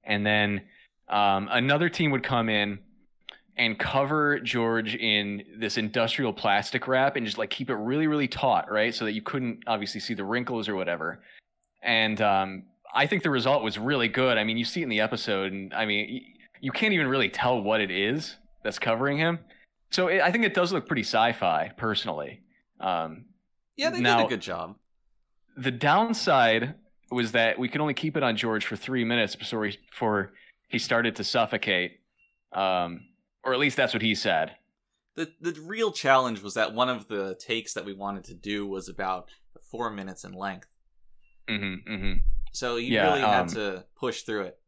And 0.04 0.26
then 0.26 0.62
um, 1.10 1.48
another 1.52 1.90
team 1.90 2.10
would 2.12 2.24
come 2.24 2.50
in 2.50 2.80
and 3.58 3.78
cover 3.78 4.40
George 4.40 4.96
in 4.96 5.44
this 5.58 5.78
industrial 5.78 6.34
plastic 6.34 6.88
wrap 6.88 7.16
and 7.16 7.26
just 7.26 7.38
like 7.38 7.52
keep 7.52 7.70
it 7.70 7.76
really, 7.76 8.08
really 8.08 8.28
taut, 8.28 8.72
right? 8.72 8.96
So 8.96 9.06
that 9.06 9.12
you 9.12 9.22
couldn't 9.22 9.64
obviously 9.68 10.00
see 10.00 10.16
the 10.16 10.24
wrinkles 10.24 10.68
or 10.68 10.76
whatever. 10.76 11.22
And 11.84 12.20
um, 12.22 12.64
I 12.94 13.08
think 13.08 13.24
the 13.24 13.30
result 13.30 13.64
was 13.64 13.78
really 13.78 14.08
good. 14.08 14.38
I 14.38 14.44
mean, 14.44 14.58
you 14.58 14.66
see 14.66 14.82
it 14.82 14.84
in 14.84 14.90
the 14.90 15.00
episode, 15.02 15.52
and 15.52 15.74
I 15.74 15.86
mean, 15.86 16.24
you 16.60 16.72
can't 16.72 16.94
even 16.94 17.08
really 17.08 17.30
tell 17.30 17.62
what 17.62 17.82
it 17.82 17.92
is 17.92 18.36
that's 18.64 18.80
covering 18.80 19.18
him. 19.18 19.40
So 19.92 20.08
it, 20.08 20.22
I 20.22 20.32
think 20.32 20.46
it 20.46 20.54
does 20.54 20.72
look 20.72 20.88
pretty 20.88 21.04
sci-fi, 21.04 21.72
personally. 21.78 22.42
Um, 22.80 23.26
Yeah, 23.78 23.90
they 23.90 24.02
did 24.02 24.08
a 24.08 24.28
good 24.28 24.42
job. 24.42 24.76
the 25.58 25.72
downside 25.72 26.76
was 27.12 27.34
that 27.34 27.60
we 27.60 27.68
could 27.68 27.82
only 27.82 27.94
keep 27.94 28.16
it 28.16 28.24
on 28.24 28.38
George 28.38 28.66
for 28.66 28.76
three 28.78 29.04
minutes 29.04 29.36
before 29.36 29.66
he, 29.66 29.78
before 29.90 30.34
he 30.70 30.80
started 30.80 31.16
to 31.18 31.24
suffocate, 31.24 32.00
um, 32.54 33.02
or 33.44 33.54
at 33.54 33.60
least 33.60 33.76
that's 33.76 33.94
what 33.94 34.02
he 34.02 34.16
said. 34.16 34.56
the 35.16 35.30
the 35.42 35.60
real 35.66 35.92
challenge 35.92 36.42
was 36.42 36.54
that 36.54 36.74
one 36.74 36.88
of 36.90 37.08
the 37.10 37.36
takes 37.36 37.74
that 37.74 37.84
we 37.86 37.94
wanted 37.94 38.24
to 38.26 38.34
do 38.34 38.66
was 38.66 38.88
about 38.88 39.30
four 39.70 39.90
minutes 39.90 40.24
in 40.24 40.32
length. 40.34 40.68
Mm-hmm, 41.50 41.94
mm-hmm. 41.94 42.14
So 42.52 42.76
you 42.78 42.94
Yeah, 42.94 43.10
really 43.10 43.26
had 43.28 43.42
um, 43.42 43.50
to 43.50 43.86
push 43.96 44.24
through 44.24 44.44
it. 44.44 44.60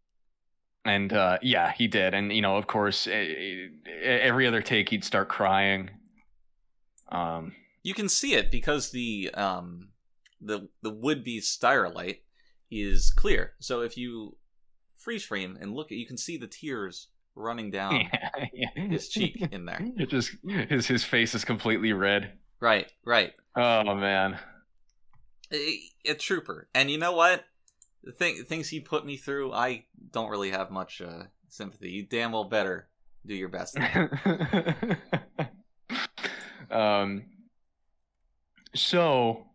And 0.86 1.14
uh, 1.14 1.38
yeah, 1.42 1.72
he 1.72 1.88
did. 1.88 2.14
And 2.14 2.32
you 2.34 2.42
know, 2.42 2.58
of 2.58 2.68
course, 2.68 3.08
e- 3.08 3.12
e- 3.12 3.70
every 4.04 4.48
other 4.48 4.62
take 4.62 4.90
he'd 4.90 5.04
start 5.04 5.30
crying. 5.30 5.90
Um, 7.10 7.54
You 7.84 7.94
can 7.94 8.08
see 8.10 8.34
it 8.34 8.50
because 8.52 8.92
the 8.92 9.30
um 9.34 9.90
the 10.42 10.70
the 10.82 10.90
would 10.90 11.24
be 11.24 11.40
styrolite 11.42 12.20
is 12.72 13.12
clear. 13.12 13.54
So 13.60 13.82
if 13.82 13.98
you 13.98 14.38
freeze 14.98 15.24
frame 15.26 15.58
and 15.60 15.74
look 15.74 15.92
at 15.92 15.98
you 15.98 16.08
can 16.08 16.18
see 16.18 16.38
the 16.38 16.48
tears 16.48 17.10
running 17.36 17.72
down 17.72 18.14
yeah, 18.54 18.70
his 18.90 19.10
cheek 19.10 19.48
in 19.52 19.66
there. 19.66 19.90
It 19.98 20.10
just 20.10 20.32
his 20.48 20.88
his 20.88 21.04
face 21.04 21.36
is 21.36 21.46
completely 21.46 21.94
red. 21.94 22.34
Right, 22.60 22.92
right. 23.06 23.34
Oh 23.56 23.96
man. 23.96 24.40
A, 25.54 25.80
a 26.06 26.16
trooper. 26.16 26.68
And 26.74 26.90
you 26.92 26.98
know 26.98 27.14
what? 27.14 27.46
The 28.04 28.12
thing 28.12 28.44
things 28.44 28.70
he 28.70 28.80
put 28.80 29.06
me 29.06 29.18
through, 29.18 29.54
I 29.54 29.86
don't 30.12 30.30
really 30.30 30.52
have 30.52 30.72
much 30.72 31.02
uh, 31.02 31.24
sympathy. 31.50 31.92
You 31.92 32.04
damn 32.04 32.32
well 32.32 32.46
better 32.46 32.88
do 33.26 33.34
your 33.34 33.50
best. 33.50 33.78
um. 36.72 37.24
So 38.76 39.46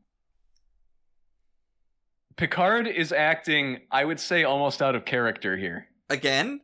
Picard 2.39 2.87
is 2.87 3.13
acting, 3.13 3.81
I 3.91 4.05
would 4.05 4.21
say, 4.21 4.45
almost 4.45 4.81
out 4.81 4.95
of 4.95 5.05
character 5.05 5.57
here. 5.57 5.89
Again? 6.09 6.61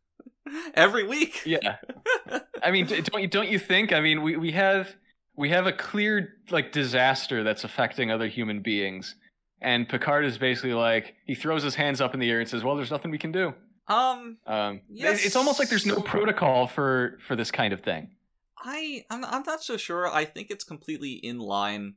Every 0.74 1.06
week. 1.06 1.42
Yeah. 1.46 1.76
I 2.62 2.72
mean, 2.72 2.86
don't 2.86 3.22
you 3.22 3.28
don't 3.28 3.48
you 3.48 3.58
think? 3.58 3.92
I 3.92 4.00
mean, 4.00 4.22
we, 4.22 4.36
we 4.36 4.52
have 4.52 4.94
we 5.36 5.50
have 5.50 5.66
a 5.66 5.72
clear 5.72 6.34
like 6.50 6.72
disaster 6.72 7.44
that's 7.44 7.62
affecting 7.62 8.10
other 8.10 8.26
human 8.26 8.60
beings, 8.60 9.14
and 9.60 9.88
Picard 9.88 10.24
is 10.24 10.38
basically 10.38 10.74
like 10.74 11.14
he 11.26 11.34
throws 11.34 11.62
his 11.62 11.74
hands 11.74 12.00
up 12.00 12.14
in 12.14 12.20
the 12.20 12.30
air 12.30 12.40
and 12.40 12.48
says, 12.48 12.62
"Well, 12.64 12.76
there's 12.76 12.90
nothing 12.90 13.10
we 13.10 13.18
can 13.18 13.32
do." 13.32 13.54
Um 13.86 14.38
Um, 14.46 14.82
Yes. 14.88 15.24
it's 15.24 15.36
almost 15.36 15.58
like 15.58 15.68
there's 15.68 15.86
no 15.86 16.00
protocol 16.00 16.66
for 16.66 17.18
for 17.26 17.34
this 17.36 17.50
kind 17.50 17.72
of 17.72 17.80
thing. 17.80 18.10
I 18.58 19.04
I'm, 19.10 19.24
I'm 19.24 19.42
not 19.44 19.62
so 19.62 19.76
sure. 19.76 20.06
I 20.12 20.24
think 20.24 20.50
it's 20.50 20.64
completely 20.64 21.12
in 21.12 21.38
line 21.38 21.94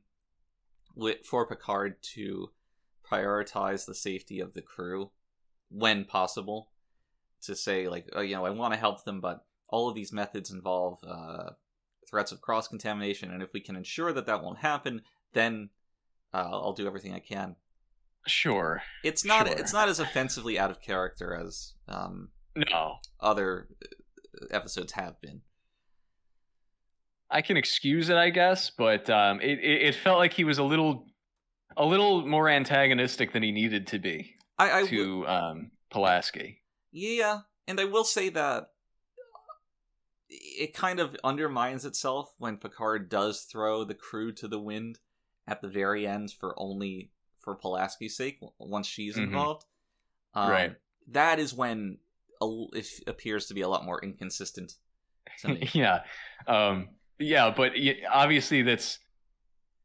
with 0.94 1.24
for 1.24 1.46
Picard 1.46 2.02
to 2.14 2.50
prioritize 3.10 3.84
the 3.86 3.94
safety 3.94 4.40
of 4.40 4.54
the 4.54 4.62
crew 4.62 5.10
when 5.68 6.04
possible. 6.04 6.68
To 7.42 7.56
say 7.56 7.88
like, 7.88 8.08
oh, 8.14 8.20
you 8.20 8.36
know, 8.36 8.46
I 8.46 8.50
want 8.50 8.72
to 8.72 8.78
help 8.78 9.02
them, 9.04 9.20
but 9.20 9.44
all 9.68 9.88
of 9.88 9.96
these 9.96 10.12
methods 10.12 10.52
involve 10.52 11.00
uh, 11.04 11.50
threats 12.08 12.30
of 12.30 12.40
cross 12.40 12.68
contamination, 12.68 13.32
and 13.32 13.42
if 13.42 13.52
we 13.52 13.60
can 13.60 13.74
ensure 13.74 14.12
that 14.12 14.26
that 14.26 14.44
won't 14.44 14.58
happen, 14.58 15.02
then 15.32 15.70
uh, 16.34 16.48
I'll 16.50 16.72
do 16.72 16.86
everything 16.86 17.14
I 17.14 17.20
can. 17.20 17.56
Sure. 18.26 18.82
It's 19.02 19.24
not 19.24 19.48
Sure. 19.48 19.56
it's 19.56 19.72
not 19.72 19.88
as 19.88 20.00
offensively 20.00 20.58
out 20.58 20.70
of 20.70 20.80
character 20.80 21.34
as 21.34 21.74
um, 21.88 22.30
No, 22.54 22.96
other 23.20 23.68
uh, 23.84 24.46
episodes 24.50 24.92
have 24.92 25.20
been. 25.20 25.42
I 27.30 27.40
can 27.42 27.56
excuse 27.56 28.10
it, 28.10 28.16
I 28.16 28.30
guess, 28.30 28.70
but 28.70 29.08
um, 29.08 29.40
it, 29.40 29.58
it 29.58 29.82
it 29.88 29.94
felt 29.94 30.18
like 30.18 30.34
he 30.34 30.44
was 30.44 30.58
a 30.58 30.64
little 30.64 31.06
a 31.76 31.84
little 31.84 32.26
more 32.26 32.48
antagonistic 32.48 33.32
than 33.32 33.42
he 33.42 33.50
needed 33.50 33.86
to 33.88 33.98
be 33.98 34.36
I, 34.58 34.80
I 34.82 34.86
to 34.86 35.26
um, 35.26 35.70
Pulaski. 35.90 36.62
Yeah, 36.92 37.40
and 37.66 37.80
I 37.80 37.86
will 37.86 38.04
say 38.04 38.28
that 38.28 38.68
it 40.28 40.74
kind 40.74 41.00
of 41.00 41.16
undermines 41.24 41.84
itself 41.84 42.32
when 42.38 42.56
Picard 42.58 43.08
does 43.08 43.42
throw 43.42 43.84
the 43.84 43.94
crew 43.94 44.32
to 44.32 44.48
the 44.48 44.60
wind 44.60 44.98
at 45.46 45.60
the 45.62 45.68
very 45.68 46.06
end 46.06 46.32
for 46.38 46.54
only 46.58 47.10
for 47.40 47.56
Pulaski's 47.56 48.16
sake 48.16 48.38
once 48.58 48.86
she's 48.86 49.16
Mhm. 49.16 49.24
involved. 49.24 49.64
Um, 50.34 50.50
Right. 50.50 50.76
That 51.08 51.38
is 51.40 51.52
when 51.52 51.98
a, 52.40 52.46
it 52.74 52.86
appears 53.06 53.46
to 53.46 53.54
be 53.54 53.60
a 53.62 53.68
lot 53.68 53.84
more 53.84 54.02
inconsistent 54.02 54.74
yeah 55.72 56.00
um 56.48 56.88
yeah 57.18 57.50
but 57.56 57.72
obviously 58.10 58.62
that's 58.62 58.98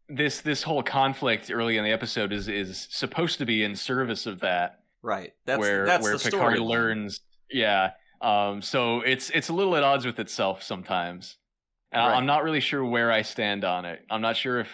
this 0.10 0.42
this 0.42 0.64
whole 0.64 0.82
conflict 0.82 1.52
early 1.52 1.78
in 1.78 1.84
the 1.84 1.92
episode 1.92 2.32
is 2.34 2.48
is 2.48 2.88
supposed 2.90 3.38
to 3.40 3.46
be 3.46 3.64
in 3.64 3.76
service 3.76 4.26
of 4.26 4.40
that 4.40 4.80
right. 5.02 5.34
That's 5.46 5.60
where 5.60 5.86
that's 5.86 6.04
where 6.04 6.14
the 6.18 6.20
picard 6.24 6.56
story. 6.56 6.60
learns 6.60 7.22
yeah 7.52 7.92
um 8.22 8.62
so 8.62 9.02
it's 9.02 9.30
it's 9.32 9.50
a 9.50 9.54
little 9.54 9.76
at 9.76 9.84
odds 9.84 10.06
with 10.06 10.20
itself 10.20 10.64
sometimes 10.64 11.38
Right. 11.94 12.16
i'm 12.16 12.26
not 12.26 12.44
really 12.44 12.60
sure 12.60 12.84
where 12.84 13.12
i 13.12 13.22
stand 13.22 13.64
on 13.64 13.86
it 13.86 14.04
i'm 14.10 14.22
not 14.22 14.36
sure 14.38 14.60
if 14.60 14.70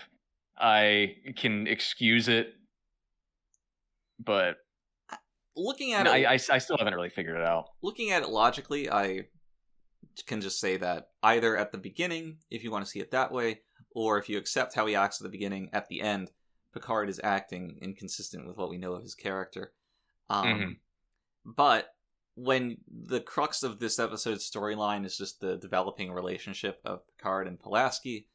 i 0.57 1.15
can 1.35 1.67
excuse 1.67 2.27
it 2.27 2.53
but 4.19 4.57
Looking 5.55 5.93
at 5.93 6.07
I, 6.07 6.17
it, 6.17 6.25
I, 6.25 6.55
I 6.55 6.57
still 6.57 6.77
haven't 6.77 6.95
really 6.95 7.09
figured 7.09 7.35
it 7.35 7.45
out 7.45 7.69
looking 7.83 8.11
at 8.11 8.23
it 8.23 8.29
logically, 8.29 8.89
I 8.89 9.27
can 10.25 10.41
just 10.41 10.59
say 10.59 10.77
that 10.77 11.09
either 11.21 11.55
at 11.55 11.71
the 11.71 11.77
beginning, 11.77 12.37
if 12.49 12.63
you 12.63 12.71
want 12.71 12.83
to 12.85 12.89
see 12.89 12.99
it 12.99 13.11
that 13.11 13.31
way, 13.31 13.61
or 13.91 14.17
if 14.17 14.29
you 14.29 14.37
accept 14.37 14.73
how 14.73 14.85
he 14.87 14.95
acts 14.95 15.21
at 15.21 15.23
the 15.25 15.29
beginning, 15.29 15.69
at 15.71 15.87
the 15.89 16.01
end, 16.01 16.31
Picard 16.73 17.07
is 17.09 17.21
acting 17.23 17.77
inconsistent 17.81 18.47
with 18.47 18.57
what 18.57 18.69
we 18.69 18.77
know 18.77 18.93
of 18.93 19.03
his 19.03 19.13
character. 19.15 19.73
Um, 20.29 20.47
Mhm. 20.47 20.79
But 21.45 21.95
when 22.35 22.77
the 22.87 23.21
crux 23.21 23.61
of 23.61 23.79
this 23.79 23.99
episode's 23.99 24.49
storyline 24.49 25.05
is 25.05 25.17
just 25.17 25.39
the 25.39 25.57
developing 25.57 26.11
relationship 26.11 26.81
of 26.83 27.05
Picard 27.07 27.47
and 27.47 27.59
Pulaski, 27.59 28.27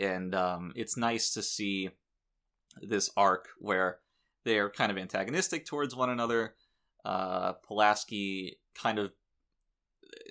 and 0.00 0.34
um, 0.34 0.72
it's 0.74 0.96
nice 0.96 1.30
to 1.34 1.42
see 1.42 1.90
this 2.80 3.10
arc 3.16 3.48
where 3.58 3.98
they 4.44 4.58
are 4.58 4.70
kind 4.70 4.90
of 4.90 4.98
antagonistic 4.98 5.66
towards 5.66 5.94
one 5.94 6.10
another. 6.10 6.54
Uh, 7.04 7.52
Pulaski 7.52 8.58
kind 8.74 8.98
of 8.98 9.12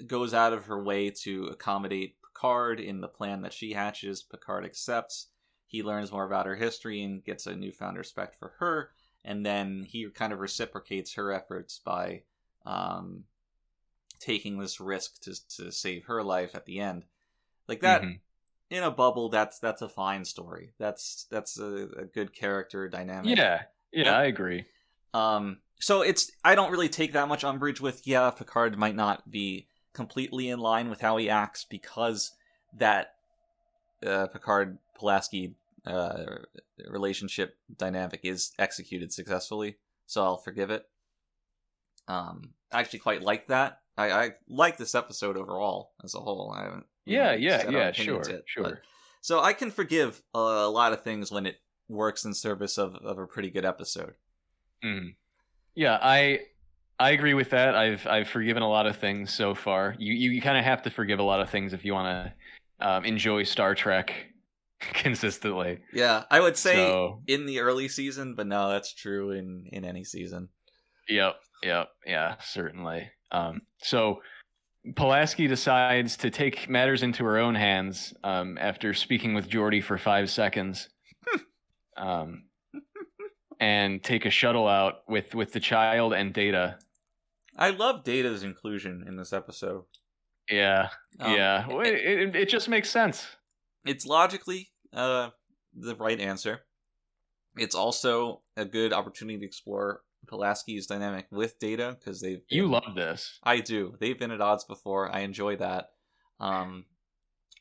goes 0.07 0.33
out 0.33 0.53
of 0.53 0.65
her 0.65 0.81
way 0.81 1.09
to 1.09 1.45
accommodate 1.45 2.15
Picard 2.21 2.79
in 2.79 3.01
the 3.01 3.07
plan 3.07 3.41
that 3.41 3.53
she 3.53 3.73
hatches. 3.73 4.23
Picard 4.23 4.65
accepts. 4.65 5.27
He 5.67 5.83
learns 5.83 6.11
more 6.11 6.25
about 6.25 6.45
her 6.45 6.55
history 6.55 7.03
and 7.03 7.23
gets 7.23 7.45
a 7.45 7.55
newfound 7.55 7.97
respect 7.97 8.35
for 8.39 8.53
her. 8.59 8.91
And 9.25 9.45
then 9.45 9.83
he 9.83 10.09
kind 10.09 10.33
of 10.33 10.39
reciprocates 10.39 11.13
her 11.13 11.31
efforts 11.31 11.79
by 11.83 12.23
um, 12.65 13.25
taking 14.19 14.57
this 14.59 14.79
risk 14.79 15.21
to 15.21 15.33
to 15.57 15.71
save 15.71 16.05
her 16.05 16.23
life 16.23 16.55
at 16.55 16.65
the 16.65 16.79
end. 16.79 17.05
Like 17.67 17.81
that 17.81 18.01
Mhm. 18.01 18.19
In 18.69 18.83
a 18.83 18.91
bubble. 18.91 19.29
That's 19.29 19.59
that's 19.59 19.81
a 19.81 19.89
fine 19.89 20.25
story. 20.25 20.73
That's 20.79 21.25
that's 21.31 21.59
a, 21.59 21.87
a 21.97 22.05
good 22.05 22.33
character 22.33 22.87
dynamic. 22.89 23.37
yeah 23.37 23.63
yeah 23.91 24.03
Yeah. 24.05 24.17
i 24.17 24.25
agree 24.25 24.65
Um, 25.13 25.57
so 25.79 26.01
it's 26.01 26.31
I 26.43 26.55
don't 26.55 26.71
really 26.71 26.89
take 26.89 27.13
that 27.13 27.27
much 27.27 27.43
umbrage 27.43 27.81
with 27.81 28.05
yeah, 28.05 28.29
Picard 28.31 28.77
might 28.77 28.95
not 28.95 29.29
be 29.31 29.67
completely 29.93 30.49
in 30.49 30.59
line 30.59 30.89
with 30.89 31.01
how 31.01 31.17
he 31.17 31.29
acts 31.29 31.65
because 31.65 32.31
that 32.77 33.13
uh, 34.05 34.27
Picard 34.27 34.77
Pulaski 34.97 35.55
uh, 35.87 36.25
relationship 36.89 37.57
dynamic 37.77 38.19
is 38.23 38.51
executed 38.59 39.11
successfully. 39.11 39.77
So 40.05 40.23
I'll 40.23 40.37
forgive 40.37 40.69
it. 40.69 40.83
Um, 42.07 42.51
I 42.71 42.79
actually 42.81 42.99
quite 42.99 43.21
like 43.21 43.47
that. 43.47 43.79
I, 43.97 44.11
I 44.11 44.31
like 44.47 44.77
this 44.77 44.95
episode 44.95 45.37
overall 45.37 45.91
as 46.03 46.13
a 46.15 46.19
whole. 46.19 46.53
I 46.55 46.63
haven't. 46.63 46.85
You 47.09 47.17
yeah 47.17 47.31
know, 47.31 47.37
yeah 47.37 47.69
yeah 47.69 47.91
sure 47.91 48.23
sure 48.45 48.63
but- 48.63 48.81
so 49.21 49.41
I 49.41 49.51
can 49.53 49.69
forgive 49.71 50.21
a, 50.33 50.37
a 50.39 50.69
lot 50.69 50.93
of 50.93 51.03
things 51.03 51.29
when 51.31 51.45
it 51.45 51.57
works 51.89 52.23
in 52.23 52.33
service 52.33 52.77
of, 52.77 52.95
of 52.95 53.17
a 53.17 53.25
pretty 53.27 53.49
good 53.49 53.65
episode. 53.65 54.13
Mm. 54.83 55.15
Yeah, 55.75 55.99
I 56.01 56.39
I 56.99 57.09
agree 57.11 57.33
with 57.33 57.49
that. 57.49 57.75
I've 57.75 58.07
I've 58.07 58.29
forgiven 58.29 58.63
a 58.63 58.69
lot 58.69 58.85
of 58.87 58.95
things 58.97 59.33
so 59.33 59.53
far. 59.55 59.95
You 59.99 60.13
you, 60.13 60.31
you 60.31 60.41
kind 60.41 60.57
of 60.57 60.63
have 60.63 60.83
to 60.83 60.89
forgive 60.89 61.19
a 61.19 61.23
lot 61.23 61.41
of 61.41 61.49
things 61.49 61.73
if 61.73 61.83
you 61.83 61.93
want 61.93 62.33
to 62.79 62.87
um, 62.87 63.03
enjoy 63.05 63.43
Star 63.43 63.75
Trek 63.75 64.13
consistently. 64.93 65.79
Yeah, 65.93 66.23
I 66.31 66.39
would 66.39 66.57
say 66.57 66.75
So- 66.75 67.21
in 67.27 67.45
the 67.45 67.59
early 67.59 67.87
season, 67.87 68.35
but 68.35 68.47
no, 68.47 68.69
that's 68.69 68.93
true 68.93 69.31
in 69.31 69.65
in 69.71 69.85
any 69.85 70.03
season. 70.03 70.49
Yep, 71.07 71.35
yep, 71.63 71.89
yeah, 72.05 72.35
certainly. 72.39 73.09
Um, 73.31 73.61
so 73.81 74.21
Pulaski 74.95 75.47
decides 75.47 76.17
to 76.17 76.29
take 76.29 76.69
matters 76.69 77.03
into 77.03 77.23
her 77.25 77.37
own 77.37 77.55
hands 77.55 78.13
um, 78.23 78.57
after 78.59 78.93
speaking 78.93 79.33
with 79.33 79.49
Geordi 79.49 79.83
for 79.83 79.97
five 79.97 80.29
seconds, 80.29 80.89
um, 81.97 82.43
and 83.59 84.01
take 84.03 84.25
a 84.25 84.29
shuttle 84.29 84.67
out 84.67 85.01
with 85.07 85.35
with 85.35 85.51
the 85.51 85.59
child 85.59 86.13
and 86.13 86.33
Data. 86.33 86.79
I 87.57 87.71
love 87.71 88.05
Data's 88.05 88.43
inclusion 88.43 89.03
in 89.05 89.17
this 89.17 89.33
episode. 89.33 89.83
Yeah, 90.49 90.89
Um, 91.19 91.35
yeah. 91.35 91.67
It, 91.69 92.29
it, 92.29 92.35
it 92.35 92.49
just 92.49 92.69
makes 92.69 92.89
sense. 92.89 93.27
It's 93.85 94.05
logically 94.05 94.69
uh 94.93 95.29
the 95.75 95.95
right 95.95 96.19
answer. 96.19 96.61
It's 97.57 97.75
also 97.75 98.41
a 98.55 98.65
good 98.65 98.93
opportunity 98.93 99.39
to 99.39 99.45
explore 99.45 100.01
Pulaski's 100.27 100.85
dynamic 100.87 101.27
with 101.31 101.59
Data 101.59 101.95
because 101.99 102.21
they've 102.21 102.41
You 102.49 102.67
love 102.67 102.95
this. 102.95 103.39
I 103.43 103.59
do. 103.61 103.95
They've 103.99 104.17
been 104.19 104.31
at 104.31 104.41
odds 104.41 104.63
before. 104.63 105.09
I 105.13 105.19
enjoy 105.21 105.55
that. 105.57 105.89
Um, 106.39 106.85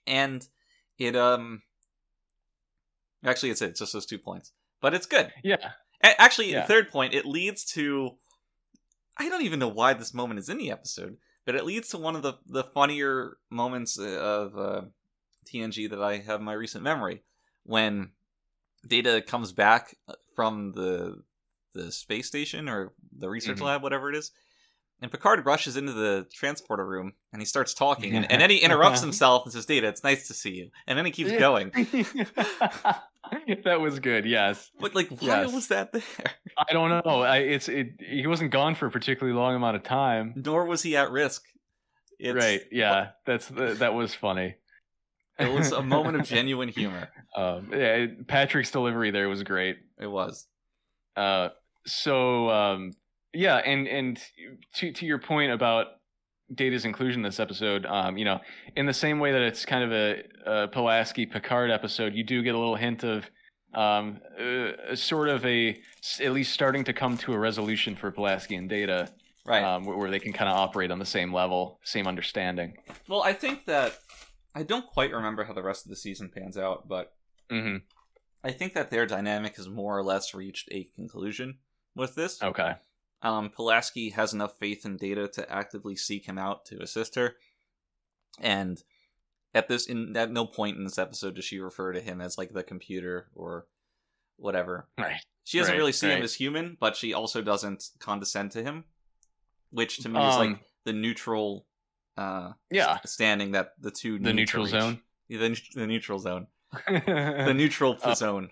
and 0.06 0.46
it 0.98 1.16
um 1.16 1.62
actually 3.24 3.50
it's 3.50 3.62
it's 3.62 3.80
just 3.80 3.92
those 3.92 4.06
two 4.06 4.18
points, 4.18 4.52
but 4.80 4.94
it's 4.94 5.06
good. 5.06 5.32
Yeah. 5.42 5.72
A- 6.02 6.20
actually, 6.20 6.52
Yeah. 6.52 6.62
the 6.62 6.66
third 6.68 6.90
point 6.90 7.14
it 7.14 7.26
leads 7.26 7.64
to 7.72 8.10
I 9.16 9.28
don't 9.28 9.42
even 9.42 9.58
know 9.58 9.68
why 9.68 9.94
this 9.94 10.14
moment 10.14 10.38
is 10.38 10.48
in 10.48 10.58
the 10.58 10.70
episode, 10.70 11.16
but 11.44 11.54
it 11.56 11.64
leads 11.64 11.88
to 11.88 11.98
one 11.98 12.16
of 12.16 12.22
the 12.22 12.34
the 12.46 12.64
funnier 12.64 13.36
moments 13.50 13.98
uh, 13.98 14.04
of 14.04 14.56
uh, 14.58 14.82
TNG 15.46 15.90
that 15.90 16.02
I 16.02 16.18
have 16.18 16.40
in 16.40 16.44
my 16.46 16.52
recent 16.52 16.84
memory 16.84 17.22
when 17.64 18.10
Data 18.86 19.20
comes 19.20 19.52
back 19.52 19.96
uh, 20.08 20.14
from 20.36 20.72
the 20.72 21.22
the 21.74 21.92
space 21.92 22.26
station 22.26 22.68
or 22.68 22.92
the 23.16 23.28
research 23.28 23.58
Mhm. 23.58 23.62
lab, 23.62 23.82
whatever 23.82 24.10
it 24.10 24.16
is. 24.16 24.30
And 25.00 25.10
Picard 25.12 25.46
rushes 25.46 25.76
into 25.76 25.92
the 25.92 26.26
transporter 26.34 26.84
room 26.84 27.12
and 27.32 27.40
he 27.40 27.46
starts 27.46 27.72
talking, 27.72 28.16
and, 28.16 28.30
and 28.32 28.40
then 28.42 28.50
he 28.50 28.56
interrupts 28.58 29.00
himself 29.08 29.44
and 29.44 29.52
says, 29.52 29.64
"Data, 29.64 29.86
it's 29.86 30.02
nice 30.02 30.26
to 30.26 30.34
see 30.34 30.50
you." 30.50 30.70
And 30.88 30.98
then 30.98 31.04
he 31.04 31.12
keeps 31.12 31.30
going. 31.32 31.70
that 33.64 33.80
was 33.80 34.00
good. 34.00 34.24
Yes. 34.24 34.70
But 34.80 34.94
like, 34.94 35.08
why 35.08 35.42
Yes. 35.42 35.52
was 35.52 35.68
that 35.68 35.92
there? 35.92 36.02
I 36.56 36.72
don't 36.72 36.88
know. 36.90 37.22
I, 37.22 37.38
it's 37.38 37.68
it. 37.68 37.92
He 38.00 38.26
wasn't 38.26 38.50
gone 38.50 38.74
for 38.74 38.86
a 38.86 38.90
particularly 38.90 39.38
long 39.38 39.54
amount 39.54 39.76
of 39.76 39.82
time. 39.82 40.32
Nor 40.36 40.64
was 40.66 40.82
he 40.82 40.96
at 40.96 41.10
risk. 41.10 41.44
It's, 42.18 42.34
right. 42.36 42.62
Yeah. 42.72 43.10
That's 43.26 43.46
that 43.48 43.94
was 43.94 44.14
funny. 44.14 44.56
It 45.38 45.52
was 45.52 45.70
a 45.70 45.82
moment 45.82 46.16
of 46.16 46.26
genuine 46.26 46.68
humor. 46.68 47.08
Um, 47.36 47.70
yeah, 47.72 48.06
Patrick's 48.26 48.72
delivery 48.72 49.12
there 49.12 49.28
was 49.28 49.44
great. 49.44 49.76
It 50.00 50.08
was. 50.08 50.46
Uh, 51.18 51.48
so 51.86 52.48
um, 52.50 52.92
yeah, 53.32 53.56
and 53.56 53.86
and 53.88 54.20
to 54.76 54.92
to 54.92 55.06
your 55.06 55.18
point 55.18 55.52
about 55.52 55.86
Data's 56.54 56.84
inclusion 56.84 57.20
in 57.20 57.24
this 57.24 57.40
episode, 57.40 57.84
um, 57.86 58.16
you 58.16 58.24
know, 58.24 58.40
in 58.76 58.86
the 58.86 58.92
same 58.94 59.18
way 59.18 59.32
that 59.32 59.42
it's 59.42 59.64
kind 59.66 59.84
of 59.84 59.92
a, 59.92 60.22
a 60.46 60.68
Pulaski 60.68 61.26
Picard 61.26 61.70
episode, 61.70 62.14
you 62.14 62.24
do 62.24 62.42
get 62.42 62.54
a 62.54 62.58
little 62.58 62.76
hint 62.76 63.04
of 63.04 63.28
um, 63.74 64.20
uh, 64.40 64.94
sort 64.94 65.28
of 65.28 65.44
a 65.44 65.78
at 66.20 66.32
least 66.32 66.52
starting 66.52 66.84
to 66.84 66.92
come 66.92 67.18
to 67.18 67.32
a 67.34 67.38
resolution 67.38 67.94
for 67.96 68.10
Pulaski 68.10 68.54
and 68.54 68.68
Data, 68.68 69.08
Right. 69.44 69.62
um, 69.62 69.84
where, 69.84 69.96
where 69.96 70.10
they 70.10 70.18
can 70.20 70.32
kind 70.32 70.50
of 70.50 70.56
operate 70.56 70.90
on 70.90 70.98
the 70.98 71.04
same 71.06 71.34
level, 71.34 71.78
same 71.84 72.06
understanding. 72.06 72.76
well, 73.08 73.22
I 73.22 73.32
think 73.34 73.66
that 73.66 73.98
I 74.54 74.62
don't 74.62 74.86
quite 74.86 75.12
remember 75.12 75.44
how 75.44 75.52
the 75.52 75.62
rest 75.62 75.84
of 75.84 75.90
the 75.90 75.96
season 75.96 76.30
pans 76.34 76.56
out, 76.56 76.88
but 76.88 77.12
hmm 77.50 77.76
I 78.44 78.52
think 78.52 78.74
that 78.74 78.90
their 78.90 79.06
dynamic 79.06 79.56
has 79.56 79.68
more 79.68 79.96
or 79.98 80.02
less 80.04 80.34
reached 80.34 80.68
a 80.70 80.84
conclusion 80.94 81.58
with 81.94 82.14
this. 82.14 82.42
Okay. 82.42 82.74
Um, 83.22 83.50
Pulaski 83.50 84.10
has 84.10 84.32
enough 84.32 84.58
faith 84.58 84.84
in 84.86 84.96
Data 84.96 85.26
to 85.28 85.50
actively 85.52 85.96
seek 85.96 86.26
him 86.26 86.38
out 86.38 86.64
to 86.66 86.80
assist 86.80 87.16
her, 87.16 87.34
and 88.40 88.80
at 89.54 89.66
this, 89.66 89.86
in 89.88 90.16
at 90.16 90.30
no 90.30 90.46
point 90.46 90.76
in 90.76 90.84
this 90.84 90.98
episode 90.98 91.34
does 91.34 91.44
she 91.44 91.58
refer 91.58 91.92
to 91.92 92.00
him 92.00 92.20
as 92.20 92.38
like 92.38 92.52
the 92.52 92.62
computer 92.62 93.28
or 93.34 93.66
whatever. 94.36 94.88
Right. 94.96 95.20
She 95.42 95.58
doesn't 95.58 95.72
Right, 95.72 95.78
really 95.78 95.92
see 95.92 96.10
him 96.10 96.22
as 96.22 96.34
human, 96.34 96.76
but 96.78 96.94
she 96.94 97.12
also 97.14 97.40
doesn't 97.42 97.88
condescend 97.98 98.52
to 98.52 98.62
him, 98.62 98.84
which 99.70 99.98
to 100.00 100.08
me 100.08 100.20
is 100.28 100.36
like 100.36 100.50
Um, 100.50 100.60
the 100.84 100.92
neutral 100.92 101.66
uh, 102.16 102.52
Yeah. 102.70 102.98
standing 103.06 103.52
that 103.52 103.72
the 103.80 103.90
two 103.90 104.18
The 104.18 104.32
neutral 104.32 104.66
zone. 104.66 105.00
Yeah, 105.26 105.38
the, 105.40 105.60
the 105.74 105.86
neutral 105.86 106.18
zone, 106.18 106.46
the 106.86 107.52
neutral 107.56 107.96
Uh, 108.02 108.14
zone. 108.14 108.50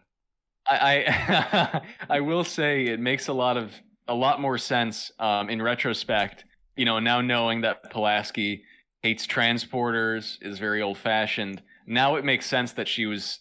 I 0.68 1.04
I, 1.06 1.82
I 2.10 2.20
will 2.20 2.44
say 2.44 2.86
it 2.86 3.00
makes 3.00 3.28
a 3.28 3.32
lot 3.32 3.56
of 3.56 3.72
a 4.08 4.14
lot 4.14 4.40
more 4.40 4.58
sense 4.58 5.10
um, 5.18 5.48
in 5.50 5.60
retrospect. 5.62 6.44
You 6.76 6.84
know, 6.84 6.98
now 6.98 7.20
knowing 7.20 7.62
that 7.62 7.90
Pulaski 7.90 8.62
hates 9.02 9.26
transporters, 9.26 10.38
is 10.42 10.58
very 10.58 10.82
old 10.82 10.98
fashioned. 10.98 11.62
Now 11.86 12.16
it 12.16 12.24
makes 12.24 12.46
sense 12.46 12.72
that 12.72 12.88
she 12.88 13.06
was 13.06 13.40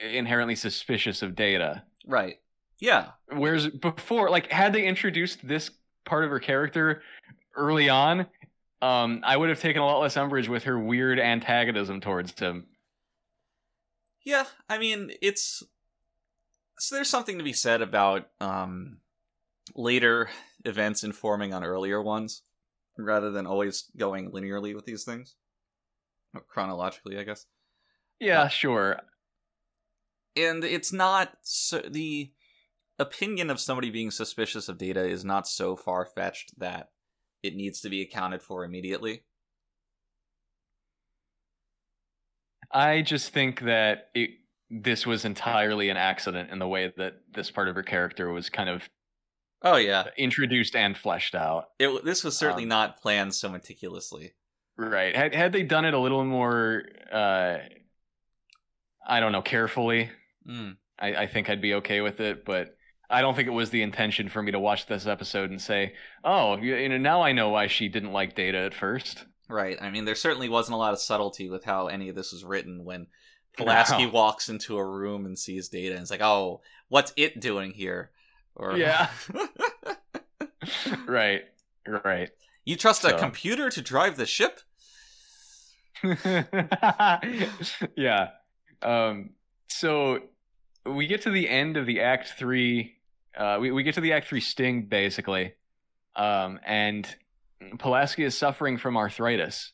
inherently 0.00 0.54
suspicious 0.54 1.22
of 1.22 1.34
Data. 1.34 1.82
Right. 2.06 2.36
Yeah. 2.78 3.08
Whereas 3.30 3.68
before, 3.68 4.30
like, 4.30 4.50
had 4.50 4.72
they 4.72 4.86
introduced 4.86 5.46
this 5.46 5.70
part 6.04 6.24
of 6.24 6.30
her 6.30 6.40
character 6.40 7.02
early 7.56 7.88
on, 7.88 8.26
um, 8.80 9.20
I 9.24 9.36
would 9.36 9.48
have 9.50 9.60
taken 9.60 9.82
a 9.82 9.86
lot 9.86 9.98
less 10.00 10.16
umbrage 10.16 10.48
with 10.48 10.64
her 10.64 10.78
weird 10.78 11.18
antagonism 11.20 12.00
towards 12.00 12.38
him. 12.38 12.66
Yeah, 14.24 14.44
I 14.68 14.78
mean, 14.78 15.12
it's 15.20 15.62
so 16.78 16.94
there's 16.94 17.08
something 17.08 17.38
to 17.38 17.44
be 17.44 17.52
said 17.52 17.82
about 17.82 18.28
um 18.40 18.98
later 19.74 20.28
events 20.64 21.04
informing 21.04 21.54
on 21.54 21.64
earlier 21.64 22.02
ones 22.02 22.42
rather 22.98 23.30
than 23.30 23.46
always 23.46 23.90
going 23.96 24.30
linearly 24.30 24.74
with 24.74 24.84
these 24.84 25.04
things. 25.04 25.36
Or 26.34 26.42
chronologically, 26.42 27.18
I 27.18 27.24
guess. 27.24 27.46
Yeah, 28.20 28.48
sure. 28.48 29.00
And 30.36 30.64
it's 30.64 30.92
not 30.92 31.36
so 31.42 31.80
the 31.80 32.32
opinion 32.98 33.50
of 33.50 33.60
somebody 33.60 33.90
being 33.90 34.10
suspicious 34.10 34.68
of 34.68 34.78
data 34.78 35.04
is 35.04 35.24
not 35.24 35.46
so 35.46 35.76
far 35.76 36.06
fetched 36.06 36.58
that 36.58 36.90
it 37.42 37.54
needs 37.54 37.80
to 37.80 37.90
be 37.90 38.02
accounted 38.02 38.40
for 38.40 38.64
immediately. 38.64 39.24
I 42.72 43.02
just 43.02 43.32
think 43.32 43.60
that 43.60 44.08
it 44.14 44.30
this 44.70 45.06
was 45.06 45.24
entirely 45.26 45.90
an 45.90 45.96
accident 45.98 46.50
in 46.50 46.58
the 46.58 46.66
way 46.68 46.92
that 46.96 47.14
this 47.32 47.50
part 47.50 47.68
of 47.68 47.74
her 47.74 47.82
character 47.82 48.30
was 48.32 48.48
kind 48.48 48.68
of 48.70 48.88
Oh 49.64 49.76
yeah, 49.76 50.04
introduced 50.16 50.74
and 50.74 50.96
fleshed 50.96 51.34
out. 51.34 51.66
it 51.78 52.04
this 52.04 52.24
was 52.24 52.36
certainly 52.36 52.64
Um, 52.64 52.70
not 52.70 53.00
planned 53.00 53.34
so 53.34 53.48
meticulously. 53.48 54.34
Right. 54.76 55.14
Had 55.14 55.34
had 55.34 55.52
they 55.52 55.62
done 55.62 55.84
it 55.84 55.94
a 55.94 55.98
little 55.98 56.24
more 56.24 56.84
uh 57.12 57.58
I 59.06 59.20
don't 59.20 59.32
know, 59.32 59.42
carefully, 59.42 60.10
Mm. 60.48 60.76
I, 60.98 61.14
I 61.14 61.26
think 61.26 61.48
I'd 61.48 61.60
be 61.60 61.74
okay 61.74 62.00
with 62.00 62.20
it, 62.20 62.44
but 62.44 62.76
I 63.10 63.20
don't 63.20 63.34
think 63.36 63.46
it 63.48 63.52
was 63.52 63.70
the 63.70 63.82
intention 63.82 64.28
for 64.28 64.42
me 64.42 64.52
to 64.52 64.58
watch 64.58 64.86
this 64.86 65.06
episode 65.06 65.50
and 65.50 65.60
say, 65.60 65.94
"Oh, 66.24 66.56
you, 66.56 66.74
you 66.76 66.88
know, 66.88 66.98
now 66.98 67.22
I 67.22 67.32
know 67.32 67.50
why 67.50 67.66
she 67.68 67.88
didn't 67.88 68.12
like 68.12 68.34
Data 68.34 68.58
at 68.58 68.74
first. 68.74 69.26
Right. 69.48 69.76
I 69.80 69.90
mean, 69.90 70.04
there 70.04 70.14
certainly 70.14 70.48
wasn't 70.48 70.74
a 70.74 70.78
lot 70.78 70.92
of 70.92 71.00
subtlety 71.00 71.50
with 71.50 71.64
how 71.64 71.88
any 71.88 72.08
of 72.08 72.14
this 72.14 72.32
was 72.32 72.44
written 72.44 72.84
when 72.84 73.06
Pulaski 73.56 74.04
No. 74.06 74.10
walks 74.10 74.48
into 74.48 74.78
a 74.78 74.84
room 74.86 75.26
and 75.26 75.38
sees 75.38 75.68
data 75.68 75.92
and 75.94 76.00
it's 76.02 76.10
like, 76.10 76.22
oh, 76.22 76.62
what's 76.88 77.12
it 77.16 77.40
doing 77.40 77.72
here? 77.72 78.10
Or 78.54 78.76
Yeah. 78.76 79.10
right. 81.06 81.42
Right. 81.86 82.30
you 82.64 82.76
trust 82.76 83.04
a 83.04 83.18
computer 83.18 83.68
to 83.70 83.82
drive 83.82 84.16
the 84.16 84.26
ship? 84.26 84.60
yeah. 87.96 88.28
Um, 88.82 89.30
so 89.68 90.20
we 90.86 91.06
get 91.06 91.22
to 91.22 91.30
the 91.30 91.48
end 91.48 91.76
of 91.76 91.86
the 91.86 92.00
Act 92.00 92.30
Three. 92.38 92.96
Uh, 93.36 93.58
we 93.60 93.70
we 93.70 93.82
get 93.82 93.94
to 93.94 94.00
the 94.00 94.12
Act 94.12 94.28
Three 94.28 94.40
sting 94.40 94.86
basically, 94.86 95.54
um, 96.16 96.58
and 96.66 97.06
Pulaski 97.78 98.24
is 98.24 98.36
suffering 98.36 98.78
from 98.78 98.96
arthritis, 98.96 99.72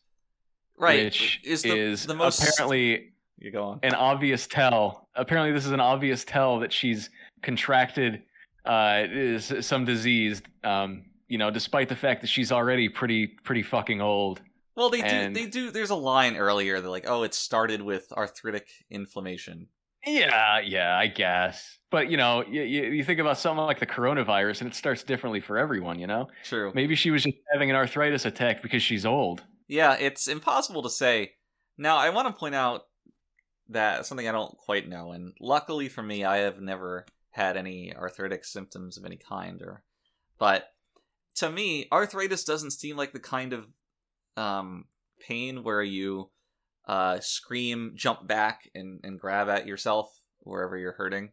Right. 0.76 1.04
which 1.04 1.40
is 1.44 1.64
is, 1.64 2.02
the, 2.02 2.08
the 2.08 2.14
most 2.18 2.42
apparently 2.42 3.12
You 3.38 3.50
go 3.50 3.64
on. 3.64 3.80
an 3.82 3.94
obvious 3.94 4.46
tell. 4.46 5.08
Apparently, 5.14 5.52
this 5.52 5.66
is 5.66 5.72
an 5.72 5.80
obvious 5.80 6.24
tell 6.24 6.60
that 6.60 6.72
she's 6.72 7.10
contracted 7.42 8.22
uh, 8.64 9.04
is 9.10 9.52
some 9.60 9.84
disease. 9.84 10.42
Um, 10.64 11.04
you 11.28 11.38
know, 11.38 11.50
despite 11.50 11.88
the 11.88 11.96
fact 11.96 12.20
that 12.22 12.28
she's 12.28 12.52
already 12.52 12.88
pretty 12.88 13.26
pretty 13.26 13.62
fucking 13.62 14.00
old. 14.00 14.40
Well, 14.76 14.90
they 14.90 15.02
and- 15.02 15.34
do. 15.34 15.40
They 15.44 15.50
do. 15.50 15.70
There's 15.70 15.90
a 15.90 15.94
line 15.96 16.36
earlier. 16.36 16.80
They're 16.80 16.90
like, 16.90 17.08
"Oh, 17.08 17.22
it 17.24 17.34
started 17.34 17.82
with 17.82 18.12
arthritic 18.12 18.68
inflammation." 18.90 19.66
Yeah, 20.06 20.60
yeah, 20.60 20.96
I 20.96 21.06
guess. 21.08 21.78
But 21.90 22.10
you 22.10 22.16
know, 22.16 22.44
you, 22.46 22.62
you, 22.62 23.04
think 23.04 23.18
about 23.18 23.38
something 23.38 23.64
like 23.64 23.80
the 23.80 23.86
coronavirus, 23.86 24.62
and 24.62 24.70
it 24.70 24.74
starts 24.74 25.02
differently 25.02 25.40
for 25.40 25.58
everyone. 25.58 25.98
You 25.98 26.06
know, 26.06 26.28
True. 26.44 26.72
maybe 26.74 26.94
she 26.94 27.10
was 27.10 27.24
just 27.24 27.36
having 27.52 27.70
an 27.70 27.76
arthritis 27.76 28.24
attack 28.24 28.62
because 28.62 28.82
she's 28.82 29.06
old. 29.06 29.42
Yeah, 29.68 29.94
it's 29.94 30.28
impossible 30.28 30.82
to 30.82 30.90
say. 30.90 31.32
Now, 31.76 31.96
I 31.96 32.10
want 32.10 32.28
to 32.28 32.38
point 32.38 32.54
out 32.54 32.82
that 33.70 34.06
something 34.06 34.28
I 34.28 34.32
don't 34.32 34.56
quite 34.58 34.88
know, 34.88 35.12
and 35.12 35.32
luckily 35.40 35.88
for 35.88 36.02
me, 36.02 36.24
I 36.24 36.38
have 36.38 36.60
never 36.60 37.06
had 37.30 37.56
any 37.56 37.94
arthritic 37.94 38.44
symptoms 38.44 38.96
of 38.96 39.04
any 39.04 39.16
kind. 39.16 39.62
Or, 39.62 39.82
but 40.38 40.68
to 41.36 41.50
me, 41.50 41.88
arthritis 41.90 42.44
doesn't 42.44 42.72
seem 42.72 42.96
like 42.96 43.12
the 43.12 43.20
kind 43.20 43.52
of 43.52 43.66
um, 44.36 44.84
pain 45.20 45.62
where 45.62 45.82
you 45.82 46.30
uh, 46.88 47.20
scream, 47.20 47.92
jump 47.94 48.26
back, 48.26 48.70
and, 48.74 49.00
and 49.04 49.20
grab 49.20 49.48
at 49.48 49.66
yourself 49.66 50.20
wherever 50.40 50.76
you're 50.76 50.92
hurting. 50.92 51.30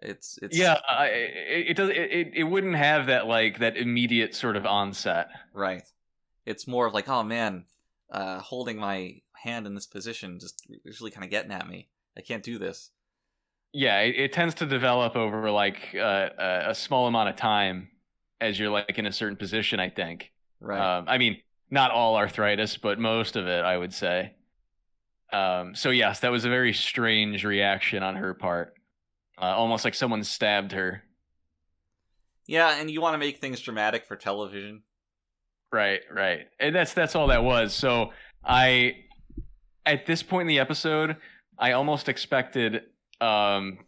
It's 0.00 0.38
it's 0.40 0.56
Yeah, 0.56 0.78
I, 0.88 1.06
it, 1.06 1.70
it 1.70 1.76
does. 1.76 1.90
It, 1.90 2.32
it 2.34 2.44
wouldn't 2.44 2.76
have 2.76 3.06
that 3.06 3.26
like 3.26 3.58
that 3.58 3.76
immediate 3.76 4.34
sort 4.34 4.56
of 4.56 4.64
onset. 4.64 5.26
Right. 5.52 5.82
It's 6.46 6.66
more 6.66 6.86
of 6.86 6.94
like, 6.94 7.08
oh 7.08 7.22
man, 7.22 7.64
uh, 8.10 8.38
holding 8.38 8.78
my 8.78 9.20
hand 9.32 9.66
in 9.66 9.74
this 9.74 9.86
position 9.86 10.38
just 10.38 10.66
is 10.84 11.00
really 11.00 11.10
kind 11.10 11.24
of 11.24 11.30
getting 11.30 11.52
at 11.52 11.68
me. 11.68 11.88
I 12.16 12.22
can't 12.22 12.42
do 12.42 12.58
this. 12.58 12.90
Yeah, 13.72 14.00
it, 14.00 14.16
it 14.16 14.32
tends 14.32 14.54
to 14.56 14.66
develop 14.66 15.16
over 15.16 15.50
like 15.50 15.94
uh, 15.94 16.30
a, 16.38 16.70
a 16.70 16.74
small 16.74 17.06
amount 17.06 17.28
of 17.28 17.36
time 17.36 17.90
as 18.40 18.58
you're 18.58 18.70
like 18.70 18.98
in 18.98 19.06
a 19.06 19.12
certain 19.12 19.36
position. 19.36 19.80
I 19.80 19.90
think. 19.90 20.32
Right. 20.60 20.98
Um, 20.98 21.04
I 21.08 21.18
mean, 21.18 21.38
not 21.70 21.90
all 21.90 22.16
arthritis, 22.16 22.78
but 22.78 22.98
most 22.98 23.36
of 23.36 23.46
it, 23.46 23.64
I 23.64 23.76
would 23.76 23.92
say. 23.92 24.32
Um, 25.32 25.74
so 25.74 25.90
yes, 25.90 26.20
that 26.20 26.30
was 26.30 26.44
a 26.44 26.48
very 26.48 26.72
strange 26.72 27.44
reaction 27.44 28.02
on 28.02 28.16
her 28.16 28.34
part, 28.34 28.74
uh, 29.40 29.44
almost 29.44 29.84
like 29.84 29.94
someone 29.94 30.24
stabbed 30.24 30.72
her. 30.72 31.02
Yeah, 32.46 32.80
and 32.80 32.90
you 32.90 33.00
want 33.00 33.14
to 33.14 33.18
make 33.18 33.38
things 33.38 33.60
dramatic 33.60 34.06
for 34.06 34.16
television. 34.16 34.82
Right, 35.72 36.00
right. 36.10 36.48
And 36.58 36.74
that's 36.74 36.94
that's 36.94 37.14
all 37.14 37.28
that 37.28 37.44
was. 37.44 37.72
So 37.72 38.12
I 38.44 38.96
at 39.86 40.06
this 40.06 40.22
point 40.22 40.42
in 40.42 40.48
the 40.48 40.58
episode, 40.58 41.16
I 41.58 41.72
almost 41.72 42.08
expected 42.08 42.82
um 43.20 43.78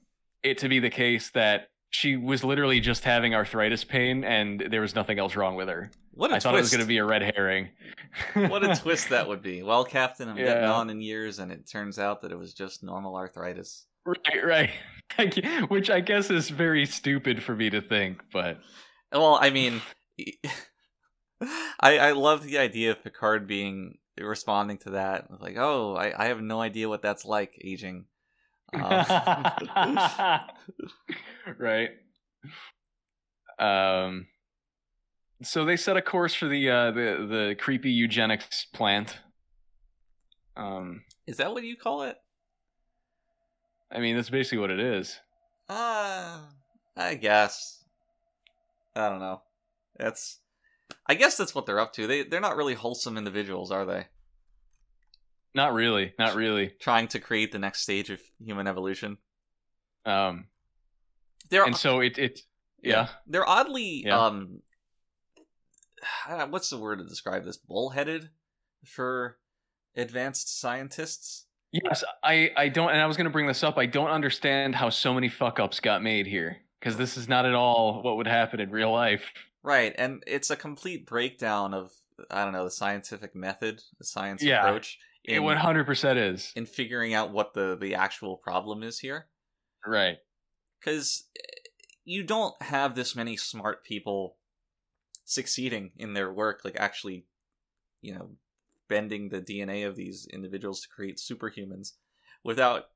it 0.42 0.58
to 0.58 0.68
be 0.68 0.78
the 0.78 0.90
case 0.90 1.30
that 1.30 1.68
she 1.90 2.16
was 2.16 2.42
literally 2.42 2.80
just 2.80 3.04
having 3.04 3.34
arthritis 3.34 3.84
pain 3.84 4.24
and 4.24 4.64
there 4.70 4.80
was 4.80 4.94
nothing 4.94 5.18
else 5.18 5.36
wrong 5.36 5.56
with 5.56 5.68
her. 5.68 5.90
What 6.14 6.30
a 6.30 6.34
I 6.34 6.38
twist! 6.38 6.44
thought 6.44 6.54
it 6.56 6.60
was 6.60 6.70
going 6.70 6.80
to 6.82 6.86
be 6.86 6.98
a 6.98 7.04
red 7.04 7.22
herring. 7.34 7.70
what 8.34 8.62
a 8.64 8.76
twist 8.80 9.08
that 9.10 9.26
would 9.28 9.42
be. 9.42 9.62
Well, 9.62 9.84
Captain, 9.84 10.28
I'm 10.28 10.36
getting 10.36 10.64
on 10.64 10.90
in 10.90 11.00
years, 11.00 11.38
and 11.38 11.50
it 11.50 11.66
turns 11.68 11.98
out 11.98 12.20
that 12.22 12.32
it 12.32 12.38
was 12.38 12.52
just 12.54 12.82
normal 12.82 13.16
arthritis. 13.16 13.86
Right, 14.04 14.44
right. 14.44 14.70
Which 15.68 15.88
I 15.90 16.00
guess 16.00 16.30
is 16.30 16.50
very 16.50 16.86
stupid 16.86 17.42
for 17.42 17.54
me 17.54 17.70
to 17.70 17.80
think, 17.80 18.22
but 18.32 18.58
Well, 19.12 19.38
I 19.40 19.50
mean, 19.50 19.80
I 21.80 21.98
I 21.98 22.12
love 22.12 22.42
the 22.42 22.58
idea 22.58 22.90
of 22.92 23.02
Picard 23.02 23.46
being 23.46 23.98
responding 24.18 24.78
to 24.78 24.90
that, 24.90 25.28
like, 25.40 25.56
"Oh, 25.56 25.94
I, 25.96 26.12
I 26.24 26.26
have 26.26 26.40
no 26.42 26.60
idea 26.60 26.88
what 26.88 27.02
that's 27.02 27.24
like 27.24 27.58
aging." 27.62 28.06
Um, 28.74 28.80
right. 31.58 31.90
Um. 33.58 34.26
So 35.42 35.64
they 35.64 35.76
set 35.76 35.96
a 35.96 36.02
course 36.02 36.34
for 36.34 36.48
the 36.48 36.70
uh, 36.70 36.90
the 36.90 37.26
the 37.28 37.56
creepy 37.58 37.90
eugenics 37.90 38.66
plant. 38.72 39.18
Um. 40.56 41.02
is 41.26 41.38
that 41.38 41.52
what 41.52 41.62
you 41.62 41.76
call 41.76 42.02
it? 42.02 42.16
I 43.90 44.00
mean, 44.00 44.16
that's 44.16 44.30
basically 44.30 44.58
what 44.58 44.70
it 44.70 44.80
is. 44.80 45.18
Uh, 45.68 46.38
I 46.96 47.14
guess. 47.14 47.82
I 48.94 49.08
don't 49.08 49.20
know. 49.20 49.42
That's. 49.98 50.38
I 51.06 51.14
guess 51.14 51.36
that's 51.36 51.54
what 51.54 51.66
they're 51.66 51.80
up 51.80 51.92
to. 51.94 52.06
They 52.06 52.22
they're 52.24 52.40
not 52.40 52.56
really 52.56 52.74
wholesome 52.74 53.16
individuals, 53.16 53.70
are 53.70 53.84
they? 53.86 54.06
Not 55.54 55.72
really. 55.74 56.12
Not 56.18 56.34
really. 56.34 56.72
Trying 56.80 57.08
to 57.08 57.20
create 57.20 57.52
the 57.52 57.58
next 57.58 57.82
stage 57.82 58.10
of 58.10 58.20
human 58.38 58.66
evolution. 58.66 59.16
Um. 60.04 60.46
They're 61.50 61.64
And 61.64 61.76
so 61.76 62.00
it 62.00 62.18
it 62.18 62.40
yeah. 62.82 63.08
they're 63.26 63.48
oddly 63.48 64.04
Yeah. 64.06 64.18
um. 64.26 64.60
I 66.26 66.30
don't 66.30 66.38
know, 66.38 66.46
what's 66.46 66.70
the 66.70 66.78
word 66.78 66.98
to 66.98 67.04
describe 67.04 67.44
this? 67.44 67.56
Bullheaded 67.56 68.30
for 68.84 69.38
advanced 69.96 70.60
scientists. 70.60 71.46
Yes, 71.72 72.04
I 72.22 72.50
I 72.56 72.68
don't, 72.68 72.90
and 72.90 73.00
I 73.00 73.06
was 73.06 73.16
going 73.16 73.24
to 73.24 73.30
bring 73.30 73.46
this 73.46 73.62
up. 73.62 73.78
I 73.78 73.86
don't 73.86 74.10
understand 74.10 74.74
how 74.74 74.90
so 74.90 75.14
many 75.14 75.28
fuck 75.28 75.58
ups 75.58 75.80
got 75.80 76.02
made 76.02 76.26
here 76.26 76.58
because 76.78 76.96
this 76.96 77.16
is 77.16 77.28
not 77.28 77.46
at 77.46 77.54
all 77.54 78.02
what 78.02 78.16
would 78.16 78.26
happen 78.26 78.60
in 78.60 78.70
real 78.70 78.92
life. 78.92 79.24
Right, 79.62 79.94
and 79.96 80.22
it's 80.26 80.50
a 80.50 80.56
complete 80.56 81.06
breakdown 81.06 81.72
of 81.72 81.92
I 82.30 82.44
don't 82.44 82.52
know 82.52 82.64
the 82.64 82.70
scientific 82.70 83.34
method, 83.34 83.80
the 83.98 84.04
science 84.04 84.42
Yeah. 84.42 84.60
approach 84.60 84.98
It 85.24 85.38
one 85.40 85.56
hundred 85.56 85.86
percent 85.86 86.18
is 86.18 86.52
in 86.54 86.66
figuring 86.66 87.14
out 87.14 87.32
what 87.32 87.54
the 87.54 87.76
the 87.80 87.94
actual 87.94 88.36
problem 88.36 88.82
is 88.82 88.98
here. 88.98 89.28
right. 89.86 90.18
Because 90.80 91.24
eh, 91.38 91.68
you 92.04 92.22
don't 92.24 92.60
have 92.62 92.94
this 92.94 93.14
many 93.16 93.36
smart 93.36 93.84
people 93.84 94.36
succeeding 95.24 95.92
in 95.96 96.14
their 96.14 96.32
work, 96.32 96.62
like 96.64 96.76
actually, 96.78 97.24
you 98.00 98.14
know, 98.14 98.30
bending 98.88 99.28
the 99.28 99.40
DNA 99.40 99.86
of 99.86 99.96
these 99.96 100.26
individuals 100.32 100.80
to 100.80 100.88
create 100.88 101.18
superhumans, 101.18 101.92
without 102.44 102.86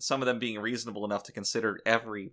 some 0.00 0.22
of 0.22 0.26
them 0.26 0.38
being 0.38 0.60
reasonable 0.60 1.04
enough 1.04 1.24
to 1.24 1.32
consider 1.32 1.80
every 1.84 2.32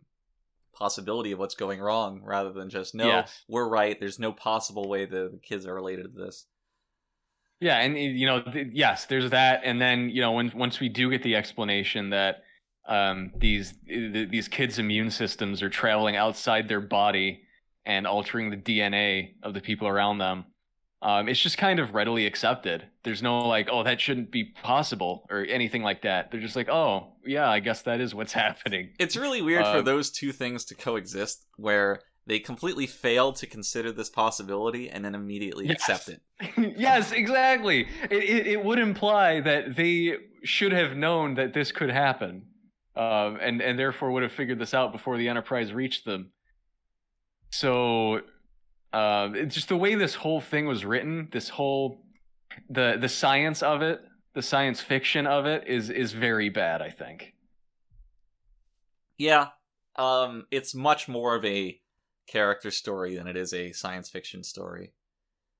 possibility 0.73 1.31
of 1.31 1.39
what's 1.39 1.55
going 1.55 1.79
wrong 1.79 2.21
rather 2.23 2.51
than 2.51 2.69
just 2.69 2.93
no 2.93 3.23
we're 3.47 3.67
right. 3.67 3.99
There's 3.99 4.19
no 4.19 4.31
possible 4.31 4.89
way 4.89 5.05
the, 5.05 5.29
the 5.31 5.39
kids 5.41 5.65
are 5.65 5.73
related 5.73 6.15
to 6.15 6.23
this. 6.23 6.45
Yeah, 7.61 7.79
and 7.79 7.97
you 7.97 8.25
know, 8.25 8.41
th- 8.41 8.67
yes, 8.73 9.05
there's 9.05 9.29
that, 9.29 9.61
and 9.63 9.81
then 9.81 10.09
you 10.09 10.21
know, 10.21 10.33
when 10.33 10.51
once 10.53 10.79
we 10.79 10.89
do 10.89 11.09
get 11.09 11.23
the 11.23 11.35
explanation 11.35 12.09
that 12.09 12.43
um, 12.87 13.31
these 13.37 13.73
th- 13.87 14.29
these 14.29 14.47
kids' 14.47 14.77
immune 14.77 15.09
systems 15.09 15.61
are 15.61 15.69
traveling 15.69 16.17
outside 16.17 16.67
their 16.67 16.81
body 16.81 17.44
and 17.85 18.07
altering 18.07 18.49
the 18.49 18.57
DNA 18.57 19.35
of 19.43 19.53
the 19.53 19.61
people 19.61 19.87
around 19.87 20.17
them, 20.17 20.45
um, 21.01 21.29
it's 21.29 21.39
just 21.39 21.57
kind 21.57 21.79
of 21.79 21.93
readily 21.93 22.25
accepted. 22.25 22.85
There's 23.03 23.21
no 23.21 23.47
like, 23.47 23.67
oh, 23.71 23.83
that 23.83 24.01
shouldn't 24.01 24.31
be 24.31 24.45
possible 24.63 25.27
or 25.29 25.45
anything 25.47 25.83
like 25.83 26.01
that. 26.01 26.31
They're 26.31 26.41
just 26.41 26.55
like, 26.55 26.69
oh, 26.69 27.13
yeah, 27.25 27.47
I 27.49 27.59
guess 27.59 27.83
that 27.83 28.01
is 28.01 28.15
what's 28.15 28.33
happening. 28.45 28.89
It's 28.99 29.15
really 29.15 29.41
weird 29.41 29.65
for 29.65 29.77
Uh, 29.77 29.81
those 29.81 30.09
two 30.09 30.31
things 30.31 30.65
to 30.65 30.75
coexist, 30.75 31.45
where 31.57 31.99
they 32.27 32.39
completely 32.39 32.87
fail 32.87 33.33
to 33.33 33.45
consider 33.45 33.91
this 33.91 34.09
possibility 34.09 34.89
and 34.89 35.05
then 35.05 35.13
immediately 35.13 35.67
Yes. 35.67 35.87
accept 35.87 36.09
it. 36.09 36.21
yes, 36.77 37.11
exactly. 37.11 37.87
It, 38.09 38.23
it 38.23 38.47
it 38.47 38.63
would 38.65 38.79
imply 38.79 39.41
that 39.41 39.75
they 39.75 40.15
should 40.43 40.71
have 40.71 40.95
known 40.97 41.35
that 41.35 41.53
this 41.53 41.71
could 41.71 41.91
happen, 41.91 42.47
um, 42.95 43.37
and 43.39 43.61
and 43.61 43.77
therefore 43.77 44.09
would 44.11 44.23
have 44.23 44.31
figured 44.31 44.57
this 44.57 44.73
out 44.73 44.91
before 44.91 45.17
the 45.19 45.29
Enterprise 45.29 45.71
reached 45.71 46.03
them. 46.05 46.31
So, 47.57 48.21
um, 48.91 49.35
it's 49.35 49.55
just 49.55 49.69
the 49.69 49.77
way 49.77 49.95
this 49.95 50.15
whole 50.15 50.41
thing 50.41 50.65
was 50.65 50.83
written, 50.83 51.29
this 51.31 51.47
whole 51.47 52.01
the 52.69 52.97
the 52.99 53.09
science 53.09 53.63
of 53.63 53.81
it, 53.81 54.01
the 54.33 54.41
science 54.41 54.81
fiction 54.81 55.25
of 55.25 55.45
it 55.45 55.65
is 55.67 55.89
is 55.89 56.11
very 56.11 56.49
bad. 56.49 56.81
I 56.81 56.89
think. 56.89 57.33
Yeah, 59.17 59.49
um, 59.95 60.45
it's 60.51 60.75
much 60.75 61.07
more 61.07 61.35
of 61.35 61.45
a 61.45 61.79
character 62.27 62.71
story 62.71 63.15
than 63.15 63.27
it 63.27 63.37
is 63.37 63.53
a 63.53 63.71
science 63.71 64.09
fiction 64.09 64.43
story. 64.43 64.91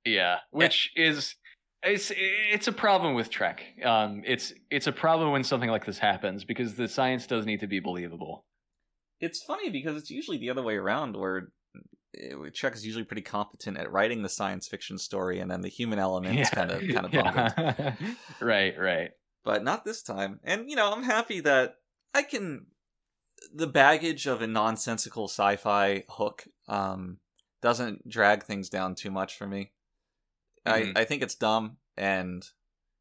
Yeah, 0.04 0.40
which 0.52 0.92
is 0.98 1.36
it's 1.82 2.12
it's 2.16 2.68
a 2.68 2.74
problem 2.74 3.14
with 3.16 3.30
Trek. 3.30 3.64
Um, 3.86 4.22
it's 4.26 4.54
it's 4.70 4.88
a 4.88 4.92
problem 4.92 5.32
when 5.32 5.46
something 5.46 5.70
like 5.70 5.86
this 5.86 6.00
happens 6.00 6.44
because 6.44 6.76
the 6.76 6.90
science 6.90 7.26
does 7.26 7.46
need 7.46 7.62
to 7.62 7.68
be 7.68 7.80
believable. 7.80 8.44
It's 9.22 9.44
funny 9.44 9.70
because 9.70 9.96
it's 9.96 10.10
usually 10.10 10.38
the 10.38 10.50
other 10.50 10.62
way 10.62 10.76
around, 10.76 11.16
where 11.16 11.38
uh, 11.38 11.42
Trek 12.54 12.76
is 12.76 12.86
usually 12.86 13.04
pretty 13.04 13.22
competent 13.22 13.78
at 13.78 13.92
writing 13.92 14.22
the 14.22 14.30
science 14.30 14.68
fiction 14.68 14.98
story, 14.98 15.40
and 15.40 15.50
then 15.50 15.62
the 15.62 15.70
human 15.70 16.00
element 16.00 16.40
is 16.40 16.50
kind 16.50 16.72
of 16.72 16.82
kind 16.82 17.06
of 17.06 17.14
yeah. 17.14 17.94
right, 18.42 18.78
right. 18.80 19.12
but 19.44 19.64
not 19.64 19.86
this 19.86 20.02
time. 20.02 20.40
And 20.44 20.70
you 20.70 20.76
know, 20.76 20.92
I'm 20.92 21.04
happy 21.04 21.40
that 21.42 21.78
I 22.14 22.24
can. 22.24 22.68
The 23.54 23.68
baggage 23.68 24.28
of 24.28 24.42
a 24.42 24.48
nonsensical 24.48 25.26
sci-fi 25.26 26.04
hook 26.10 26.48
um, 26.68 27.18
doesn't 27.62 28.08
drag 28.08 28.44
things 28.44 28.70
down 28.70 28.96
too 28.96 29.12
much 29.12 29.38
for 29.38 29.48
me. 29.48 29.72
Mhm. 30.66 30.96
I 30.96 31.02
I 31.02 31.06
think 31.06 31.22
it's 31.22 31.36
dumb 31.36 31.78
and 31.98 32.46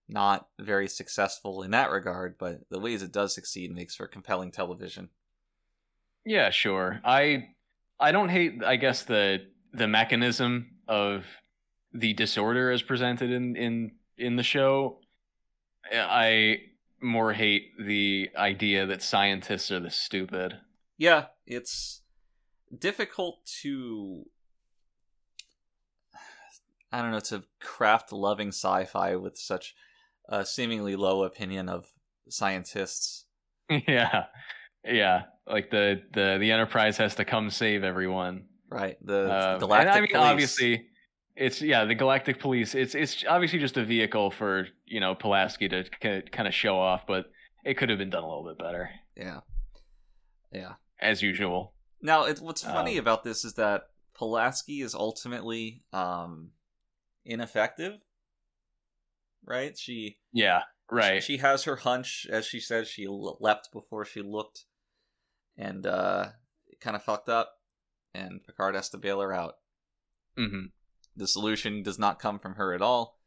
not 0.08 0.48
very 0.58 0.88
successful 0.88 1.62
in 1.62 1.70
that 1.70 1.90
regard, 1.90 2.36
but 2.38 2.60
the 2.70 2.78
ways 2.78 3.02
it 3.02 3.12
does 3.12 3.34
succeed 3.34 3.72
makes 3.72 3.94
for 3.94 4.06
compelling 4.06 4.50
television. 4.50 5.08
Yeah, 6.24 6.50
sure. 6.50 7.00
I 7.04 7.53
I 8.00 8.12
don't 8.12 8.28
hate 8.28 8.62
I 8.64 8.76
guess 8.76 9.04
the 9.04 9.46
the 9.72 9.88
mechanism 9.88 10.76
of 10.88 11.24
the 11.92 12.12
disorder 12.12 12.70
as 12.70 12.82
presented 12.82 13.30
in 13.30 13.56
in 13.56 13.92
in 14.16 14.36
the 14.36 14.42
show. 14.42 14.98
I 15.92 16.58
more 17.00 17.32
hate 17.32 17.72
the 17.78 18.30
idea 18.36 18.86
that 18.86 19.02
scientists 19.02 19.70
are 19.70 19.80
the 19.80 19.90
stupid. 19.90 20.54
Yeah, 20.96 21.26
it's 21.46 22.02
difficult 22.76 23.44
to 23.62 24.26
I 26.92 27.02
don't 27.02 27.10
know 27.10 27.20
to 27.20 27.42
craft 27.60 28.12
loving 28.12 28.48
sci-fi 28.48 29.16
with 29.16 29.36
such 29.36 29.74
a 30.28 30.46
seemingly 30.46 30.96
low 30.96 31.24
opinion 31.24 31.68
of 31.68 31.86
scientists. 32.28 33.26
yeah. 33.88 34.26
Yeah, 34.84 35.22
like 35.46 35.70
the 35.70 36.02
the 36.12 36.36
the 36.40 36.52
Enterprise 36.52 36.96
has 36.98 37.14
to 37.16 37.24
come 37.24 37.50
save 37.50 37.84
everyone. 37.84 38.46
Right. 38.70 38.96
The 39.04 39.52
Um, 39.54 39.60
galactic 39.60 39.86
and 39.88 39.96
I 39.96 40.00
mean, 40.00 40.08
police. 40.08 40.22
obviously, 40.60 40.86
it's 41.36 41.62
yeah, 41.62 41.84
the 41.84 41.94
Galactic 41.94 42.38
Police. 42.40 42.74
It's 42.74 42.94
it's 42.94 43.24
obviously 43.28 43.58
just 43.58 43.76
a 43.76 43.84
vehicle 43.84 44.30
for 44.30 44.66
you 44.86 45.00
know 45.00 45.14
Pulaski 45.14 45.68
to 45.68 45.84
kind 46.00 46.48
of 46.48 46.54
show 46.54 46.76
off, 46.78 47.06
but 47.06 47.26
it 47.64 47.74
could 47.78 47.88
have 47.88 47.98
been 47.98 48.10
done 48.10 48.24
a 48.24 48.28
little 48.28 48.44
bit 48.44 48.58
better, 48.58 48.90
Yeah. 49.16 49.40
Yeah. 50.52 50.74
as 51.00 51.22
usual. 51.22 51.72
Now, 52.02 52.24
it's 52.24 52.40
what's 52.40 52.62
funny 52.62 52.98
Um, 52.98 53.04
about 53.04 53.24
this 53.24 53.44
is 53.44 53.54
that 53.54 53.84
Pulaski 54.14 54.82
is 54.82 54.94
ultimately 54.94 55.82
um 55.92 56.50
ineffective. 57.24 58.00
Right? 59.46 59.76
She 59.78 60.18
Yeah, 60.32 60.62
right. 60.90 61.22
She 61.22 61.36
has 61.38 61.64
her 61.64 61.76
hunch, 61.76 62.26
as 62.30 62.46
she 62.46 62.60
says. 62.60 62.88
She 62.88 63.06
le- 63.08 63.36
leapt 63.40 63.70
before 63.72 64.04
she 64.04 64.20
looked, 64.22 64.64
and 65.56 65.86
uh, 65.86 66.26
it 66.68 66.80
kind 66.80 66.96
of 66.96 67.02
fucked 67.02 67.28
up. 67.28 67.52
And 68.14 68.44
Picard 68.44 68.76
has 68.76 68.88
to 68.90 68.98
bail 68.98 69.20
her 69.20 69.32
out. 69.32 69.54
hmm 70.36 70.66
The 71.16 71.26
solution 71.26 71.82
does 71.82 71.98
not 71.98 72.20
come 72.20 72.38
from 72.38 72.54
her 72.54 72.72
at 72.72 72.82
all. 72.82 73.18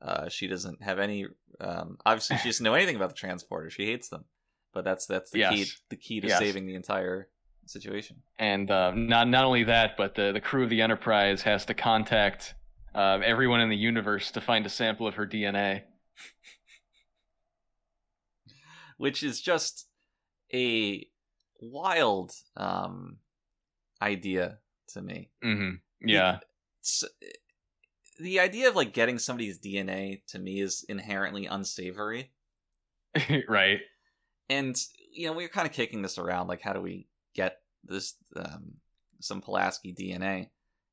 Uh, 0.00 0.28
she 0.28 0.46
doesn't 0.46 0.82
have 0.82 1.00
any. 1.00 1.26
Um, 1.60 1.98
obviously, 2.06 2.36
she 2.38 2.48
doesn't 2.48 2.62
know 2.62 2.74
anything 2.74 2.94
about 2.96 3.08
the 3.08 3.16
transporter. 3.16 3.68
She 3.68 3.86
hates 3.86 4.08
them, 4.08 4.26
but 4.72 4.84
that's 4.84 5.06
that's 5.06 5.32
the 5.32 5.42
key. 5.42 5.64
The 5.88 5.96
key 5.96 6.20
to 6.20 6.28
Yes. 6.28 6.38
saving 6.38 6.66
the 6.66 6.76
entire 6.76 7.28
situation. 7.66 8.22
And 8.38 8.70
uh, 8.70 8.92
not 8.94 9.26
not 9.26 9.44
only 9.44 9.64
that, 9.64 9.96
but 9.96 10.14
the 10.14 10.30
the 10.32 10.40
crew 10.40 10.62
of 10.62 10.70
the 10.70 10.82
Enterprise 10.82 11.42
has 11.42 11.64
to 11.64 11.74
contact 11.74 12.54
uh, 12.94 13.18
everyone 13.24 13.60
in 13.60 13.70
the 13.70 13.76
universe 13.76 14.30
to 14.30 14.40
find 14.40 14.64
a 14.66 14.70
sample 14.70 15.08
of 15.08 15.16
her 15.16 15.26
DNA. 15.26 15.82
which 18.98 19.22
is 19.22 19.40
just 19.40 19.86
a 20.52 21.06
wild 21.60 22.32
um, 22.56 23.18
idea 24.00 24.58
to 24.88 25.02
me. 25.02 25.30
hmm 25.42 25.74
Yeah. 26.00 26.38
It's, 26.80 27.04
the 28.18 28.40
idea 28.40 28.68
of 28.68 28.76
like 28.76 28.92
getting 28.92 29.18
somebody's 29.18 29.58
DNA 29.60 30.22
to 30.28 30.38
me 30.38 30.60
is 30.60 30.84
inherently 30.88 31.46
unsavory, 31.46 32.32
right. 33.48 33.78
and 34.48 34.76
you 35.12 35.26
know 35.26 35.32
we 35.32 35.44
were 35.44 35.48
kind 35.48 35.68
of 35.68 35.72
kicking 35.72 36.02
this 36.02 36.18
around, 36.18 36.48
like 36.48 36.60
how 36.60 36.72
do 36.72 36.80
we 36.80 37.06
get 37.34 37.58
this 37.84 38.14
um, 38.34 38.74
some 39.20 39.40
Pulaski 39.40 39.94
DNA? 39.94 40.48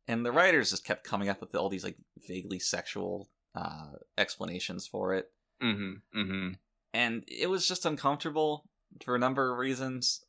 And 0.08 0.24
the 0.24 0.32
writers 0.32 0.70
just 0.70 0.86
kept 0.86 1.04
coming 1.04 1.30
up 1.30 1.42
with 1.42 1.56
all 1.56 1.68
these 1.68 1.84
like 1.84 1.98
vaguely 2.28 2.60
sexual 2.60 3.28
uh, 3.56 3.94
explanations 4.20 4.86
for 4.86 5.16
it. 5.16 5.32
hmm 5.60 5.94
hmm 6.14 6.50
and 6.96 7.26
it 7.28 7.50
was 7.50 7.68
just 7.68 7.86
uncomfortable 7.86 8.64
for 9.04 9.16
a 9.16 9.20
number 9.20 9.52
of 9.52 9.58
reasons. 9.58 10.24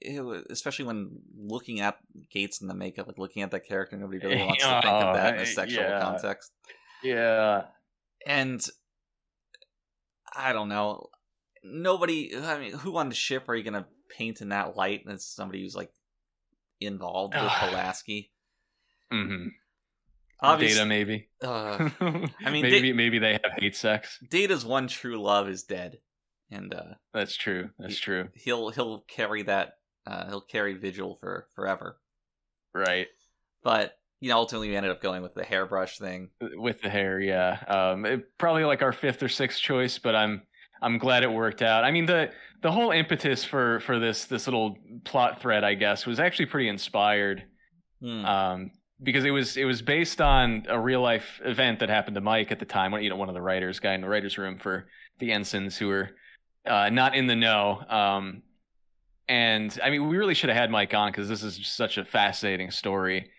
It 0.00 0.24
was, 0.24 0.44
especially 0.50 0.86
when 0.86 1.10
looking 1.36 1.80
at 1.80 1.98
Gates 2.30 2.60
and 2.60 2.68
the 2.70 2.74
makeup, 2.74 3.06
like 3.06 3.18
looking 3.18 3.42
at 3.42 3.50
that 3.50 3.66
character, 3.66 3.96
nobody 3.96 4.18
really 4.18 4.36
wants 4.44 4.62
to 4.62 4.70
think 4.70 4.84
of 4.86 5.14
that 5.14 5.34
in 5.36 5.40
a 5.40 5.46
sexual 5.46 5.82
yeah. 5.82 6.00
context. 6.00 6.52
Yeah. 7.02 7.64
And 8.26 8.64
I 10.34 10.52
don't 10.52 10.68
know. 10.68 11.08
Nobody. 11.62 12.36
I 12.36 12.58
mean, 12.58 12.72
who 12.72 12.96
on 12.96 13.08
the 13.08 13.14
ship 13.14 13.48
are 13.48 13.54
you 13.54 13.62
going 13.62 13.82
to 13.82 13.86
paint 14.16 14.40
in 14.40 14.50
that 14.50 14.76
light? 14.76 15.04
As 15.08 15.24
somebody 15.26 15.62
who's 15.62 15.74
like 15.74 15.90
involved 16.80 17.34
with 17.34 17.50
Pulaski. 17.50 18.32
hmm 19.10 19.48
Obviously, 20.38 20.76
Data, 20.76 20.86
maybe. 20.86 21.28
uh, 21.42 21.88
I 22.00 22.50
mean, 22.50 22.62
maybe 22.62 22.80
they- 22.80 22.92
maybe 22.92 23.18
they 23.18 23.32
have 23.32 23.52
hate 23.58 23.74
sex. 23.74 24.18
Data's 24.28 24.66
one 24.66 24.86
true 24.86 25.20
love 25.20 25.48
is 25.48 25.62
dead, 25.62 25.98
and 26.50 26.72
uh, 26.74 26.94
That's 27.12 27.36
true. 27.36 27.70
That's 27.78 27.98
true. 27.98 28.28
he'll 28.34 28.70
he'll 28.70 29.00
carry 29.08 29.42
that. 29.44 29.74
Uh, 30.06 30.26
he'll 30.28 30.40
carry 30.40 30.74
Vigil 30.74 31.18
for 31.20 31.48
forever. 31.56 31.98
Right. 32.74 33.08
But 33.62 33.94
you 34.20 34.30
know, 34.30 34.36
ultimately 34.38 34.68
we 34.70 34.76
ended 34.76 34.92
up 34.92 35.02
going 35.02 35.22
with 35.22 35.34
the 35.34 35.44
hairbrush 35.44 35.98
thing. 35.98 36.30
With 36.40 36.80
the 36.82 36.88
hair, 36.88 37.20
yeah. 37.20 37.58
Um, 37.68 38.06
it- 38.06 38.38
probably 38.38 38.64
like 38.64 38.82
our 38.82 38.92
fifth 38.92 39.22
or 39.22 39.28
sixth 39.28 39.60
choice, 39.60 39.98
but 39.98 40.14
I'm 40.14 40.42
I'm 40.80 40.98
glad 40.98 41.22
it 41.22 41.32
worked 41.32 41.62
out. 41.62 41.84
I 41.84 41.90
mean 41.90 42.06
the 42.06 42.30
the 42.62 42.72
whole 42.72 42.90
impetus 42.90 43.44
for 43.44 43.80
for 43.80 43.98
this 43.98 44.24
this 44.26 44.46
little 44.46 44.76
plot 45.04 45.40
thread, 45.40 45.64
I 45.64 45.74
guess, 45.74 46.06
was 46.06 46.20
actually 46.20 46.46
pretty 46.46 46.68
inspired. 46.68 47.44
Hmm. 48.00 48.24
um, 48.26 48.70
because 49.02 49.24
it 49.24 49.30
was 49.30 49.56
it 49.56 49.64
was 49.64 49.82
based 49.82 50.20
on 50.20 50.64
a 50.68 50.78
real 50.78 51.00
life 51.02 51.40
event 51.44 51.80
that 51.80 51.88
happened 51.88 52.14
to 52.14 52.20
Mike 52.20 52.52
at 52.52 52.58
the 52.58 52.64
time. 52.64 52.92
You 52.94 53.10
know, 53.10 53.16
one 53.16 53.28
of 53.28 53.34
the 53.34 53.42
writers, 53.42 53.80
guy 53.80 53.94
in 53.94 54.00
the 54.00 54.08
writers' 54.08 54.38
room 54.38 54.58
for 54.58 54.86
the 55.18 55.32
ensigns 55.32 55.76
who 55.76 55.88
were 55.88 56.10
uh, 56.66 56.90
not 56.90 57.14
in 57.14 57.26
the 57.26 57.36
know. 57.36 57.82
Um, 57.88 58.42
and 59.28 59.76
I 59.82 59.90
mean, 59.90 60.08
we 60.08 60.16
really 60.16 60.34
should 60.34 60.50
have 60.50 60.58
had 60.58 60.70
Mike 60.70 60.94
on 60.94 61.10
because 61.10 61.28
this 61.28 61.42
is 61.42 61.66
such 61.66 61.98
a 61.98 62.04
fascinating 62.04 62.70
story. 62.70 63.30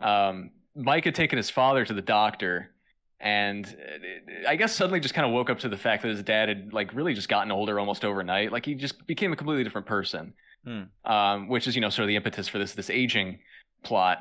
Um, 0.00 0.50
Mike 0.74 1.04
had 1.04 1.14
taken 1.14 1.36
his 1.36 1.50
father 1.50 1.84
to 1.84 1.92
the 1.92 2.02
doctor, 2.02 2.72
and 3.20 3.66
uh, 3.66 4.48
I 4.48 4.56
guess 4.56 4.74
suddenly 4.74 5.00
just 5.00 5.14
kind 5.14 5.26
of 5.26 5.32
woke 5.32 5.50
up 5.50 5.58
to 5.60 5.68
the 5.68 5.76
fact 5.76 6.02
that 6.02 6.08
his 6.08 6.22
dad 6.22 6.48
had 6.48 6.72
like 6.72 6.94
really 6.94 7.14
just 7.14 7.28
gotten 7.28 7.50
older 7.52 7.78
almost 7.78 8.04
overnight. 8.04 8.52
Like 8.52 8.64
he 8.64 8.74
just 8.74 9.06
became 9.06 9.32
a 9.32 9.36
completely 9.36 9.64
different 9.64 9.86
person, 9.86 10.34
Hmm. 10.64 10.82
um, 11.04 11.48
which 11.48 11.66
is 11.66 11.74
you 11.74 11.80
know 11.80 11.90
sort 11.90 12.04
of 12.04 12.08
the 12.08 12.16
impetus 12.16 12.48
for 12.48 12.58
this 12.58 12.74
this 12.74 12.90
aging 12.90 13.40
plot. 13.82 14.18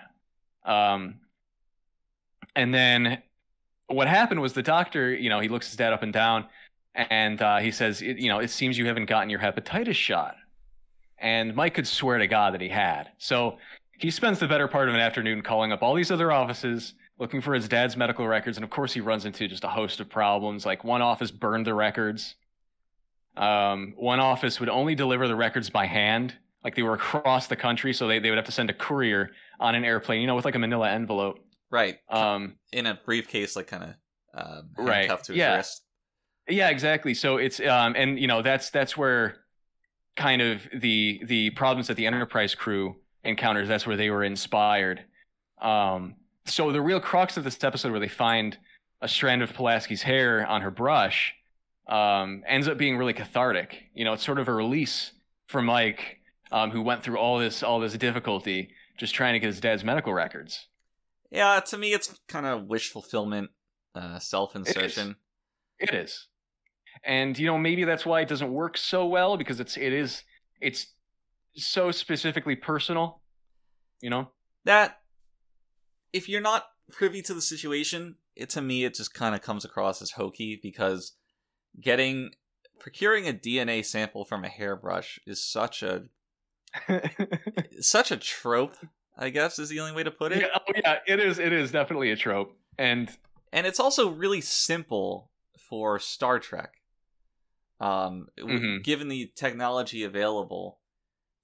Um, 0.65 1.19
and 2.55 2.73
then 2.73 3.21
what 3.87 4.07
happened 4.07 4.41
was 4.41 4.53
the 4.53 4.63
doctor, 4.63 5.13
you 5.13 5.29
know, 5.29 5.39
he 5.39 5.49
looks 5.49 5.67
his 5.67 5.75
dad 5.75 5.93
up 5.93 6.03
and 6.03 6.13
down, 6.13 6.45
and 6.95 7.41
uh, 7.41 7.57
he 7.57 7.71
says, 7.71 8.01
it, 8.01 8.17
you 8.17 8.29
know, 8.29 8.39
it 8.39 8.49
seems 8.49 8.77
you 8.77 8.87
haven't 8.87 9.05
gotten 9.05 9.29
your 9.29 9.39
hepatitis 9.39 9.95
shot. 9.95 10.35
And 11.17 11.55
Mike 11.55 11.75
could 11.75 11.87
swear 11.87 12.17
to 12.17 12.27
God 12.27 12.53
that 12.53 12.61
he 12.61 12.69
had. 12.69 13.11
So 13.17 13.57
he 13.97 14.09
spends 14.09 14.39
the 14.39 14.47
better 14.47 14.67
part 14.67 14.89
of 14.89 14.95
an 14.95 14.99
afternoon 14.99 15.41
calling 15.43 15.71
up 15.71 15.83
all 15.83 15.93
these 15.93 16.11
other 16.11 16.31
offices, 16.31 16.95
looking 17.19 17.41
for 17.41 17.53
his 17.53 17.67
dad's 17.67 17.95
medical 17.95 18.27
records, 18.27 18.57
and 18.57 18.63
of 18.63 18.69
course 18.71 18.93
he 18.93 18.99
runs 19.01 19.25
into 19.25 19.47
just 19.47 19.63
a 19.63 19.67
host 19.67 19.99
of 19.99 20.09
problems. 20.09 20.65
Like 20.65 20.83
one 20.83 21.01
office 21.01 21.29
burned 21.29 21.67
the 21.67 21.73
records. 21.75 22.35
Um, 23.37 23.93
one 23.95 24.19
office 24.19 24.59
would 24.59 24.69
only 24.69 24.95
deliver 24.95 25.27
the 25.27 25.35
records 25.35 25.69
by 25.69 25.85
hand, 25.85 26.33
like 26.63 26.75
they 26.75 26.83
were 26.83 26.95
across 26.95 27.47
the 27.47 27.55
country, 27.55 27.93
so 27.93 28.07
they, 28.07 28.19
they 28.19 28.29
would 28.29 28.37
have 28.37 28.45
to 28.45 28.51
send 28.51 28.69
a 28.69 28.73
courier 28.73 29.29
on 29.59 29.75
an 29.75 29.85
airplane, 29.85 30.21
you 30.21 30.27
know, 30.27 30.35
with 30.35 30.45
like 30.45 30.55
a 30.55 30.59
manila 30.59 30.89
envelope. 30.89 31.39
Right. 31.69 31.97
Um, 32.09 32.55
In 32.73 32.87
a 32.87 32.99
briefcase, 33.05 33.55
like 33.55 33.67
kind 33.67 33.83
of 33.83 33.89
um, 34.33 34.69
Right, 34.77 35.07
to 35.07 35.17
his 35.17 35.37
yeah. 35.37 35.57
wrist. 35.57 35.83
Yeah, 36.51 36.69
exactly. 36.69 37.13
So 37.13 37.37
it's 37.37 37.59
um 37.59 37.95
and 37.97 38.19
you 38.19 38.27
know 38.27 38.41
that's 38.41 38.69
that's 38.69 38.97
where 38.97 39.37
kind 40.15 40.41
of 40.41 40.67
the 40.73 41.21
the 41.25 41.51
problems 41.51 41.87
that 41.87 41.97
the 41.97 42.05
Enterprise 42.05 42.55
crew 42.55 42.97
encounters 43.23 43.67
that's 43.67 43.87
where 43.87 43.97
they 43.97 44.09
were 44.09 44.23
inspired. 44.23 45.05
Um 45.61 46.15
so 46.45 46.71
the 46.71 46.81
real 46.81 46.99
crux 46.99 47.37
of 47.37 47.43
this 47.43 47.63
episode 47.63 47.91
where 47.91 47.99
they 47.99 48.07
find 48.07 48.57
a 49.01 49.07
strand 49.07 49.41
of 49.41 49.53
Pulaski's 49.53 50.01
hair 50.01 50.45
on 50.45 50.61
her 50.61 50.71
brush 50.71 51.33
um 51.87 52.43
ends 52.47 52.67
up 52.67 52.77
being 52.77 52.97
really 52.97 53.13
cathartic. 53.13 53.83
You 53.93 54.05
know, 54.05 54.13
it's 54.13 54.25
sort 54.25 54.39
of 54.39 54.47
a 54.47 54.53
release 54.53 55.13
for 55.47 55.61
Mike 55.61 56.19
um 56.51 56.71
who 56.71 56.81
went 56.81 57.03
through 57.03 57.17
all 57.17 57.39
this 57.39 57.63
all 57.63 57.79
this 57.79 57.93
difficulty 57.93 58.71
just 58.97 59.15
trying 59.15 59.33
to 59.33 59.39
get 59.39 59.47
his 59.47 59.61
dad's 59.61 59.83
medical 59.83 60.13
records. 60.13 60.67
Yeah, 61.31 61.61
to 61.61 61.77
me, 61.77 61.93
it's 61.93 62.19
kind 62.27 62.45
of 62.45 62.65
wish 62.65 62.89
fulfillment, 62.89 63.51
uh, 63.95 64.19
self 64.19 64.53
insertion. 64.53 65.15
It 65.79 65.93
is. 65.93 66.27
And 67.03 67.37
you 67.37 67.47
know, 67.47 67.57
maybe 67.57 67.83
that's 67.83 68.05
why 68.05 68.21
it 68.21 68.27
doesn't 68.27 68.51
work 68.51 68.77
so 68.77 69.05
well 69.05 69.37
because 69.37 69.59
it's 69.59 69.77
it 69.77 69.93
is 69.93 70.23
it's 70.59 70.87
so 71.55 71.91
specifically 71.91 72.55
personal, 72.55 73.21
you 73.99 74.09
know? 74.09 74.29
That, 74.65 74.99
if 76.13 76.29
you're 76.29 76.41
not 76.41 76.65
privy 76.91 77.21
to 77.23 77.33
the 77.33 77.41
situation, 77.41 78.15
it 78.35 78.49
to 78.51 78.61
me 78.61 78.85
it 78.85 78.95
just 78.95 79.13
kind 79.13 79.33
of 79.33 79.41
comes 79.41 79.65
across 79.65 80.01
as 80.01 80.11
hokey 80.11 80.59
because 80.61 81.13
getting 81.79 82.31
procuring 82.79 83.27
a 83.27 83.33
DNA 83.33 83.83
sample 83.85 84.25
from 84.25 84.43
a 84.43 84.49
hairbrush 84.49 85.19
is 85.25 85.43
such 85.43 85.83
a 85.83 86.03
such 87.79 88.11
a 88.11 88.17
trope. 88.17 88.75
I 89.17 89.29
guess 89.29 89.59
is 89.59 89.69
the 89.69 89.79
only 89.79 89.93
way 89.93 90.03
to 90.03 90.11
put 90.11 90.31
it. 90.31 90.41
yeah, 90.41 90.47
oh 90.55 90.73
yeah, 90.75 90.97
it 91.05 91.19
is 91.19 91.39
it 91.39 91.53
is 91.53 91.71
definitely 91.71 92.11
a 92.11 92.15
trope. 92.15 92.55
And 92.77 93.09
and 93.51 93.67
it's 93.67 93.79
also 93.79 94.09
really 94.09 94.41
simple 94.41 95.29
for 95.69 95.99
Star 95.99 96.39
Trek. 96.39 96.80
Um, 97.81 98.27
Mhm. 98.39 98.83
given 98.83 99.07
the 99.07 99.31
technology 99.35 100.03
available, 100.03 100.79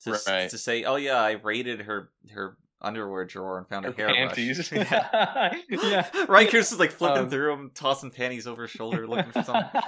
to 0.03 0.19
Right. 0.27 0.49
to 0.51 0.57
say, 0.57 0.83
oh 0.83 0.95
yeah, 0.97 1.19
I 1.19 1.31
raided 1.31 1.81
her 1.81 2.11
her 2.31 2.57
underwear 2.79 3.25
drawer 3.25 3.57
and 3.57 3.67
found 3.67 3.85
a 3.87 3.91
her 3.91 3.95
hairbrush. 3.95 4.35
panties. 4.35 4.71
yeah. 4.71 5.55
yeah. 5.69 6.09
Riker's 6.29 6.71
is 6.71 6.77
like 6.79 6.91
flipping 6.91 7.23
Um, 7.23 7.29
through 7.31 7.49
them, 7.55 7.71
tossing 7.73 8.11
panties 8.11 8.45
over 8.45 8.61
his 8.63 8.71
shoulder, 8.71 9.07
looking 9.07 9.31
for 9.31 9.41
something. 9.41 9.81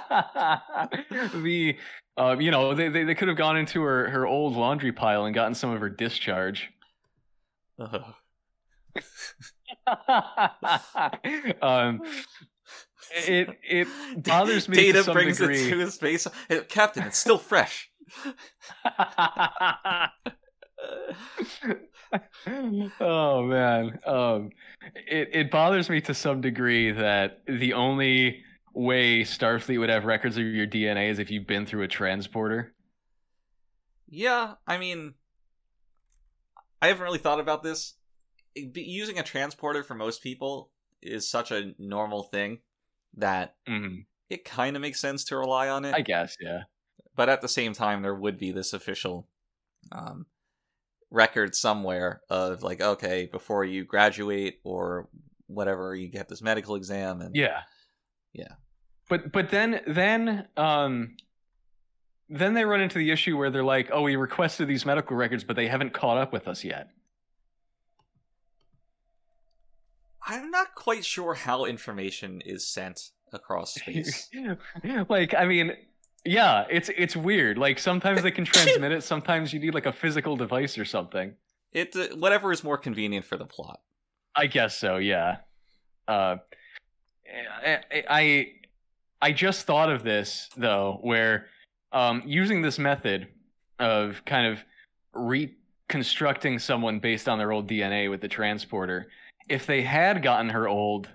the 1.44 1.78
uh, 2.18 2.36
you 2.40 2.50
know 2.50 2.74
they, 2.74 2.90
they, 2.90 3.04
they 3.04 3.14
could 3.14 3.28
have 3.28 3.38
gone 3.38 3.56
into 3.56 3.82
her, 3.84 4.10
her 4.10 4.26
old 4.26 4.56
laundry 4.58 4.92
pile 4.92 5.26
and 5.26 5.36
gotten 5.36 5.54
some 5.54 5.70
of 5.70 5.80
her 5.82 5.90
discharge. 5.90 6.72
Um, 11.62 12.02
it 13.12 13.50
it 13.64 13.88
bothers 14.24 14.68
me 14.70 14.76
Data 14.78 15.00
to 15.00 15.04
some 15.04 15.14
brings 15.14 15.38
degree. 15.38 15.68
it 15.68 15.70
to 15.70 15.80
his 15.80 15.98
face. 15.98 16.28
Captain, 16.70 17.04
it's 17.04 17.18
still 17.18 17.38
fresh. 17.38 17.90
oh 23.00 23.44
man, 23.44 24.00
um, 24.06 24.50
it 24.96 25.30
it 25.34 25.52
bothers 25.52 25.90
me 25.90 26.02
to 26.02 26.14
some 26.14 26.42
degree 26.42 26.92
that 26.92 27.42
the 27.48 27.74
only 27.74 28.44
way 28.74 29.22
Starfleet 29.22 29.80
would 29.80 29.90
have 29.90 30.06
records 30.06 30.38
of 30.38 30.46
your 30.46 30.68
DNA 30.68 31.10
is 31.10 31.20
if 31.20 31.30
you've 31.32 31.48
been 31.48 31.66
through 31.66 31.84
a 31.84 31.88
transporter. 31.88 32.74
Yeah, 34.08 34.54
I 34.66 34.78
mean, 34.78 35.14
I 36.82 36.88
haven't 36.88 37.04
really 37.04 37.20
thought 37.20 37.40
about 37.40 37.64
this. 37.64 37.96
Using 38.56 39.20
a 39.20 39.24
transporter 39.24 39.84
for 39.84 39.94
most 39.94 40.24
people 40.24 40.72
is 41.02 41.30
such 41.30 41.52
a 41.52 41.74
normal 41.78 42.24
thing 42.24 42.60
that 43.16 43.56
Mhm. 43.68 44.06
it 44.30 44.46
kind 44.46 44.76
of 44.76 44.82
makes 44.82 45.00
sense 45.00 45.24
to 45.26 45.38
rely 45.38 45.70
on 45.70 45.86
it. 45.86 45.94
I 45.96 46.02
guess, 46.02 46.36
yeah. 46.40 46.64
But 47.16 47.30
at 47.30 47.42
the 47.42 47.48
same 47.48 47.74
time, 47.74 48.02
there 48.02 48.16
would 48.16 48.38
be 48.38 48.52
this 48.52 48.74
official 48.74 49.28
um, 49.92 50.28
record 51.12 51.56
somewhere 51.56 52.22
of 52.30 52.64
like, 52.64 52.82
okay, 52.82 53.28
before 53.28 53.66
you 53.66 53.86
graduate 53.86 54.62
or 54.66 55.10
whatever, 55.48 55.96
you 55.96 56.10
get 56.10 56.30
this 56.30 56.42
medical 56.42 56.76
exam, 56.76 57.22
and 57.22 57.36
Yeah. 57.36 57.64
Yeah. 58.34 58.56
but 59.10 59.32
but 59.32 59.50
then 59.50 59.82
then 59.88 60.48
um 60.58 61.18
then 62.30 62.54
they 62.54 62.64
run 62.66 62.82
into 62.82 63.00
the 63.00 63.10
issue 63.12 63.38
where 63.38 63.50
they're 63.50 63.64
like, 63.64 63.90
"Oh, 63.92 64.04
we 64.04 64.16
requested 64.16 64.68
these 64.68 64.86
medical 64.86 65.18
records, 65.18 65.44
but 65.44 65.56
they 65.56 65.68
haven't 65.68 65.94
caught 65.94 66.18
up 66.18 66.32
with 66.32 66.48
us 66.48 66.64
yet." 66.64 66.92
I'm 70.30 70.52
not 70.52 70.76
quite 70.76 71.04
sure 71.04 71.34
how 71.34 71.66
information 71.66 72.42
is 72.42 72.66
sent 72.66 73.10
across 73.34 73.74
space. 73.74 74.30
like, 75.10 75.34
I 75.34 75.46
mean, 75.46 75.74
yeah, 76.24 76.66
it's 76.70 76.90
it's 76.96 77.16
weird. 77.16 77.58
Like 77.58 77.80
sometimes 77.80 78.22
they 78.22 78.30
can 78.30 78.46
transmit 78.46 78.92
it, 78.92 79.04
sometimes 79.04 79.52
you 79.54 79.60
need 79.60 79.74
like 79.74 79.88
a 79.88 79.92
physical 79.92 80.36
device 80.36 80.78
or 80.78 80.86
something. 80.86 81.34
it 81.74 81.96
uh, 81.96 82.16
whatever 82.16 82.52
is 82.52 82.64
more 82.64 82.78
convenient 82.78 83.26
for 83.26 83.38
the 83.38 83.46
plot. 83.46 83.82
I 84.36 84.46
guess 84.46 84.78
so. 84.78 84.98
Yeah. 84.98 85.38
Uh, 86.08 86.38
I, 87.66 87.80
I 88.08 88.52
I 89.22 89.32
just 89.32 89.66
thought 89.66 89.92
of 89.92 90.04
this 90.04 90.50
though, 90.56 91.00
where 91.02 91.48
um, 91.92 92.22
using 92.26 92.62
this 92.62 92.78
method 92.78 93.30
of 93.80 94.22
kind 94.26 94.46
of 94.46 94.64
reconstructing 95.14 96.60
someone 96.60 97.00
based 97.00 97.28
on 97.28 97.40
their 97.40 97.52
old 97.52 97.68
DNA 97.68 98.12
with 98.12 98.22
the 98.22 98.28
transporter. 98.28 99.08
If 99.50 99.66
they 99.66 99.82
had 99.82 100.22
gotten 100.22 100.50
her 100.50 100.68
old 100.68 101.10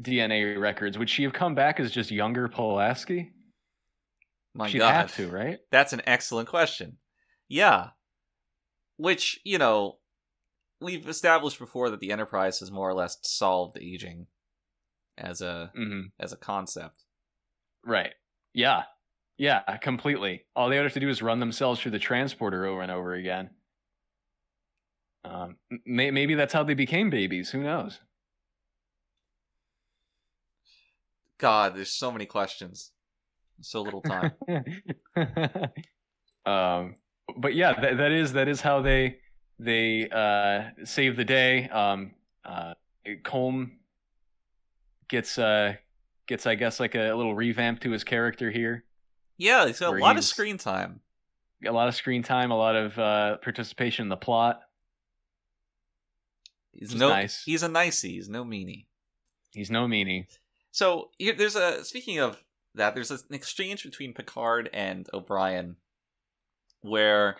DNA 0.00 0.58
records, 0.58 0.98
would 0.98 1.10
she 1.10 1.24
have 1.24 1.32
come 1.32 1.54
back 1.54 1.80
as 1.80 1.90
just 1.90 2.10
younger 2.10 2.48
Pulaski? 2.48 3.32
My 4.54 4.68
She'd 4.68 4.78
God, 4.78 4.92
have 4.92 5.14
to, 5.16 5.28
right? 5.28 5.58
That's 5.70 5.92
an 5.92 6.02
excellent 6.06 6.48
question. 6.48 6.98
Yeah. 7.48 7.88
Which, 8.96 9.40
you 9.44 9.58
know, 9.58 9.98
we've 10.80 11.08
established 11.08 11.58
before 11.58 11.90
that 11.90 12.00
the 12.00 12.12
Enterprise 12.12 12.60
has 12.60 12.70
more 12.70 12.88
or 12.88 12.94
less 12.94 13.18
solved 13.22 13.76
the 13.76 13.94
aging 13.94 14.26
as 15.18 15.40
a 15.40 15.70
hmm 15.74 16.02
as 16.20 16.32
a 16.32 16.36
concept. 16.36 17.02
Right. 17.84 18.14
Yeah. 18.54 18.82
Yeah, 19.38 19.60
completely. 19.82 20.46
All 20.54 20.70
they 20.70 20.76
would 20.76 20.84
have 20.84 20.94
to 20.94 21.00
do 21.00 21.10
is 21.10 21.20
run 21.20 21.40
themselves 21.40 21.80
through 21.80 21.90
the 21.90 21.98
transporter 21.98 22.64
over 22.64 22.80
and 22.80 22.90
over 22.90 23.14
again. 23.14 23.50
Um, 25.26 25.56
may- 25.84 26.10
maybe 26.10 26.34
that's 26.34 26.52
how 26.52 26.62
they 26.62 26.74
became 26.74 27.10
babies. 27.10 27.50
Who 27.50 27.62
knows? 27.62 28.00
God, 31.38 31.76
there's 31.76 31.90
so 31.90 32.10
many 32.10 32.26
questions. 32.26 32.92
So 33.60 33.82
little 33.82 34.02
time. 34.02 34.32
um, 36.46 36.96
but 37.36 37.54
yeah, 37.54 37.78
that, 37.80 37.96
that 37.96 38.12
is 38.12 38.32
that 38.34 38.48
is 38.48 38.60
how 38.60 38.82
they 38.82 39.18
they 39.58 40.08
uh, 40.10 40.84
save 40.84 41.16
the 41.16 41.24
day. 41.24 41.68
Um, 41.68 42.12
uh, 42.44 42.74
Colm 43.24 43.72
gets 45.08 45.38
uh, 45.38 45.74
gets 46.26 46.46
I 46.46 46.54
guess 46.54 46.80
like 46.80 46.94
a, 46.94 47.14
little 47.14 47.34
revamp 47.34 47.80
to 47.80 47.90
his 47.90 48.04
character 48.04 48.50
here. 48.50 48.84
yeah, 49.38 49.66
it's 49.66 49.80
got 49.80 49.94
a 49.94 49.98
lot 49.98 50.16
of 50.16 50.24
screen 50.24 50.58
time. 50.58 51.00
A 51.64 51.72
lot 51.72 51.88
of 51.88 51.94
screen 51.94 52.22
time, 52.22 52.50
a 52.50 52.56
lot 52.56 52.76
of 52.76 52.98
uh, 52.98 53.36
participation 53.38 54.04
in 54.04 54.08
the 54.10 54.16
plot. 54.16 54.60
He's 56.78 56.94
no 56.94 57.08
nice. 57.08 57.42
he's 57.44 57.62
a 57.62 57.68
nicey, 57.68 58.14
he's 58.14 58.28
no 58.28 58.44
meanie. 58.44 58.86
He's 59.52 59.70
no 59.70 59.86
meanie. 59.86 60.26
So 60.70 61.10
there's 61.18 61.56
a 61.56 61.84
speaking 61.84 62.18
of 62.18 62.42
that, 62.74 62.94
there's 62.94 63.10
an 63.10 63.20
exchange 63.30 63.82
between 63.82 64.12
Picard 64.12 64.68
and 64.72 65.08
O'Brien, 65.14 65.76
where, 66.82 67.38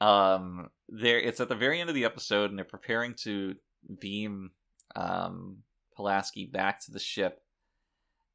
um, 0.00 0.70
there 0.88 1.18
it's 1.18 1.40
at 1.40 1.48
the 1.48 1.56
very 1.56 1.80
end 1.80 1.88
of 1.88 1.96
the 1.96 2.04
episode, 2.04 2.50
and 2.50 2.58
they're 2.58 2.64
preparing 2.64 3.14
to 3.24 3.56
beam, 4.00 4.52
um, 4.94 5.58
Pulaski 5.96 6.46
back 6.46 6.84
to 6.84 6.92
the 6.92 7.00
ship, 7.00 7.42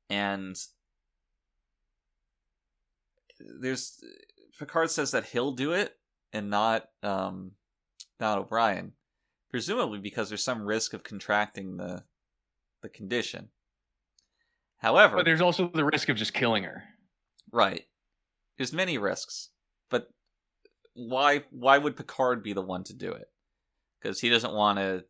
and 0.09 0.57
there's 3.39 4.03
Picard 4.59 4.91
says 4.91 5.11
that 5.11 5.25
he'll 5.25 5.53
do 5.53 5.71
it 5.71 5.97
and 6.33 6.49
not, 6.49 6.89
um, 7.01 7.51
not 8.19 8.37
O'Brien, 8.37 8.91
presumably 9.53 9.99
because 9.99 10.29
there's 10.29 10.43
some 10.43 10.65
risk 10.65 10.93
of 10.93 11.03
contracting 11.03 11.77
the 11.77 12.03
the 12.81 12.89
condition. 12.89 13.49
However, 14.77 15.15
But 15.15 15.25
there's 15.25 15.39
also 15.39 15.69
the 15.69 15.85
risk 15.85 16.09
of 16.09 16.17
just 16.17 16.33
killing 16.33 16.63
her. 16.63 16.83
right, 17.51 17.85
there's 18.57 18.73
many 18.73 18.97
risks, 18.97 19.51
but 19.89 20.09
why 20.95 21.43
why 21.51 21.77
would 21.77 21.95
Picard 21.95 22.43
be 22.43 22.53
the 22.53 22.61
one 22.63 22.83
to 22.85 22.93
do 22.93 23.11
it? 23.11 23.27
Because 24.01 24.19
he 24.19 24.29
doesn't 24.29 24.53
want 24.53 24.79
to 24.79 25.05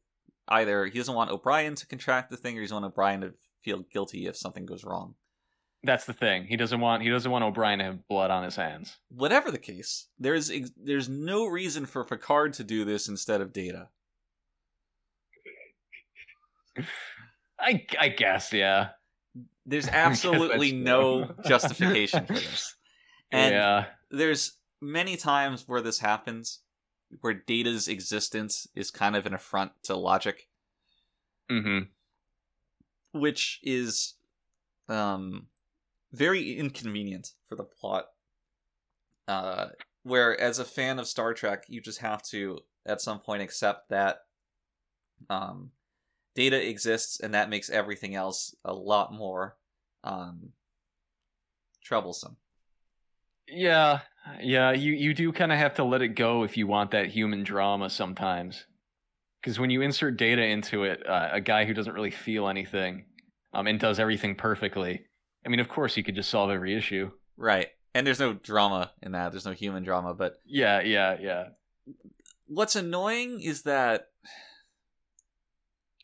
either. 0.49 0.85
He 0.85 0.97
doesn't 0.99 1.15
want 1.15 1.31
O'Brien 1.31 1.75
to 1.75 1.87
contract 1.87 2.29
the 2.29 2.37
thing, 2.37 2.57
or 2.57 2.59
he 2.59 2.65
doesn't 2.65 2.81
want 2.81 2.91
O'Brien 2.93 3.21
to 3.21 3.33
feel 3.63 3.85
guilty 3.91 4.27
if 4.27 4.35
something 4.35 4.65
goes 4.65 4.83
wrong. 4.83 5.15
That's 5.85 6.05
the 6.05 6.13
thing. 6.13 6.45
He 6.45 6.57
doesn't 6.57 6.81
want 6.81 7.01
he 7.01 7.09
doesn't 7.09 7.31
want 7.31 7.45
O'Brien 7.45 7.79
to 7.79 7.85
have 7.85 8.07
blood 8.09 8.29
on 8.29 8.43
his 8.43 8.57
hands. 8.57 8.99
Whatever 9.07 9.51
the 9.51 9.57
case, 9.57 10.09
there's 10.19 10.51
there's 10.75 11.07
no 11.07 11.45
reason 11.47 11.85
for 11.85 12.03
Picard 12.03 12.53
to 12.53 12.63
do 12.65 12.83
this 12.83 13.07
instead 13.07 13.39
of 13.39 13.53
Data. 13.53 13.87
I 17.59 17.85
I 17.99 18.09
guess, 18.09 18.51
yeah. 18.53 18.89
There's 19.65 19.87
absolutely 19.91 20.71
no 20.73 21.33
justification 21.45 22.25
for 22.25 22.33
this. 22.33 22.75
And 23.31 23.53
yeah. 23.53 23.85
there's 24.11 24.57
many 24.81 25.15
times 25.15 25.67
where 25.67 25.81
this 25.81 25.99
happens 25.99 26.59
where 27.21 27.33
data's 27.33 27.87
existence 27.87 28.67
is 28.75 28.91
kind 28.91 29.15
of 29.15 29.25
an 29.25 29.33
affront 29.33 29.71
to 29.83 29.95
logic 29.95 30.47
Mm-hmm. 31.51 33.19
which 33.19 33.59
is 33.63 34.13
um 34.87 35.47
very 36.13 36.53
inconvenient 36.53 37.31
for 37.47 37.55
the 37.55 37.65
plot 37.65 38.05
uh 39.27 39.67
where 40.03 40.39
as 40.39 40.57
a 40.57 40.65
fan 40.65 40.99
of 40.99 41.07
star 41.07 41.33
trek 41.33 41.65
you 41.67 41.81
just 41.81 41.99
have 41.99 42.23
to 42.23 42.59
at 42.85 43.01
some 43.01 43.19
point 43.19 43.43
accept 43.43 43.89
that 43.89 44.19
um 45.29 45.71
data 46.35 46.69
exists 46.69 47.19
and 47.19 47.33
that 47.33 47.49
makes 47.49 47.69
everything 47.69 48.15
else 48.15 48.55
a 48.65 48.73
lot 48.73 49.13
more 49.13 49.55
um 50.03 50.49
troublesome 51.83 52.37
Yeah. 53.47 53.99
Yeah, 54.41 54.71
you 54.71 54.93
you 54.93 55.13
do 55.13 55.31
kind 55.33 55.51
of 55.51 55.57
have 55.57 55.73
to 55.75 55.83
let 55.83 56.01
it 56.01 56.09
go 56.15 56.43
if 56.43 56.55
you 56.55 56.65
want 56.65 56.91
that 56.91 57.07
human 57.07 57.43
drama 57.43 57.89
sometimes. 57.89 58.65
Cuz 59.43 59.59
when 59.59 59.69
you 59.69 59.81
insert 59.81 60.15
data 60.15 60.41
into 60.43 60.85
it, 60.85 61.05
uh, 61.05 61.29
a 61.33 61.41
guy 61.41 61.65
who 61.65 61.73
doesn't 61.73 61.93
really 61.93 62.11
feel 62.11 62.47
anything 62.47 63.05
um 63.53 63.67
and 63.67 63.79
does 63.79 63.99
everything 63.99 64.35
perfectly. 64.35 65.05
I 65.45 65.49
mean, 65.49 65.59
of 65.59 65.67
course 65.67 65.93
he 65.95 66.03
could 66.03 66.15
just 66.15 66.29
solve 66.29 66.49
every 66.51 66.73
issue. 66.75 67.11
right 67.35 67.67
and 67.93 68.07
there's 68.07 68.19
no 68.19 68.33
drama 68.33 68.91
in 69.01 69.11
that 69.11 69.31
there's 69.31 69.45
no 69.45 69.51
human 69.51 69.83
drama 69.83 70.13
but 70.13 70.37
Yeah, 70.45 70.79
yeah, 70.81 71.17
yeah. 71.19 71.49
what's 72.47 72.75
annoying 72.77 73.41
is 73.41 73.63
that 73.63 74.07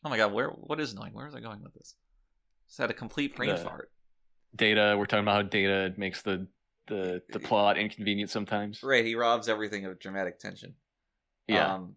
oh 0.04 0.08
my 0.08 0.16
god 0.16 0.32
where 0.32 0.48
what 0.48 0.80
is 0.80 0.92
annoying? 0.92 1.12
Where 1.12 1.26
was 1.26 1.34
i 1.34 1.40
going 1.40 1.62
with 1.62 1.74
this? 1.74 1.94
Just 2.66 2.78
had 2.78 2.90
a 2.90 2.94
complete 2.94 3.36
brain 3.36 3.50
The- 3.50 3.56
fart. 3.58 3.90
Data, 4.56 4.96
we're 4.98 5.06
talking 5.06 5.22
about 5.24 5.34
how 5.36 5.42
data 5.42 5.94
makes 5.96 6.22
the 6.22 6.46
the 6.88 7.22
the 7.32 7.38
plot 7.38 7.78
inconvenient 7.78 8.30
sometimes. 8.30 8.82
right 8.82 9.04
he 9.04 9.14
robs 9.14 9.48
everything 9.48 9.84
of 9.86 9.98
dramatic 10.00 10.38
tension. 10.40 10.74
Yeah. 11.46 11.74
um, 11.74 11.94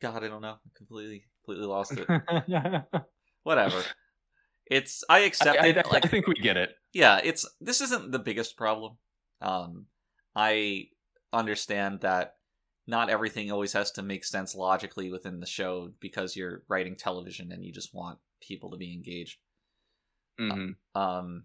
god 0.00 0.24
i 0.24 0.28
don't 0.28 0.42
know. 0.42 0.56
I 0.64 0.68
completely 0.76 1.24
completely 1.44 1.66
lost 1.66 1.92
it. 1.92 2.08
Whatever. 3.44 3.82
It's 4.68 5.04
i 5.08 5.20
accept 5.20 5.58
I, 5.60 5.66
I, 5.66 5.68
it 5.68 5.86
I 5.92 6.00
think 6.00 6.26
we 6.26 6.34
get 6.34 6.56
it. 6.56 6.70
yeah 6.92 7.20
it's 7.22 7.46
this 7.60 7.80
isn't 7.80 8.10
the 8.10 8.18
biggest 8.18 8.56
problem. 8.56 8.96
Um 9.40 9.86
i 10.34 10.88
understand 11.32 12.00
that 12.00 12.35
not 12.86 13.10
everything 13.10 13.50
always 13.50 13.72
has 13.72 13.90
to 13.92 14.02
make 14.02 14.24
sense 14.24 14.54
logically 14.54 15.10
within 15.10 15.40
the 15.40 15.46
show 15.46 15.90
because 16.00 16.36
you're 16.36 16.62
writing 16.68 16.96
television 16.96 17.52
and 17.52 17.64
you 17.64 17.72
just 17.72 17.94
want 17.94 18.18
people 18.40 18.70
to 18.70 18.76
be 18.76 18.92
engaged 18.92 19.38
hmm 20.38 20.70
um 20.94 21.44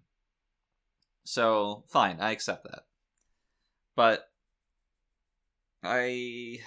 so 1.23 1.84
fine 1.89 2.19
i 2.19 2.31
accept 2.31 2.63
that 2.63 2.81
but 3.95 4.30
i 5.84 6.57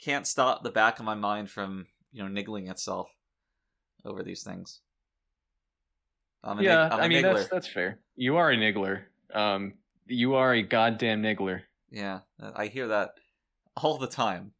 can't 0.00 0.26
stop 0.26 0.62
the 0.62 0.70
back 0.70 0.98
of 0.98 1.04
my 1.04 1.14
mind 1.14 1.50
from 1.50 1.86
you 2.12 2.22
know 2.22 2.28
niggling 2.28 2.68
itself 2.68 3.08
over 4.04 4.22
these 4.22 4.42
things 4.42 4.80
I'm 6.44 6.58
a 6.60 6.62
yeah, 6.62 6.84
nig- 6.84 6.92
I'm 6.92 7.00
I 7.00 7.08
mean 7.08 7.24
niggler. 7.24 7.34
that's 7.34 7.48
that's 7.48 7.68
fair. 7.68 7.98
You 8.16 8.36
are 8.36 8.50
a 8.50 8.56
niggler. 8.56 9.02
Um, 9.34 9.74
you 10.06 10.34
are 10.34 10.54
a 10.54 10.62
goddamn 10.62 11.22
niggler. 11.22 11.62
Yeah, 11.90 12.20
I 12.54 12.66
hear 12.66 12.88
that 12.88 13.10
all 13.82 13.98
the 13.98 14.06
time. 14.06 14.52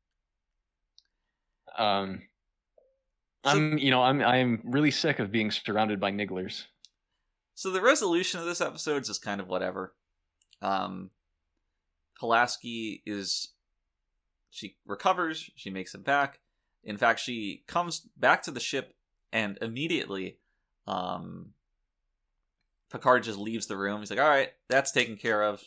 Um, 1.76 2.22
So- 3.44 3.50
I'm 3.52 3.78
you 3.78 3.90
know 3.90 4.02
I'm 4.02 4.20
I'm 4.20 4.60
really 4.64 4.90
sick 4.90 5.18
of 5.20 5.30
being 5.30 5.50
surrounded 5.50 6.00
by 6.00 6.10
nigglers. 6.10 6.64
So 7.54 7.70
the 7.70 7.80
resolution 7.80 8.40
of 8.40 8.46
this 8.46 8.60
episode 8.60 9.02
is 9.02 9.08
just 9.08 9.22
kind 9.22 9.40
of 9.40 9.48
whatever. 9.48 9.94
Um, 10.60 11.10
Pulaski 12.18 13.02
is 13.06 13.48
she 14.50 14.76
recovers, 14.86 15.50
she 15.56 15.70
makes 15.70 15.94
it 15.94 16.04
back. 16.04 16.40
In 16.84 16.96
fact, 16.96 17.20
she 17.20 17.62
comes 17.66 18.00
back 18.16 18.42
to 18.44 18.50
the 18.50 18.60
ship 18.60 18.94
and 19.32 19.58
immediately 19.62 20.38
Um, 20.86 21.52
Picard 22.90 23.22
just 23.22 23.38
leaves 23.38 23.66
the 23.66 23.76
room. 23.76 24.00
He's 24.00 24.08
like, 24.10 24.18
"All 24.18 24.28
right, 24.28 24.50
that's 24.68 24.90
taken 24.90 25.16
care 25.18 25.42
of. 25.42 25.62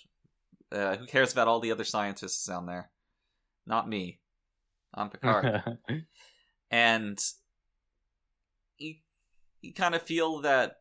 Uh, 0.72 0.96
who 0.98 1.06
cares 1.06 1.32
about 1.32 1.48
all 1.48 1.60
the 1.60 1.72
other 1.72 1.84
scientists 1.84 2.44
down 2.46 2.66
there? 2.66 2.90
Not 3.66 3.88
me. 3.88 4.20
I'm 4.94 5.10
Picard." 5.12 5.64
and 6.70 7.20
you, 8.78 8.96
you 9.62 9.74
kind 9.74 9.96
of 9.96 10.02
feel 10.02 10.42
that 10.42 10.78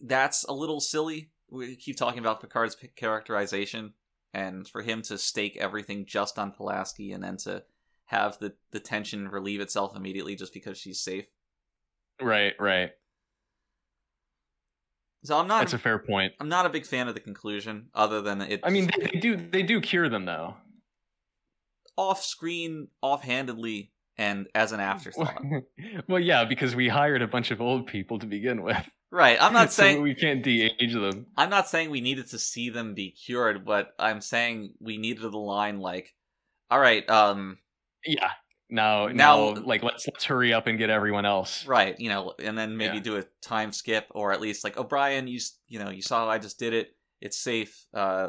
that's 0.00 0.44
a 0.44 0.52
little 0.52 0.80
silly. 0.80 1.30
We 1.50 1.76
keep 1.76 1.96
talking 1.96 2.18
about 2.18 2.40
Picard's 2.40 2.76
characterization, 2.96 3.92
and 4.32 4.66
for 4.66 4.82
him 4.82 5.02
to 5.02 5.18
stake 5.18 5.56
everything 5.56 6.06
just 6.06 6.38
on 6.38 6.52
Pulaski, 6.52 7.12
and 7.12 7.22
then 7.22 7.36
to 7.38 7.62
have 8.06 8.38
the 8.38 8.54
the 8.70 8.80
tension 8.80 9.28
relieve 9.28 9.60
itself 9.60 9.96
immediately 9.96 10.36
just 10.36 10.52
because 10.52 10.78
she's 10.78 11.00
safe. 11.00 11.26
right, 12.20 12.52
right. 12.58 12.90
So 15.24 15.38
I'm 15.38 15.46
not. 15.46 15.60
That's 15.60 15.72
a 15.72 15.78
fair 15.78 15.98
point. 15.98 16.32
I'm 16.40 16.48
not 16.48 16.66
a 16.66 16.70
big 16.70 16.84
fan 16.84 17.06
of 17.06 17.14
the 17.14 17.20
conclusion, 17.20 17.88
other 17.94 18.20
than 18.20 18.40
it. 18.42 18.60
I 18.64 18.70
mean, 18.70 18.90
they 18.98 19.20
do 19.20 19.36
they 19.36 19.62
do 19.62 19.80
cure 19.80 20.08
them 20.08 20.24
though. 20.24 20.56
Off 21.96 22.22
screen, 22.22 22.88
offhandedly, 23.02 23.92
and 24.18 24.46
as 24.54 24.72
an 24.72 24.80
afterthought. 24.80 25.42
well, 26.08 26.20
yeah, 26.20 26.44
because 26.44 26.74
we 26.76 26.88
hired 26.88 27.22
a 27.22 27.26
bunch 27.28 27.50
of 27.50 27.60
old 27.60 27.86
people 27.86 28.18
to 28.18 28.26
begin 28.26 28.62
with. 28.62 28.88
right. 29.10 29.38
I'm 29.40 29.52
not 29.52 29.72
So 29.72 29.82
saying 29.82 30.02
we 30.02 30.14
can't 30.14 30.42
de-age 30.42 30.92
them. 30.94 31.26
I'm 31.36 31.50
not 31.50 31.68
saying 31.68 31.90
we 31.90 32.00
needed 32.00 32.28
to 32.30 32.38
see 32.38 32.70
them 32.70 32.94
be 32.94 33.10
cured, 33.10 33.64
but 33.64 33.88
I'm 33.98 34.20
saying 34.20 34.74
we 34.80 34.98
needed 34.98 35.22
the 35.22 35.36
line 35.38 35.78
like, 35.80 36.14
"All 36.70 36.78
right, 36.80 37.08
um, 37.10 37.58
Yeah. 38.06 38.30
Now, 38.70 39.08
Now- 39.08 39.52
now, 39.54 39.62
like 39.62 39.82
let's 39.82 40.06
let's 40.08 40.24
hurry 40.24 40.52
up 40.54 40.66
and 40.66 40.78
get 40.78 40.88
everyone 40.88 41.26
else. 41.26 41.66
right," 41.66 41.98
you 42.00 42.08
know, 42.08 42.34
and 42.38 42.56
then 42.56 42.76
maybe 42.78 42.96
Yeah. 42.96 43.02
do 43.02 43.16
a 43.18 43.24
time 43.42 43.70
skip, 43.72 44.06
or 44.10 44.32
at 44.32 44.40
least 44.40 44.64
like, 44.64 44.78
"O'Brien, 44.78 45.26
you 45.28 45.40
you 45.68 45.78
know, 45.78 45.90
you 45.90 46.00
saw 46.02 46.26
I 46.28 46.38
just 46.38 46.58
did 46.58 46.72
it. 46.72 46.96
It's 47.20 47.38
safe. 47.38 47.84
Uh, 47.92 48.28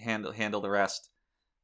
handle 0.00 0.32
handle 0.32 0.60
the 0.62 0.70
rest." 0.70 1.10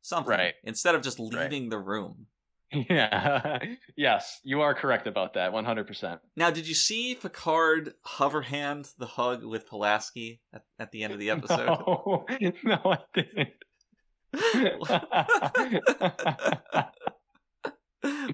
Something 0.09 0.31
Right. 0.31 0.55
instead 0.65 0.95
of 0.95 1.03
just 1.03 1.19
Right. 1.19 1.33
leaving 1.51 1.69
the 1.69 1.79
room. 1.79 2.27
Yeah. 2.73 3.59
yes, 3.97 4.41
you 4.45 4.61
are 4.63 4.75
correct 4.75 5.07
about 5.07 5.35
that. 5.35 5.53
One 5.55 5.65
hundred 5.65 5.87
percent. 5.87 6.21
Now, 6.37 6.51
did 6.51 6.67
you 6.69 6.75
see 6.75 7.15
Picard 7.15 7.95
hover 8.05 8.43
hand 8.43 8.91
the 8.99 9.07
hug 9.07 9.43
with 9.45 9.67
Pulaski 9.67 10.41
at, 10.53 10.63
at 10.79 10.91
the 10.93 11.03
end 11.03 11.13
of 11.15 11.19
the 11.19 11.31
episode? 11.31 11.67
No, 11.67 12.27
no, 12.65 12.81
I 12.85 12.99
didn't. 13.15 13.49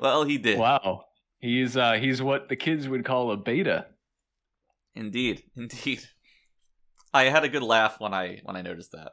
well, 0.01 0.25
he 0.25 0.39
did. 0.39 0.59
wow, 0.59 1.05
he's 1.39 1.77
uh 1.77 1.93
he's 1.95 2.21
what 2.23 2.49
the 2.49 2.57
kids 2.57 2.89
would 2.89 3.05
call 3.05 3.31
a 3.31 3.37
beta. 3.37 3.87
Indeed, 4.95 5.43
indeed. 5.57 6.03
I 7.13 7.25
had 7.25 7.45
a 7.45 7.49
good 7.49 7.63
laugh 7.63 8.01
when 8.01 8.13
I 8.15 8.41
when 8.45 8.57
I 8.57 8.63
noticed 8.63 8.93
that. 8.93 9.13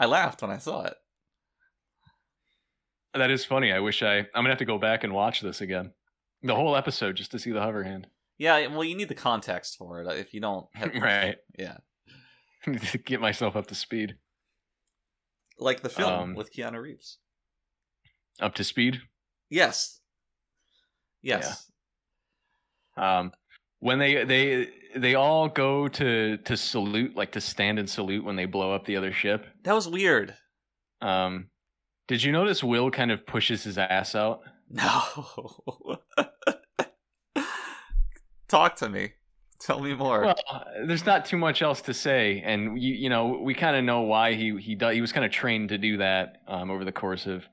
I 0.00 0.06
laughed 0.06 0.42
when 0.42 0.50
I 0.50 0.58
saw 0.58 0.82
it. 0.86 0.94
That 3.14 3.30
is 3.30 3.44
funny. 3.44 3.72
I 3.72 3.80
wish 3.80 4.02
I. 4.02 4.18
I'm 4.18 4.26
gonna 4.34 4.48
have 4.50 4.58
to 4.58 4.64
go 4.64 4.78
back 4.78 5.04
and 5.04 5.12
watch 5.12 5.40
this 5.40 5.60
again, 5.60 5.92
the 6.42 6.54
whole 6.54 6.76
episode, 6.76 7.16
just 7.16 7.30
to 7.32 7.38
see 7.38 7.50
the 7.50 7.60
hover 7.60 7.82
hand. 7.84 8.06
Yeah, 8.38 8.68
well, 8.68 8.84
you 8.84 8.94
need 8.96 9.08
the 9.08 9.14
context 9.14 9.76
for 9.76 10.00
it. 10.02 10.18
If 10.18 10.32
you 10.32 10.40
don't, 10.40 10.66
have, 10.74 10.94
right. 11.00 11.36
yeah, 11.58 11.76
Need 12.66 12.82
to 12.82 12.98
get 12.98 13.20
myself 13.20 13.56
up 13.56 13.66
to 13.66 13.74
speed. 13.74 14.16
like 15.58 15.82
the 15.82 15.88
film 15.90 16.12
Um, 16.12 16.34
with 16.34 16.52
Keanu 16.54 16.80
Reeves. 16.80 17.18
Up 18.40 18.54
to 18.54 18.64
speed. 18.64 19.02
Yes, 19.50 20.00
yes. 21.20 21.70
Um, 22.96 23.32
when 23.80 23.98
they 23.98 24.24
they 24.24 24.68
they 24.96 25.14
all 25.14 25.48
go 25.48 25.88
to 25.88 26.36
to 26.38 26.56
salute, 26.56 27.16
like 27.16 27.32
to 27.32 27.40
stand 27.40 27.78
and 27.78 27.88
salute 27.88 28.24
when 28.24 28.36
they 28.36 28.46
blow 28.46 28.74
up 28.74 28.84
the 28.84 28.96
other 28.96 29.12
ship. 29.12 29.46
That 29.64 29.74
was 29.74 29.88
weird. 29.88 30.34
Um, 31.00 31.48
did 32.08 32.22
you 32.22 32.32
notice 32.32 32.62
Will 32.62 32.90
kind 32.90 33.10
of 33.10 33.26
pushes 33.26 33.64
his 33.64 33.78
ass 33.78 34.14
out? 34.14 34.40
No. 34.68 35.98
Talk 38.48 38.76
to 38.76 38.88
me. 38.88 39.12
Tell 39.60 39.80
me 39.80 39.94
more. 39.94 40.22
Well, 40.24 40.64
there's 40.86 41.04
not 41.04 41.26
too 41.26 41.36
much 41.36 41.60
else 41.60 41.82
to 41.82 41.94
say, 41.94 42.42
and 42.44 42.80
you 42.80 42.94
you 42.94 43.10
know 43.10 43.40
we 43.42 43.54
kind 43.54 43.76
of 43.76 43.84
know 43.84 44.02
why 44.02 44.34
he 44.34 44.56
he 44.58 44.74
do, 44.74 44.88
he 44.88 45.00
was 45.00 45.12
kind 45.12 45.24
of 45.24 45.30
trained 45.30 45.68
to 45.68 45.78
do 45.78 45.98
that 45.98 46.38
um, 46.48 46.70
over 46.70 46.84
the 46.84 46.92
course 46.92 47.26
of 47.26 47.44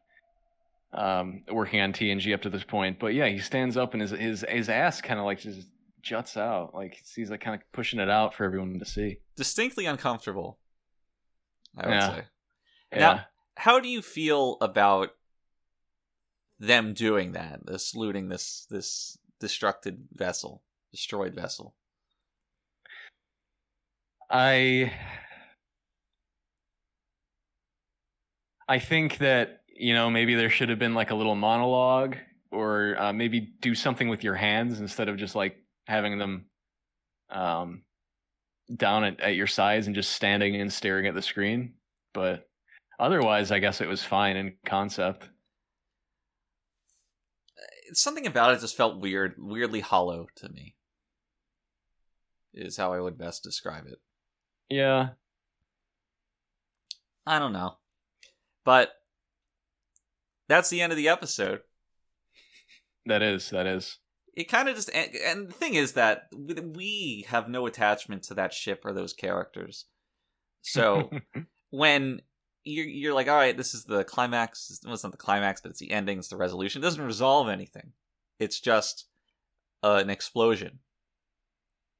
um, 0.94 1.44
working 1.52 1.82
on 1.82 1.92
TNG 1.92 2.34
up 2.34 2.42
to 2.44 2.50
this 2.50 2.64
point. 2.64 2.98
But 2.98 3.14
yeah, 3.14 3.28
he 3.28 3.40
stands 3.40 3.76
up 3.76 3.94
and 3.94 4.02
his 4.02 4.12
his 4.12 4.46
his 4.48 4.70
ass 4.70 5.02
kind 5.02 5.20
of 5.20 5.26
like 5.26 5.40
just 5.40 5.68
juts 6.08 6.38
out, 6.38 6.74
like 6.74 6.98
he's 7.16 7.30
like 7.30 7.42
kind 7.42 7.56
of 7.60 7.62
pushing 7.74 8.00
it 8.00 8.10
out 8.10 8.34
for 8.34 8.46
everyone 8.46 8.80
to 8.80 8.86
see. 8.86 9.18
Distinctly 9.36 9.86
uncomfortable. 9.86 10.60
I 11.78 11.86
would 11.86 11.94
Yeah. 11.94 12.08
say. 12.16 12.24
Yeah. 12.94 13.00
Now- 13.00 13.26
How 13.58 13.80
do 13.80 13.90
you 13.90 14.02
feel 14.02 14.58
about 14.62 15.10
them 16.60 16.94
doing 16.94 17.32
that? 17.34 17.66
The 17.66 17.78
saluting 17.80 18.30
this 18.30 18.66
this 18.70 19.18
destructed 19.42 19.98
vessel, 20.14 20.64
destroyed 20.92 21.34
vessel. 21.36 21.76
I 24.30 24.94
I 28.68 28.80
think 28.80 29.18
that 29.20 29.62
you 29.76 29.94
know 29.94 30.10
maybe 30.10 30.36
there 30.36 30.50
should 30.50 30.70
have 30.70 30.80
been 30.80 30.94
like 30.94 31.12
a 31.12 31.16
little 31.16 31.36
monologue 31.36 32.18
or 32.52 32.96
uh, 33.00 33.14
maybe 33.14 33.40
do 33.40 33.76
something 33.76 34.08
with 34.10 34.24
your 34.24 34.36
hands 34.36 34.80
instead 34.80 35.10
of 35.10 35.18
just 35.18 35.36
like 35.36 35.58
having 35.88 36.18
them 36.18 36.46
um 37.30 37.82
down 38.76 39.04
at, 39.04 39.20
at 39.20 39.36
your 39.36 39.48
sides 39.48 39.88
and 39.88 39.96
just 39.96 40.12
standing 40.12 40.56
and 40.60 40.72
staring 40.72 41.08
at 41.08 41.16
the 41.16 41.22
screen 41.22 41.74
but 42.14 42.48
otherwise 43.00 43.52
i 43.52 43.60
guess 43.60 43.82
it 43.82 43.88
was 43.88 44.04
fine 44.04 44.36
in 44.38 44.54
concept 44.66 45.30
Something 47.94 48.28
about 48.28 48.54
it 48.54 48.60
just 48.60 48.76
felt 48.76 49.00
weird, 49.00 49.36
weirdly 49.38 49.80
hollow 49.80 50.28
to 50.36 50.50
me. 50.50 50.76
Is 52.54 52.76
how 52.76 52.92
I 52.92 53.00
would 53.00 53.18
best 53.18 53.44
describe 53.44 53.86
it. 53.88 54.00
yeah 54.70 55.10
I 57.26 57.40
don't 57.40 57.54
know. 57.54 57.78
But 58.66 58.92
that's 60.50 60.70
the 60.70 60.82
end 60.82 60.92
of 60.92 60.98
the 60.98 61.08
episode. 61.08 61.62
that 63.06 63.22
is 63.22 63.50
that 63.52 63.68
is 63.68 64.00
It 64.38 64.50
kind 64.50 64.70
of 64.70 64.76
just 64.76 64.92
and, 64.94 65.16
and 65.16 65.48
the 65.50 65.54
thing 65.54 65.74
is 65.74 65.94
that 65.94 66.28
we 66.32 67.26
have 67.28 67.50
no 67.50 67.66
attachment 67.66 68.22
to 68.26 68.36
that 68.36 68.54
ship 68.54 68.84
or 68.86 68.94
those 68.94 69.12
characters. 69.12 69.86
So 70.62 71.10
when 71.72 72.22
you're, 72.64 72.86
you're 72.86 73.14
like, 73.16 73.28
all 73.28 73.36
right, 73.36 73.58
this 73.58 73.74
is 73.74 73.86
the 73.86 74.04
climax. 74.04 74.80
Well, 74.86 74.94
it's 74.94 75.02
not 75.02 75.12
the 75.12 75.18
climax, 75.18 75.62
but 75.62 75.72
it's 75.72 75.80
the 75.80 75.90
ending. 75.90 76.20
It's 76.20 76.28
the 76.28 76.38
resolution. 76.38 76.84
It 76.84 76.86
doesn't 76.86 77.04
resolve 77.04 77.50
anything. 77.50 77.94
It's 78.38 78.60
just 78.60 79.06
uh, 79.82 80.00
an 80.04 80.12
explosion. 80.12 80.78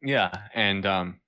Yeah, 0.04 0.30
and 0.54 0.86
um, 0.86 1.20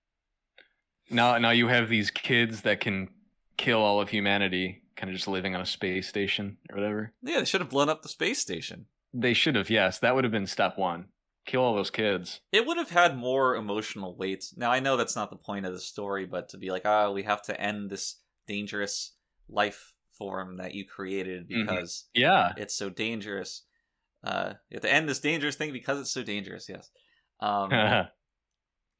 now 1.10 1.40
now 1.40 1.49
you 1.49 1.69
have 1.69 1.90
these 1.90 2.11
kids 2.11 2.61
that 2.61 2.81
can 2.81 3.10
kill 3.57 3.80
all 3.80 3.99
of 3.99 4.10
humanity, 4.10 4.84
kind 4.95 5.10
of 5.10 5.15
just 5.15 5.27
living 5.27 5.56
on 5.56 5.61
a 5.61 5.65
space 5.65 6.07
station 6.07 6.57
or 6.69 6.76
whatever. 6.76 7.14
Yeah, 7.23 7.40
they 7.40 7.45
should 7.45 7.61
have 7.61 7.72
blown 7.72 7.90
up 7.90 8.03
the 8.03 8.10
space 8.10 8.38
station. 8.38 8.86
They 9.14 9.34
should 9.34 9.56
have, 9.56 9.69
yes, 9.69 9.99
that 9.99 10.15
would 10.15 10.23
have 10.23 10.31
been 10.31 10.45
step 10.48 10.77
one. 10.77 11.07
Kill 11.45 11.61
all 11.61 11.76
those 11.76 11.90
kids. 11.90 12.41
It 12.52 12.65
would 12.68 12.77
have 12.77 12.91
had 12.91 13.18
more 13.18 13.56
emotional 13.56 14.15
weight. 14.15 14.45
Now 14.56 14.72
I 14.72 14.80
know 14.80 14.98
that's 14.98 15.15
not 15.15 15.30
the 15.31 15.36
point 15.36 15.65
of 15.65 15.73
the 15.73 15.80
story, 15.80 16.26
but 16.26 16.49
to 16.49 16.57
be 16.57 16.69
like, 16.69 16.86
ah, 16.86 17.11
we 17.11 17.23
have 17.23 17.41
to 17.44 17.60
end 17.60 17.90
this 17.90 18.18
dangerous 18.48 19.15
life 19.48 19.94
form 20.11 20.57
that 20.57 20.76
you 20.76 20.86
created 20.86 21.49
Mhm. 21.49 21.65
because 21.65 22.07
Yeah, 22.14 22.53
it's 22.57 22.76
so 22.76 22.90
dangerous. 22.90 23.64
Uh, 24.23 24.53
you 24.69 24.76
have 24.76 24.81
to 24.84 24.94
end 24.94 25.07
this 25.10 25.19
dangerous 25.19 25.56
thing 25.56 25.72
because 25.72 25.99
it's 25.99 26.11
so 26.11 26.23
dangerous. 26.23 26.68
Yes. 26.69 26.91
Um, 27.40 27.72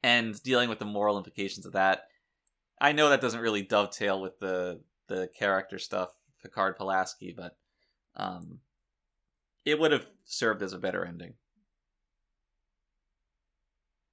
and 0.02 0.42
dealing 0.42 0.68
with 0.68 0.78
the 0.78 0.86
moral 0.86 1.18
implications 1.18 1.66
of 1.66 1.72
that. 1.72 2.04
I 2.80 2.92
know 2.92 3.10
that 3.10 3.20
doesn't 3.20 3.40
really 3.40 3.62
dovetail 3.62 4.20
with 4.20 4.38
the 4.38 4.82
the 5.08 5.28
character 5.38 5.78
stuff, 5.78 6.10
Picard 6.42 6.76
Pulaski, 6.76 7.32
but 7.36 7.56
um, 8.16 8.60
it 9.64 9.78
would 9.78 9.92
have 9.92 10.06
served 10.24 10.62
as 10.62 10.72
a 10.72 10.78
better 10.78 11.04
ending. 11.04 11.34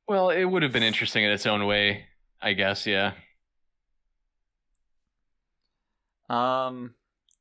well, 0.08 0.30
it 0.30 0.46
would 0.46 0.64
have 0.64 0.72
been 0.72 0.84
interesting 0.84 1.24
in 1.26 1.32
its 1.32 1.46
own 1.46 1.66
way, 1.66 2.06
I 2.42 2.54
guess. 2.54 2.86
Yeah. 2.88 3.14
Um, 6.30 6.96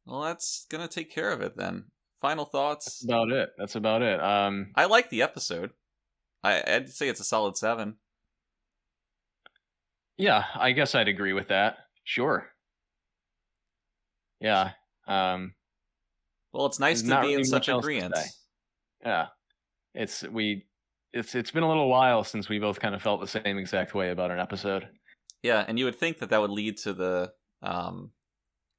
well, 0.05 0.23
that's 0.23 0.67
gonna 0.71 0.89
take 0.89 1.11
care 1.11 1.31
of 1.31 1.41
it 1.43 1.57
then. 1.57 1.87
Final 2.21 2.45
thoughts. 2.45 3.01
That's 3.01 3.05
about 3.05 3.31
it. 3.31 3.51
That's 3.59 3.75
about 3.75 4.03
it. 4.03 4.21
Um, 4.21 4.73
I 4.75 4.87
like 4.87 5.11
the 5.11 5.23
episode. 5.23 5.71
I, 6.43 6.63
I'd 6.67 6.89
say 6.91 7.09
it's 7.09 7.21
a 7.21 7.25
solid 7.25 7.57
seven. 7.57 7.97
yeah, 10.17 10.45
I 10.55 10.73
guess 10.73 10.95
I'd 10.95 11.09
agree 11.09 11.33
with 11.33 11.49
that. 11.49 11.77
Sure. 12.05 12.49
Yeah. 14.41 14.73
Um, 15.07 15.55
Well, 16.57 16.67
it's 16.67 16.79
nice 16.79 17.03
There's 17.03 17.21
to 17.21 17.27
be 17.27 17.35
in 17.35 17.45
such 17.45 17.63
much 17.63 17.69
else 17.69 17.83
to 17.83 17.87
agreement. 17.87 18.15
yeah. 19.05 19.27
It's 19.95 20.23
we 20.23 20.67
it's 21.13 21.35
it's 21.35 21.51
been 21.51 21.63
a 21.63 21.69
little 21.69 21.89
while 21.89 22.25
since 22.25 22.49
we 22.49 22.59
both 22.59 22.81
kind 22.81 22.95
of 22.95 23.03
felt 23.03 23.21
the 23.21 23.27
same 23.27 23.59
exact 23.59 23.95
way 23.95 24.11
about 24.11 24.31
an 24.31 24.39
episode. 24.39 24.89
Yeah, 25.43 25.65
and 25.67 25.79
you 25.79 25.85
would 25.85 25.97
think 25.97 26.19
that 26.19 26.31
that 26.31 26.41
would 26.41 26.51
lead 26.51 26.79
to 26.79 26.93
the 26.93 27.33
um 27.63 28.11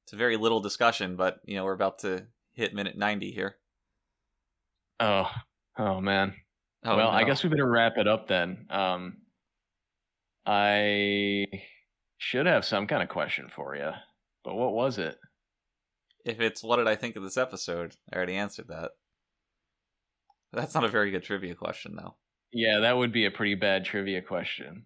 to 0.08 0.16
very 0.16 0.36
little 0.36 0.60
discussion, 0.60 1.16
but 1.16 1.38
you 1.44 1.56
know 1.56 1.64
we're 1.64 1.72
about 1.72 2.00
to 2.00 2.26
hit 2.54 2.74
minute 2.74 2.96
ninety 2.96 3.30
here. 3.30 3.56
Oh, 5.00 5.30
oh 5.78 6.00
man. 6.00 6.34
Oh, 6.84 6.96
well, 6.96 7.10
I 7.10 7.24
guess 7.24 7.42
we 7.42 7.50
better 7.50 7.68
wrap 7.68 7.94
it 7.96 8.06
up 8.06 8.28
then. 8.28 8.66
Um, 8.70 9.18
I 10.46 11.46
should 12.18 12.46
have 12.46 12.64
some 12.64 12.86
kind 12.86 13.02
of 13.02 13.08
question 13.08 13.48
for 13.48 13.76
you, 13.76 13.90
but 14.44 14.54
what 14.54 14.72
was 14.72 14.98
it? 14.98 15.18
If 16.28 16.40
it's 16.40 16.62
what 16.62 16.76
did 16.76 16.86
I 16.88 16.96
think 16.96 17.16
of 17.16 17.22
this 17.22 17.36
episode, 17.36 17.94
I 18.12 18.16
already 18.16 18.36
answered 18.36 18.68
that. 18.68 18.92
That's 20.52 20.74
not 20.74 20.84
a 20.84 20.88
very 20.88 21.10
good 21.10 21.22
trivia 21.22 21.54
question, 21.54 21.96
though. 21.96 22.16
Yeah, 22.52 22.80
that 22.80 22.96
would 22.96 23.12
be 23.12 23.26
a 23.26 23.30
pretty 23.30 23.54
bad 23.54 23.84
trivia 23.84 24.22
question. 24.22 24.84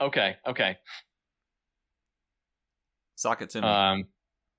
Okay, 0.00 0.36
okay. 0.46 0.76
Sock 3.14 3.40
it 3.40 3.50
to 3.50 3.62
me. 3.62 3.68
Um, 3.68 4.04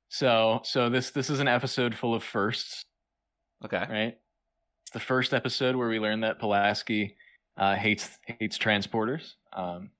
so 0.09 0.61
so 0.63 0.89
this 0.89 1.11
this 1.11 1.29
is 1.29 1.39
an 1.39 1.47
episode 1.47 1.93
full 1.93 2.15
of 2.15 2.23
firsts, 2.23 2.85
okay. 3.63 3.85
right? 3.89 4.17
It's 4.83 4.93
the 4.93 4.99
first 4.99 5.33
episode 5.33 5.75
where 5.75 5.89
we 5.89 5.99
learn 5.99 6.21
that 6.21 6.39
Pulaski 6.39 7.15
uh, 7.57 7.75
hates 7.75 8.17
hates 8.39 8.57
transporters. 8.57 9.33
Um, 9.53 9.91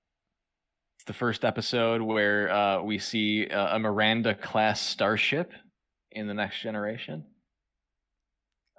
the 1.07 1.13
first 1.13 1.43
episode 1.43 2.01
where 2.01 2.51
uh, 2.51 2.81
we 2.81 2.99
see 2.99 3.45
a, 3.47 3.75
a 3.75 3.79
Miranda 3.79 4.35
class 4.35 4.79
starship 4.81 5.51
in 6.11 6.27
the 6.27 6.33
next 6.33 6.61
generation. 6.61 7.25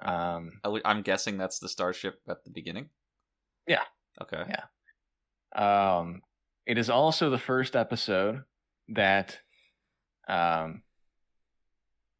Um, 0.04 0.60
I'm 0.84 1.02
guessing 1.02 1.38
that's 1.38 1.58
the 1.58 1.68
starship 1.68 2.20
at 2.28 2.44
the 2.44 2.50
beginning. 2.50 2.88
Yeah. 3.66 3.82
Okay. 4.22 4.42
Yeah. 4.48 5.98
Um, 5.98 6.22
it 6.66 6.78
is 6.78 6.88
also 6.90 7.30
the 7.30 7.38
first 7.38 7.74
episode 7.74 8.42
that 8.90 9.38
um, 10.28 10.82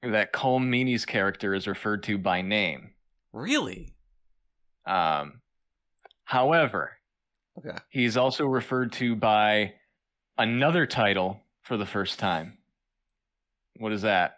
that 0.03 0.33
Colm 0.33 0.69
Meaney's 0.69 1.05
character 1.05 1.55
is 1.55 1.69
referred 1.69 2.03
to 2.05 2.19
by 2.19 2.41
name. 2.43 2.91
Really? 3.33 3.95
Um, 4.87 5.43
however, 6.25 6.93
Okay. 7.59 7.77
he's 7.91 8.17
also 8.17 8.47
referred 8.47 8.93
to 8.93 9.15
by 9.17 9.75
another 10.39 10.87
title 10.87 11.43
for 11.63 11.77
the 11.77 11.87
first 11.87 12.19
time. 12.19 12.59
What 13.77 13.93
is 13.93 14.03
that? 14.03 14.37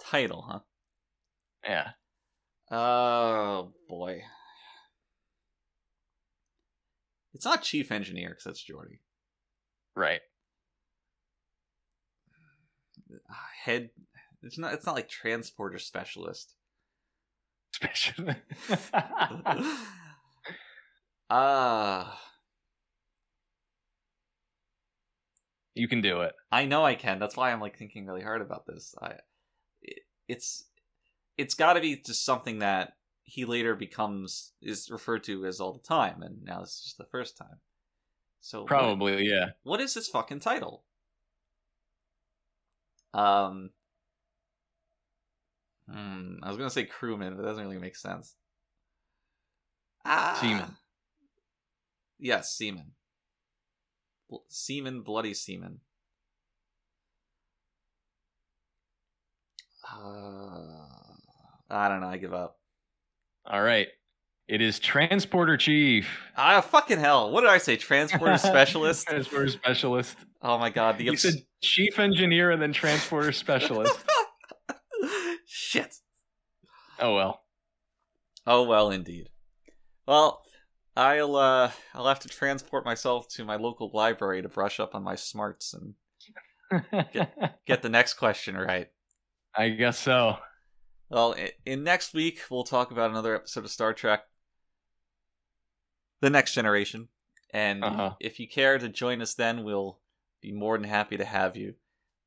Title, 0.00 0.44
huh? 0.46 0.60
Yeah. 1.64 1.90
Oh 2.70 3.72
boy. 3.88 4.22
It's 7.34 7.44
not 7.44 7.62
chief 7.62 7.92
engineer 7.92 8.30
because 8.30 8.44
that's 8.44 8.64
Geordi. 8.64 8.98
Right. 9.96 10.20
Head. 13.64 13.90
It's 14.42 14.58
not. 14.58 14.74
It's 14.74 14.86
not 14.86 14.94
like 14.94 15.08
transporter 15.08 15.78
specialist. 15.78 16.54
Special. 17.72 18.26
Ah. 21.30 22.20
you 25.78 25.88
can 25.88 26.00
do 26.00 26.20
it. 26.22 26.32
I 26.52 26.64
know 26.66 26.84
I 26.84 26.94
can. 26.94 27.18
That's 27.18 27.36
why 27.36 27.52
I'm 27.52 27.60
like 27.60 27.78
thinking 27.78 28.06
really 28.06 28.22
hard 28.22 28.42
about 28.42 28.66
this. 28.66 28.94
I, 29.00 29.14
it, 29.82 30.00
it's, 30.28 30.64
it's 31.36 31.54
got 31.54 31.74
to 31.74 31.80
be 31.80 31.96
just 31.96 32.24
something 32.24 32.58
that 32.60 32.94
he 33.22 33.44
later 33.44 33.74
becomes 33.74 34.52
is 34.62 34.90
referred 34.90 35.22
to 35.24 35.44
as 35.46 35.60
all 35.60 35.72
the 35.72 35.86
time, 35.86 36.22
and 36.22 36.42
now 36.44 36.60
this 36.60 36.70
is 36.70 36.82
just 36.84 36.98
the 36.98 37.06
first 37.10 37.36
time. 37.36 37.58
So 38.40 38.60
what- 38.60 38.68
Probably, 38.68 39.26
yeah. 39.28 39.50
what 39.62 39.80
is 39.80 39.94
his 39.94 40.08
fucking 40.08 40.40
title? 40.40 40.84
Um. 43.14 43.70
Hmm, 45.90 46.34
I 46.42 46.48
was 46.48 46.58
gonna 46.58 46.68
say 46.70 46.84
crewman, 46.84 47.34
but 47.34 47.42
that 47.42 47.48
doesn't 47.48 47.64
really 47.64 47.78
make 47.78 47.96
sense. 47.96 48.34
Ah, 50.04 50.36
Seaman. 50.40 50.76
Yes, 52.18 52.50
seaman. 52.54 52.92
Seaman, 54.48 55.02
bloody 55.02 55.34
seaman. 55.34 55.80
Uh, 59.90 59.98
I 61.70 61.88
don't 61.88 62.00
know. 62.00 62.08
I 62.08 62.18
give 62.18 62.34
up. 62.34 62.58
All 63.46 63.62
right. 63.62 63.88
It 64.46 64.62
is 64.62 64.78
transporter 64.78 65.58
chief. 65.58 66.08
Ah, 66.36 66.62
fucking 66.62 66.98
hell! 66.98 67.30
What 67.30 67.42
did 67.42 67.50
I 67.50 67.58
say? 67.58 67.76
Transporter 67.76 68.38
specialist. 68.38 69.06
transporter 69.06 69.48
specialist. 69.48 70.16
Oh 70.40 70.56
my 70.56 70.70
god! 70.70 70.96
The 70.96 71.14
said 71.16 71.34
chief 71.62 71.98
engineer 71.98 72.50
and 72.50 72.60
then 72.60 72.72
transporter 72.72 73.32
specialist. 73.32 73.94
Shit. 75.46 75.96
oh 76.98 77.14
well. 77.14 77.42
Oh 78.46 78.62
well, 78.62 78.90
indeed. 78.90 79.28
Well, 80.06 80.40
I'll 80.98 81.36
uh, 81.36 81.70
I'll 81.94 82.08
have 82.08 82.18
to 82.20 82.28
transport 82.28 82.84
myself 82.84 83.28
to 83.30 83.44
my 83.44 83.54
local 83.56 83.90
library 83.94 84.42
to 84.42 84.48
brush 84.48 84.80
up 84.80 84.94
on 84.96 85.04
my 85.04 85.14
smarts 85.14 85.72
and 85.74 85.94
get 87.12 87.56
get 87.66 87.82
the 87.82 87.88
next 87.88 88.14
question 88.14 88.56
right. 88.56 88.88
I 89.56 89.70
guess 89.70 89.98
so. 89.98 90.36
Well, 91.08 91.36
in 91.64 91.84
next 91.84 92.14
week 92.14 92.40
we'll 92.50 92.64
talk 92.64 92.90
about 92.90 93.10
another 93.10 93.34
episode 93.36 93.64
of 93.64 93.70
Star 93.70 93.94
Trek: 93.94 94.24
The 96.20 96.30
Next 96.30 96.52
Generation, 96.54 97.08
and 97.54 97.84
Uh-huh. 97.84 98.14
if 98.20 98.40
you 98.40 98.48
care 98.48 98.76
to 98.78 98.88
join 98.88 99.22
us, 99.22 99.34
then 99.34 99.62
we'll 99.62 100.00
be 100.42 100.52
more 100.52 100.76
than 100.76 100.88
happy 100.88 101.16
to 101.16 101.24
have 101.24 101.56
you. 101.56 101.74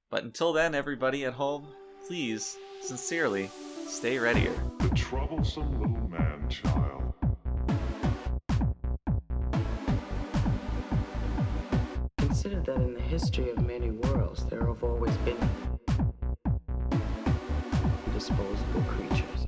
But 0.10 0.24
until 0.24 0.54
then, 0.54 0.76
everybody 0.76 1.26
at 1.26 1.34
home, 1.34 1.68
please, 2.08 2.58
sincerely, 2.82 3.50
stay 3.88 4.18
readier. 4.18 4.54
The 4.80 4.90
troublesome 4.96 5.80
little 5.80 6.08
man 6.10 6.50
child. 6.50 7.14
Consider 12.42 12.64
that 12.74 12.82
in 12.82 12.96
the 12.96 13.02
history 13.02 13.52
of 13.52 13.62
many 13.68 13.92
worlds, 13.92 14.48
there 14.48 14.66
have 14.66 14.84
always 14.84 15.16
been 15.18 15.38
disposable 18.16 18.82
creatures. 18.88 19.41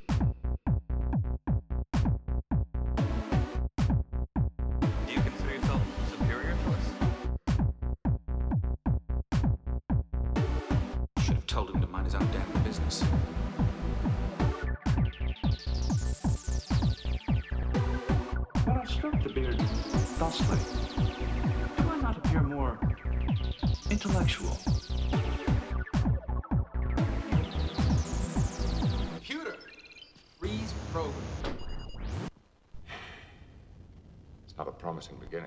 Promising 35.04 35.18
beginning. 35.20 35.43